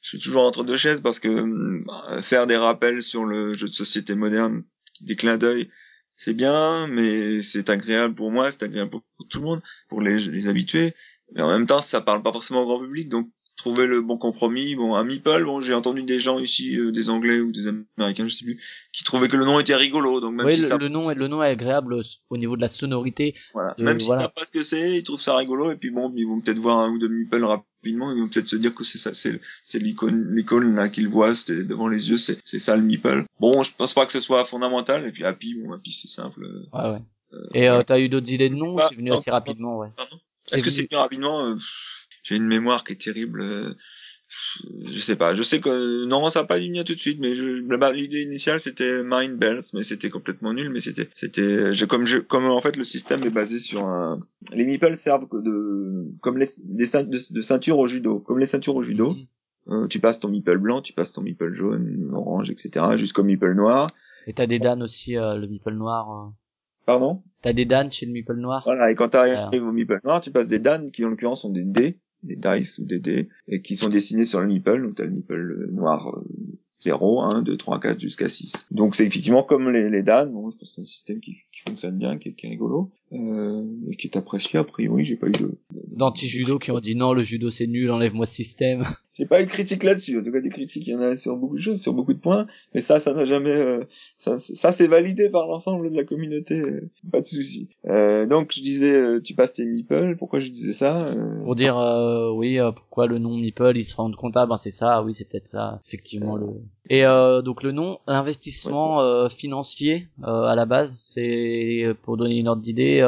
je 0.09 0.17
suis 0.17 0.25
toujours 0.25 0.47
entre 0.47 0.65
deux 0.65 0.79
chaises 0.79 1.03
parce 1.03 1.21
que 1.21 1.85
bah, 1.85 2.23
faire 2.23 2.47
des 2.47 2.57
rappels 2.57 3.03
sur 3.03 3.27
le 3.27 3.53
jeu 3.53 3.69
de 3.69 3.75
société 3.75 4.15
moderne, 4.15 4.65
des 5.03 5.17
clins 5.17 5.37
d'œil, 5.37 5.69
c'est 6.17 6.33
bien, 6.33 6.87
mais 6.87 7.43
c'est 7.43 7.69
agréable 7.69 8.15
pour 8.15 8.31
moi, 8.31 8.51
c'est 8.51 8.63
agréable 8.63 8.91
pour, 8.91 9.03
tout 9.29 9.41
le 9.41 9.45
monde, 9.45 9.63
pour 9.91 10.01
les, 10.01 10.19
les 10.19 10.49
habitués. 10.49 10.95
Mais 11.33 11.43
en 11.43 11.51
même 11.51 11.67
temps, 11.67 11.83
ça 11.83 12.01
parle 12.01 12.23
pas 12.23 12.33
forcément 12.33 12.63
au 12.63 12.65
grand 12.65 12.81
public, 12.81 13.11
donc 13.11 13.31
trouver 13.59 13.87
le 13.87 14.01
bon 14.01 14.17
compromis. 14.17 14.75
Bon, 14.75 14.95
à 14.95 15.05
Meeple, 15.05 15.45
bon, 15.45 15.61
j'ai 15.61 15.75
entendu 15.75 16.03
des 16.05 16.19
gens 16.19 16.39
ici, 16.39 16.79
euh, 16.79 16.91
des 16.91 17.11
Anglais 17.11 17.41
ou 17.41 17.53
des 17.53 17.67
Américains, 17.99 18.27
je 18.27 18.35
sais 18.35 18.45
plus, 18.45 18.59
qui 18.93 19.05
trouvaient 19.05 19.29
que 19.29 19.37
le 19.37 19.45
nom 19.45 19.61
était 19.61 19.75
rigolo. 19.75 20.21
Donc 20.21 20.35
même 20.35 20.47
oui, 20.47 20.55
si 20.55 20.63
le, 20.63 20.69
ça... 20.69 20.79
le 20.79 20.89
nom 20.89 21.11
est 21.11 21.15
le 21.15 21.29
nom 21.29 21.43
est 21.43 21.49
agréable 21.49 22.01
au 22.31 22.37
niveau 22.37 22.57
de 22.57 22.63
la 22.63 22.69
sonorité. 22.69 23.35
Voilà. 23.53 23.75
même 23.79 24.01
s'ils 24.01 24.09
savent 24.09 24.33
pas 24.33 24.45
ce 24.45 24.51
que 24.51 24.63
c'est, 24.63 24.97
ils 24.97 25.05
trouvent 25.05 25.21
ça 25.21 25.37
rigolo 25.37 25.71
et 25.71 25.77
puis 25.77 25.91
bon, 25.91 26.11
ils 26.17 26.25
vont 26.25 26.41
peut-être 26.41 26.59
voir 26.59 26.79
un 26.79 26.91
ou 26.91 26.99
deux 26.99 27.09
Meeple 27.09 27.45
rapidement, 27.45 28.11
ils 28.13 28.21
vont 28.21 28.29
peut-être 28.29 28.49
se 28.49 28.57
dire 28.57 28.75
que 28.75 28.85
c'est 28.85 28.99
ça, 28.99 29.13
c'est 29.13 29.41
c'est 29.65 29.79
l'icône 29.79 30.35
l'icône 30.35 30.75
là 30.75 30.89
qu'ils 30.89 31.09
voient, 31.09 31.35
c'était 31.35 31.65
devant 31.65 31.89
les 31.89 32.09
yeux, 32.09 32.17
c'est 32.17 32.39
c'est 32.45 32.59
ça 32.59 32.77
le 32.77 32.83
Meeple. 32.83 33.27
Bon, 33.39 33.63
je 33.63 33.75
pense 33.77 33.93
pas 33.93 34.07
que 34.07 34.13
ce 34.13 34.21
soit 34.21 34.45
fondamental 34.45 35.07
et 35.07 35.13
puis 35.13 35.25
Happy, 35.25 35.55
bon 35.55 35.73
Happy 35.73 35.93
c'est 35.93 36.09
simple. 36.09 36.47
Ouais 36.73 36.91
ouais. 36.91 37.03
Euh, 37.35 37.47
et 37.53 37.69
euh, 37.69 37.83
t'as 37.83 37.99
eu 37.99 38.09
d'autres 38.09 38.33
idées 38.33 38.49
de 38.49 38.55
noms 38.55 38.77
C'est 38.89 38.95
venu 38.95 39.13
assez 39.13 39.31
rapidement, 39.31 39.79
ouais? 39.79 39.89
Est-ce 40.51 40.63
que 40.63 40.71
c'est 40.71 40.89
venu 40.91 40.97
rapidement 40.97 41.45
euh, 41.45 41.57
J'ai 42.29 42.37
une 42.37 42.47
mémoire 42.47 42.85
qui 42.85 42.93
est 42.93 42.97
terrible. 43.03 43.43
je 44.87 44.99
sais 45.01 45.16
pas. 45.16 45.35
Je 45.35 45.43
sais 45.43 45.61
que 45.61 46.05
non, 46.05 46.29
ça 46.31 46.41
n'a 46.43 46.47
pas 46.47 46.59
ligné 46.59 46.85
tout 46.85 46.95
de 46.95 47.01
suite, 47.01 47.18
mais 47.20 47.35
je, 47.35 47.62
bah, 47.76 47.93
l'idée 47.93 48.22
initiale 48.22 48.61
c'était 48.61 49.03
Mind 49.05 49.39
Bells, 49.39 49.62
mais 49.74 49.83
c'était 49.83 50.11
complètement 50.11 50.53
nul. 50.53 50.68
Mais 50.70 50.81
c'était, 50.81 51.09
c'était, 51.14 51.72
je, 51.72 51.85
comme 51.87 52.05
je, 52.05 52.18
comme 52.18 52.45
en 52.47 52.61
fait 52.61 52.76
le 52.76 52.85
système 52.85 53.22
est 53.24 53.31
basé 53.31 53.59
sur 53.59 53.87
un. 53.87 54.20
Les 54.55 54.66
meeples 54.66 54.97
servent 54.97 55.29
de, 55.33 56.07
comme 56.20 56.37
les 56.39 56.47
des 56.64 56.85
de, 56.87 57.33
de 57.35 57.43
ceintures 57.43 57.79
au 57.79 57.89
judo, 57.89 58.18
comme 58.20 58.39
les 58.39 58.47
ceintures 58.47 58.76
au 58.76 58.83
judo. 58.83 59.12
Mhm. 59.14 59.26
Euh, 59.70 59.87
tu 59.87 59.99
passes 60.01 60.18
ton 60.18 60.29
meeple 60.31 60.57
blanc, 60.59 60.81
tu 60.81 60.95
passes 60.95 61.12
ton 61.12 61.20
meeple 61.22 61.53
jaune, 61.53 62.11
orange, 62.14 62.51
etc. 62.51 62.87
jusqu'au 62.97 63.22
meeple 63.22 63.53
noir. 63.55 63.89
Et 64.26 64.33
t'as 64.33 64.47
des 64.47 64.59
Dan 64.59 64.83
aussi, 64.83 65.16
euh, 65.16 65.37
le 65.37 65.47
meeple 65.47 65.72
noir. 65.74 66.11
euh. 66.11 66.31
Pardon? 66.87 67.22
T'as 67.43 67.53
des 67.53 67.66
Dan 67.66 67.93
chez 67.93 68.07
le 68.07 68.12
meeple 68.12 68.35
noir? 68.37 68.62
Voilà, 68.64 68.91
et 68.91 68.95
quand 68.95 69.11
tu 69.11 69.18
arrives 69.18 69.35
Alors. 69.35 69.53
au 69.68 69.72
meeple 69.72 70.01
noir, 70.05 70.22
tu 70.22 70.31
passes 70.31 70.49
des 70.49 70.59
dan 70.59 70.91
qui 70.91 71.05
en 71.05 71.11
l'occurrence 71.11 71.43
sont 71.43 71.51
des 71.51 71.64
dés, 71.64 71.99
des 72.23 72.37
dice 72.37 72.79
ou 72.79 72.85
des 72.85 72.99
dés, 72.99 73.29
et 73.47 73.62
qui 73.62 73.77
sont 73.77 73.89
dessinés 73.89 74.25
sur 74.25 74.41
le 74.41 74.47
meeple, 74.47 74.83
donc 74.83 74.97
tu 74.97 75.03
as 75.03 75.07
le 75.07 75.12
meeple 75.12 75.35
euh, 75.35 75.71
noir 75.73 76.09
euh, 76.16 76.25
0, 76.81 77.23
1, 77.23 77.43
2, 77.43 77.57
3, 77.57 77.81
4 77.81 78.01
jusqu'à 78.01 78.29
6. 78.29 78.66
Donc 78.71 78.95
c'est 78.95 79.05
effectivement 79.05 79.43
comme 79.43 79.71
les, 79.71 79.91
les 79.91 80.03
dan, 80.03 80.31
bon, 80.33 80.51
je 80.51 80.57
pense 80.57 80.69
que 80.69 80.75
c'est 80.75 80.81
un 80.81 80.85
système 80.85 81.21
qui, 81.21 81.37
qui 81.53 81.61
fonctionne 81.66 81.99
bien, 81.99 82.19
qui 82.19 82.35
qui 82.35 82.47
est 82.47 82.51
rigolo, 82.51 82.91
euh, 83.12 83.64
et 83.91 83.97
qui 83.97 84.07
est 84.07 84.16
apprécié, 84.16 84.59
a 84.59 84.64
priori 84.64 85.05
j'ai 85.05 85.16
pas 85.16 85.29
eu 85.29 85.33
de... 85.33 85.59
D'anti-judo 85.91 86.59
qui 86.59 86.71
ont 86.71 86.81
dit 86.81 86.95
non, 86.95 87.12
le 87.12 87.23
judo 87.23 87.51
c'est 87.51 87.66
nul, 87.66 87.91
enlève-moi 87.91 88.27
ce 88.27 88.35
système. 88.35 88.85
J'ai 89.19 89.27
pas 89.27 89.43
eu 89.43 89.45
de 89.47 89.51
critique 89.51 89.83
là-dessus, 89.83 90.19
en 90.19 90.23
tout 90.23 90.31
cas 90.31 90.41
des 90.41 90.49
critiques 90.49 90.87
il 90.87 90.93
y 90.93 90.95
en 90.97 91.01
a 91.01 91.16
sur 91.16 91.37
beaucoup 91.37 91.57
de 91.57 91.61
choses, 91.61 91.81
sur 91.81 91.93
beaucoup 91.93 92.14
de 92.14 92.21
points, 92.21 92.47
mais 92.75 92.81
ça, 92.81 93.01
ça 93.01 93.12
n'a 93.12 93.25
jamais... 93.25 93.51
euh, 93.51 93.85
ça, 94.16 94.39
ça 94.39 94.73
c'est 94.73 94.87
validé 94.87 95.29
par 95.29 95.47
l'ensemble 95.47 95.91
de 95.91 95.97
la 95.97 96.05
communauté, 96.05 96.61
euh, 96.61 96.89
pas 97.11 97.21
de 97.21 97.27
souci. 97.27 97.69
Euh, 97.87 98.27
donc 98.27 98.53
je 98.55 98.61
disais, 98.61 98.95
euh, 98.95 99.21
tu 99.21 99.35
passes 99.35 99.55
tes 99.55 99.66
meeples, 99.66 100.16
pourquoi 100.16 100.39
je 100.41 100.49
disais 100.49 100.73
ça 100.73 101.07
euh, 101.07 101.43
Pour 101.45 101.57
dire, 101.57 101.77
euh, 101.79 102.31
oui, 102.33 102.59
euh, 102.61 102.71
pourquoi 102.73 103.07
le 103.07 103.19
nom 103.19 103.37
meeple, 103.37 103.73
ils 103.77 103.85
se 103.85 103.97
rendent 103.97 104.16
compte, 104.16 104.37
ah 104.37 104.47
ben 104.47 104.57
c'est 104.57 104.71
ça, 104.71 105.03
oui, 105.03 105.14
c'est 105.14 105.29
peut-être 105.29 105.49
ça, 105.49 105.81
effectivement. 105.87 106.37
le. 106.37 106.47
Et 106.91 107.05
euh, 107.05 107.43
donc 107.43 107.62
le 107.62 107.73
nom, 107.73 107.99
investissement 108.07 109.03
euh, 109.03 109.29
financier 109.29 110.09
euh, 110.23 110.45
à 110.45 110.55
la 110.55 110.64
base, 110.64 110.95
c'est 110.97 111.87
pour 112.03 112.16
donner 112.16 112.39
une 112.39 112.49
ordre 112.49 112.62
d'idée, 112.62 113.01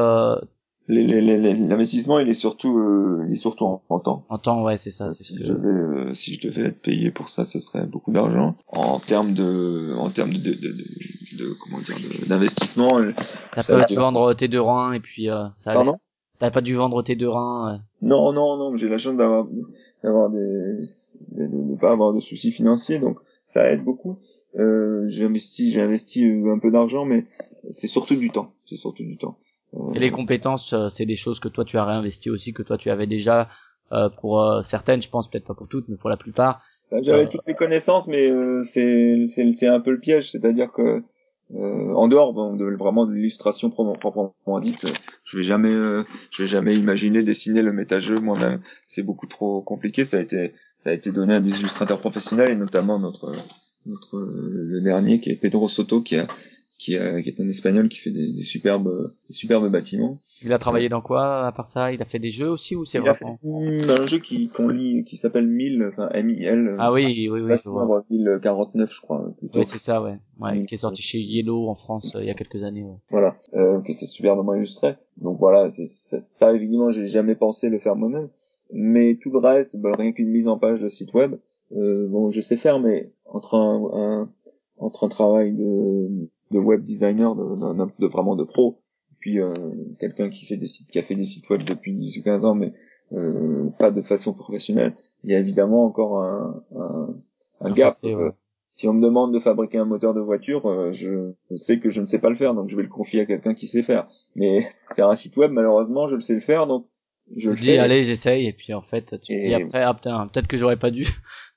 euh, 0.99 1.66
l'investissement 1.68 2.18
il 2.18 2.28
est 2.28 2.32
surtout 2.32 2.78
euh, 2.78 3.24
il 3.26 3.32
est 3.32 3.36
surtout 3.36 3.64
en, 3.64 3.82
en 3.88 3.99
temps 4.01 4.24
en 4.28 4.38
temps, 4.38 4.62
ouais, 4.64 4.76
c'est 4.78 4.91
ça, 4.91 5.09
c'est 5.09 5.22
ce 5.24 5.32
si, 5.34 5.38
que. 5.38 5.45
je 5.45 5.53
devais, 5.53 5.68
euh, 5.68 6.14
si 6.14 6.34
je 6.34 6.47
devais 6.49 6.62
être 6.68 6.80
payé 6.82 7.11
pour 7.11 7.28
ça 7.28 7.45
ce 7.45 7.61
serait 7.61 7.86
beaucoup 7.86 8.12
d'argent 8.12 8.57
en 8.68 8.99
termes 8.99 9.34
de 9.34 9.95
en 9.99 10.11
termes 10.11 10.32
de, 10.32 10.38
de, 10.38 10.53
de, 10.53 11.38
de- 11.38 11.55
comment 11.61 11.80
dire 11.82 11.97
d'investissement 12.28 13.01
T'as 13.55 13.62
ça 13.62 13.76
pas 13.76 13.84
dû 13.84 13.95
vendre 13.97 14.34
tes 14.34 14.49
deux 14.49 14.61
reins 14.61 14.93
et 14.93 15.01
puis 15.01 15.28
euh, 15.30 15.45
ça 15.57 15.72
pardon? 15.72 15.99
T'as 16.38 16.51
pas 16.51 16.62
dû 16.62 16.74
vendre 16.74 17.03
tes 17.03 17.16
deux 17.16 17.28
reins. 17.28 17.74
euh. 17.74 17.78
non 18.03 18.32
non 18.32 18.57
non 18.57 18.76
j'ai 18.76 18.88
la 18.88 18.99
chance 18.99 19.16
d'avoir 19.16 19.47
d'avoir 20.03 20.30
des 20.30 20.88
de, 21.32 21.47
de 21.47 21.76
pas 21.78 21.93
avoir 21.93 22.12
de 22.14 22.20
soucis 22.20 22.51
financiers 22.53 22.99
donc 22.99 23.18
ça 23.45 23.68
aide 23.70 23.84
beaucoup 23.84 24.18
euh, 24.59 25.05
j'ai 25.09 25.24
investi 25.24 25.70
j'ai 25.70 25.80
investi 25.80 26.24
euh, 26.26 26.53
un 26.53 26.59
peu 26.59 26.70
d'argent 26.70 27.05
mais 27.05 27.26
c'est 27.70 27.86
surtout 27.88 28.16
du 28.16 28.30
temps 28.30 28.53
c'est 28.64 28.76
surtout 28.76 29.05
du 29.05 29.16
temps 29.18 29.36
Euh, 29.38 29.59
Et 29.94 29.98
les 29.98 30.10
compétences, 30.10 30.72
euh, 30.72 30.88
c'est 30.88 31.06
des 31.06 31.16
choses 31.16 31.40
que 31.40 31.48
toi 31.48 31.64
tu 31.64 31.78
as 31.78 31.84
réinvesti 31.84 32.30
aussi, 32.30 32.52
que 32.52 32.62
toi 32.62 32.76
tu 32.76 32.90
avais 32.90 33.06
déjà 33.06 33.48
euh, 33.92 34.08
pour 34.20 34.42
euh, 34.42 34.62
certaines, 34.62 35.02
je 35.02 35.08
pense 35.08 35.30
peut-être 35.30 35.46
pas 35.46 35.54
pour 35.54 35.68
toutes, 35.68 35.88
mais 35.88 35.96
pour 35.96 36.10
la 36.10 36.16
plupart. 36.16 36.62
Bah, 36.90 36.98
J'avais 37.02 37.24
Euh, 37.24 37.26
toutes 37.26 37.46
les 37.46 37.54
connaisses, 37.54 37.88
mais 38.08 38.30
euh, 38.30 38.62
c'est 38.64 39.26
c'est 39.28 39.52
c'est 39.52 39.66
un 39.68 39.80
peu 39.80 39.92
le 39.92 40.00
piège, 40.00 40.30
c'est-à-dire 40.30 40.72
que 40.72 41.02
euh, 41.54 41.92
en 41.94 42.06
dehors 42.08 42.32
bon, 42.32 42.54
de 42.54 42.64
vraiment 42.76 43.06
de 43.06 43.12
l'illustration 43.12 43.70
proprement, 43.70 44.34
dite, 44.60 44.84
euh, 44.84 44.92
je 45.24 45.36
vais 45.38 45.42
jamais 45.42 45.72
euh, 45.72 46.02
je 46.30 46.42
vais 46.42 46.48
jamais 46.48 46.74
imaginer 46.76 47.22
dessiner 47.22 47.62
le 47.62 47.72
méta-jeu 47.72 48.20
moi-même. 48.20 48.60
C'est 48.86 49.02
beaucoup 49.02 49.26
trop 49.26 49.60
compliqué. 49.62 50.04
Ça 50.04 50.18
a 50.18 50.20
été 50.20 50.52
ça 50.78 50.90
a 50.90 50.92
été 50.92 51.10
donné 51.12 51.34
à 51.34 51.40
des 51.40 51.58
illustrateurs 51.58 52.00
professionnels 52.00 52.50
et 52.50 52.56
notamment 52.56 52.98
notre 52.98 53.32
notre 53.86 54.16
euh, 54.16 54.50
le 54.68 54.80
dernier 54.80 55.20
qui 55.20 55.30
est 55.30 55.36
Pedro 55.36 55.68
Soto 55.68 56.02
qui 56.02 56.16
a 56.16 56.26
qui, 56.80 56.96
a, 56.96 57.20
qui 57.20 57.28
est 57.28 57.38
un 57.42 57.46
espagnol 57.48 57.90
qui 57.90 57.98
fait 57.98 58.10
des, 58.10 58.32
des 58.32 58.42
superbes 58.42 59.12
des 59.28 59.34
superbes 59.34 59.70
bâtiments. 59.70 60.18
Il 60.42 60.50
a 60.54 60.58
travaillé 60.58 60.88
dans 60.88 61.02
quoi 61.02 61.46
à 61.46 61.52
part 61.52 61.66
ça? 61.66 61.92
Il 61.92 62.00
a 62.00 62.06
fait 62.06 62.18
des 62.18 62.30
jeux 62.30 62.48
aussi 62.48 62.74
ou 62.74 62.86
c'est 62.86 62.98
vraiment 63.00 63.38
fait 63.42 63.90
un 64.00 64.06
jeu 64.06 64.18
qui 64.18 64.48
qu'on 64.48 64.68
lit 64.68 65.04
qui 65.04 65.18
s'appelle 65.18 65.46
1000 65.46 65.84
enfin 65.92 66.08
M-I-L. 66.14 66.76
Ah 66.78 66.90
oui, 66.90 67.28
oui, 67.28 67.28
oui, 67.28 67.38
je 67.62 67.68
vois. 67.68 67.86
Passeur 67.86 68.04
1049 68.08 68.94
je 68.94 69.00
crois 69.02 69.30
plutôt. 69.38 69.58
Oui, 69.58 69.66
c'est 69.66 69.76
ça, 69.76 70.00
ouais. 70.02 70.18
ouais. 70.40 70.64
Qui 70.64 70.74
est 70.74 70.78
sorti 70.78 71.02
chez 71.02 71.18
Yellow 71.20 71.68
en 71.68 71.74
France 71.74 72.14
euh, 72.16 72.22
il 72.22 72.26
y 72.28 72.30
a 72.30 72.34
quelques 72.34 72.62
années. 72.64 72.84
Ouais. 72.84 72.96
voilà, 73.10 73.36
euh, 73.52 73.82
qui 73.82 73.92
était 73.92 74.06
superbement 74.06 74.54
illustré. 74.54 74.94
Donc 75.18 75.38
voilà, 75.38 75.68
c'est 75.68 75.86
ça, 75.86 76.18
ça, 76.18 76.54
évidemment, 76.54 76.88
j'ai 76.88 77.04
jamais 77.04 77.34
pensé 77.34 77.68
le 77.68 77.78
faire 77.78 77.94
moi-même, 77.94 78.30
mais 78.72 79.18
tout 79.20 79.30
le 79.30 79.38
reste, 79.38 79.76
bah, 79.76 79.94
rien 79.98 80.12
qu'une 80.12 80.30
mise 80.30 80.48
en 80.48 80.58
page 80.58 80.80
de 80.80 80.88
site 80.88 81.12
web, 81.12 81.34
euh, 81.76 82.08
bon, 82.08 82.30
je 82.30 82.40
sais 82.40 82.56
faire, 82.56 82.80
mais 82.80 83.12
entre 83.26 83.54
un, 83.54 83.90
un- 83.92 84.32
entre 84.78 85.04
un 85.04 85.08
travail 85.10 85.52
de, 85.52 86.08
de 86.51 86.59
web 86.59 86.82
designer, 86.82 87.34
de, 87.36 87.57
d'un- 87.57 87.90
de 87.98 88.07
vraiment 88.07 88.36
de 88.36 88.44
pro, 88.44 88.80
puis 89.18 89.40
euh, 89.40 89.53
quelqu'un 89.98 90.30
qui 90.30 90.46
fait 90.46 90.57
des 90.57 90.66
sites, 90.66 90.90
qui 90.90 90.98
a 90.98 91.03
fait 91.03 91.14
des 91.14 91.24
sites 91.24 91.48
web 91.51 91.62
depuis 91.64 91.92
10 91.94 92.18
ou 92.18 92.22
15 92.22 92.44
ans, 92.44 92.55
mais 92.55 92.72
euh, 93.12 93.68
pas 93.78 93.90
de 93.90 94.03
façon 94.03 94.32
professionnelle, 94.34 94.94
il 95.24 95.30
y 95.30 95.34
a 95.34 95.38
évidemment 95.38 95.84
encore 95.84 96.22
un, 96.22 96.62
un, 96.76 97.07
un 97.61 97.72
gap. 97.72 97.94
ouais. 98.03 98.30
si 98.74 98.88
on 98.88 98.94
me 98.94 99.03
demande 99.03 99.34
de 99.34 99.40
fabriquer 99.40 99.78
un 99.78 99.84
moteur 99.84 100.14
de 100.14 100.20
voiture, 100.20 100.66
euh, 100.66 100.92
je, 100.92 101.32
sais 101.57 101.78
que 101.80 101.90
je 101.90 102.01
ne 102.01 102.07
sais 102.07 102.18
pas 102.18 102.30
le 102.30 102.36
faire, 102.36 102.55
donc 102.55 102.68
je 102.68 102.76
vais 102.76 102.82
le 102.82 102.88
confier 102.88 103.20
à 103.20 103.26
quelqu'un 103.26 103.55
qui 103.55 103.66
sait 103.66 103.82
faire. 103.82 104.09
Mais 104.36 104.66
faire 104.96 105.09
un 105.09 105.16
site 105.16 105.36
web, 105.36 105.51
malheureusement, 105.53 106.09
je 106.09 106.14
le 106.14 106.20
sais 106.20 106.34
le 106.34 106.40
faire, 106.40 106.66
donc 106.66 106.86
je 107.36 107.51
le 107.51 107.57
dis 107.57 107.66
fais. 107.66 107.78
allez, 107.78 108.05
j'essaye 108.05 108.46
et 108.46 108.53
puis 108.53 108.72
en 108.74 108.82
fait 108.82 109.20
tu 109.20 109.32
te 109.32 109.32
Et- 109.32 109.40
dis 109.40 109.55
après 109.55 109.82
ah 109.82 109.94
putain, 109.94 110.26
peut-être 110.28 110.48
que 110.48 110.57
j'aurais 110.57 110.78
pas 110.78 110.90
dû. 110.90 111.07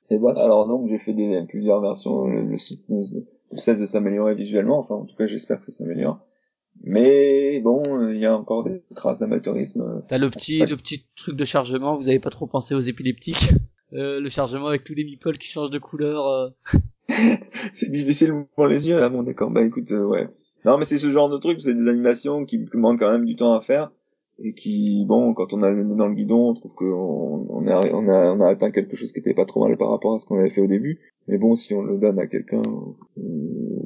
Et 0.10 0.18
voilà, 0.18 0.44
alors 0.44 0.68
donc 0.68 0.88
j'ai 0.89 1.00
fait 1.00 1.14
des, 1.14 1.41
plusieurs 1.48 1.82
versions, 1.82 2.26
le, 2.28 2.46
le 2.46 2.58
site 2.58 2.88
ne 2.89 2.98
ne 2.98 3.22
cesse 3.52 3.80
de 3.80 3.86
s'améliorer 3.86 4.36
visuellement, 4.36 4.80
enfin 4.80 4.96
en 4.96 5.06
tout 5.06 5.16
cas 5.16 5.28
j'espère 5.28 5.60
que 5.60 5.66
ça 5.66 5.72
s'améliore. 5.72 6.20
Mais 6.84 7.60
bon, 7.62 7.84
il 8.10 8.18
y 8.18 8.26
a 8.26 8.36
encore 8.36 8.64
des 8.64 8.82
traces 8.96 9.20
d'amateurisme. 9.20 9.82
euh, 9.82 10.02
T'as 10.10 10.18
le 10.18 10.30
petit 10.32 10.62
Ouais. 10.62 10.68
le 10.68 10.76
petit 10.76 11.06
truc 11.16 11.36
de 11.36 11.46
chargement, 11.46 11.96
vous 11.96 12.10
avez 12.10 12.20
pas 12.20 12.32
trop 12.32 12.48
pensé 12.48 12.76
aux 12.76 12.80
épileptiques 12.82 13.50
Euh, 13.96 14.20
le 14.20 14.28
chargement 14.28 14.66
avec 14.70 14.84
tous 14.84 14.96
les 14.96 15.04
meeples 15.04 15.38
qui 15.38 15.48
changent 15.50 15.70
de 15.70 15.78
couleur. 15.78 16.26
euh. 16.28 16.50
c'est 17.74 17.91
difficile 17.91 18.34
pour 18.56 18.66
les 18.66 18.88
yeux. 18.88 18.98
Ah 19.04 19.10
bon, 19.10 19.22
d'accord. 19.22 19.52
Bah 19.52 19.62
écoute, 19.62 19.91
euh, 19.91 20.04
ouais. 20.04 20.28
Non, 20.66 20.80
mais 20.80 20.86
c'est 20.86 20.98
ce 20.98 21.12
genre 21.12 21.30
de 21.30 21.38
truc, 21.38 21.62
c'est 21.62 21.76
des 21.76 21.88
animations 21.88 22.44
qui 22.44 22.58
demandent 22.74 22.98
quand 22.98 23.12
même 23.12 23.26
du 23.26 23.36
temps 23.36 23.54
à 23.54 23.62
faire 23.62 23.91
et 24.39 24.56
qui, 24.56 25.06
bon, 25.06 25.36
quand 25.36 25.54
on 25.54 25.62
a 25.62 25.70
le 25.70 25.84
nez 25.84 25.96
dans 25.96 26.08
le 26.08 26.16
guidon, 26.16 26.50
on 26.50 26.54
trouve 26.56 26.74
qu'on 26.74 27.46
on 27.50 27.68
a, 27.68 27.88
on 27.94 28.08
a, 28.08 28.32
on 28.34 28.39
a 28.39 28.48
atteint 28.48 28.72
quelque 28.72 28.96
chose 28.96 29.12
qui 29.14 29.20
était 29.20 29.36
pas 29.36 29.46
trop 29.46 29.64
mal 29.64 29.78
par 29.78 29.91
rapport 29.91 30.16
à 30.16 30.20
ce 30.20 30.26
qu'on 30.26 30.39
avait 30.39 30.50
fait 30.50 30.62
au 30.62 30.68
début. 30.68 31.12
Mais 31.28 31.38
bon, 31.38 31.55
si 31.55 31.74
on 31.74 31.82
le 31.82 31.97
donne 31.97 32.19
à 32.19 32.28
quelqu'un 32.28 32.61
euh, 33.17 33.21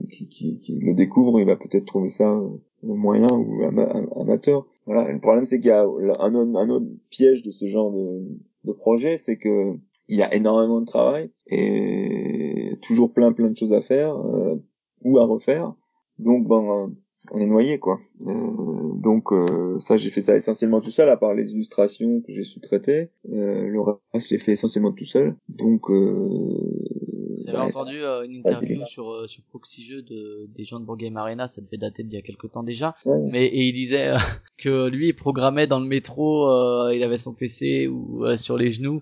qui, 0.10 0.28
qui, 0.28 0.60
qui 0.60 0.80
le 0.80 0.94
découvre, 0.94 1.40
il 1.40 1.46
va 1.46 1.56
peut-être 1.56 1.86
trouver 1.86 2.10
ça 2.10 2.40
moyen 2.84 3.28
ou 3.32 3.64
ama- 3.64 3.92
amateur. 4.16 4.66
Voilà. 4.86 5.12
Le 5.12 5.20
problème, 5.20 5.46
c'est 5.46 5.60
qu'il 5.60 5.70
y 5.70 5.72
a 5.72 5.84
un 5.84 6.36
autre, 6.36 6.58
un 6.58 6.70
autre 6.70 6.88
piège 7.10 7.42
de 7.44 7.52
ce 7.52 7.68
genre 7.68 7.92
de, 7.92 8.24
de 8.64 8.72
projet, 8.74 9.18
c'est 9.18 9.38
que 9.38 9.74
il 10.10 10.18
y 10.18 10.24
a 10.24 10.34
énormément 10.34 10.80
de 10.80 10.86
travail 10.86 11.32
et 11.48 12.72
toujours 12.82 13.12
plein 13.12 13.34
plein 13.34 13.50
de 13.50 13.58
choses 13.58 13.74
à 13.74 13.82
faire 13.82 14.16
euh, 14.16 14.56
ou 15.04 15.18
à 15.18 15.26
refaire. 15.26 15.74
Donc 16.18 16.48
ben 16.48 16.94
on 17.32 17.40
est 17.40 17.46
noyé 17.46 17.80
quoi. 17.80 18.00
Euh, 18.26 18.94
donc 18.96 19.32
euh, 19.32 19.80
ça 19.80 19.98
j'ai 19.98 20.10
fait 20.10 20.22
ça 20.22 20.36
essentiellement 20.36 20.82
tout 20.82 20.92
seul 20.92 21.10
à 21.10 21.18
part 21.18 21.34
les 21.34 21.52
illustrations 21.52 22.22
que 22.22 22.34
j'ai 22.34 22.44
sous-traitées. 22.44 23.10
Euh, 23.32 23.68
le 23.68 23.82
reste 23.82 24.30
je 24.30 24.34
l'ai 24.34 24.40
fait 24.40 24.54
essentiellement 24.54 24.92
tout 24.92 25.06
seul. 25.06 25.36
Donc 25.50 25.90
euh, 25.90 26.30
J'avais 27.46 27.58
ouais, 27.58 27.64
entendu 27.64 28.02
euh, 28.02 28.24
une 28.24 28.38
interview 28.38 28.86
sur 28.86 29.12
euh, 29.12 29.28
sur 29.28 29.44
Proxy 29.44 29.84
Jeux 29.84 30.02
de 30.02 30.48
des 30.56 30.66
gens 30.66 30.80
de 30.80 30.86
Board 30.86 31.00
Game 31.00 31.18
Arena, 31.18 31.48
ça 31.48 31.62
devait 31.62 31.78
dater 31.78 32.04
d'il 32.04 32.14
y 32.14 32.18
a 32.18 32.22
quelques 32.22 32.52
temps 32.52 32.64
déjà. 32.64 32.96
ouais. 33.06 33.20
Mais 33.32 33.46
et 33.48 33.64
il 33.68 33.74
disait 33.74 34.08
euh, 34.10 34.18
que 34.58 34.90
lui 34.90 35.10
il 35.10 35.14
programmait 35.14 35.68
dans 35.68 35.80
le 35.80 35.88
métro, 35.88 36.48
euh, 36.50 36.94
il 36.96 37.04
avait 37.04 37.18
son 37.18 37.34
PC 37.34 37.88
ou 37.88 38.26
euh, 38.26 38.38
sur 38.38 38.58
les 38.58 38.70
genoux, 38.70 39.02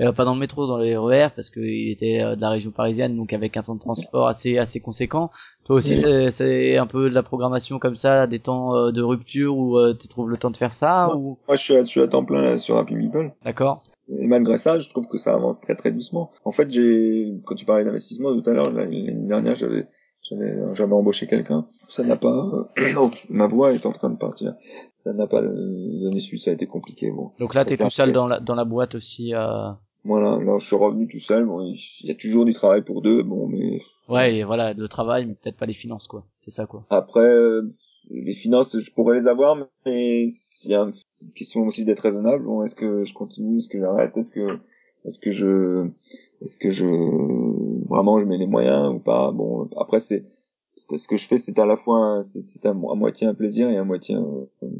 euh, 0.00 0.12
pas 0.12 0.24
dans 0.24 0.34
le 0.34 0.40
métro, 0.40 0.66
dans 0.66 0.78
les 0.78 0.96
RER 0.96 1.28
parce 1.34 1.50
qu'il 1.50 1.90
était 1.90 2.20
euh, 2.20 2.36
de 2.36 2.40
la 2.40 2.50
région 2.50 2.70
parisienne, 2.70 3.16
donc 3.16 3.32
avec 3.32 3.56
un 3.56 3.62
temps 3.62 3.74
de 3.74 3.80
transport 3.80 4.28
assez 4.28 4.58
assez 4.58 4.80
conséquent. 4.80 5.30
Toi 5.64 5.76
aussi 5.76 5.94
Oui. 6.04 6.30
c'est 6.30 6.76
un 6.76 6.86
peu 6.86 7.08
de 7.08 7.14
la 7.14 7.22
programmation 7.22 7.78
comme 7.78 7.96
ça, 7.96 8.26
des 8.26 8.38
temps 8.38 8.74
euh, 8.76 8.92
de 8.92 9.02
rupture 9.02 9.56
où 9.56 9.78
euh, 9.78 9.94
tu 9.98 10.08
trouves 10.08 10.30
le 10.30 10.36
temps 10.36 10.50
de 10.50 10.56
faire 10.56 10.72
ça 10.72 11.14
ou? 11.16 11.38
Moi 11.48 11.56
je 11.56 11.62
suis 11.62 11.74
à, 11.76 11.80
je 11.80 11.88
suis 11.88 12.00
à 12.00 12.08
temps 12.08 12.24
plein 12.24 12.42
là, 12.42 12.58
sur 12.58 12.76
Happy 12.76 12.94
Meeple. 12.94 13.32
d'accord 13.44 13.82
Et 14.08 14.26
malgré 14.26 14.58
ça, 14.58 14.78
je 14.78 14.88
trouve 14.88 15.06
que 15.08 15.18
ça 15.18 15.34
avance 15.34 15.60
très 15.60 15.74
très 15.74 15.92
doucement. 15.92 16.30
En 16.44 16.52
fait, 16.52 16.70
j'ai, 16.70 17.32
quand 17.44 17.54
tu 17.54 17.64
parlais 17.64 17.84
d'investissement 17.84 18.38
tout 18.40 18.48
à 18.48 18.52
l'heure, 18.52 18.70
l'année 18.70 19.12
dernière, 19.14 19.56
j'avais, 19.56 19.86
j'avais, 20.22 20.74
j'avais 20.74 20.92
embauché 20.92 21.26
quelqu'un. 21.26 21.66
Ça 21.88 22.04
n'a 22.04 22.16
pas, 22.16 22.46
oh, 22.96 23.10
ma 23.28 23.46
voix 23.46 23.72
est 23.72 23.86
en 23.86 23.92
train 23.92 24.10
de 24.10 24.16
partir. 24.16 24.54
Ça 24.98 25.12
n'a 25.12 25.26
pas 25.26 25.42
euh, 25.42 26.00
donné 26.02 26.20
suite, 26.20 26.42
ça 26.42 26.50
a 26.50 26.54
été 26.54 26.66
compliqué, 26.66 27.10
bon. 27.10 27.30
Donc 27.38 27.54
là 27.54 27.64
t'es 27.64 27.76
tout 27.76 27.90
seul 27.90 28.12
dans 28.12 28.26
la 28.26 28.40
dans 28.40 28.54
la 28.54 28.64
boîte 28.64 28.94
aussi. 28.96 29.34
Euh... 29.34 29.70
Voilà, 30.06 30.38
là, 30.42 30.58
je 30.58 30.66
suis 30.66 30.76
revenu 30.76 31.08
tout 31.08 31.18
seul. 31.18 31.44
Bon, 31.44 31.60
il 31.62 32.06
y 32.06 32.10
a 32.10 32.14
toujours 32.14 32.44
du 32.44 32.54
travail 32.54 32.82
pour 32.82 33.02
deux, 33.02 33.22
bon, 33.22 33.48
mais 33.48 33.80
Ouais 34.08 34.36
et 34.36 34.44
voilà 34.44 34.72
le 34.72 34.86
travail 34.86 35.26
mais 35.26 35.34
peut-être 35.34 35.56
pas 35.56 35.66
les 35.66 35.74
finances 35.74 36.06
quoi. 36.06 36.24
C'est 36.38 36.52
ça 36.52 36.66
quoi. 36.66 36.86
après, 36.90 37.20
euh, 37.20 37.68
les 38.08 38.34
finances, 38.34 38.78
je 38.78 38.92
pourrais 38.92 39.18
les 39.18 39.26
avoir, 39.26 39.56
mais 39.84 40.26
il 40.26 40.70
y 40.70 40.74
a 40.74 40.82
une 40.82 41.32
question 41.32 41.62
aussi 41.66 41.84
d'être 41.84 42.00
raisonnable. 42.00 42.44
Bon, 42.44 42.62
est-ce 42.62 42.76
que 42.76 43.04
je 43.04 43.12
continue, 43.12 43.56
est-ce 43.56 43.68
que 43.68 43.80
j'arrête, 43.80 44.16
est-ce 44.16 44.30
que, 44.30 44.60
est-ce 45.04 45.18
que 45.18 45.32
je 45.32 45.88
est-ce 46.40 46.56
que 46.56 46.70
je 46.70 46.84
vraiment 47.88 48.20
je 48.20 48.26
mets 48.26 48.38
les 48.38 48.46
moyens 48.46 48.90
ou 48.90 49.00
pas? 49.00 49.32
Bon 49.32 49.68
après 49.76 50.00
c'est 50.00 50.24
ce 50.76 51.08
que 51.08 51.16
je 51.16 51.26
fais 51.26 51.38
c'est 51.38 51.58
à 51.58 51.66
la 51.66 51.76
fois 51.76 52.22
c'est 52.22 52.66
à, 52.66 52.74
moitié 52.74 53.26
un 53.26 53.34
plaisir 53.34 53.70
et 53.70 53.76
à 53.76 53.84
moitié 53.84 54.16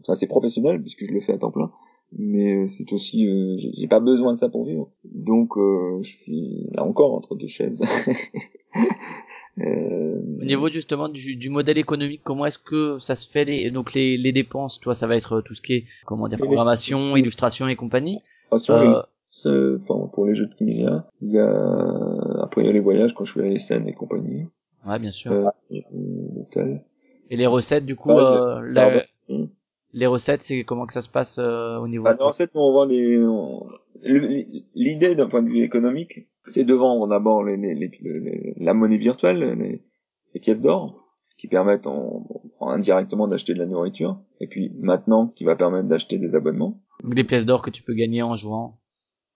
ça 0.02 0.14
c'est 0.14 0.26
professionnel 0.26 0.82
puisque 0.82 1.06
je 1.06 1.12
le 1.12 1.20
fais 1.20 1.32
à 1.32 1.38
temps 1.38 1.50
plein 1.50 1.72
mais 2.12 2.66
c'est 2.66 2.92
aussi 2.92 3.28
euh, 3.28 3.56
j'ai 3.58 3.88
pas 3.88 4.00
besoin 4.00 4.34
de 4.34 4.38
ça 4.38 4.48
pour 4.48 4.64
vivre. 4.64 4.90
Donc 5.04 5.56
euh, 5.56 6.02
je 6.02 6.16
suis 6.16 6.68
là 6.72 6.84
encore 6.84 7.14
entre 7.14 7.34
deux 7.34 7.46
chaises. 7.46 7.82
Euh... 9.58 10.20
au 10.38 10.44
niveau 10.44 10.68
justement 10.68 11.08
du, 11.08 11.34
du 11.34 11.48
modèle 11.48 11.78
économique 11.78 12.20
comment 12.22 12.44
est-ce 12.44 12.58
que 12.58 12.98
ça 12.98 13.16
se 13.16 13.26
fait 13.26 13.46
les 13.46 13.70
donc 13.70 13.94
les, 13.94 14.18
les 14.18 14.30
dépenses 14.30 14.78
toi 14.80 14.94
ça 14.94 15.06
va 15.06 15.16
être 15.16 15.40
tout 15.40 15.54
ce 15.54 15.62
qui 15.62 15.72
est 15.72 15.84
comment 16.04 16.28
dire 16.28 16.36
programmation 16.36 17.16
illustration 17.16 17.66
et 17.66 17.74
compagnie 17.74 18.20
euh, 18.52 19.78
enfin, 19.80 20.08
pour 20.12 20.26
les 20.26 20.34
jeux 20.34 20.46
de 20.46 20.54
Kinesia 20.54 21.06
il 21.22 21.30
y 21.30 21.38
a 21.38 22.42
après 22.42 22.62
il 22.62 22.66
y 22.66 22.68
a 22.68 22.72
les 22.72 22.80
voyages 22.80 23.14
quand 23.14 23.24
je 23.24 23.32
fais 23.32 23.48
les 23.48 23.58
scènes 23.58 23.88
et 23.88 23.94
compagnie. 23.94 24.46
Ouais 24.86 24.98
bien 24.98 25.10
sûr. 25.10 25.32
Euh, 25.32 25.44
et 27.30 27.36
les 27.36 27.46
recettes 27.46 27.86
du 27.86 27.96
coup 27.96 28.10
euh, 28.10 28.60
la 28.62 29.04
les 29.96 30.06
recettes, 30.06 30.42
c'est 30.42 30.62
comment 30.64 30.86
que 30.86 30.92
ça 30.92 31.00
se 31.00 31.08
passe 31.08 31.38
euh, 31.38 31.78
au 31.78 31.88
niveau 31.88 32.04
bah, 32.04 32.14
Les 32.18 32.24
recettes, 32.24 32.50
on 32.54 32.70
vend 32.72 32.86
des. 32.86 33.18
L'idée 34.04 35.14
d'un 35.16 35.26
point 35.26 35.42
de 35.42 35.48
vue 35.48 35.62
économique, 35.62 36.28
c'est 36.44 36.64
de 36.64 36.74
vendre 36.74 37.08
d'abord 37.08 37.42
les, 37.42 37.56
les, 37.56 37.74
les, 37.74 38.54
la 38.58 38.74
monnaie 38.74 38.98
virtuelle, 38.98 39.80
les, 40.34 40.40
pièces 40.40 40.60
d'or, 40.60 41.02
qui 41.38 41.48
permettent 41.48 41.86
en, 41.86 42.26
indirectement 42.60 43.26
d'acheter 43.26 43.54
de 43.54 43.58
la 43.58 43.64
nourriture, 43.64 44.20
et 44.38 44.46
puis 44.46 44.70
maintenant 44.78 45.28
qui 45.28 45.44
va 45.44 45.56
permettre 45.56 45.88
d'acheter 45.88 46.18
des 46.18 46.34
abonnements. 46.34 46.78
Des 47.02 47.24
pièces 47.24 47.46
d'or 47.46 47.62
que 47.62 47.70
tu 47.70 47.82
peux 47.82 47.94
gagner 47.94 48.22
en 48.22 48.34
jouant. 48.34 48.78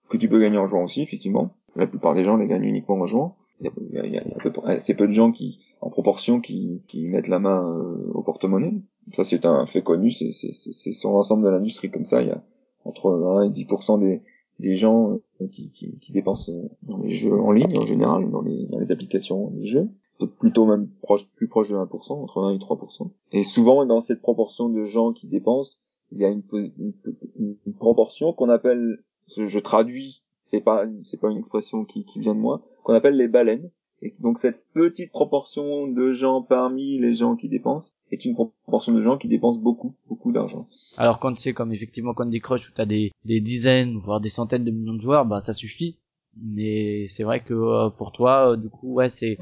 Que 0.09 0.17
tu 0.17 0.29
peux 0.29 0.39
gagner 0.39 0.59
en 0.59 0.67
jouant 0.67 0.83
aussi, 0.83 1.01
effectivement. 1.01 1.55
La 1.75 1.87
plupart 1.87 2.13
des 2.13 2.23
gens 2.23 2.37
les 2.37 2.47
gagnent 2.47 2.65
uniquement 2.65 2.99
en 2.99 3.07
jouant. 3.07 3.35
Il 3.61 3.67
y 3.93 3.99
a, 3.99 4.05
il 4.05 4.13
y 4.13 4.17
a, 4.17 4.21
peu, 4.21 4.51
assez 4.65 4.95
peu 4.95 5.07
de 5.07 5.13
gens 5.13 5.31
qui, 5.31 5.59
en 5.81 5.89
proportion, 5.89 6.41
qui, 6.41 6.81
qui 6.87 7.07
mettent 7.07 7.27
la 7.27 7.39
main 7.39 7.69
euh, 7.69 8.11
au 8.13 8.23
porte-monnaie. 8.23 8.73
Ça, 9.13 9.23
c'est 9.23 9.45
un 9.45 9.65
fait 9.65 9.83
connu, 9.83 10.09
c'est 10.11 10.31
sur 10.31 11.11
l'ensemble 11.11 11.43
de 11.43 11.49
l'industrie 11.49 11.91
comme 11.91 12.05
ça. 12.05 12.21
Il 12.21 12.29
y 12.29 12.31
a 12.31 12.43
entre 12.85 13.11
1 13.11 13.43
et 13.43 13.49
10% 13.49 13.99
des, 13.99 14.21
des 14.59 14.75
gens 14.75 15.19
euh, 15.41 15.47
qui, 15.51 15.69
qui, 15.69 15.97
qui, 15.99 16.11
dépensent 16.11 16.51
euh, 16.51 16.69
dans 16.83 16.97
les 16.97 17.09
jeux 17.09 17.33
en 17.33 17.51
ligne 17.51 17.77
en 17.77 17.85
général, 17.85 18.29
dans 18.31 18.41
les, 18.41 18.65
dans 18.67 18.79
les 18.79 18.91
applications 18.91 19.51
des 19.51 19.65
jeux. 19.65 19.89
Plutôt 20.37 20.67
même 20.67 20.87
proche, 21.01 21.27
plus 21.35 21.47
proche 21.47 21.69
de 21.69 21.75
1%, 21.75 22.13
entre 22.13 22.41
1 22.41 22.53
et 22.53 22.57
3%. 22.57 23.09
Et 23.31 23.43
souvent, 23.43 23.83
dans 23.87 24.01
cette 24.01 24.21
proportion 24.21 24.69
de 24.69 24.85
gens 24.85 25.13
qui 25.13 25.27
dépensent, 25.27 25.77
il 26.11 26.19
y 26.19 26.25
a 26.25 26.29
une, 26.29 26.43
une, 26.53 27.55
une 27.65 27.73
proportion 27.73 28.31
qu'on 28.31 28.49
appelle, 28.49 28.99
je 29.35 29.59
traduis, 29.59 30.21
c'est 30.41 30.61
pas, 30.61 30.85
c'est 31.03 31.19
pas 31.19 31.29
une 31.29 31.37
expression 31.37 31.85
qui, 31.85 32.05
qui 32.05 32.19
vient 32.19 32.35
de 32.35 32.39
moi, 32.39 32.61
qu'on 32.83 32.93
appelle 32.93 33.15
les 33.15 33.27
baleines 33.27 33.69
et 34.03 34.11
donc 34.19 34.39
cette 34.39 34.63
petite 34.73 35.11
proportion 35.11 35.87
de 35.87 36.11
gens 36.11 36.41
parmi 36.41 36.97
les 36.97 37.13
gens 37.13 37.35
qui 37.35 37.49
dépensent 37.49 37.93
est 38.11 38.25
une 38.25 38.33
proportion 38.33 38.93
de 38.93 39.01
gens 39.01 39.17
qui 39.17 39.27
dépensent 39.27 39.59
beaucoup, 39.59 39.95
beaucoup 40.09 40.31
d'argent. 40.31 40.67
Alors 40.97 41.19
quand 41.19 41.37
c'est 41.37 41.53
comme 41.53 41.71
effectivement 41.71 42.13
Candy 42.13 42.39
Crush 42.39 42.69
où 42.69 42.71
t'as 42.73 42.87
des, 42.87 43.11
des 43.25 43.41
dizaines, 43.41 43.97
voire 44.03 44.19
des 44.19 44.29
centaines 44.29 44.63
de 44.63 44.71
millions 44.71 44.95
de 44.95 45.01
joueurs, 45.01 45.25
bah 45.25 45.39
ça 45.39 45.53
suffit. 45.53 45.99
Mais 46.41 47.07
c'est 47.07 47.23
vrai 47.23 47.43
que 47.43 47.53
euh, 47.53 47.89
pour 47.89 48.11
toi, 48.11 48.51
euh, 48.51 48.55
du 48.55 48.69
coup, 48.69 48.93
ouais, 48.93 49.09
c'est. 49.09 49.37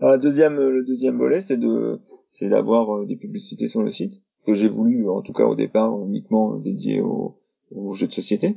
Alors, 0.00 0.18
deuxième, 0.18 0.56
le 0.56 0.84
deuxième 0.84 1.16
volet, 1.16 1.40
c'est 1.40 1.56
de, 1.56 2.00
c'est 2.28 2.48
d'avoir 2.48 2.90
euh, 2.90 3.06
des 3.06 3.16
publicités 3.16 3.68
sur 3.68 3.82
le 3.82 3.92
site 3.92 4.20
que 4.44 4.54
j'ai 4.54 4.68
voulu, 4.68 5.08
en 5.08 5.22
tout 5.22 5.32
cas 5.32 5.46
au 5.46 5.54
départ, 5.54 5.96
uniquement 6.04 6.58
dédié 6.58 7.00
aux, 7.00 7.38
aux 7.70 7.94
jeux 7.94 8.08
de 8.08 8.12
société. 8.12 8.56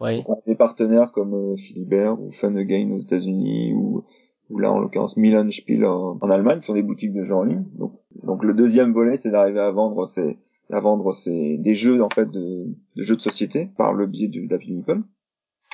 Oui. 0.00 0.22
Des 0.46 0.54
partenaires 0.54 1.12
comme 1.12 1.56
Philibert 1.56 2.20
ou 2.20 2.30
Fun 2.30 2.54
Again 2.56 2.90
aux 2.92 2.98
États-Unis 2.98 3.74
ou 3.74 4.04
ou 4.50 4.58
là 4.58 4.72
en 4.72 4.78
l'occurrence 4.80 5.16
Milan 5.16 5.50
Spiel 5.50 5.84
en, 5.84 6.18
Allemagne, 6.20 6.60
sont 6.60 6.74
des 6.74 6.82
boutiques 6.82 7.12
de 7.12 7.22
jeux 7.22 7.34
en 7.34 7.44
ligne. 7.44 7.64
Donc, 7.74 7.92
donc 8.22 8.44
le 8.44 8.54
deuxième 8.54 8.92
volet, 8.92 9.16
c'est 9.16 9.30
d'arriver 9.30 9.60
à 9.60 9.70
vendre 9.70 10.06
ces 10.06 10.38
à 10.70 10.80
vendre 10.80 11.12
ces 11.12 11.56
des 11.58 11.74
jeux 11.74 12.02
en 12.02 12.10
fait 12.10 12.30
de, 12.30 12.66
de 12.96 13.02
jeux 13.02 13.16
de 13.16 13.20
société 13.20 13.70
par 13.76 13.94
le 13.94 14.06
biais 14.06 14.28
d'Happy 14.28 14.72
Meeple 14.72 15.02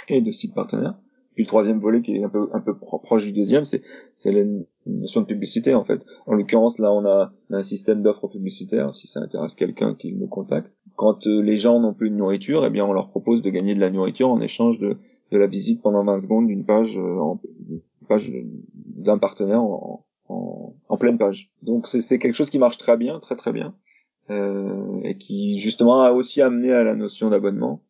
et 0.09 0.21
de 0.21 0.31
sites 0.31 0.55
partenaires. 0.55 0.99
Puis 1.35 1.45
le 1.45 1.49
troisième 1.49 1.81
volet 1.81 2.01
qui 2.01 2.17
est 2.17 2.25
un 2.25 2.29
peu 2.29 2.49
un 2.53 2.61
peu 2.61 2.77
proche 2.79 3.25
du 3.25 3.33
deuxième, 3.33 3.65
c'est 3.65 3.83
c'est 4.15 4.33
la 4.87 5.01
notion 5.01 5.21
de 5.21 5.27
publicité 5.27 5.75
en 5.75 5.85
fait. 5.85 6.01
En 6.27 6.35
l'occurrence 6.35 6.79
là, 6.79 6.93
on 6.93 7.05
a 7.05 7.33
un 7.51 7.63
système 7.63 8.03
d'offres 8.03 8.29
publicitaires. 8.29 8.95
Si 8.95 9.07
ça 9.07 9.21
intéresse 9.21 9.55
quelqu'un, 9.55 9.95
qui 9.95 10.13
me 10.13 10.27
contacte. 10.27 10.73
Quand 10.97 11.27
euh, 11.27 11.43
les 11.43 11.57
gens 11.57 11.81
n'ont 11.81 11.95
plus 11.95 12.11
de 12.11 12.17
nourriture, 12.17 12.65
eh 12.65 12.71
bien 12.71 12.85
on 12.85 12.93
leur 12.93 13.09
propose 13.09 13.43
de 13.43 13.51
gagner 13.51 13.75
de 13.75 13.81
la 13.81 13.91
nourriture 13.91 14.31
en 14.31 14.41
échange 14.41 14.79
de 14.79 14.97
de 15.33 15.39
la 15.39 15.47
visite 15.47 15.83
pendant 15.83 16.05
20 16.05 16.21
secondes 16.21 16.47
d'une 16.47 16.65
page 16.65 16.97
euh, 16.99 17.19
en, 17.19 17.41
page 18.09 18.33
d'un 18.75 19.19
partenaire 19.19 19.63
en, 19.63 20.05
en, 20.29 20.75
en, 20.89 20.97
pleine 20.97 21.19
page. 21.19 21.51
Donc 21.63 21.89
c'est 21.89 22.19
quelque 22.19 22.35
chose 22.35 22.51
qui 22.51 22.59
marche 22.59 22.79
très 22.79 22.97
bien, 22.97 23.19
très 23.19 23.35
très 23.35 23.53
bien, 23.53 23.75
euh, 24.31 25.01
et 25.03 25.17
qui 25.17 25.59
justement 25.59 26.03
a 26.03 26.13
aussi 26.13 26.41
amené 26.41 26.73
à 26.73 26.85
la 26.85 26.95
notion 26.95 27.31
d'abonnement 27.31 27.83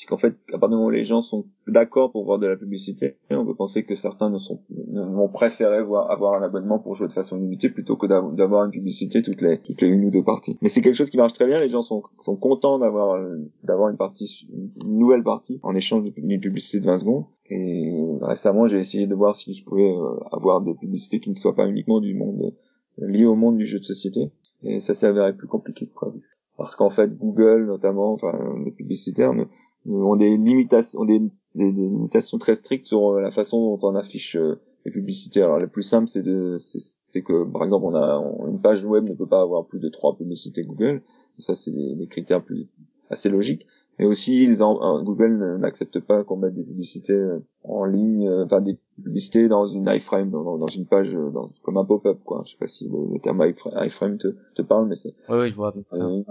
puisqu'en 0.00 0.16
fait, 0.16 0.34
à 0.48 0.52
partir 0.52 0.70
du 0.70 0.74
moment 0.76 0.86
où 0.86 0.90
les 0.90 1.04
gens 1.04 1.20
sont 1.20 1.44
d'accord 1.68 2.10
pour 2.10 2.24
voir 2.24 2.38
de 2.38 2.46
la 2.46 2.56
publicité, 2.56 3.18
on 3.30 3.44
peut 3.44 3.54
penser 3.54 3.84
que 3.84 3.94
certains 3.94 4.30
ne 4.30 4.38
sont, 4.38 4.62
vont 4.94 5.28
préférer 5.28 5.82
voir, 5.82 6.10
avoir 6.10 6.40
un 6.40 6.42
abonnement 6.42 6.78
pour 6.78 6.94
jouer 6.94 7.06
de 7.06 7.12
façon 7.12 7.36
limitée 7.36 7.68
plutôt 7.68 7.96
que 7.96 8.06
d'avoir 8.06 8.64
une 8.64 8.70
publicité 8.70 9.20
toutes 9.20 9.42
les, 9.42 9.58
toutes 9.58 9.82
les 9.82 9.88
une 9.88 10.06
ou 10.06 10.10
deux 10.10 10.24
parties. 10.24 10.56
Mais 10.62 10.70
c'est 10.70 10.80
quelque 10.80 10.94
chose 10.94 11.10
qui 11.10 11.18
marche 11.18 11.34
très 11.34 11.44
bien, 11.44 11.60
les 11.60 11.68
gens 11.68 11.82
sont, 11.82 12.02
sont 12.18 12.36
contents 12.36 12.78
d'avoir, 12.78 13.22
d'avoir 13.62 13.90
une 13.90 13.98
partie, 13.98 14.48
une 14.82 14.98
nouvelle 14.98 15.22
partie 15.22 15.60
en 15.62 15.74
échange 15.74 16.10
d'une 16.16 16.40
publicité 16.40 16.80
de 16.80 16.86
20 16.86 16.96
secondes. 16.96 17.26
Et 17.50 17.92
récemment, 18.22 18.66
j'ai 18.66 18.78
essayé 18.78 19.06
de 19.06 19.14
voir 19.14 19.36
si 19.36 19.52
je 19.52 19.62
pouvais 19.66 19.92
euh, 19.92 20.16
avoir 20.32 20.62
des 20.62 20.74
publicités 20.76 21.20
qui 21.20 21.28
ne 21.28 21.34
soient 21.34 21.54
pas 21.54 21.68
uniquement 21.68 22.00
du 22.00 22.14
monde, 22.14 22.54
liées 22.96 23.26
au 23.26 23.34
monde 23.34 23.58
du 23.58 23.66
jeu 23.66 23.78
de 23.78 23.84
société. 23.84 24.32
Et 24.62 24.80
ça 24.80 24.94
s'est 24.94 25.06
avéré 25.06 25.36
plus 25.36 25.46
compliqué 25.48 25.88
que 25.88 25.92
prévu. 25.92 26.22
Parce 26.56 26.76
qu'en 26.76 26.90
fait, 26.90 27.16
Google, 27.16 27.64
notamment, 27.64 28.12
enfin, 28.12 28.38
les 28.64 28.70
publicitaires, 28.70 29.32
ne, 29.32 29.44
ont 29.88 30.16
des 30.16 30.36
limitations, 30.36 31.04
des, 31.04 31.20
des, 31.54 31.72
limitations 31.72 32.38
très 32.38 32.54
strictes 32.54 32.86
sur 32.86 33.10
euh, 33.10 33.20
la 33.20 33.30
façon 33.30 33.76
dont 33.76 33.88
on 33.88 33.94
affiche 33.94 34.36
euh, 34.36 34.60
les 34.84 34.92
publicités. 34.92 35.42
Alors, 35.42 35.58
le 35.58 35.68
plus 35.68 35.82
simple, 35.82 36.08
c'est 36.08 36.22
de, 36.22 36.56
c'est 36.58 37.22
que, 37.22 37.44
par 37.44 37.64
exemple, 37.64 37.86
on 37.86 37.94
a 37.94 38.22
une 38.48 38.60
page 38.60 38.84
web 38.84 39.08
ne 39.08 39.14
peut 39.14 39.26
pas 39.26 39.40
avoir 39.40 39.66
plus 39.66 39.80
de 39.80 39.88
trois 39.88 40.16
publicités 40.16 40.64
Google. 40.64 41.02
Ça, 41.38 41.54
c'est 41.54 41.70
des, 41.70 42.06
critères 42.06 42.42
plus 42.42 42.68
assez 43.08 43.28
logiques. 43.28 43.66
Mais 43.98 44.06
aussi, 44.06 44.44
ils 44.44 44.62
euh, 44.62 45.02
Google 45.02 45.58
n'accepte 45.58 46.00
pas 46.00 46.24
qu'on 46.24 46.36
mette 46.36 46.54
des 46.54 46.62
publicités 46.62 47.18
en 47.64 47.84
ligne, 47.84 48.30
enfin 48.44 48.62
des 48.62 48.78
publicités 49.02 49.48
dans 49.48 49.66
une 49.66 49.88
iframe, 49.88 50.30
dans, 50.30 50.56
dans 50.56 50.66
une 50.66 50.86
page, 50.86 51.12
dans, 51.12 51.50
comme 51.62 51.76
un 51.76 51.84
pop-up, 51.84 52.18
quoi. 52.24 52.42
Je 52.46 52.52
sais 52.52 52.58
pas 52.58 52.66
si 52.66 52.88
le, 52.88 53.18
terme 53.20 53.42
iframe 53.84 54.16
te, 54.16 54.28
te 54.54 54.62
parle, 54.62 54.88
mais 54.88 54.96
c'est 54.96 55.14
oui, 55.28 55.38
oui, 55.38 55.50
je 55.50 55.56
vois. 55.56 55.74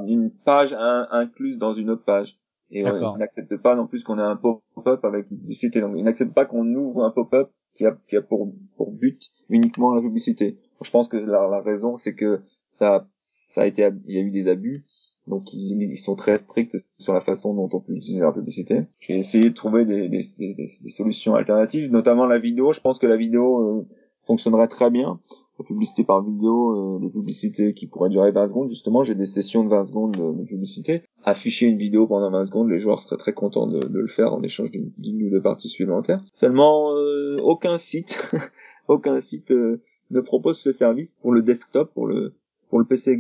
une 0.08 0.32
page 0.46 0.76
incluse 1.12 1.58
dans 1.58 1.74
une 1.74 1.92
autre 1.92 2.04
page. 2.04 2.39
Et 2.72 2.86
on 2.86 3.18
n'accepte 3.18 3.58
pas 3.58 3.76
non 3.76 3.88
plus 3.88 4.04
qu'on 4.04 4.18
ait 4.18 4.22
un 4.22 4.36
pop-up 4.36 5.04
avec 5.04 5.30
une 5.32 5.40
publicité. 5.40 5.82
Donc, 5.82 5.94
ils 5.96 6.04
n'acceptent 6.04 6.34
pas 6.34 6.46
qu'on 6.46 6.66
ouvre 6.76 7.04
un 7.04 7.12
pop-up 7.12 7.52
qui 7.74 7.86
a, 7.86 7.98
qui 8.08 8.16
a 8.16 8.22
pour, 8.22 8.54
pour 8.78 8.92
but 8.92 9.30
uniquement 9.50 9.94
la 9.94 10.02
publicité. 10.02 10.60
je 10.82 10.90
pense 10.92 11.08
que 11.08 11.18
la, 11.18 11.48
la 11.48 11.62
raison, 11.62 11.96
c'est 11.96 12.14
que 12.14 12.42
ça, 12.68 13.08
ça 13.18 13.62
a 13.62 13.66
été, 13.66 13.90
il 14.06 14.16
y 14.16 14.20
a 14.20 14.22
eu 14.22 14.32
des 14.32 14.48
abus. 14.48 14.84
Donc, 15.28 15.54
ils, 15.54 15.82
ils, 15.82 15.98
sont 15.98 16.16
très 16.16 16.38
stricts 16.38 16.78
sur 16.98 17.14
la 17.14 17.22
façon 17.22 17.54
dont 17.54 17.70
on 17.74 17.80
peut 17.80 17.94
utiliser 17.94 18.22
la 18.22 18.32
publicité. 18.32 18.88
J'ai 19.00 19.18
essayé 19.18 19.50
de 19.50 19.54
trouver 19.54 19.86
des, 19.86 20.10
des, 20.10 20.24
des, 20.38 20.56
des, 20.56 20.90
solutions 20.90 21.36
alternatives, 21.36 21.92
notamment 21.92 22.26
la 22.26 22.40
vidéo. 22.40 22.74
Je 22.74 22.80
pense 22.80 22.98
que 22.98 23.06
la 23.06 23.18
vidéo 23.18 23.60
euh, 23.60 23.88
fonctionnerait 24.24 24.68
très 24.68 24.90
bien 24.90 25.20
la 25.60 25.66
publicité 25.66 26.04
par 26.04 26.24
vidéo, 26.24 26.96
euh, 26.96 27.00
des 27.00 27.10
publicités 27.10 27.74
qui 27.74 27.88
pourraient 27.88 28.10
durer 28.10 28.32
20 28.32 28.48
secondes. 28.48 28.70
Justement, 28.70 29.04
j'ai 29.04 29.16
des 29.16 29.26
sessions 29.26 29.64
de 29.64 29.70
20 29.70 29.86
secondes 29.86 30.12
de, 30.14 30.44
publicité. 30.46 31.04
Afficher 31.24 31.68
une 31.68 31.78
vidéo 31.78 32.08
pendant 32.08 32.32
20 32.32 32.46
secondes, 32.46 32.70
les 32.70 32.80
joueurs 32.80 33.02
seraient 33.02 33.18
très 33.18 33.34
contents 33.34 33.68
de, 33.68 33.80
le 33.86 34.08
faire 34.08 34.34
en 34.34 34.42
échange 34.42 34.72
d'une 34.72 35.24
ou 35.24 35.30
deux 35.30 35.42
parties 35.42 35.68
supplémentaires. 35.68 36.24
Seulement, 36.34 36.96
euh, 36.96 37.38
aucun 37.44 37.78
site, 37.78 38.20
aucun 38.88 39.20
site 39.20 39.52
euh, 39.52 39.82
ne 40.12 40.22
propose 40.22 40.58
ce 40.58 40.72
service 40.72 41.14
pour 41.22 41.34
le 41.34 41.42
desktop, 41.42 41.94
pour 41.94 42.08
le 42.08 42.34
pour 42.70 42.80
le 42.80 42.86
PC 42.86 43.18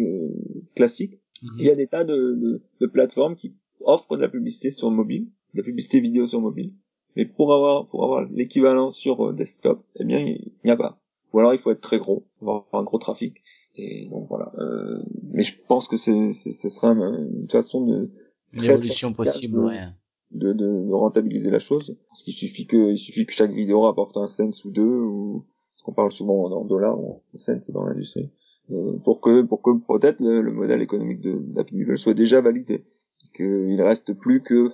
classique. 0.75 1.19
Mhm. 1.41 1.49
Il 1.59 1.65
y 1.65 1.69
a 1.71 1.75
des 1.75 1.87
tas 1.87 2.03
de, 2.03 2.61
de, 2.79 2.87
plateformes 2.87 3.35
qui 3.35 3.55
offrent 3.81 4.15
de 4.15 4.21
la 4.21 4.29
publicité 4.29 4.69
sur 4.69 4.91
mobile, 4.91 5.25
de 5.53 5.59
la 5.59 5.63
publicité 5.63 5.99
vidéo 5.99 6.27
sur 6.27 6.39
mobile. 6.39 6.73
Mais 7.15 7.25
pour 7.25 7.53
avoir 7.53 7.87
pour 7.87 8.03
avoir 8.05 8.25
l'équivalent 8.31 8.91
sur 8.91 9.33
desktop, 9.33 9.83
eh 9.99 10.05
bien, 10.05 10.19
il 10.19 10.51
n'y 10.63 10.71
a 10.71 10.77
pas 10.77 10.99
ou 11.33 11.39
alors 11.39 11.53
il 11.53 11.59
faut 11.59 11.71
être 11.71 11.81
très 11.81 11.99
gros, 11.99 12.25
avoir 12.41 12.65
un 12.73 12.83
gros 12.83 12.97
trafic. 12.97 13.35
Et 13.75 14.07
donc 14.09 14.27
voilà. 14.27 14.51
Euh, 14.57 14.99
mais 15.31 15.43
je 15.43 15.53
pense 15.67 15.87
que 15.87 15.97
c'est, 15.97 16.33
ce 16.33 16.69
serait 16.69 16.87
une 16.87 17.47
façon 17.49 17.85
de 17.85 18.09
une 18.51 18.63
évolution 18.63 19.13
possible, 19.13 19.57
de, 19.57 19.63
ouais. 19.63 19.85
de, 20.31 20.53
de, 20.53 20.91
rentabiliser 20.91 21.51
la 21.51 21.59
chose. 21.59 21.95
Parce 22.09 22.23
qu'il 22.23 22.33
suffit 22.33 22.65
que 22.65 22.91
il 22.91 22.97
suffit 22.97 23.25
que 23.25 23.33
chaque 23.33 23.51
vidéo 23.51 23.81
rapporte 23.81 24.17
un 24.17 24.27
cent 24.27 24.49
ou 24.65 24.71
deux, 24.71 24.99
ou 24.99 25.45
parce 25.75 25.83
qu'on 25.83 25.93
parle 25.93 26.11
souvent 26.11 26.45
en 26.45 26.65
dollars, 26.65 26.99
en 26.99 27.21
cents 27.35 27.57
dans 27.69 27.85
l'industrie, 27.85 28.29
euh, 28.71 28.97
pour 29.03 29.21
que 29.21 29.43
pour 29.43 29.61
que 29.61 29.71
peut-être 29.77 30.19
le, 30.19 30.51
modèle 30.51 30.81
économique 30.81 31.21
de 31.21 31.37
d'Happy 31.37 31.85
soit 31.95 32.15
déjà 32.15 32.41
validé, 32.41 32.83
qu'il 33.35 33.81
reste 33.81 34.13
plus 34.13 34.41
que 34.41 34.73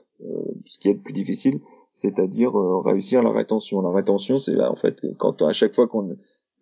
ce 0.64 0.80
qui 0.80 0.88
est 0.88 0.94
le 0.94 1.00
plus 1.00 1.14
difficile, 1.14 1.60
c'est-à-dire 1.92 2.54
réussir 2.86 3.22
la 3.22 3.32
rétention. 3.32 3.82
La 3.82 3.92
rétention, 3.92 4.38
c'est 4.38 4.60
en 4.62 4.78
fait 4.78 5.02
quand 5.18 5.42
à 5.42 5.52
chaque 5.52 5.76
fois 5.76 5.88
qu'on 5.88 6.16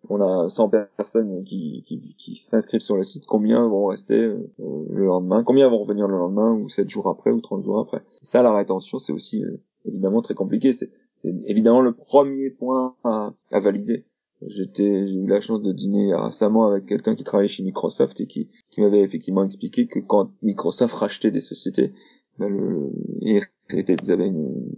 on 0.08 0.20
a 0.20 0.48
100 0.48 0.70
personnes 0.96 1.44
qui, 1.44 1.82
qui, 1.86 2.14
qui 2.16 2.36
s'inscrivent 2.36 2.80
sur 2.80 2.96
le 2.96 3.04
site, 3.04 3.24
combien 3.26 3.66
vont 3.66 3.86
rester 3.86 4.24
euh, 4.24 4.50
le 4.58 5.04
lendemain, 5.06 5.42
combien 5.44 5.68
vont 5.68 5.78
revenir 5.78 6.06
le 6.06 6.16
lendemain, 6.16 6.52
ou 6.52 6.68
7 6.68 6.88
jours 6.88 7.08
après, 7.08 7.30
ou 7.30 7.40
30 7.40 7.62
jours 7.62 7.80
après? 7.80 8.02
ça, 8.22 8.42
la 8.42 8.54
rétention, 8.54 8.98
c'est 8.98 9.12
aussi 9.12 9.44
euh, 9.44 9.60
évidemment 9.84 10.22
très 10.22 10.34
compliqué. 10.34 10.72
C'est 10.72 10.90
évidemment 11.46 11.80
le 11.80 11.92
premier 11.92 12.50
point 12.50 12.96
à, 13.04 13.32
à 13.50 13.60
valider. 13.60 14.04
J'ai 14.46 14.66
eu 15.10 15.26
la 15.26 15.40
chance 15.40 15.62
de 15.62 15.72
dîner 15.72 16.14
récemment 16.14 16.66
avec 16.66 16.86
quelqu'un 16.86 17.14
qui 17.14 17.24
travaillait 17.24 17.48
chez 17.48 17.62
Microsoft 17.62 18.20
et 18.20 18.26
qui, 18.26 18.50
qui 18.70 18.82
m'avait 18.82 19.00
effectivement 19.00 19.42
expliqué 19.42 19.86
que 19.86 20.00
quand 20.00 20.32
Microsoft 20.42 20.92
rachetait 20.94 21.30
des 21.30 21.40
sociétés, 21.40 21.94
ben 22.38 22.48
le, 22.48 22.90
ils 23.22 24.12
avaient 24.12 24.26
une, 24.26 24.70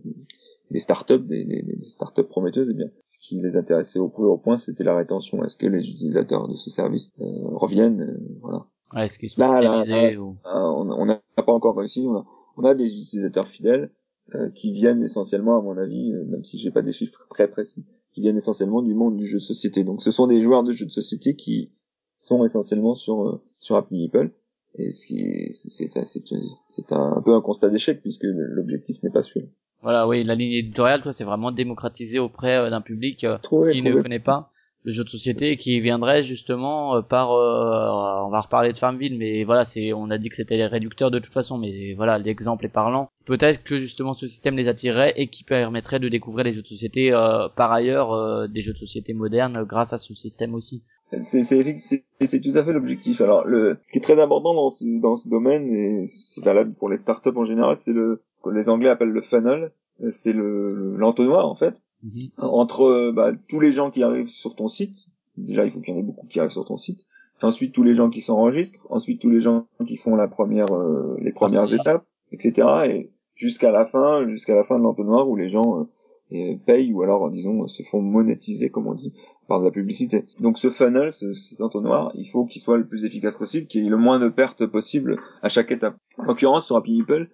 des 0.70 0.80
startups, 0.80 1.20
des, 1.20 1.44
des, 1.44 1.62
des 1.62 1.82
startups 1.82 2.24
prometteuses, 2.24 2.68
eh 2.70 2.74
bien, 2.74 2.88
ce 3.00 3.18
qui 3.20 3.40
les 3.40 3.56
intéressait 3.56 3.98
au 3.98 4.08
plus 4.08 4.24
haut 4.24 4.38
point, 4.38 4.58
c'était 4.58 4.84
la 4.84 4.96
rétention. 4.96 5.44
Est-ce 5.44 5.56
que 5.56 5.66
les 5.66 5.88
utilisateurs 5.88 6.48
de 6.48 6.56
ce 6.56 6.70
service 6.70 7.12
euh, 7.20 7.24
reviennent 7.52 8.02
euh, 8.02 8.38
Voilà. 8.40 8.66
Ouais, 8.94 9.06
est-ce 9.06 9.18
qu'ils 9.18 9.30
sont 9.30 9.40
là, 9.40 9.60
là, 9.60 10.20
ou... 10.20 10.36
on 10.44 11.06
n'a 11.06 11.22
pas 11.36 11.52
encore 11.52 11.76
réussi. 11.76 12.04
On 12.08 12.16
a, 12.16 12.26
on 12.56 12.64
a 12.64 12.74
des 12.74 12.86
utilisateurs 12.86 13.46
fidèles 13.46 13.92
euh, 14.34 14.50
qui 14.50 14.72
viennent 14.72 15.02
essentiellement, 15.02 15.58
à 15.58 15.62
mon 15.62 15.76
avis, 15.76 16.12
même 16.26 16.44
si 16.44 16.58
j'ai 16.58 16.70
pas 16.70 16.82
des 16.82 16.92
chiffres 16.92 17.26
très 17.30 17.48
précis, 17.48 17.84
qui 18.12 18.20
viennent 18.20 18.36
essentiellement 18.36 18.82
du 18.82 18.94
monde 18.94 19.16
du 19.16 19.26
jeu 19.26 19.38
de 19.38 19.42
société. 19.42 19.84
Donc, 19.84 20.02
ce 20.02 20.10
sont 20.10 20.26
des 20.26 20.40
joueurs 20.40 20.64
de 20.64 20.72
jeux 20.72 20.86
de 20.86 20.90
société 20.90 21.36
qui 21.36 21.72
sont 22.14 22.44
essentiellement 22.44 22.94
sur 22.94 23.42
sur 23.58 23.76
Happy 23.76 23.94
Meeple. 23.94 24.32
Et 24.74 24.90
c'est 24.90 25.50
c'est 25.52 26.92
un, 26.92 27.12
un 27.16 27.22
peu 27.22 27.34
un 27.34 27.40
constat 27.40 27.70
d'échec 27.70 28.02
puisque 28.02 28.24
l'objectif 28.24 29.02
n'est 29.02 29.10
pas 29.10 29.22
celui-là. 29.22 29.48
Voilà, 29.86 30.08
oui, 30.08 30.24
la 30.24 30.34
ligne 30.34 30.50
éditoriale, 30.50 31.00
toi, 31.00 31.12
c'est 31.12 31.22
vraiment 31.22 31.52
démocratisé 31.52 32.18
auprès 32.18 32.56
euh, 32.56 32.70
d'un 32.70 32.80
public 32.80 33.22
euh, 33.22 33.38
qui 33.70 33.82
ne 33.82 34.02
connaît 34.02 34.18
pas 34.18 34.50
le 34.86 34.92
jeu 34.92 35.04
de 35.04 35.08
société 35.08 35.56
qui 35.56 35.80
viendrait 35.80 36.22
justement 36.22 36.96
euh, 36.96 37.02
par 37.02 37.30
on 37.30 38.30
va 38.30 38.40
reparler 38.40 38.72
de 38.72 38.78
Farmville 38.78 39.18
mais 39.18 39.44
voilà 39.44 39.64
c'est 39.64 39.92
on 39.92 40.08
a 40.10 40.16
dit 40.16 40.30
que 40.30 40.36
c'était 40.36 40.64
réducteur 40.66 41.10
de 41.10 41.18
toute 41.18 41.34
façon 41.34 41.58
mais 41.58 41.94
voilà 41.94 42.18
l'exemple 42.18 42.64
est 42.64 42.70
parlant. 42.70 43.10
Peut-être 43.26 43.64
que 43.64 43.76
justement 43.76 44.14
ce 44.14 44.26
système 44.26 44.56
les 44.56 44.68
attirerait 44.68 45.12
et 45.16 45.26
qui 45.26 45.42
permettrait 45.42 45.98
de 45.98 46.08
découvrir 46.08 46.44
les 46.44 46.52
jeux 46.52 46.62
de 46.62 46.66
société 46.66 47.10
par 47.56 47.72
ailleurs 47.72 48.48
des 48.48 48.62
jeux 48.62 48.72
de 48.72 48.78
société 48.78 49.12
modernes 49.12 49.64
grâce 49.64 49.92
à 49.92 49.98
ce 49.98 50.14
système 50.14 50.54
aussi. 50.54 50.84
C'est 51.20 51.42
c'est 51.42 52.40
tout 52.40 52.52
à 52.54 52.64
fait 52.64 52.72
l'objectif. 52.72 53.20
Alors 53.20 53.44
le 53.44 53.78
ce 53.82 53.90
qui 53.90 53.98
est 53.98 54.02
très 54.02 54.20
important 54.22 54.54
dans 54.54 54.68
ce 54.68 54.84
dans 55.02 55.16
ce 55.16 55.28
domaine 55.28 55.74
et 55.74 56.06
c'est 56.06 56.44
valable 56.44 56.74
pour 56.74 56.88
les 56.88 56.96
startups 56.96 57.36
en 57.36 57.44
général 57.44 57.76
c'est 57.76 57.92
le 57.92 58.22
que 58.42 58.50
les 58.50 58.68
Anglais 58.68 58.90
appellent 58.90 59.08
le 59.08 59.22
funnel, 59.22 59.72
c'est 60.10 60.32
le 60.32 60.68
l'entonnoir 60.96 61.48
en 61.48 61.56
fait, 61.56 61.74
mhm. 62.02 62.30
entre 62.38 63.12
bah, 63.12 63.32
tous 63.48 63.60
les 63.60 63.72
gens 63.72 63.90
qui 63.90 64.02
arrivent 64.02 64.28
sur 64.28 64.54
ton 64.54 64.68
site. 64.68 65.08
Déjà, 65.36 65.64
il 65.64 65.70
faut 65.70 65.80
qu'il 65.80 65.94
y 65.94 65.96
en 65.96 66.00
ait 66.00 66.04
beaucoup 66.04 66.26
qui 66.26 66.40
arrivent 66.40 66.52
sur 66.52 66.64
ton 66.64 66.76
site. 66.76 67.04
Ensuite, 67.42 67.74
tous 67.74 67.82
les 67.82 67.94
gens 67.94 68.08
qui 68.08 68.20
s'enregistrent. 68.20 68.86
Ensuite, 68.90 69.20
tous 69.20 69.30
les 69.30 69.40
gens 69.40 69.66
qui 69.86 69.96
font 69.96 70.16
la 70.16 70.28
première, 70.28 70.72
euh, 70.72 71.16
les 71.20 71.32
premières 71.32 71.72
étapes, 71.72 72.06
etc. 72.32 72.68
Et 72.86 73.10
jusqu'à 73.34 73.70
la 73.70 73.84
fin, 73.84 74.26
jusqu'à 74.28 74.54
la 74.54 74.64
fin 74.64 74.78
de 74.78 74.82
l'entonnoir 74.82 75.28
où 75.28 75.36
les 75.36 75.48
gens 75.48 75.86
euh, 76.32 76.56
payent 76.64 76.92
ou 76.92 77.02
alors, 77.02 77.30
disons, 77.30 77.66
se 77.68 77.82
font 77.82 78.00
monétiser, 78.00 78.70
comme 78.70 78.86
on 78.86 78.94
dit, 78.94 79.12
par 79.48 79.60
de 79.60 79.64
la 79.64 79.70
publicité. 79.70 80.24
Donc 80.40 80.58
ce 80.58 80.70
funnel, 80.70 81.12
ce, 81.12 81.32
cet 81.34 81.60
entonnoir, 81.60 82.10
il 82.14 82.26
faut 82.26 82.46
qu'il 82.46 82.60
soit 82.60 82.78
le 82.78 82.86
plus 82.86 83.04
efficace 83.04 83.36
possible, 83.36 83.66
qu'il 83.66 83.84
y 83.84 83.86
ait 83.86 83.90
le 83.90 83.96
moins 83.96 84.18
de 84.18 84.28
pertes 84.28 84.66
possible 84.66 85.20
à 85.42 85.48
chaque 85.48 85.70
étape. 85.70 85.96
En 86.18 86.24
l'occurrence, 86.24 86.66
sur 86.66 86.76
Happy 86.76 86.92
Meeple, 86.98 87.28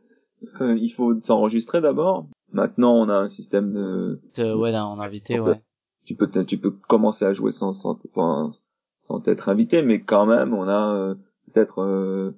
euh, 0.61 0.77
il 0.81 0.91
faut 0.91 1.19
s'enregistrer 1.21 1.81
d'abord. 1.81 2.27
Maintenant, 2.53 2.97
on 2.97 3.09
a 3.09 3.17
un 3.17 3.29
système 3.29 3.73
de. 3.73 4.21
ouais, 4.55 4.73
là, 4.73 4.87
on 4.87 4.99
a 4.99 5.05
invité, 5.05 5.41
ouais. 5.41 5.63
Tu 6.05 6.15
peux, 6.17 6.29
tu 6.45 6.59
peux 6.59 6.71
commencer 6.71 7.25
à 7.25 7.33
jouer 7.33 7.53
sans 7.53 7.73
sans 7.73 7.97
sans, 8.07 8.51
sans 8.99 9.23
être 9.29 9.49
invité, 9.49 9.83
mais 9.83 10.03
quand 10.03 10.27
même, 10.27 10.53
on 10.53 10.67
a 10.67 10.97
euh, 10.97 11.15
peut-être 11.47 11.79
euh, 11.81 12.33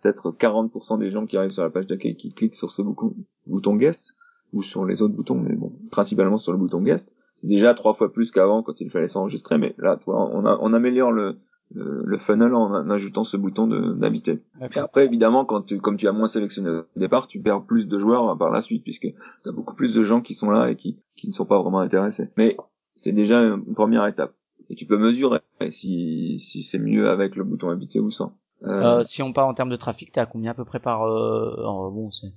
peut-être 0.00 0.32
40% 0.32 0.98
des 0.98 1.10
gens 1.10 1.26
qui 1.26 1.36
arrivent 1.36 1.50
sur 1.50 1.62
la 1.62 1.70
page 1.70 1.86
d'accueil 1.86 2.16
qui 2.16 2.32
cliquent 2.32 2.54
sur 2.54 2.70
ce 2.70 2.82
bouton, 2.82 3.14
bouton 3.46 3.76
guest 3.76 4.14
ou 4.52 4.62
sur 4.62 4.84
les 4.84 5.02
autres 5.02 5.14
boutons, 5.14 5.36
mais 5.36 5.54
bon, 5.56 5.72
principalement 5.90 6.38
sur 6.38 6.52
le 6.52 6.58
bouton 6.58 6.82
guest. 6.82 7.14
C'est 7.34 7.46
déjà 7.46 7.74
trois 7.74 7.94
fois 7.94 8.12
plus 8.12 8.30
qu'avant 8.30 8.62
quand 8.62 8.80
il 8.80 8.90
fallait 8.90 9.08
s'enregistrer, 9.08 9.58
mais 9.58 9.74
là, 9.78 9.96
toi, 9.96 10.30
on, 10.32 10.44
a, 10.44 10.58
on 10.60 10.72
améliore 10.72 11.12
le, 11.12 11.38
le 11.74 12.16
funnel 12.18 12.54
en, 12.54 12.88
ajoutant 12.90 13.24
ce 13.24 13.36
bouton 13.36 13.66
d'inviter. 13.66 14.42
Et 14.60 14.78
après, 14.78 15.04
évidemment, 15.04 15.44
quand 15.44 15.62
tu, 15.62 15.78
comme 15.78 15.96
tu 15.96 16.08
as 16.08 16.12
moins 16.12 16.28
sélectionné 16.28 16.70
au 16.70 16.84
départ, 16.96 17.26
tu 17.26 17.40
perds 17.40 17.64
plus 17.64 17.86
de 17.86 17.98
joueurs 17.98 18.36
par 18.38 18.50
la 18.50 18.62
suite, 18.62 18.84
puisque 18.84 19.08
tu 19.42 19.48
as 19.48 19.52
beaucoup 19.52 19.74
plus 19.74 19.92
de 19.92 20.02
gens 20.02 20.20
qui 20.20 20.34
sont 20.34 20.50
là 20.50 20.70
et 20.70 20.76
qui, 20.76 20.98
qui 21.16 21.28
ne 21.28 21.32
sont 21.32 21.46
pas 21.46 21.60
vraiment 21.60 21.80
intéressés. 21.80 22.30
Mais 22.36 22.56
c'est 22.96 23.12
déjà 23.12 23.40
une 23.40 23.74
première 23.74 24.06
étape. 24.06 24.34
Et 24.68 24.74
tu 24.74 24.86
peux 24.86 24.98
mesurer 24.98 25.40
si, 25.70 26.38
si 26.38 26.62
c'est 26.62 26.78
mieux 26.78 27.08
avec 27.08 27.36
le 27.36 27.44
bouton 27.44 27.68
inviter 27.68 28.00
ou 28.00 28.10
sans. 28.10 28.36
Euh... 28.64 29.00
Euh, 29.00 29.04
si 29.04 29.22
on 29.22 29.32
parle 29.32 29.50
en 29.50 29.54
termes 29.54 29.70
de 29.70 29.76
trafic, 29.76 30.12
t'es 30.12 30.20
à 30.20 30.26
combien 30.26 30.52
à 30.52 30.54
peu 30.54 30.64
près 30.64 30.80
par... 30.80 31.04
Euh... 31.04 31.90
bon, 31.90 32.10
ça 32.10 32.28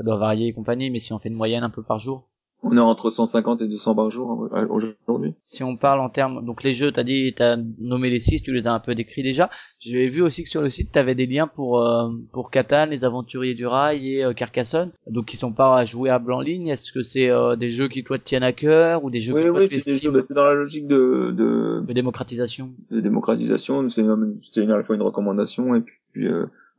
doit 0.00 0.16
varier 0.16 0.48
et 0.48 0.52
compagnie, 0.52 0.90
mais 0.90 0.98
si 0.98 1.12
on 1.12 1.18
fait 1.18 1.28
une 1.28 1.36
moyenne 1.36 1.62
un 1.62 1.70
peu 1.70 1.82
par 1.82 1.98
jour 1.98 2.28
on 2.62 2.76
est 2.76 2.80
entre 2.80 3.10
150 3.10 3.62
et 3.62 3.68
200 3.68 3.94
par 3.94 4.10
jour 4.10 4.48
euh, 4.52 4.66
aujourd'hui. 4.68 5.34
Si 5.42 5.62
on 5.62 5.76
parle 5.76 6.00
en 6.00 6.08
termes, 6.08 6.44
donc 6.44 6.62
les 6.62 6.72
jeux, 6.72 6.90
t'as 6.90 7.04
dit, 7.04 7.34
t'as 7.36 7.56
nommé 7.78 8.10
les 8.10 8.20
six, 8.20 8.42
tu 8.42 8.52
les 8.52 8.66
as 8.66 8.72
un 8.72 8.80
peu 8.80 8.94
décrits 8.94 9.22
déjà. 9.22 9.50
J'ai 9.78 10.08
vu 10.08 10.22
aussi 10.22 10.42
que 10.42 10.48
sur 10.48 10.62
le 10.62 10.70
site, 10.70 10.92
t'avais 10.92 11.14
des 11.14 11.26
liens 11.26 11.46
pour 11.46 11.80
euh, 11.80 12.08
pour 12.32 12.50
Catan, 12.50 12.86
les 12.86 13.04
Aventuriers 13.04 13.54
du 13.54 13.66
Rail 13.66 14.14
et 14.14 14.24
euh, 14.24 14.32
Carcassonne, 14.32 14.92
donc 15.08 15.26
qui 15.26 15.36
sont 15.36 15.52
pas 15.52 15.84
jouables 15.84 16.32
en 16.32 16.40
ligne. 16.40 16.68
Est-ce 16.68 16.92
que 16.92 17.02
c'est 17.02 17.28
euh, 17.28 17.56
des 17.56 17.70
jeux 17.70 17.88
qui 17.88 18.02
toi 18.02 18.18
te 18.18 18.24
tiennent 18.24 18.42
à 18.42 18.52
cœur 18.52 19.04
ou 19.04 19.10
des 19.10 19.20
jeux 19.20 19.34
oui, 19.34 19.42
qui 19.42 19.50
oui, 19.50 19.80
c'est 19.80 20.08
bah, 20.08 20.20
c'est 20.26 20.34
dans 20.34 20.44
la 20.44 20.54
logique 20.54 20.86
de, 20.86 21.30
de 21.30 21.80
de 21.86 21.92
démocratisation. 21.92 22.72
De 22.90 23.00
démocratisation, 23.00 23.88
c'est 23.88 24.02
une, 24.02 24.70
à 24.70 24.76
la 24.76 24.82
fois 24.82 24.96
une 24.96 25.02
recommandation 25.02 25.74
et 25.74 25.82
puis 25.82 26.26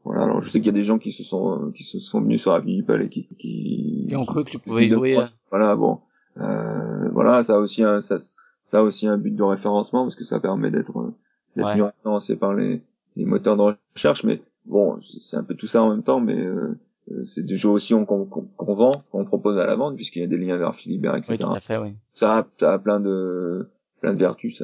voilà, 0.08 0.24
alors 0.24 0.42
je 0.42 0.50
sais 0.50 0.60
qu'il 0.60 0.68
y 0.68 0.70
a 0.70 0.74
des 0.74 0.86
gens 0.86 1.00
qui 1.00 1.12
se 1.12 1.22
sont 1.22 1.70
qui 1.76 1.84
se 1.84 2.00
sont 2.00 2.22
venus 2.22 2.42
sur 2.42 2.54
Happy 2.54 2.78
Meeple 2.78 3.02
et 3.02 3.10
qui 3.10 3.28
qui, 3.38 4.08
ont 4.16 4.26
cru 4.26 4.46
que 4.46 4.52
tu 4.52 4.60
pouvais 4.60 4.90
jouer. 4.90 5.18
Voilà, 5.50 5.76
bon, 5.76 6.00
euh, 6.38 7.12
voilà, 7.12 7.44
ça 7.44 7.58
a 7.58 7.60
aussi 7.60 7.84
un 7.84 8.00
ça, 8.00 8.16
ça 8.64 8.80
a 8.80 8.82
aussi 8.84 9.06
un 9.06 9.18
but 9.18 9.36
de 9.36 9.44
référencement 9.44 10.04
parce 10.04 10.16
que 10.16 10.24
ça 10.24 10.40
permet 10.40 10.72
d'être 10.72 11.14
d'être 11.58 11.76
mieux 11.76 11.84
référencé 11.84 12.38
par 12.38 12.54
les 12.54 12.82
les 13.18 13.26
moteurs 13.26 13.58
de 13.58 13.76
recherche, 13.94 14.24
mais 14.24 14.42
bon, 14.66 14.98
c'est 15.02 15.36
un 15.36 15.44
peu 15.44 15.56
tout 15.56 15.68
ça 15.68 15.84
en 15.84 15.90
même 15.90 16.04
temps, 16.04 16.22
mais 16.22 16.40
euh, 16.40 16.74
euh 17.12 17.26
c'est 17.26 17.44
des 17.44 17.58
jeux 17.58 17.70
aussi 17.70 17.94
qu'on 17.94 18.26
qu'on 18.26 18.76
vend, 18.76 19.04
qu'on 19.12 19.26
propose 19.26 19.60
à 19.60 19.66
la 19.66 19.76
vente 19.76 19.98
puisqu'il 19.98 20.22
y 20.22 20.26
a 20.26 20.28
des 20.28 20.38
liens 20.38 20.56
vers 20.56 20.74
Philibert, 20.74 21.18
etc. 21.18 21.34
Oui, 21.34 21.38
tout 21.38 21.54
à 21.54 21.60
fait, 21.60 21.78
oui. 21.78 21.96
Ça 22.14 22.38
a, 22.38 22.48
ça 22.58 22.74
a 22.74 22.80
plein 22.80 23.02
de 23.02 23.68
plein 24.00 24.14
de 24.14 24.20
vertus 24.20 24.64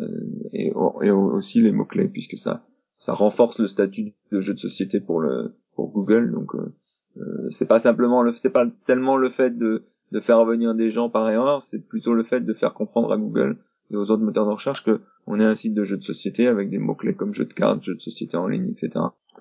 et, 0.53 0.71
et 1.01 1.11
aussi 1.11 1.59
les 1.59 1.73
mots 1.73 1.85
clés 1.85 2.07
puisque 2.07 2.37
ça 2.37 2.63
ça 3.03 3.13
renforce 3.13 3.59
le 3.59 3.67
statut 3.67 4.13
de 4.31 4.39
jeu 4.39 4.53
de 4.53 4.59
société 4.59 5.01
pour 5.01 5.19
le 5.19 5.57
pour 5.75 5.91
Google. 5.91 6.31
Donc 6.31 6.55
euh, 6.55 6.73
euh, 7.17 7.49
c'est 7.51 7.67
pas 7.67 7.81
simplement 7.81 8.23
le 8.23 8.31
c'est 8.31 8.49
pas 8.49 8.65
tellement 8.85 9.17
le 9.17 9.29
fait 9.29 9.57
de 9.57 9.83
de 10.13 10.19
faire 10.21 10.39
revenir 10.39 10.73
des 10.73 10.89
gens 10.89 11.09
par 11.09 11.29
erreur, 11.29 11.61
c'est 11.61 11.85
plutôt 11.85 12.13
le 12.13 12.23
fait 12.23 12.39
de 12.39 12.53
faire 12.53 12.73
comprendre 12.73 13.11
à 13.11 13.17
Google 13.17 13.57
et 13.91 13.97
aux 13.97 14.09
autres 14.09 14.23
moteurs 14.23 14.45
de 14.45 14.51
recherche 14.51 14.85
que 14.85 15.01
on 15.27 15.37
est 15.37 15.43
un 15.43 15.55
site 15.55 15.73
de 15.73 15.83
jeu 15.83 15.97
de 15.97 16.03
société 16.03 16.47
avec 16.47 16.69
des 16.69 16.77
mots 16.77 16.95
clés 16.95 17.13
comme 17.13 17.33
jeu 17.33 17.43
de 17.43 17.53
cartes, 17.53 17.81
jeu 17.81 17.95
de 17.95 17.99
société 17.99 18.37
en 18.37 18.47
ligne, 18.47 18.69
etc. 18.69 18.91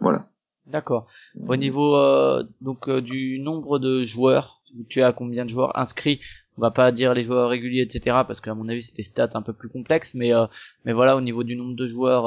Voilà. 0.00 0.26
D'accord. 0.66 1.06
Au 1.46 1.54
niveau 1.54 1.96
euh, 1.96 2.42
donc 2.62 2.88
euh, 2.88 3.00
du 3.00 3.38
nombre 3.38 3.78
de 3.78 4.02
joueurs, 4.02 4.60
tu 4.88 5.02
as 5.02 5.12
combien 5.12 5.44
de 5.44 5.50
joueurs 5.50 5.78
inscrits? 5.78 6.18
On 6.58 6.62
va 6.62 6.72
pas 6.72 6.90
dire 6.90 7.14
les 7.14 7.22
joueurs 7.22 7.48
réguliers, 7.48 7.82
etc. 7.82 8.22
Parce 8.26 8.40
qu'à 8.40 8.54
mon 8.54 8.68
avis 8.68 8.82
c'est 8.82 8.96
des 8.96 9.04
stats 9.04 9.30
un 9.34 9.42
peu 9.42 9.52
plus 9.52 9.68
complexes, 9.68 10.14
mais 10.14 10.32
mais 10.84 10.92
voilà 10.92 11.16
au 11.16 11.20
niveau 11.20 11.44
du 11.44 11.54
nombre 11.54 11.76
de 11.76 11.86
joueurs 11.86 12.26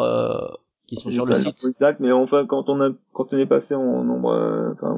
qui 0.87 0.95
sont 0.97 1.11
sur 1.11 1.25
le 1.25 1.35
site. 1.35 1.65
Exact, 1.65 1.99
mais 1.99 2.11
enfin 2.11 2.45
quand 2.45 2.69
on 2.69 2.81
a 2.81 2.89
quand 3.13 3.33
on 3.33 3.37
est 3.37 3.45
passé 3.45 3.75
en 3.75 4.03
nombre, 4.03 4.29
euh, 4.31 4.73
enfin 4.73 4.97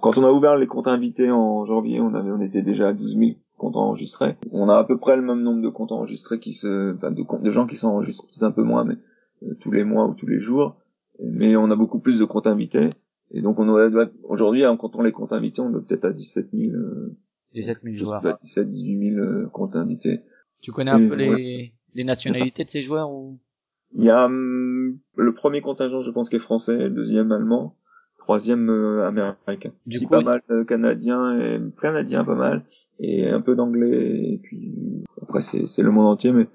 quand 0.00 0.18
on 0.18 0.24
a 0.24 0.32
ouvert 0.32 0.56
les 0.56 0.66
comptes 0.66 0.86
invités 0.88 1.30
en 1.30 1.64
janvier, 1.64 2.00
on 2.00 2.14
avait 2.14 2.30
on 2.30 2.40
était 2.40 2.62
déjà 2.62 2.88
à 2.88 2.92
12 2.92 3.18
000 3.18 3.30
comptes 3.56 3.76
enregistrés. 3.76 4.36
On 4.52 4.68
a 4.68 4.76
à 4.76 4.84
peu 4.84 4.98
près 4.98 5.16
le 5.16 5.22
même 5.22 5.42
nombre 5.42 5.62
de 5.62 5.68
comptes 5.68 5.92
enregistrés 5.92 6.40
qui 6.40 6.52
se, 6.52 6.94
enfin 6.94 7.10
de, 7.10 7.22
de 7.42 7.50
gens 7.50 7.66
qui 7.66 7.76
s'enregistrent 7.76 8.26
peut-être 8.26 8.42
un 8.44 8.50
peu 8.52 8.62
moins, 8.62 8.84
mais 8.84 8.96
euh, 9.42 9.54
tous 9.60 9.70
les 9.70 9.84
mois 9.84 10.08
ou 10.08 10.14
tous 10.14 10.26
les 10.26 10.40
jours. 10.40 10.76
Mais 11.22 11.54
on 11.56 11.70
a 11.70 11.76
beaucoup 11.76 12.00
plus 12.00 12.18
de 12.18 12.24
comptes 12.24 12.46
invités. 12.46 12.88
Et 13.32 13.42
donc 13.42 13.60
on 13.60 13.68
aujourd'hui 14.24 14.66
en 14.66 14.76
comptant 14.76 15.02
les 15.02 15.12
comptes 15.12 15.32
invités, 15.32 15.60
on 15.60 15.70
est 15.70 15.82
peut-être 15.82 16.06
à 16.06 16.12
17 16.12 16.48
000. 16.52 16.72
Euh, 16.74 17.16
17 17.52 17.78
000 17.82 17.94
joueurs. 17.96 18.22
17 18.42 18.70
18 18.70 19.14
000 19.14 19.48
comptes 19.52 19.76
invités. 19.76 20.20
Tu 20.62 20.72
connais 20.72 20.90
un 20.90 21.08
peu 21.08 21.14
les, 21.14 21.72
les 21.94 22.04
nationalités 22.04 22.64
de 22.64 22.70
ces 22.70 22.82
joueurs 22.82 23.10
ou? 23.10 23.38
Il 23.92 24.04
y 24.04 24.10
a 24.10 24.26
hum, 24.26 24.98
le 25.16 25.34
premier 25.34 25.60
contingent, 25.60 26.02
je 26.02 26.10
pense, 26.10 26.28
qui 26.28 26.36
est 26.36 26.40
français, 26.40 26.76
le 26.76 26.90
deuxième 26.90 27.32
allemand, 27.32 27.76
troisième 28.18 28.70
euh, 28.70 29.06
américain. 29.06 29.72
Du 29.86 30.00
coup, 30.00 30.08
pas 30.08 30.20
mal 30.20 30.42
euh, 30.50 30.64
canadien 30.64 31.38
et 31.38 31.58
canadien 31.80 32.24
pas 32.24 32.36
mal 32.36 32.64
et 32.98 33.28
un 33.28 33.40
peu 33.40 33.56
d'anglais 33.56 34.32
et 34.32 34.38
puis 34.38 35.04
après 35.22 35.42
c'est 35.42 35.66
c'est 35.66 35.82
le 35.82 35.90
monde 35.90 36.06
entier 36.06 36.32
mais 36.32 36.46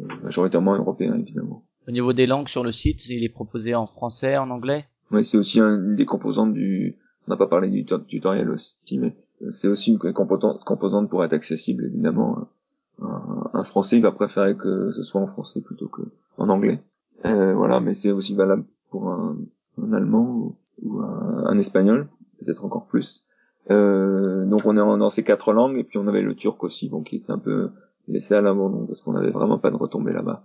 euh, 0.00 0.06
majoritairement 0.22 0.74
européen 0.74 1.14
évidemment. 1.14 1.64
Au 1.86 1.92
niveau 1.92 2.12
des 2.12 2.26
langues 2.26 2.48
sur 2.48 2.64
le 2.64 2.72
site, 2.72 3.08
il 3.08 3.24
est 3.24 3.30
proposé 3.30 3.74
en 3.74 3.86
français, 3.86 4.36
en 4.36 4.50
anglais? 4.50 4.86
Oui, 5.10 5.24
c'est 5.24 5.38
aussi 5.38 5.60
une 5.60 5.96
des 5.96 6.04
composantes 6.04 6.52
du 6.52 6.96
On 7.26 7.32
n'a 7.32 7.36
pas 7.36 7.48
parlé 7.48 7.68
du 7.68 7.84
tutoriel 7.84 8.50
aussi, 8.50 8.76
mais 8.98 9.16
c'est 9.50 9.68
aussi 9.68 9.90
une 9.90 9.98
composante, 9.98 10.62
composante 10.64 11.08
pour 11.08 11.24
être 11.24 11.32
accessible, 11.32 11.86
évidemment. 11.86 12.48
Un, 13.00 13.64
français 13.64 13.96
il 13.96 14.02
va 14.02 14.12
préférer 14.12 14.56
que 14.56 14.90
ce 14.90 15.02
soit 15.02 15.20
en 15.20 15.26
français 15.26 15.60
plutôt 15.60 15.88
que 15.88 16.02
en 16.36 16.48
anglais. 16.48 16.82
Euh, 17.24 17.54
voilà, 17.54 17.80
mais 17.80 17.92
c'est 17.92 18.10
aussi 18.10 18.34
valable 18.34 18.64
pour 18.90 19.10
un, 19.10 19.36
un 19.78 19.92
allemand 19.92 20.56
ou, 20.82 21.00
un, 21.00 21.58
espagnol, 21.58 22.08
peut-être 22.38 22.64
encore 22.64 22.86
plus. 22.86 23.24
Euh, 23.70 24.46
donc 24.46 24.62
on 24.64 24.72
est 24.72 24.98
dans 24.98 25.10
ces 25.10 25.22
quatre 25.22 25.52
langues 25.52 25.76
et 25.76 25.84
puis 25.84 25.98
on 25.98 26.06
avait 26.08 26.22
le 26.22 26.34
turc 26.34 26.62
aussi, 26.64 26.88
bon 26.88 27.02
qui 27.02 27.16
était 27.16 27.30
un 27.30 27.38
peu 27.38 27.70
laissé 28.08 28.34
à 28.34 28.40
l'abandon 28.40 28.86
parce 28.86 29.02
qu'on 29.02 29.12
n'avait 29.12 29.30
vraiment 29.30 29.58
pas 29.58 29.70
de 29.70 29.76
retombées 29.76 30.12
là-bas. 30.12 30.44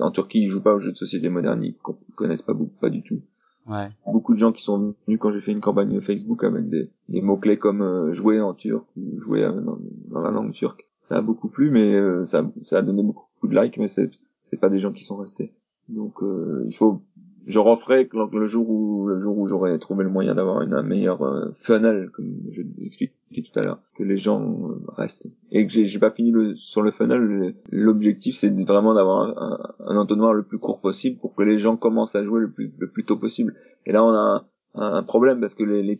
En 0.00 0.10
Turquie, 0.10 0.42
ils 0.42 0.48
jouent 0.48 0.62
pas 0.62 0.74
aux 0.74 0.78
jeux 0.78 0.92
de 0.92 0.96
société 0.96 1.28
modernes, 1.28 1.64
ils 1.64 1.74
connaissent 2.14 2.42
pas 2.42 2.54
beaucoup, 2.54 2.76
pas 2.80 2.90
du 2.90 3.02
tout. 3.02 3.20
Ouais. 3.68 3.90
Beaucoup 4.06 4.32
de 4.32 4.38
gens 4.38 4.52
qui 4.52 4.62
sont 4.62 4.94
venus 5.06 5.18
quand 5.20 5.30
j'ai 5.30 5.40
fait 5.40 5.52
une 5.52 5.60
campagne 5.60 6.00
Facebook 6.00 6.42
avec 6.42 6.68
des, 6.68 6.90
des 7.08 7.20
mots-clés 7.20 7.58
comme 7.58 7.82
euh, 7.82 8.14
jouer 8.14 8.40
en 8.40 8.54
turc 8.54 8.86
ou 8.96 9.20
jouer 9.20 9.44
euh, 9.44 9.60
dans, 9.60 10.20
la 10.20 10.30
langue 10.30 10.52
turque. 10.52 10.87
Ça 10.98 11.16
a 11.16 11.22
beaucoup 11.22 11.48
plu, 11.48 11.70
mais 11.70 11.94
euh, 11.94 12.24
ça, 12.24 12.50
ça 12.62 12.78
a 12.78 12.82
donné 12.82 13.02
beaucoup 13.02 13.48
de 13.48 13.54
likes, 13.60 13.78
mais 13.78 13.88
c'est, 13.88 14.10
c'est 14.38 14.58
pas 14.58 14.68
des 14.68 14.80
gens 14.80 14.92
qui 14.92 15.04
sont 15.04 15.16
restés. 15.16 15.54
Donc 15.88 16.18
il 16.22 16.74
faut 16.74 17.02
je 17.48 17.58
referai 17.58 18.08
le 18.12 18.46
jour 18.46 18.68
où 18.68 19.08
le 19.08 19.18
jour 19.18 19.38
où 19.38 19.46
j'aurai 19.46 19.78
trouvé 19.78 20.04
le 20.04 20.10
moyen 20.10 20.34
d'avoir 20.34 20.60
une 20.60 20.74
un 20.74 20.82
meilleur 20.82 21.22
euh, 21.22 21.50
funnel 21.54 22.10
comme 22.12 22.42
je 22.50 22.60
expliqué 22.84 23.14
tout 23.42 23.58
à 23.58 23.62
l'heure 23.62 23.80
que 23.96 24.02
les 24.02 24.18
gens 24.18 24.42
euh, 24.42 24.84
restent 24.88 25.28
et 25.50 25.66
que 25.66 25.72
j'ai 25.72 25.98
pas 25.98 26.10
fini 26.10 26.30
le, 26.30 26.54
sur 26.56 26.82
le 26.82 26.90
funnel 26.90 27.54
l'objectif 27.70 28.36
c'est 28.36 28.54
vraiment 28.66 28.92
d'avoir 28.92 29.22
un, 29.22 29.58
un, 29.86 29.96
entonnoir 29.96 30.34
le 30.34 30.42
plus 30.42 30.58
court 30.58 30.80
possible 30.80 31.16
pour 31.16 31.34
que 31.34 31.42
les 31.42 31.58
gens 31.58 31.78
commencent 31.78 32.14
à 32.14 32.22
jouer 32.22 32.40
le 32.40 32.50
plus 32.50 32.70
le 32.78 32.90
plus 32.90 33.04
tôt 33.04 33.16
possible 33.16 33.54
et 33.86 33.92
là 33.92 34.04
on 34.04 34.10
a 34.10 34.46
un, 34.74 35.02
problème 35.02 35.40
parce 35.40 35.54
que 35.54 35.64
les, 35.64 35.82
les, 35.82 35.98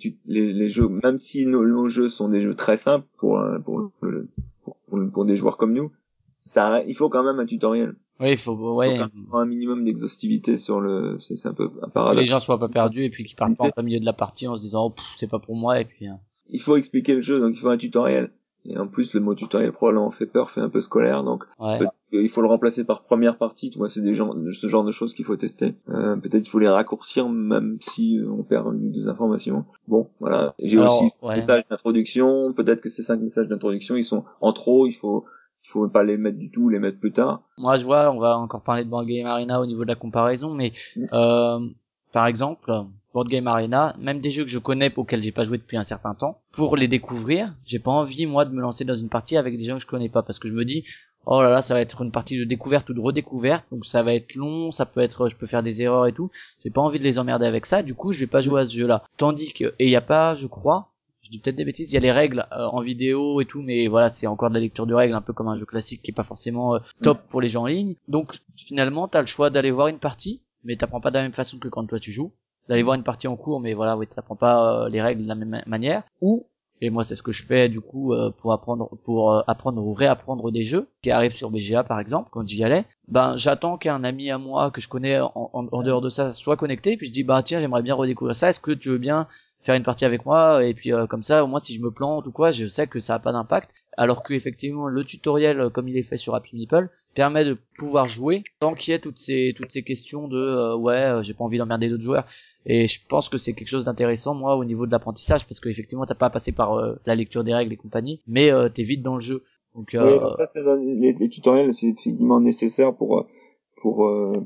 les, 0.53 0.69
jeux 0.69 0.89
même 1.03 1.19
si 1.19 1.47
nos, 1.47 1.89
jeux 1.89 2.11
sont 2.11 2.29
des 2.29 2.43
jeux 2.43 2.55
très 2.55 2.77
simples 2.77 3.07
pour 3.16 3.41
euh, 3.41 3.59
pour, 3.59 3.91
pour, 4.89 4.98
pour 5.12 5.24
des 5.24 5.36
joueurs 5.36 5.56
comme 5.56 5.73
nous 5.73 5.93
ça 6.39 6.82
il 6.86 6.94
faut 6.94 7.09
quand 7.09 7.24
même 7.24 7.39
un 7.39 7.47
tutoriel 7.47 7.94
oui, 8.20 8.32
il 8.32 8.39
faut, 8.39 8.74
ouais. 8.74 8.98
un, 9.32 9.47
minimum 9.47 9.85
d'exhaustivité 9.85 10.56
sur 10.56 10.81
le, 10.81 11.19
c'est 11.20 11.47
un 11.47 11.55
peu 11.55 11.70
un 11.82 11.89
paradoxe. 11.89 12.19
Que 12.19 12.24
les 12.24 12.31
gens 12.31 12.40
soient 12.40 12.59
pas 12.59 12.69
perdus 12.69 13.05
et 13.05 13.10
puis 13.10 13.24
qu'ils 13.24 13.36
partent 13.36 13.56
pas 13.56 13.70
en 13.77 13.82
milieu 13.85 14.01
de 14.01 14.05
la 14.05 14.12
partie 14.12 14.48
en 14.48 14.56
se 14.56 14.62
disant, 14.62 14.86
oh, 14.86 14.94
c'est 15.15 15.28
pas 15.28 15.39
pour 15.39 15.55
moi 15.55 15.81
et 15.81 15.85
puis. 15.85 16.09
Hein. 16.09 16.19
Il 16.51 16.60
faut 16.60 16.77
expliquer 16.77 17.15
le 17.15 17.20
jeu, 17.20 17.39
donc 17.39 17.55
il 17.55 17.60
faut 17.60 17.69
un 17.69 17.77
tutoriel. 17.77 18.32
Et 18.64 18.76
en 18.76 18.86
plus, 18.86 19.14
le 19.14 19.20
mot 19.20 19.35
tutoriel 19.35 19.72
probablement 19.72 20.10
fait 20.10 20.26
peur, 20.26 20.51
fait 20.51 20.60
un 20.60 20.68
peu 20.68 20.80
scolaire, 20.80 21.24
donc 21.24 21.44
ouais. 21.59 21.78
il 22.12 22.28
faut 22.28 22.43
le 22.43 22.48
remplacer 22.48 22.85
par 22.85 23.02
première 23.02 23.39
partie. 23.39 23.70
Tu 23.70 23.78
vois, 23.78 23.89
c'est 23.89 24.02
des 24.02 24.14
gens, 24.14 24.35
ce 24.52 24.68
genre 24.68 24.85
de 24.85 24.93
choses 24.93 25.14
qu'il 25.14 25.24
faut 25.24 25.36
tester. 25.36 25.74
Euh, 25.89 26.16
Peut-être 26.16 26.47
il 26.47 26.51
faut 26.51 26.59
les 26.59 26.68
raccourcir, 26.68 27.28
même 27.28 27.78
si 27.80 28.20
on 28.28 28.43
perd 28.43 28.66
une 28.74 28.86
ou 28.86 28.90
deux 28.90 29.09
informations. 29.09 29.64
Bon, 29.86 30.09
voilà. 30.20 30.55
J'ai 30.62 30.78
aussi 30.78 31.09
ouais. 31.22 31.36
messages 31.36 31.62
d'introduction. 31.70 32.52
Peut-être 32.52 32.80
que 32.80 32.89
ces 32.89 33.02
cinq 33.02 33.20
messages 33.20 33.48
d'introduction, 33.48 33.97
ils 33.97 34.05
sont 34.05 34.24
en 34.40 34.52
trop. 34.52 34.86
Il 34.86 34.93
faut 34.93 35.24
il 35.64 35.68
faut 35.68 35.89
pas 35.89 36.05
les 36.05 36.16
mettre 36.16 36.39
du 36.39 36.51
tout, 36.51 36.68
les 36.68 36.78
mettre 36.78 36.98
plus 36.98 37.12
tard. 37.12 37.43
Moi, 37.59 37.78
je 37.78 37.85
vois, 37.85 38.10
on 38.12 38.18
va 38.18 38.39
encore 38.39 38.62
parler 38.62 38.85
de 38.85 38.90
Board 38.90 39.06
Game 39.06 39.26
Arena 39.26 39.60
au 39.60 39.66
niveau 39.66 39.82
de 39.82 39.89
la 39.89 39.97
comparaison, 39.97 40.55
mais 40.55 40.72
mm. 40.97 41.06
euh, 41.12 41.59
par 42.12 42.26
exemple, 42.26 42.70
Board 43.19 43.31
Game 43.31 43.49
Arena, 43.49 43.97
même 43.99 44.20
des 44.20 44.31
jeux 44.31 44.45
que 44.45 44.51
je 44.51 44.61
connais 44.61 44.93
auxquels 44.95 45.24
j'ai 45.24 45.32
pas 45.32 45.45
joué 45.45 45.59
depuis 45.59 45.77
un 45.77 45.82
certain 45.82 46.15
temps, 46.15 46.39
pour 46.53 46.77
les 46.77 46.86
découvrir, 46.86 47.53
j'ai 47.66 47.81
pas 47.81 47.90
envie 47.90 48.27
moi 48.27 48.45
de 48.45 48.55
me 48.55 48.61
lancer 48.61 48.85
dans 48.85 48.97
une 48.97 49.09
partie 49.09 49.36
avec 49.36 49.59
des 49.59 49.65
gens 49.65 49.74
que 49.74 49.82
je 49.82 49.89
connais 49.89 50.09
pas 50.09 50.23
parce 50.23 50.39
que 50.39 50.47
je 50.47 50.53
me 50.53 50.65
dis 50.65 50.85
oh 51.27 51.43
là 51.43 51.51
là, 51.51 51.61
ça 51.61 51.74
va 51.74 51.81
être 51.81 52.03
une 52.03 52.12
partie 52.12 52.39
de 52.39 52.45
découverte 52.45 52.89
ou 52.90 52.95
de 52.95 53.01
redécouverte, 53.01 53.66
donc 53.73 53.86
ça 53.86 54.05
va 54.05 54.15
être 54.15 54.36
long, 54.36 54.70
ça 54.70 54.86
peut 54.86 55.01
être, 55.01 55.28
je 55.28 55.35
peux 55.35 55.49
faire 55.49 55.65
des 55.65 55.82
erreurs 55.82 56.07
et 56.07 56.12
tout. 56.12 56.31
J'ai 56.62 56.70
pas 56.70 56.81
envie 56.81 57.01
de 57.01 57.05
les 57.05 57.19
emmerder 57.19 57.45
avec 57.45 57.66
ça, 57.66 57.82
du 57.82 57.93
coup, 57.93 58.12
je 58.12 58.20
vais 58.20 58.28
pas 58.28 58.40
jouer 58.40 58.61
à 58.61 58.66
ce 58.66 58.77
jeu-là. 58.77 59.03
Tandis 59.16 59.53
que, 59.53 59.74
et 59.81 59.86
il 59.86 59.90
y 59.90 59.97
a 59.97 60.01
pas, 60.01 60.36
je 60.36 60.47
crois, 60.47 60.93
je 61.23 61.31
dis 61.31 61.40
peut-être 61.40 61.57
des 61.57 61.65
bêtises, 61.65 61.90
il 61.90 61.95
y 61.95 61.99
a 61.99 62.01
les 62.01 62.12
règles 62.12 62.47
euh, 62.53 62.66
en 62.66 62.81
vidéo 62.82 63.40
et 63.40 63.47
tout, 63.47 63.62
mais 63.62 63.89
voilà, 63.89 64.11
c'est 64.11 64.28
encore 64.28 64.49
de 64.49 64.55
la 64.55 64.61
lecture 64.61 64.86
de 64.86 64.95
règles, 64.95 65.15
un 65.15 65.20
peu 65.20 65.32
comme 65.32 65.49
un 65.49 65.59
jeu 65.59 65.66
classique 65.66 66.03
qui 66.03 66.12
est 66.12 66.15
pas 66.15 66.23
forcément 66.23 66.77
euh, 66.77 66.78
top 67.03 67.20
pour 67.28 67.40
les 67.40 67.49
gens 67.49 67.65
en 67.65 67.66
ligne. 67.66 67.97
Donc 68.07 68.36
finalement, 68.57 69.09
t'as 69.09 69.23
le 69.23 69.27
choix 69.27 69.51
d'aller 69.51 69.73
voir 69.73 69.89
une 69.89 69.99
partie, 69.99 70.40
mais 70.62 70.77
t'apprends 70.77 71.01
pas 71.01 71.11
de 71.11 71.16
la 71.16 71.23
même 71.23 71.32
façon 71.32 71.59
que 71.59 71.69
quand 71.69 71.85
toi 71.85 71.99
tu 71.99 72.12
joues. 72.12 72.32
D'aller 72.69 72.82
voir 72.82 72.97
une 72.97 73.03
partie 73.03 73.28
en 73.28 73.36
cours, 73.36 73.61
mais 73.61 73.74
voilà, 73.74 73.97
oui, 73.97 74.07
t'apprends 74.07 74.36
pas 74.36 74.85
euh, 74.85 74.89
les 74.89 75.01
règles 75.01 75.23
de 75.23 75.28
la 75.28 75.35
même 75.35 75.62
manière. 75.66 76.03
Ou 76.20 76.47
et 76.81 76.90
moi 76.90 77.03
c'est 77.03 77.16
ce 77.16 77.24
que 77.24 77.32
je 77.32 77.45
fais 77.45 77.69
du 77.69 77.81
coup 77.81 78.15
pour 78.40 78.53
apprendre 78.53 78.89
pour 79.05 79.43
apprendre 79.51 79.82
ou 79.85 79.95
réapprendre 79.95 80.53
des 80.53 80.62
jeux 80.62 80.86
qui 81.03 81.11
arrivent 81.11 81.35
sur 81.35 81.51
BGA 81.51 81.82
par 81.82 81.99
exemple 81.99 82.28
quand 82.31 82.47
j'y 82.47 82.62
allais 82.62 82.85
ben 83.09 83.36
j'attends 83.36 83.78
qu'un 83.78 84.05
ami 84.05 84.31
à 84.31 84.39
moi 84.39 84.70
que 84.70 84.81
je 84.81 84.86
connais 84.89 85.19
en, 85.20 85.82
dehors 85.82 86.01
de 86.01 86.09
ça 86.09 86.32
soit 86.32 86.57
connecté 86.57 86.97
puis 86.97 87.09
je 87.09 87.12
dis 87.12 87.24
bah 87.24 87.43
tiens 87.43 87.61
j'aimerais 87.61 87.82
bien 87.82 87.97
redécouvrir 87.97 88.36
ça 88.36 88.51
est-ce 88.51 88.61
que 88.61 88.70
tu 88.70 88.90
veux 88.90 88.99
bien 88.99 89.27
faire 89.62 89.74
une 89.74 89.82
partie 89.82 90.05
avec 90.05 90.24
moi? 90.24 90.65
Et 90.65 90.74
puis 90.74 90.93
euh, 90.93 91.07
comme 91.07 91.24
ça 91.24 91.45
au 91.45 91.47
moins 91.47 91.61
si 91.61 91.74
je 91.77 91.82
me 91.82 91.90
plante 91.90 92.27
ou 92.27 92.32
quoi 92.32 92.51
je 92.51 92.66
sais 92.66 92.86
que 92.86 93.01
ça 93.01 93.15
a 93.15 93.19
pas 93.19 93.32
d'impact 93.32 93.70
alors 93.97 94.23
que 94.23 94.32
effectivement 94.32 94.86
le 94.86 95.05
tutoriel 95.05 95.61
euh, 95.61 95.70
comme 95.70 95.89
il 95.89 95.97
est 95.97 96.03
fait 96.03 96.16
sur 96.16 96.35
Happy 96.35 96.57
Meeple 96.57 96.89
permet 97.14 97.44
de 97.44 97.56
pouvoir 97.78 98.09
jouer 98.09 98.44
sans 98.62 98.74
qu'il 98.74 98.93
y 98.93 98.94
ait 98.94 99.01
toutes 99.01 99.18
ces 99.18 99.55
toutes 99.56 99.70
ces 99.70 99.82
questions 99.82 100.28
de 100.28 100.36
euh, 100.36 100.76
ouais 100.76 101.20
j'ai 101.22 101.35
pas 101.35 101.44
envie 101.44 101.59
d'emmerder 101.59 101.89
d'autres 101.89 102.02
joueurs. 102.02 102.26
Et 102.66 102.86
je 102.86 103.01
pense 103.09 103.28
que 103.28 103.39
c'est 103.39 103.55
quelque 103.55 103.68
chose 103.68 103.85
d'intéressant 103.85 104.35
moi 104.35 104.56
au 104.56 104.64
niveau 104.64 104.86
de 104.86 104.93
l'apprentissage 104.93 105.47
parce 105.47 105.60
que 105.60 105.68
effectivement 105.68 106.06
t'as 106.06 106.14
pas 106.14 106.26
à 106.26 106.30
passer 106.30 106.52
par 106.52 106.80
la 107.06 107.14
lecture 107.14 107.44
des 107.44 107.55
règles 107.55 107.72
et 107.72 107.76
compagnie 107.76 108.20
mais 108.26 108.51
t'es 108.74 108.82
vite 108.82 109.02
dans 109.02 109.14
le 109.14 109.20
jeu. 109.20 109.43
Donc 109.74 109.90
oui, 109.93 110.01
ça 110.36 110.47
c'est 110.47 110.62
les, 110.62 111.12
les, 111.12 111.28
tutoriels 111.28 111.72
c'est 111.74 111.86
effectivement 111.86 112.40
nécessaire 112.40 112.94
pour 112.94 113.26
pour 113.80 113.97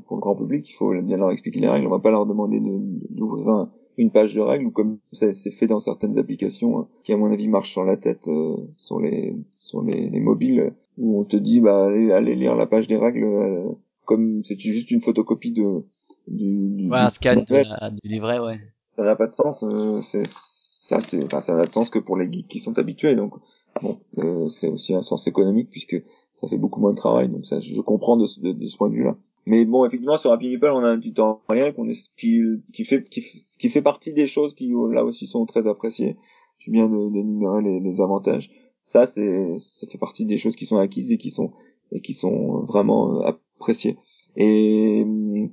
pour 0.07 0.17
le 0.17 0.21
grand 0.21 0.35
public. 0.35 0.69
Il 0.69 0.73
faut 0.73 0.93
bien 1.01 1.17
leur 1.17 1.31
expliquer 1.31 1.59
les 1.59 1.69
règles. 1.69 1.87
On 1.87 1.91
va 1.91 1.99
pas 1.99 2.11
leur 2.11 2.25
demander 2.25 2.61
d'ouvrir 3.09 3.47
un 3.49 3.71
une 3.97 4.11
page 4.11 4.33
de 4.33 4.41
règles 4.41 4.71
comme 4.71 4.99
c'est 5.11 5.33
fait 5.51 5.67
dans 5.67 5.79
certaines 5.79 6.17
applications 6.17 6.79
hein, 6.79 6.87
qui 7.03 7.13
à 7.13 7.17
mon 7.17 7.31
avis 7.31 7.47
marchent 7.47 7.71
sur 7.71 7.83
la 7.83 7.97
tête 7.97 8.27
euh, 8.27 8.57
sur 8.77 8.99
les 8.99 9.35
sur 9.55 9.83
les, 9.83 10.09
mobiles 10.19 10.73
où 10.97 11.19
on 11.19 11.23
te 11.23 11.35
dit 11.35 11.61
bah 11.61 11.85
allez, 11.85 12.11
allez 12.11 12.35
lire 12.35 12.55
la 12.55 12.67
page 12.67 12.87
des 12.87 12.97
règles 12.97 13.23
euh, 13.23 13.69
comme 14.05 14.43
c'est 14.43 14.59
juste 14.59 14.91
une 14.91 15.01
photocopie 15.01 15.51
de 15.51 15.83
du, 16.27 16.89
scan 17.09 17.43
du 17.43 18.09
livret 18.09 18.39
ouais 18.39 18.59
ça 18.95 19.03
n'a 19.03 19.15
pas 19.15 19.27
de 19.27 19.33
sens 19.33 19.63
euh, 19.63 20.01
c'est 20.01 20.27
ça 20.29 21.01
c'est 21.01 21.23
enfin, 21.25 21.41
ça 21.41 21.55
n'a 21.55 21.65
de 21.65 21.71
sens 21.71 21.89
que 21.89 21.99
pour 21.99 22.17
les 22.17 22.31
geeks 22.31 22.47
qui 22.47 22.59
sont 22.59 22.77
habitués 22.77 23.15
donc 23.15 23.33
bon 23.81 23.99
c'est 24.47 24.71
aussi 24.71 24.93
un 24.93 25.01
sens 25.01 25.27
économique 25.27 25.69
puisque 25.69 26.01
ça 26.33 26.47
fait 26.47 26.57
beaucoup 26.57 26.79
moins 26.79 26.91
de 26.91 26.97
travail 26.97 27.29
donc 27.29 27.45
ça 27.45 27.59
je 27.59 27.81
comprends 27.81 28.17
de, 28.17 28.27
de, 28.41 28.51
de 28.53 28.65
ce 28.65 28.77
point 28.77 28.89
de 28.89 28.95
vue 28.95 29.03
là 29.03 29.17
mais 29.45 29.65
bon, 29.65 29.85
effectivement, 29.85 30.17
sur 30.17 30.31
Happy 30.31 30.47
Meeple, 30.47 30.71
on 30.73 30.83
a 30.83 30.89
un 30.89 30.99
tutoriel 30.99 31.73
qu'on 31.73 31.87
est, 31.87 32.09
qui, 32.15 32.41
qui 32.71 32.85
fait, 32.85 33.03
qui, 33.09 33.21
qui, 33.21 33.69
fait 33.69 33.81
partie 33.81 34.13
des 34.13 34.27
choses 34.27 34.53
qui, 34.53 34.73
là 34.91 35.03
aussi, 35.03 35.27
sont 35.27 35.45
très 35.45 35.67
appréciées. 35.67 36.17
Tu 36.59 36.71
viens 36.71 36.87
d'énumérer 36.87 37.61
les, 37.61 37.79
les 37.81 38.01
avantages. 38.01 38.49
Ça, 38.83 39.05
c'est, 39.05 39.57
ça 39.57 39.87
fait 39.87 39.97
partie 39.97 40.25
des 40.25 40.37
choses 40.37 40.55
qui 40.55 40.65
sont 40.65 40.77
acquises 40.77 41.11
et 41.11 41.17
qui 41.17 41.31
sont, 41.31 41.51
et 41.91 42.01
qui 42.01 42.13
sont 42.13 42.61
vraiment 42.61 43.21
euh, 43.21 43.27
appréciées. 43.27 43.97
Et 44.35 45.05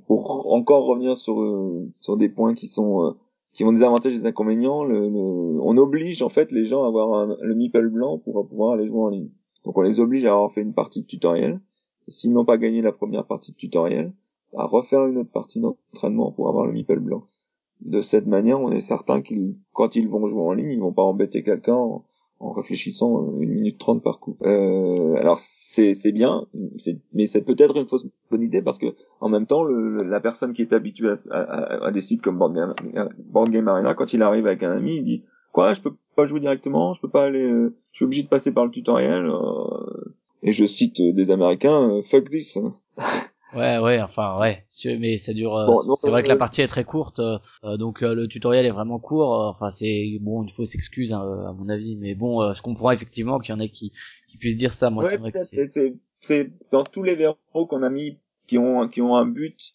pour 0.07 0.51
encore 0.51 0.85
revenir 0.85 1.15
sur, 1.15 1.41
euh, 1.41 1.89
sur 1.99 2.17
des 2.17 2.29
points 2.29 2.55
qui 2.55 2.67
sont, 2.67 3.03
euh, 3.03 3.11
qui 3.53 3.63
ont 3.63 3.71
des 3.71 3.83
avantages 3.83 4.13
et 4.13 4.17
des 4.17 4.25
inconvénients, 4.25 4.83
le, 4.83 5.09
on 5.61 5.77
oblige, 5.77 6.21
en 6.21 6.29
fait, 6.29 6.51
les 6.51 6.65
gens 6.65 6.83
à 6.83 6.87
avoir 6.87 7.25
le 7.25 7.55
Meeple 7.55 7.89
blanc 7.89 8.17
pour 8.17 8.47
pouvoir 8.47 8.73
aller 8.73 8.87
jouer 8.87 9.01
en 9.01 9.09
ligne. 9.09 9.29
Donc, 9.65 9.77
on 9.77 9.81
les 9.81 9.99
oblige 9.99 10.25
à 10.25 10.33
avoir 10.33 10.51
fait 10.51 10.61
une 10.61 10.73
partie 10.73 11.01
de 11.01 11.07
tutoriel 11.07 11.61
s'ils 12.07 12.33
n'ont 12.33 12.45
pas 12.45 12.57
gagné 12.57 12.81
la 12.81 12.91
première 12.91 13.25
partie 13.25 13.51
de 13.51 13.57
tutoriel, 13.57 14.13
à 14.57 14.65
refaire 14.65 15.05
une 15.05 15.17
autre 15.17 15.31
partie 15.31 15.59
d'entraînement 15.59 16.31
pour 16.31 16.49
avoir 16.49 16.65
le 16.65 16.73
meeple 16.73 16.99
blanc. 16.99 17.23
De 17.81 18.01
cette 18.01 18.27
manière, 18.27 18.59
on 18.59 18.71
est 18.71 18.81
certain 18.81 19.21
qu'ils, 19.21 19.55
quand 19.73 19.95
ils 19.95 20.07
vont 20.07 20.27
jouer 20.27 20.41
en 20.41 20.53
ligne, 20.53 20.71
ils 20.71 20.79
vont 20.79 20.93
pas 20.93 21.03
embêter 21.03 21.43
quelqu'un 21.43 22.01
réfléchissant 22.49 23.37
une 23.39 23.51
minute 23.51 23.77
trente 23.77 24.03
par 24.03 24.19
coup. 24.19 24.37
Euh, 24.43 25.13
alors 25.15 25.37
c'est 25.39 25.93
c'est 25.93 26.11
bien, 26.11 26.47
mais 27.13 27.27
c'est 27.27 27.43
peut-être 27.43 27.77
une 27.77 27.85
fausse 27.85 28.07
bonne 28.31 28.41
idée 28.41 28.61
parce 28.61 28.79
que 28.79 28.87
en 29.19 29.29
même 29.29 29.45
temps, 29.45 29.63
le, 29.63 30.03
la 30.03 30.19
personne 30.19 30.53
qui 30.53 30.63
est 30.63 30.73
habituée 30.73 31.13
à, 31.29 31.85
à, 31.85 31.91
des 31.91 32.01
sites 32.01 32.21
comme 32.21 32.37
Board 32.39 32.53
Game, 32.55 32.73
Board 33.19 33.49
Game 33.49 33.67
Arena, 33.67 33.93
quand 33.93 34.13
il 34.13 34.23
arrive 34.23 34.47
avec 34.47 34.63
un 34.63 34.71
ami, 34.71 34.95
il 34.95 35.03
dit 35.03 35.23
quoi, 35.51 35.73
je 35.73 35.81
peux 35.81 35.93
pas 36.15 36.25
jouer 36.25 36.39
directement, 36.39 36.93
je 36.93 37.01
peux 37.01 37.09
pas 37.09 37.25
aller, 37.25 37.49
euh, 37.49 37.75
je 37.91 37.97
suis 37.97 38.05
obligé 38.05 38.23
de 38.23 38.27
passer 38.27 38.51
par 38.51 38.65
le 38.65 38.71
tutoriel. 38.71 39.25
Euh, 39.25 40.15
et 40.43 40.51
je 40.51 40.65
cite 40.65 41.01
des 41.01 41.31
Américains, 41.31 41.89
euh, 41.89 42.01
fuck 42.03 42.29
this. 42.29 42.57
Ouais, 43.53 43.79
ouais, 43.79 44.01
enfin, 44.01 44.39
ouais, 44.39 44.59
mais 44.99 45.17
ça 45.17 45.33
dure. 45.33 45.55
Euh, 45.55 45.95
c'est 45.95 46.09
vrai 46.09 46.23
que 46.23 46.27
la 46.27 46.35
euh, 46.35 46.37
partie 46.37 46.61
est 46.61 46.67
très 46.67 46.83
courte, 46.83 47.21
donc 47.63 48.01
le 48.01 48.27
tutoriel 48.27 48.65
est 48.65 48.71
vraiment 48.71 48.99
court. 48.99 49.31
enfin, 49.47 49.69
c'est 49.69 50.17
bon, 50.21 50.43
une 50.43 50.49
fausse 50.49 50.75
excuse 50.75 51.13
hein, 51.13 51.21
à 51.47 51.53
mon 51.53 51.69
avis, 51.69 51.97
mais 51.97 52.15
bon, 52.15 52.53
je 52.53 52.61
comprends 52.61 52.91
effectivement 52.91 53.39
qu'il 53.39 53.53
y 53.53 53.57
en 53.57 53.59
a 53.59 53.67
qui, 53.67 53.91
qui 54.27 54.37
puissent 54.37 54.55
dire 54.55 54.73
ça. 54.73 54.89
Moi, 54.89 55.03
c'est 55.03 55.17
vrai 55.17 55.31
que 55.31 55.39
c'est. 55.39 55.95
C'est 56.23 56.51
dans 56.71 56.83
tous 56.83 57.01
les 57.01 57.15
verrous 57.15 57.65
qu'on 57.67 57.81
a 57.81 57.89
mis, 57.89 58.19
qui 58.45 58.59
ont 58.59 58.87
qui 58.87 59.01
ont 59.01 59.15
un 59.15 59.25
but, 59.25 59.73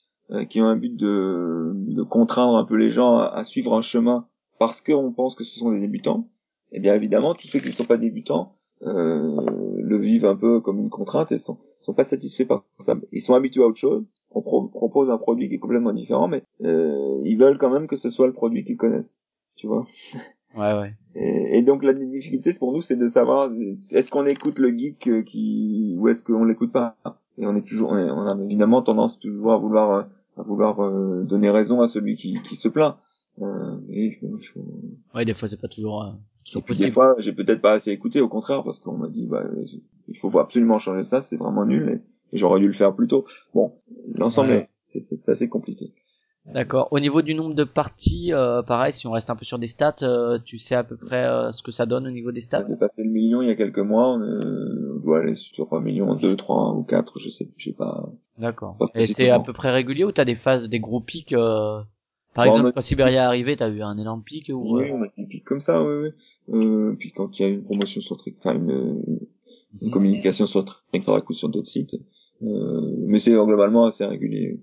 qui 0.48 0.60
ont 0.60 0.66
un 0.66 0.76
but 0.76 0.96
de 0.96 1.72
de 1.74 2.02
contraindre 2.04 2.56
un 2.56 2.64
peu 2.64 2.76
les 2.76 2.88
gens 2.88 3.16
à, 3.16 3.24
à 3.26 3.42
suivre 3.42 3.74
un 3.74 3.82
chemin 3.82 4.28
parce 4.58 4.80
qu'on 4.80 5.12
pense 5.12 5.34
que 5.34 5.44
ce 5.44 5.58
sont 5.58 5.72
des 5.72 5.80
débutants. 5.80 6.28
Et 6.72 6.76
eh 6.76 6.80
bien 6.80 6.94
évidemment, 6.94 7.34
tous 7.34 7.46
ceux 7.46 7.60
qui 7.60 7.68
ne 7.68 7.72
sont 7.72 7.84
pas 7.84 7.96
débutants 7.96 8.55
euh, 8.55 8.55
le 8.82 9.96
vivent 9.98 10.26
un 10.26 10.36
peu 10.36 10.60
comme 10.60 10.78
une 10.78 10.90
contrainte 10.90 11.32
et 11.32 11.38
sont, 11.38 11.58
sont 11.78 11.94
pas 11.94 12.04
satisfaits 12.04 12.44
par 12.44 12.64
ça. 12.78 12.94
Ils 13.12 13.20
sont 13.20 13.34
habitués 13.34 13.62
à 13.62 13.66
autre 13.66 13.78
chose. 13.78 14.06
On 14.30 14.42
propose 14.42 15.10
un 15.10 15.16
produit 15.18 15.48
qui 15.48 15.54
est 15.54 15.58
complètement 15.58 15.92
différent, 15.92 16.28
mais 16.28 16.42
euh, 16.64 17.20
ils 17.24 17.38
veulent 17.38 17.56
quand 17.58 17.70
même 17.70 17.86
que 17.86 17.96
ce 17.96 18.10
soit 18.10 18.26
le 18.26 18.34
produit 18.34 18.64
qu'ils 18.64 18.76
connaissent. 18.76 19.22
tu 19.56 19.66
vois. 19.66 19.84
Ouais, 20.56 20.78
ouais. 20.78 20.94
Et, 21.14 21.58
et 21.58 21.62
donc 21.62 21.82
la 21.82 21.92
difficulté 21.92 22.50
pour 22.58 22.72
nous, 22.72 22.82
c'est 22.82 22.96
de 22.96 23.08
savoir 23.08 23.50
est-ce 23.52 24.10
qu'on 24.10 24.26
écoute 24.26 24.58
le 24.58 24.68
geek 24.76 25.06
euh, 25.08 25.22
qui 25.22 25.94
ou 25.98 26.08
est-ce 26.08 26.22
qu'on 26.22 26.44
l'écoute 26.44 26.72
pas? 26.72 26.96
Et 27.38 27.46
on 27.46 27.54
est 27.56 27.66
toujours, 27.66 27.90
on, 27.90 27.96
on 27.96 28.26
a 28.26 28.42
évidemment 28.42 28.82
tendance 28.82 29.18
toujours 29.18 29.52
à 29.52 29.58
vouloir 29.58 29.90
euh, 29.90 30.02
à 30.36 30.42
vouloir 30.42 30.80
euh, 30.80 31.24
donner 31.24 31.48
raison 31.50 31.80
à 31.80 31.88
celui 31.88 32.14
qui, 32.14 32.40
qui 32.42 32.56
se 32.56 32.68
plaint. 32.68 32.96
Euh, 33.40 33.76
et, 33.90 34.18
Ouais, 35.14 35.24
des 35.24 35.34
fois 35.34 35.48
c'est 35.48 35.60
pas 35.60 35.68
toujours, 35.68 36.02
euh, 36.02 36.10
toujours 36.10 36.35
et 36.54 36.62
puis 36.62 36.62
possible. 36.62 36.88
des 36.88 36.90
fois, 36.92 37.14
j'ai 37.18 37.32
peut-être 37.32 37.60
pas 37.60 37.72
assez 37.72 37.90
écouté, 37.90 38.20
au 38.20 38.28
contraire, 38.28 38.62
parce 38.62 38.78
qu'on 38.78 38.96
m'a 38.96 39.08
dit, 39.08 39.26
bah, 39.26 39.44
il 40.08 40.16
faut 40.16 40.36
absolument 40.38 40.78
changer 40.78 41.02
ça, 41.04 41.20
c'est 41.20 41.36
vraiment 41.36 41.64
nul, 41.66 41.88
et, 41.88 42.34
et 42.34 42.38
j'aurais 42.38 42.60
dû 42.60 42.66
le 42.66 42.72
faire 42.72 42.94
plus 42.94 43.08
tôt. 43.08 43.26
Bon, 43.54 43.72
l'ensemble, 44.18 44.52
Ouais. 44.52 44.58
est- 44.58 44.70
c'est 44.88 45.00
c'est 45.16 45.30
assez 45.32 45.48
compliqué. 45.48 45.92
D'accord. 46.46 46.86
Au 46.92 47.00
niveau 47.00 47.22
du 47.22 47.34
nombre 47.34 47.54
de 47.54 47.64
parties, 47.64 48.32
euh, 48.32 48.62
pareil, 48.62 48.92
si 48.92 49.08
on 49.08 49.10
reste 49.10 49.30
un 49.30 49.36
peu 49.36 49.44
sur 49.44 49.58
des 49.58 49.66
stats, 49.66 49.96
euh, 50.02 50.38
tu 50.44 50.58
sais 50.58 50.76
à 50.76 50.84
peu 50.84 50.96
près 50.96 51.24
euh, 51.26 51.50
ce 51.50 51.60
que 51.60 51.72
ça 51.72 51.86
donne 51.86 52.06
au 52.06 52.10
niveau 52.12 52.30
des 52.30 52.40
On 52.40 52.44
stats 52.44 52.58
a 52.58 52.64
dépassé 52.64 53.02
le 53.02 53.10
million 53.10 53.42
il 53.42 53.48
y 53.48 53.50
a 53.50 53.56
quelques 53.56 53.80
mois, 53.80 54.12
on, 54.14 54.20
euh, 54.20 54.94
on 54.96 55.00
doit 55.00 55.18
aller 55.20 55.34
sur 55.34 55.72
un 55.74 55.80
million, 55.80 56.14
deux, 56.14 56.36
trois 56.36 56.72
ou 56.72 56.84
quatre, 56.84 57.18
je 57.18 57.30
sais, 57.30 57.48
je 57.56 57.64
sais 57.70 57.76
pas. 57.76 58.08
D'accord. 58.38 58.76
Pas 58.78 58.86
Et 58.94 59.06
c'est 59.06 59.30
à 59.30 59.40
peu 59.40 59.52
près 59.52 59.72
régulier 59.72 60.04
ou 60.04 60.12
t'as 60.12 60.24
des 60.24 60.36
phases, 60.36 60.68
des 60.68 60.78
gros 60.78 61.00
pics 61.00 61.32
euh, 61.32 61.80
Par 62.34 62.44
Bon, 62.44 62.50
exemple, 62.52 62.66
on 62.66 62.68
a- 62.68 62.72
quand 62.74 62.80
Siberia 62.80 63.22
est 63.22 63.24
arrivé, 63.24 63.56
t'as 63.56 63.68
eu 63.70 63.82
un 63.82 63.98
énorme 63.98 64.22
pic 64.22 64.48
ou 64.54 64.76
Oui, 64.78 64.88
on 64.92 65.02
a 65.02 65.08
des 65.18 65.26
pics 65.26 65.44
comme 65.44 65.60
ça, 65.60 65.82
oui, 65.82 65.94
oui. 66.02 66.10
Euh, 66.52 66.94
puis 66.98 67.10
quand 67.12 67.38
il 67.38 67.42
y 67.42 67.44
a 67.44 67.48
une 67.48 67.64
promotion 67.64 68.00
sur 68.00 68.16
Trick, 68.16 68.36
enfin 68.38 68.54
une, 68.54 68.70
une 69.82 69.88
Mhm. 69.88 69.90
communication 69.90 70.46
sur 70.46 70.64
Trick 70.64 71.04
ou 71.28 71.32
sur 71.32 71.48
d'autres 71.48 71.68
sites, 71.68 71.96
euh, 72.42 72.94
mais 73.06 73.18
c'est 73.20 73.32
globalement 73.32 73.84
assez 73.84 74.04
régulier. 74.04 74.58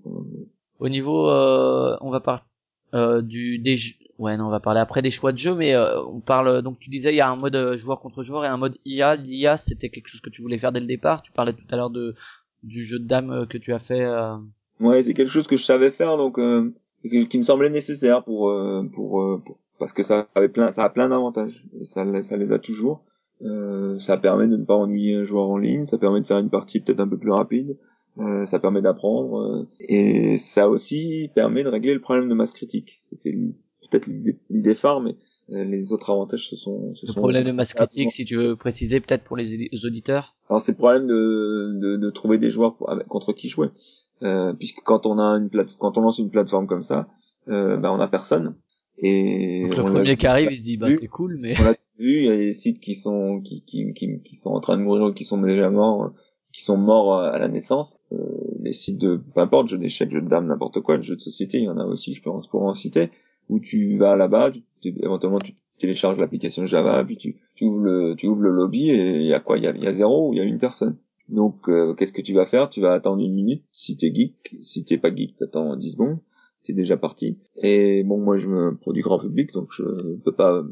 Au 0.78 0.88
niveau, 0.88 1.28
euh, 1.28 1.96
on 2.00 2.10
va 2.10 2.20
par 2.20 2.46
euh, 2.94 3.22
du 3.22 3.58
des 3.58 3.76
jeux- 3.76 3.94
ouais 4.18 4.36
non, 4.36 4.46
on 4.46 4.50
va 4.50 4.60
parler 4.60 4.80
après 4.80 5.02
des 5.02 5.10
choix 5.10 5.32
de 5.32 5.38
jeu, 5.38 5.54
mais 5.54 5.74
euh, 5.74 6.00
on 6.06 6.20
parle 6.20 6.62
donc 6.62 6.78
tu 6.78 6.88
disais 6.90 7.12
il 7.12 7.16
y 7.16 7.20
a 7.20 7.28
un 7.28 7.36
mode 7.36 7.56
euh, 7.56 7.76
joueur 7.76 8.00
contre 8.00 8.22
joueur 8.22 8.44
et 8.44 8.48
un 8.48 8.56
mode 8.56 8.76
IA. 8.84 9.16
L'IA 9.16 9.56
c'était 9.56 9.88
quelque 9.88 10.08
chose 10.08 10.20
que 10.20 10.30
tu 10.30 10.42
voulais 10.42 10.58
faire 10.58 10.72
dès 10.72 10.80
le 10.80 10.86
départ? 10.86 11.22
Tu 11.22 11.32
parlais 11.32 11.52
tout 11.52 11.64
à 11.70 11.76
l'heure 11.76 11.90
de 11.90 12.14
du 12.62 12.84
jeu 12.84 12.98
de 12.98 13.06
dames 13.06 13.30
euh, 13.30 13.46
que 13.46 13.58
tu 13.58 13.72
as 13.72 13.78
fait. 13.78 14.02
euh, 14.04 14.36
Ouais, 14.80 15.02
c'est 15.02 15.14
quelque 15.14 15.30
chose 15.30 15.46
que 15.46 15.56
je 15.56 15.64
savais 15.64 15.90
faire, 15.90 16.16
donc 16.16 16.38
euh, 16.38 16.72
qui 17.08 17.28
qui 17.28 17.38
me 17.38 17.42
semblait 17.44 17.70
nécessaire 17.70 18.24
pour, 18.24 18.48
euh, 18.50 18.82
pour, 18.92 19.20
euh, 19.22 19.42
pour- 19.44 19.58
parce 19.78 19.92
que 19.92 20.02
ça 20.02 20.28
avait 20.34 20.48
plein, 20.48 20.72
ça 20.72 20.84
a 20.84 20.90
plein 20.90 21.08
d'avantages 21.08 21.64
et 21.80 21.84
ça, 21.84 22.04
ça 22.22 22.36
les 22.36 22.52
a 22.52 22.58
toujours. 22.58 23.04
Euh, 23.42 23.98
ça 23.98 24.16
permet 24.16 24.46
de 24.46 24.56
ne 24.56 24.64
pas 24.64 24.74
ennuyer 24.76 25.16
un 25.16 25.24
joueur 25.24 25.50
en 25.50 25.58
ligne, 25.58 25.84
ça 25.86 25.98
permet 25.98 26.20
de 26.20 26.26
faire 26.26 26.38
une 26.38 26.50
partie 26.50 26.80
peut-être 26.80 27.00
un 27.00 27.08
peu 27.08 27.18
plus 27.18 27.32
rapide, 27.32 27.76
euh, 28.18 28.46
ça 28.46 28.58
permet 28.60 28.80
d'apprendre 28.80 29.40
euh, 29.40 29.68
et 29.80 30.38
ça 30.38 30.68
aussi 30.68 31.30
permet 31.34 31.64
de 31.64 31.68
régler 31.68 31.94
le 31.94 32.00
problème 32.00 32.28
de 32.28 32.34
masse 32.34 32.52
critique. 32.52 32.98
C'était 33.02 33.32
peut-être 33.90 34.06
l'idée 34.50 34.74
phare, 34.74 35.00
mais 35.00 35.16
euh, 35.50 35.64
les 35.64 35.92
autres 35.92 36.10
avantages 36.10 36.48
se 36.48 36.56
sont. 36.56 36.94
Se 36.94 37.06
le 37.06 37.12
sont 37.12 37.20
problème 37.20 37.44
de 37.44 37.52
masse 37.52 37.74
critique, 37.74 38.12
si 38.12 38.24
tu 38.24 38.36
veux 38.36 38.56
préciser 38.56 39.00
peut-être 39.00 39.24
pour 39.24 39.36
les 39.36 39.68
auditeurs? 39.84 40.34
alors 40.48 40.60
c'est 40.60 40.72
le 40.72 40.78
problème 40.78 41.06
de, 41.06 41.72
de, 41.74 41.96
de 41.96 42.10
trouver 42.10 42.38
des 42.38 42.50
joueurs 42.50 42.76
pour- 42.76 42.90
contre 43.08 43.32
qui 43.32 43.48
jouer, 43.48 43.68
euh, 44.22 44.52
puisque 44.54 44.80
quand 44.84 45.06
on 45.06 45.18
a 45.18 45.24
une 45.38 45.50
plate, 45.50 45.76
quand 45.78 45.98
on 45.98 46.02
lance 46.02 46.18
une 46.18 46.30
plateforme 46.30 46.66
comme 46.66 46.82
ça, 46.84 47.08
euh, 47.48 47.76
ben 47.76 47.90
on 47.90 48.00
a 48.00 48.08
personne. 48.08 48.54
Et 48.98 49.62
Donc 49.62 49.76
le 49.76 49.82
premier 49.90 50.16
qui 50.16 50.26
arrive, 50.26 50.48
il 50.52 50.58
se 50.58 50.62
dit 50.62 50.76
bah 50.76 50.88
c'est 50.96 51.08
cool, 51.08 51.36
mais 51.40 51.54
on 51.58 51.62
l'a 51.64 51.72
vu, 51.98 52.18
il 52.18 52.24
y 52.24 52.28
a 52.30 52.36
des 52.36 52.52
sites 52.52 52.80
qui 52.80 52.94
sont 52.94 53.40
qui, 53.40 53.62
qui, 53.66 53.92
qui, 53.92 54.20
qui 54.22 54.36
sont 54.36 54.50
en 54.50 54.60
train 54.60 54.76
de 54.76 54.82
mourir, 54.82 55.04
ou 55.06 55.12
qui 55.12 55.24
sont 55.24 55.40
déjà 55.40 55.68
morts, 55.70 56.12
qui 56.52 56.62
sont 56.64 56.76
morts 56.76 57.14
à 57.20 57.38
la 57.38 57.48
naissance. 57.48 57.98
Euh, 58.12 58.16
les 58.60 58.72
sites 58.72 58.98
de, 59.00 59.16
peu 59.16 59.40
importe, 59.40 59.68
jeux 59.68 59.78
d'échecs, 59.78 60.10
jeux 60.10 60.22
de 60.22 60.28
dames, 60.28 60.46
n'importe 60.46 60.80
quoi, 60.80 61.00
jeux 61.00 61.16
de 61.16 61.20
société, 61.20 61.58
il 61.58 61.64
y 61.64 61.68
en 61.68 61.78
a 61.78 61.84
aussi, 61.84 62.12
je 62.12 62.22
pense, 62.22 62.46
pour 62.46 62.62
en 62.62 62.74
citer, 62.74 63.10
où 63.48 63.58
tu 63.60 63.96
vas 63.98 64.16
là-bas, 64.16 64.52
tu, 64.52 64.62
tu- 64.80 64.94
éventuellement 65.02 65.38
tu 65.38 65.54
télécharges 65.78 66.16
l'application 66.18 66.64
Java, 66.64 67.02
puis 67.04 67.16
tu, 67.16 67.36
tu 67.56 67.64
ouvres 67.64 67.80
le, 67.82 68.14
tu 68.16 68.26
ouvres 68.28 68.42
le 68.42 68.50
lobby 68.52 68.90
et 68.90 69.16
il 69.16 69.26
y 69.26 69.34
a 69.34 69.40
quoi, 69.40 69.58
il 69.58 69.64
y 69.64 69.66
a, 69.66 69.76
y 69.76 69.86
a 69.88 69.92
zéro 69.92 70.28
ou 70.28 70.32
il 70.32 70.36
y 70.38 70.40
a 70.40 70.44
une 70.44 70.58
personne. 70.58 70.96
Donc, 71.28 71.68
euh, 71.68 71.94
qu'est-ce 71.94 72.12
que 72.12 72.22
tu 72.22 72.32
vas 72.34 72.46
faire? 72.46 72.70
Tu 72.70 72.80
vas 72.80 72.92
attendre 72.92 73.20
une 73.22 73.32
minute. 73.34 73.64
Si 73.72 73.96
t'es 73.96 74.14
geek, 74.14 74.56
si 74.60 74.84
t'es 74.84 74.98
pas 74.98 75.12
geek, 75.14 75.36
t'attends 75.36 75.74
10 75.76 75.92
secondes. 75.92 76.18
T'es 76.64 76.72
déjà 76.72 76.96
parti. 76.96 77.36
Et 77.62 78.02
bon, 78.04 78.18
moi, 78.18 78.38
je 78.38 78.48
me 78.48 78.74
produis 78.76 79.02
grand 79.02 79.18
public, 79.18 79.52
donc 79.52 79.68
je 79.70 79.82
peux 80.24 80.32
pas, 80.32 80.64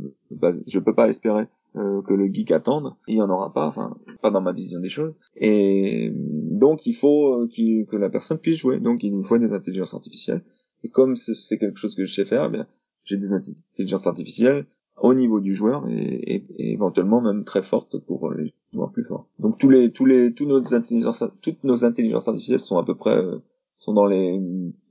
je 0.67 0.79
peux 0.79 0.95
pas 0.95 1.09
espérer 1.09 1.45
euh, 1.77 2.01
que 2.03 2.15
le 2.15 2.27
geek 2.33 2.51
attende. 2.51 2.95
Il 3.07 3.17
y 3.17 3.23
en 3.23 3.29
aura 3.29 3.53
pas, 3.53 3.67
enfin, 3.69 3.97
pas 4.23 4.31
dans 4.31 4.41
ma 4.41 4.53
vision 4.53 4.81
des 4.81 4.89
choses. 4.89 5.15
Et 5.37 6.11
donc, 6.15 6.87
il 6.87 6.95
faut 6.95 7.43
euh, 7.43 7.49
que 7.91 7.97
la 7.97 8.09
personne 8.09 8.39
puisse 8.39 8.57
jouer. 8.57 8.81
Donc, 8.81 9.03
il 9.05 9.13
nous 9.15 9.23
faut 9.23 9.37
des 9.37 9.53
intelligences 9.53 9.93
artificielles. 9.95 10.43
Et 10.83 10.89
comme 10.89 11.15
c'est- 11.15 11.59
quelque 11.59 11.79
chose 11.79 11.95
que 11.95 12.07
je 12.07 12.15
sais 12.15 12.25
faire, 12.25 12.47
eh 12.47 12.51
bien, 12.51 12.67
j'ai 13.05 13.19
des 13.19 13.33
intelligences 13.33 14.07
artificielles 14.07 14.67
au 15.01 15.15
niveau 15.15 15.41
du 15.41 15.55
joueur 15.55 15.87
et 15.89 16.45
éventuellement 16.59 17.21
même 17.21 17.45
très 17.45 17.63
fortes 17.63 17.99
pour 17.99 18.31
les 18.33 18.53
joueurs 18.73 18.93
plus 18.93 19.05
forts. 19.05 19.27
Donc 19.39 19.59
tous 19.59 19.69
les 19.69 19.91
tous 19.91 20.05
les 20.07 20.33
tous 20.33 20.47
nos 20.47 20.63
intelligences 20.75 21.25
toutes 21.41 21.65
nos 21.65 21.85
intelligences 21.85 22.29
artificielles 22.29 22.61
sont 22.61 22.79
à 22.79 22.85
peu 22.85 22.95
près 22.95 23.17
euh, 23.17 23.39
sont 23.83 23.95
dans 23.95 24.07
les 24.07 24.41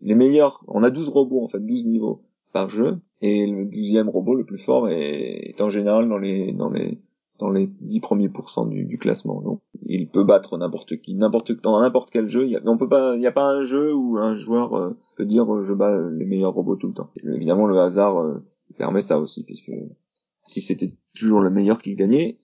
les 0.01 0.15
meilleurs. 0.15 0.63
On 0.67 0.83
a 0.83 0.89
12 0.89 1.09
robots 1.09 1.43
en 1.43 1.47
fait, 1.47 1.65
12 1.65 1.85
niveaux 1.85 2.23
par 2.51 2.69
jeu 2.69 2.99
et 3.21 3.47
le 3.47 3.65
douzième 3.65 4.09
robot 4.09 4.35
le 4.35 4.43
plus 4.43 4.57
fort 4.57 4.89
est, 4.89 5.49
est 5.49 5.61
en 5.61 5.69
général 5.69 6.09
dans 6.09 6.17
les 6.17 6.51
dans 6.51 6.69
les 6.69 6.99
dans 7.39 7.49
les 7.49 7.67
10 7.79 8.01
premiers 8.01 8.29
pourcents 8.29 8.65
du, 8.65 8.85
du 8.85 8.97
classement. 8.97 9.41
Donc 9.41 9.61
il 9.85 10.09
peut 10.09 10.25
battre 10.25 10.57
n'importe 10.57 11.01
qui, 11.01 11.15
n'importe 11.15 11.53
dans 11.61 11.79
n'importe 11.79 12.11
quel 12.11 12.27
jeu. 12.27 12.43
Il 12.43 12.51
y 12.51 12.55
a, 12.57 12.61
on 12.65 12.77
peut 12.77 12.89
pas, 12.89 13.15
il 13.15 13.21
y 13.21 13.27
a 13.27 13.31
pas 13.31 13.45
un 13.45 13.63
jeu 13.63 13.95
où 13.95 14.17
un 14.17 14.35
joueur 14.35 14.73
euh, 14.75 14.91
peut 15.15 15.25
dire 15.25 15.51
euh, 15.51 15.63
je 15.63 15.73
bats 15.73 16.09
les 16.11 16.25
meilleurs 16.25 16.53
robots 16.53 16.75
tout 16.75 16.87
le 16.87 16.93
temps. 16.93 17.09
Évidemment 17.23 17.67
le 17.67 17.79
hasard 17.79 18.19
euh, 18.19 18.43
permet 18.77 19.01
ça 19.01 19.19
aussi 19.19 19.43
puisque 19.43 19.71
si 20.45 20.59
c'était 20.59 20.93
toujours 21.15 21.39
le 21.39 21.49
meilleur 21.49 21.81
qui 21.81 21.95
gagnait, 21.95 22.37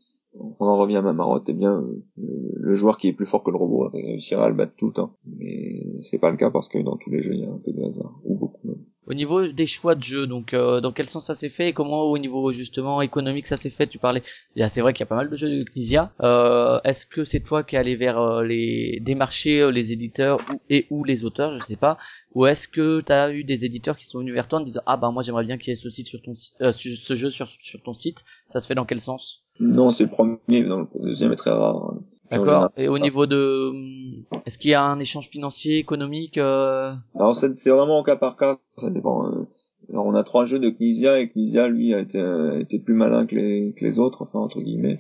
on 0.60 0.66
en 0.66 0.78
revient 0.78 0.98
à 0.98 1.02
ma 1.02 1.14
marotte, 1.14 1.50
eh 1.50 1.54
bien 1.54 1.82
euh, 1.82 2.04
le, 2.16 2.76
joueur 2.76 2.98
qui 2.98 3.08
est 3.08 3.14
plus 3.14 3.26
fort 3.26 3.44
que 3.44 3.52
le 3.52 3.58
robot 3.58 3.90
réussira 3.94 4.46
à 4.46 4.50
le 4.50 4.56
battre 4.56 4.74
tout 4.78 4.88
le 4.88 4.94
temps. 4.94 5.14
Mais 5.26 5.86
c'est 6.02 6.20
pas 6.20 6.32
le 6.32 6.38
cas 6.38 6.52
parce 6.52 6.70
que 6.70 6.80
dans 6.80 6.98
tous 6.98 7.10
les 7.10 7.22
jeux 7.22 7.34
il 7.34 7.42
y 7.42 7.46
a 7.46 7.50
un 7.50 7.60
peu 7.64 7.72
de 7.72 7.84
hasard 7.84 8.20
ou 8.24 8.38
beaucoup. 8.38 8.68
même. 8.68 8.84
Au 9.10 9.14
niveau 9.14 9.48
des 9.48 9.68
choix 9.68 9.96
de 9.96 10.04
jeu, 10.04 10.28
donc 10.28 10.54
euh, 10.54 10.82
dans 10.82 10.92
quel 10.92 11.08
sens 11.08 11.28
ça 11.28 11.34
s'est 11.34 11.48
fait 11.48 11.70
et 11.70 11.74
comment 11.74 12.04
au 12.04 12.18
niveau 12.18 12.52
justement 12.52 13.02
économique 13.02 13.48
ça 13.48 13.56
s'est 13.56 13.70
fait? 13.70 13.88
Tu 13.88 14.00
parlais, 14.00 14.22
c'est 14.68 14.82
vrai 14.82 14.92
qu'il 14.92 15.00
y 15.00 15.04
a 15.04 15.08
pas 15.08 15.16
mal 15.16 15.30
de 15.30 15.38
jeux 15.38 15.50
de 15.50 15.64
Knizia. 15.64 16.12
Euh, 16.22 16.82
Est-ce 16.84 17.06
que 17.06 17.24
c'est 17.24 17.40
toi 17.40 17.64
qui 17.64 17.78
es 17.78 17.80
allé 17.80 17.96
vers 17.96 18.20
euh, 18.20 18.44
les 18.44 19.02
euh, 19.08 19.72
les 19.72 19.94
éditeurs 19.94 20.42
et 20.70 20.88
ou 20.90 21.06
les 21.06 21.24
auteurs, 21.24 21.58
je 21.58 21.64
sais 21.64 21.78
pas, 21.78 21.98
ou 22.36 22.48
est-ce 22.48 22.68
que 22.68 23.00
tu 23.00 23.14
as 23.14 23.32
eu 23.32 23.46
des 23.46 23.64
éditeurs 23.64 23.98
qui 23.98 24.06
sont 24.06 24.20
venus 24.20 24.34
vers 24.34 24.50
toi 24.50 24.60
en 24.60 24.64
disant 24.64 24.82
ah 24.86 24.98
bah 24.98 25.10
moi 25.10 25.24
j'aimerais 25.24 25.46
bien 25.46 25.58
qu'il 25.58 25.70
y 25.70 25.72
ait 25.72 25.76
ce 25.78 25.90
site 25.90 26.08
sur 26.08 26.22
ton 26.22 26.34
euh, 26.60 26.74
ce 26.74 27.16
jeu 27.16 27.30
sur 27.30 27.48
ton 27.86 27.94
site. 27.94 28.26
Ça 28.52 28.60
se 28.60 28.68
fait 28.68 28.76
dans 28.76 28.86
quel 28.86 29.00
sens? 29.00 29.47
Non, 29.60 29.92
c'est 29.92 30.04
le 30.04 30.10
premier, 30.10 30.64
non, 30.64 30.88
le 30.96 31.08
deuxième 31.08 31.32
est 31.32 31.36
très 31.38 31.52
rare. 31.52 31.76
hein. 31.94 32.00
D'accord. 32.30 32.70
Et 32.78 32.90
au 32.90 33.00
niveau 33.00 33.26
de, 33.26 33.70
hum, 33.70 34.26
est-ce 34.46 34.58
qu'il 34.58 34.72
y 34.72 34.74
a 34.74 34.84
un 34.84 35.00
échange 35.00 35.30
financier, 35.30 35.78
économique 35.78 36.38
euh... 36.38 36.92
Alors 37.16 37.36
c'est 37.38 37.70
vraiment 37.70 38.00
au 38.00 38.04
cas 38.04 38.18
par 38.18 38.36
cas, 38.36 38.60
ça 38.78 38.90
dépend. 38.90 39.32
euh. 39.32 39.46
Alors 39.90 40.06
on 40.06 40.14
a 40.14 40.24
trois 40.24 40.46
jeux 40.46 40.60
de 40.60 40.70
Knizia 40.70 41.22
et 41.22 41.30
Knizia 41.30 41.70
lui 41.70 41.94
a 41.94 42.00
été, 42.00 42.20
a 42.20 42.60
été 42.60 42.80
plus 42.80 42.94
malin 42.96 43.26
que 43.26 43.36
les, 43.36 43.74
que 43.74 43.86
les 43.86 43.98
autres, 44.00 44.24
enfin 44.24 44.40
entre 44.40 44.60
guillemets. 44.60 45.00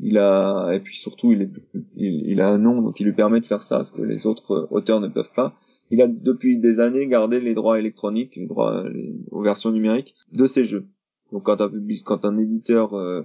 Il 0.00 0.18
a 0.18 0.72
et 0.74 0.80
puis 0.80 0.94
surtout 0.98 1.32
il 1.32 1.40
est 1.40 1.46
plus- 1.46 1.86
il, 1.96 2.26
il 2.30 2.40
a 2.42 2.50
un 2.50 2.58
nom 2.58 2.82
donc 2.82 3.00
il 3.00 3.06
lui 3.06 3.14
permet 3.14 3.40
de 3.40 3.46
faire 3.46 3.62
ça, 3.62 3.82
ce 3.82 3.92
que 3.92 4.02
les 4.02 4.26
autres 4.26 4.50
euh, 4.52 4.66
auteurs 4.70 5.00
ne 5.00 5.08
peuvent 5.08 5.32
pas. 5.34 5.54
Il 5.90 6.02
a 6.02 6.08
depuis 6.08 6.58
des 6.58 6.78
années 6.80 7.06
gardé 7.06 7.40
les 7.40 7.54
droits 7.54 7.78
électroniques, 7.78 8.36
les 8.36 8.46
droits 8.46 8.84
les- 8.92 9.14
aux 9.30 9.40
versions 9.40 9.70
numériques 9.72 10.14
de 10.32 10.44
ses 10.44 10.64
jeux. 10.64 10.84
Donc 11.32 11.44
quand 11.44 11.62
un 11.62 11.70
public, 11.70 12.02
quand 12.04 12.26
un 12.26 12.36
éditeur 12.36 12.92
euh, 12.92 13.22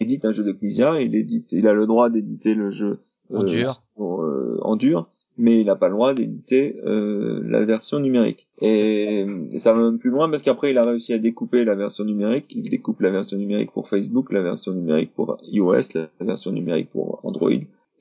édite 0.00 0.24
un 0.24 0.32
jeu 0.32 0.44
de 0.44 0.52
Knizia, 0.52 1.00
il 1.00 1.14
édite, 1.14 1.52
il 1.52 1.66
a 1.68 1.74
le 1.74 1.86
droit 1.86 2.10
d'éditer 2.10 2.54
le 2.54 2.70
jeu 2.70 2.98
En 3.32 3.42
dur. 3.44 3.80
euh, 3.98 4.58
en 4.62 4.76
dur, 4.76 5.08
mais 5.38 5.60
il 5.60 5.66
n'a 5.66 5.76
pas 5.76 5.88
le 5.88 5.94
droit 5.94 6.14
d'éditer 6.14 6.76
euh, 6.86 7.42
la 7.44 7.64
version 7.64 7.98
numérique. 8.00 8.48
Et, 8.62 9.26
et 9.50 9.58
ça 9.58 9.72
va 9.72 9.82
même 9.82 9.98
plus 9.98 10.10
loin 10.10 10.28
parce 10.30 10.42
qu'après 10.42 10.70
il 10.70 10.78
a 10.78 10.84
réussi 10.84 11.12
à 11.12 11.18
découper 11.18 11.64
la 11.64 11.74
version 11.74 12.04
numérique. 12.04 12.46
Il 12.50 12.70
découpe 12.70 13.00
la 13.00 13.10
version 13.10 13.36
numérique 13.36 13.72
pour 13.72 13.88
Facebook, 13.88 14.32
la 14.32 14.42
version 14.42 14.72
numérique 14.72 15.12
pour 15.14 15.38
iOS, 15.50 15.74
la 15.94 16.08
version 16.26 16.52
numérique 16.52 16.90
pour 16.90 17.20
Android, 17.24 17.50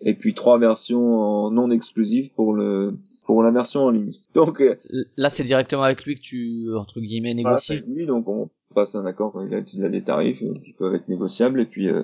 et 0.02 0.14
puis 0.14 0.34
trois 0.34 0.60
versions 0.60 1.00
en 1.00 1.52
non 1.52 1.70
exclusives 1.72 2.32
pour 2.34 2.54
le 2.54 2.90
pour 3.26 3.42
la 3.44 3.52
version 3.52 3.82
en 3.82 3.92
ligne. 3.92 4.14
Donc 4.34 4.62
euh, 4.62 4.76
Là 5.18 5.30
c'est 5.30 5.44
directement 5.44 5.84
avec 5.84 6.04
lui 6.06 6.16
que 6.16 6.22
tu 6.22 6.68
entre 6.76 7.00
guillemets 7.00 7.34
voilà, 7.34 7.52
négocies. 7.52 7.68
c'est 7.68 7.88
lui, 7.88 8.06
donc 8.06 8.28
on 8.28 8.50
passe 8.74 8.96
un 8.96 9.06
accord. 9.06 9.42
Il 9.48 9.56
a, 9.56 9.62
il 9.74 9.86
a 9.86 9.90
des 9.90 10.04
tarifs 10.04 10.44
euh, 10.44 10.54
qui 10.64 10.74
peuvent 10.74 10.94
être 10.94 11.08
négociables 11.08 11.60
et 11.62 11.66
puis 11.66 11.90
euh, 11.90 12.04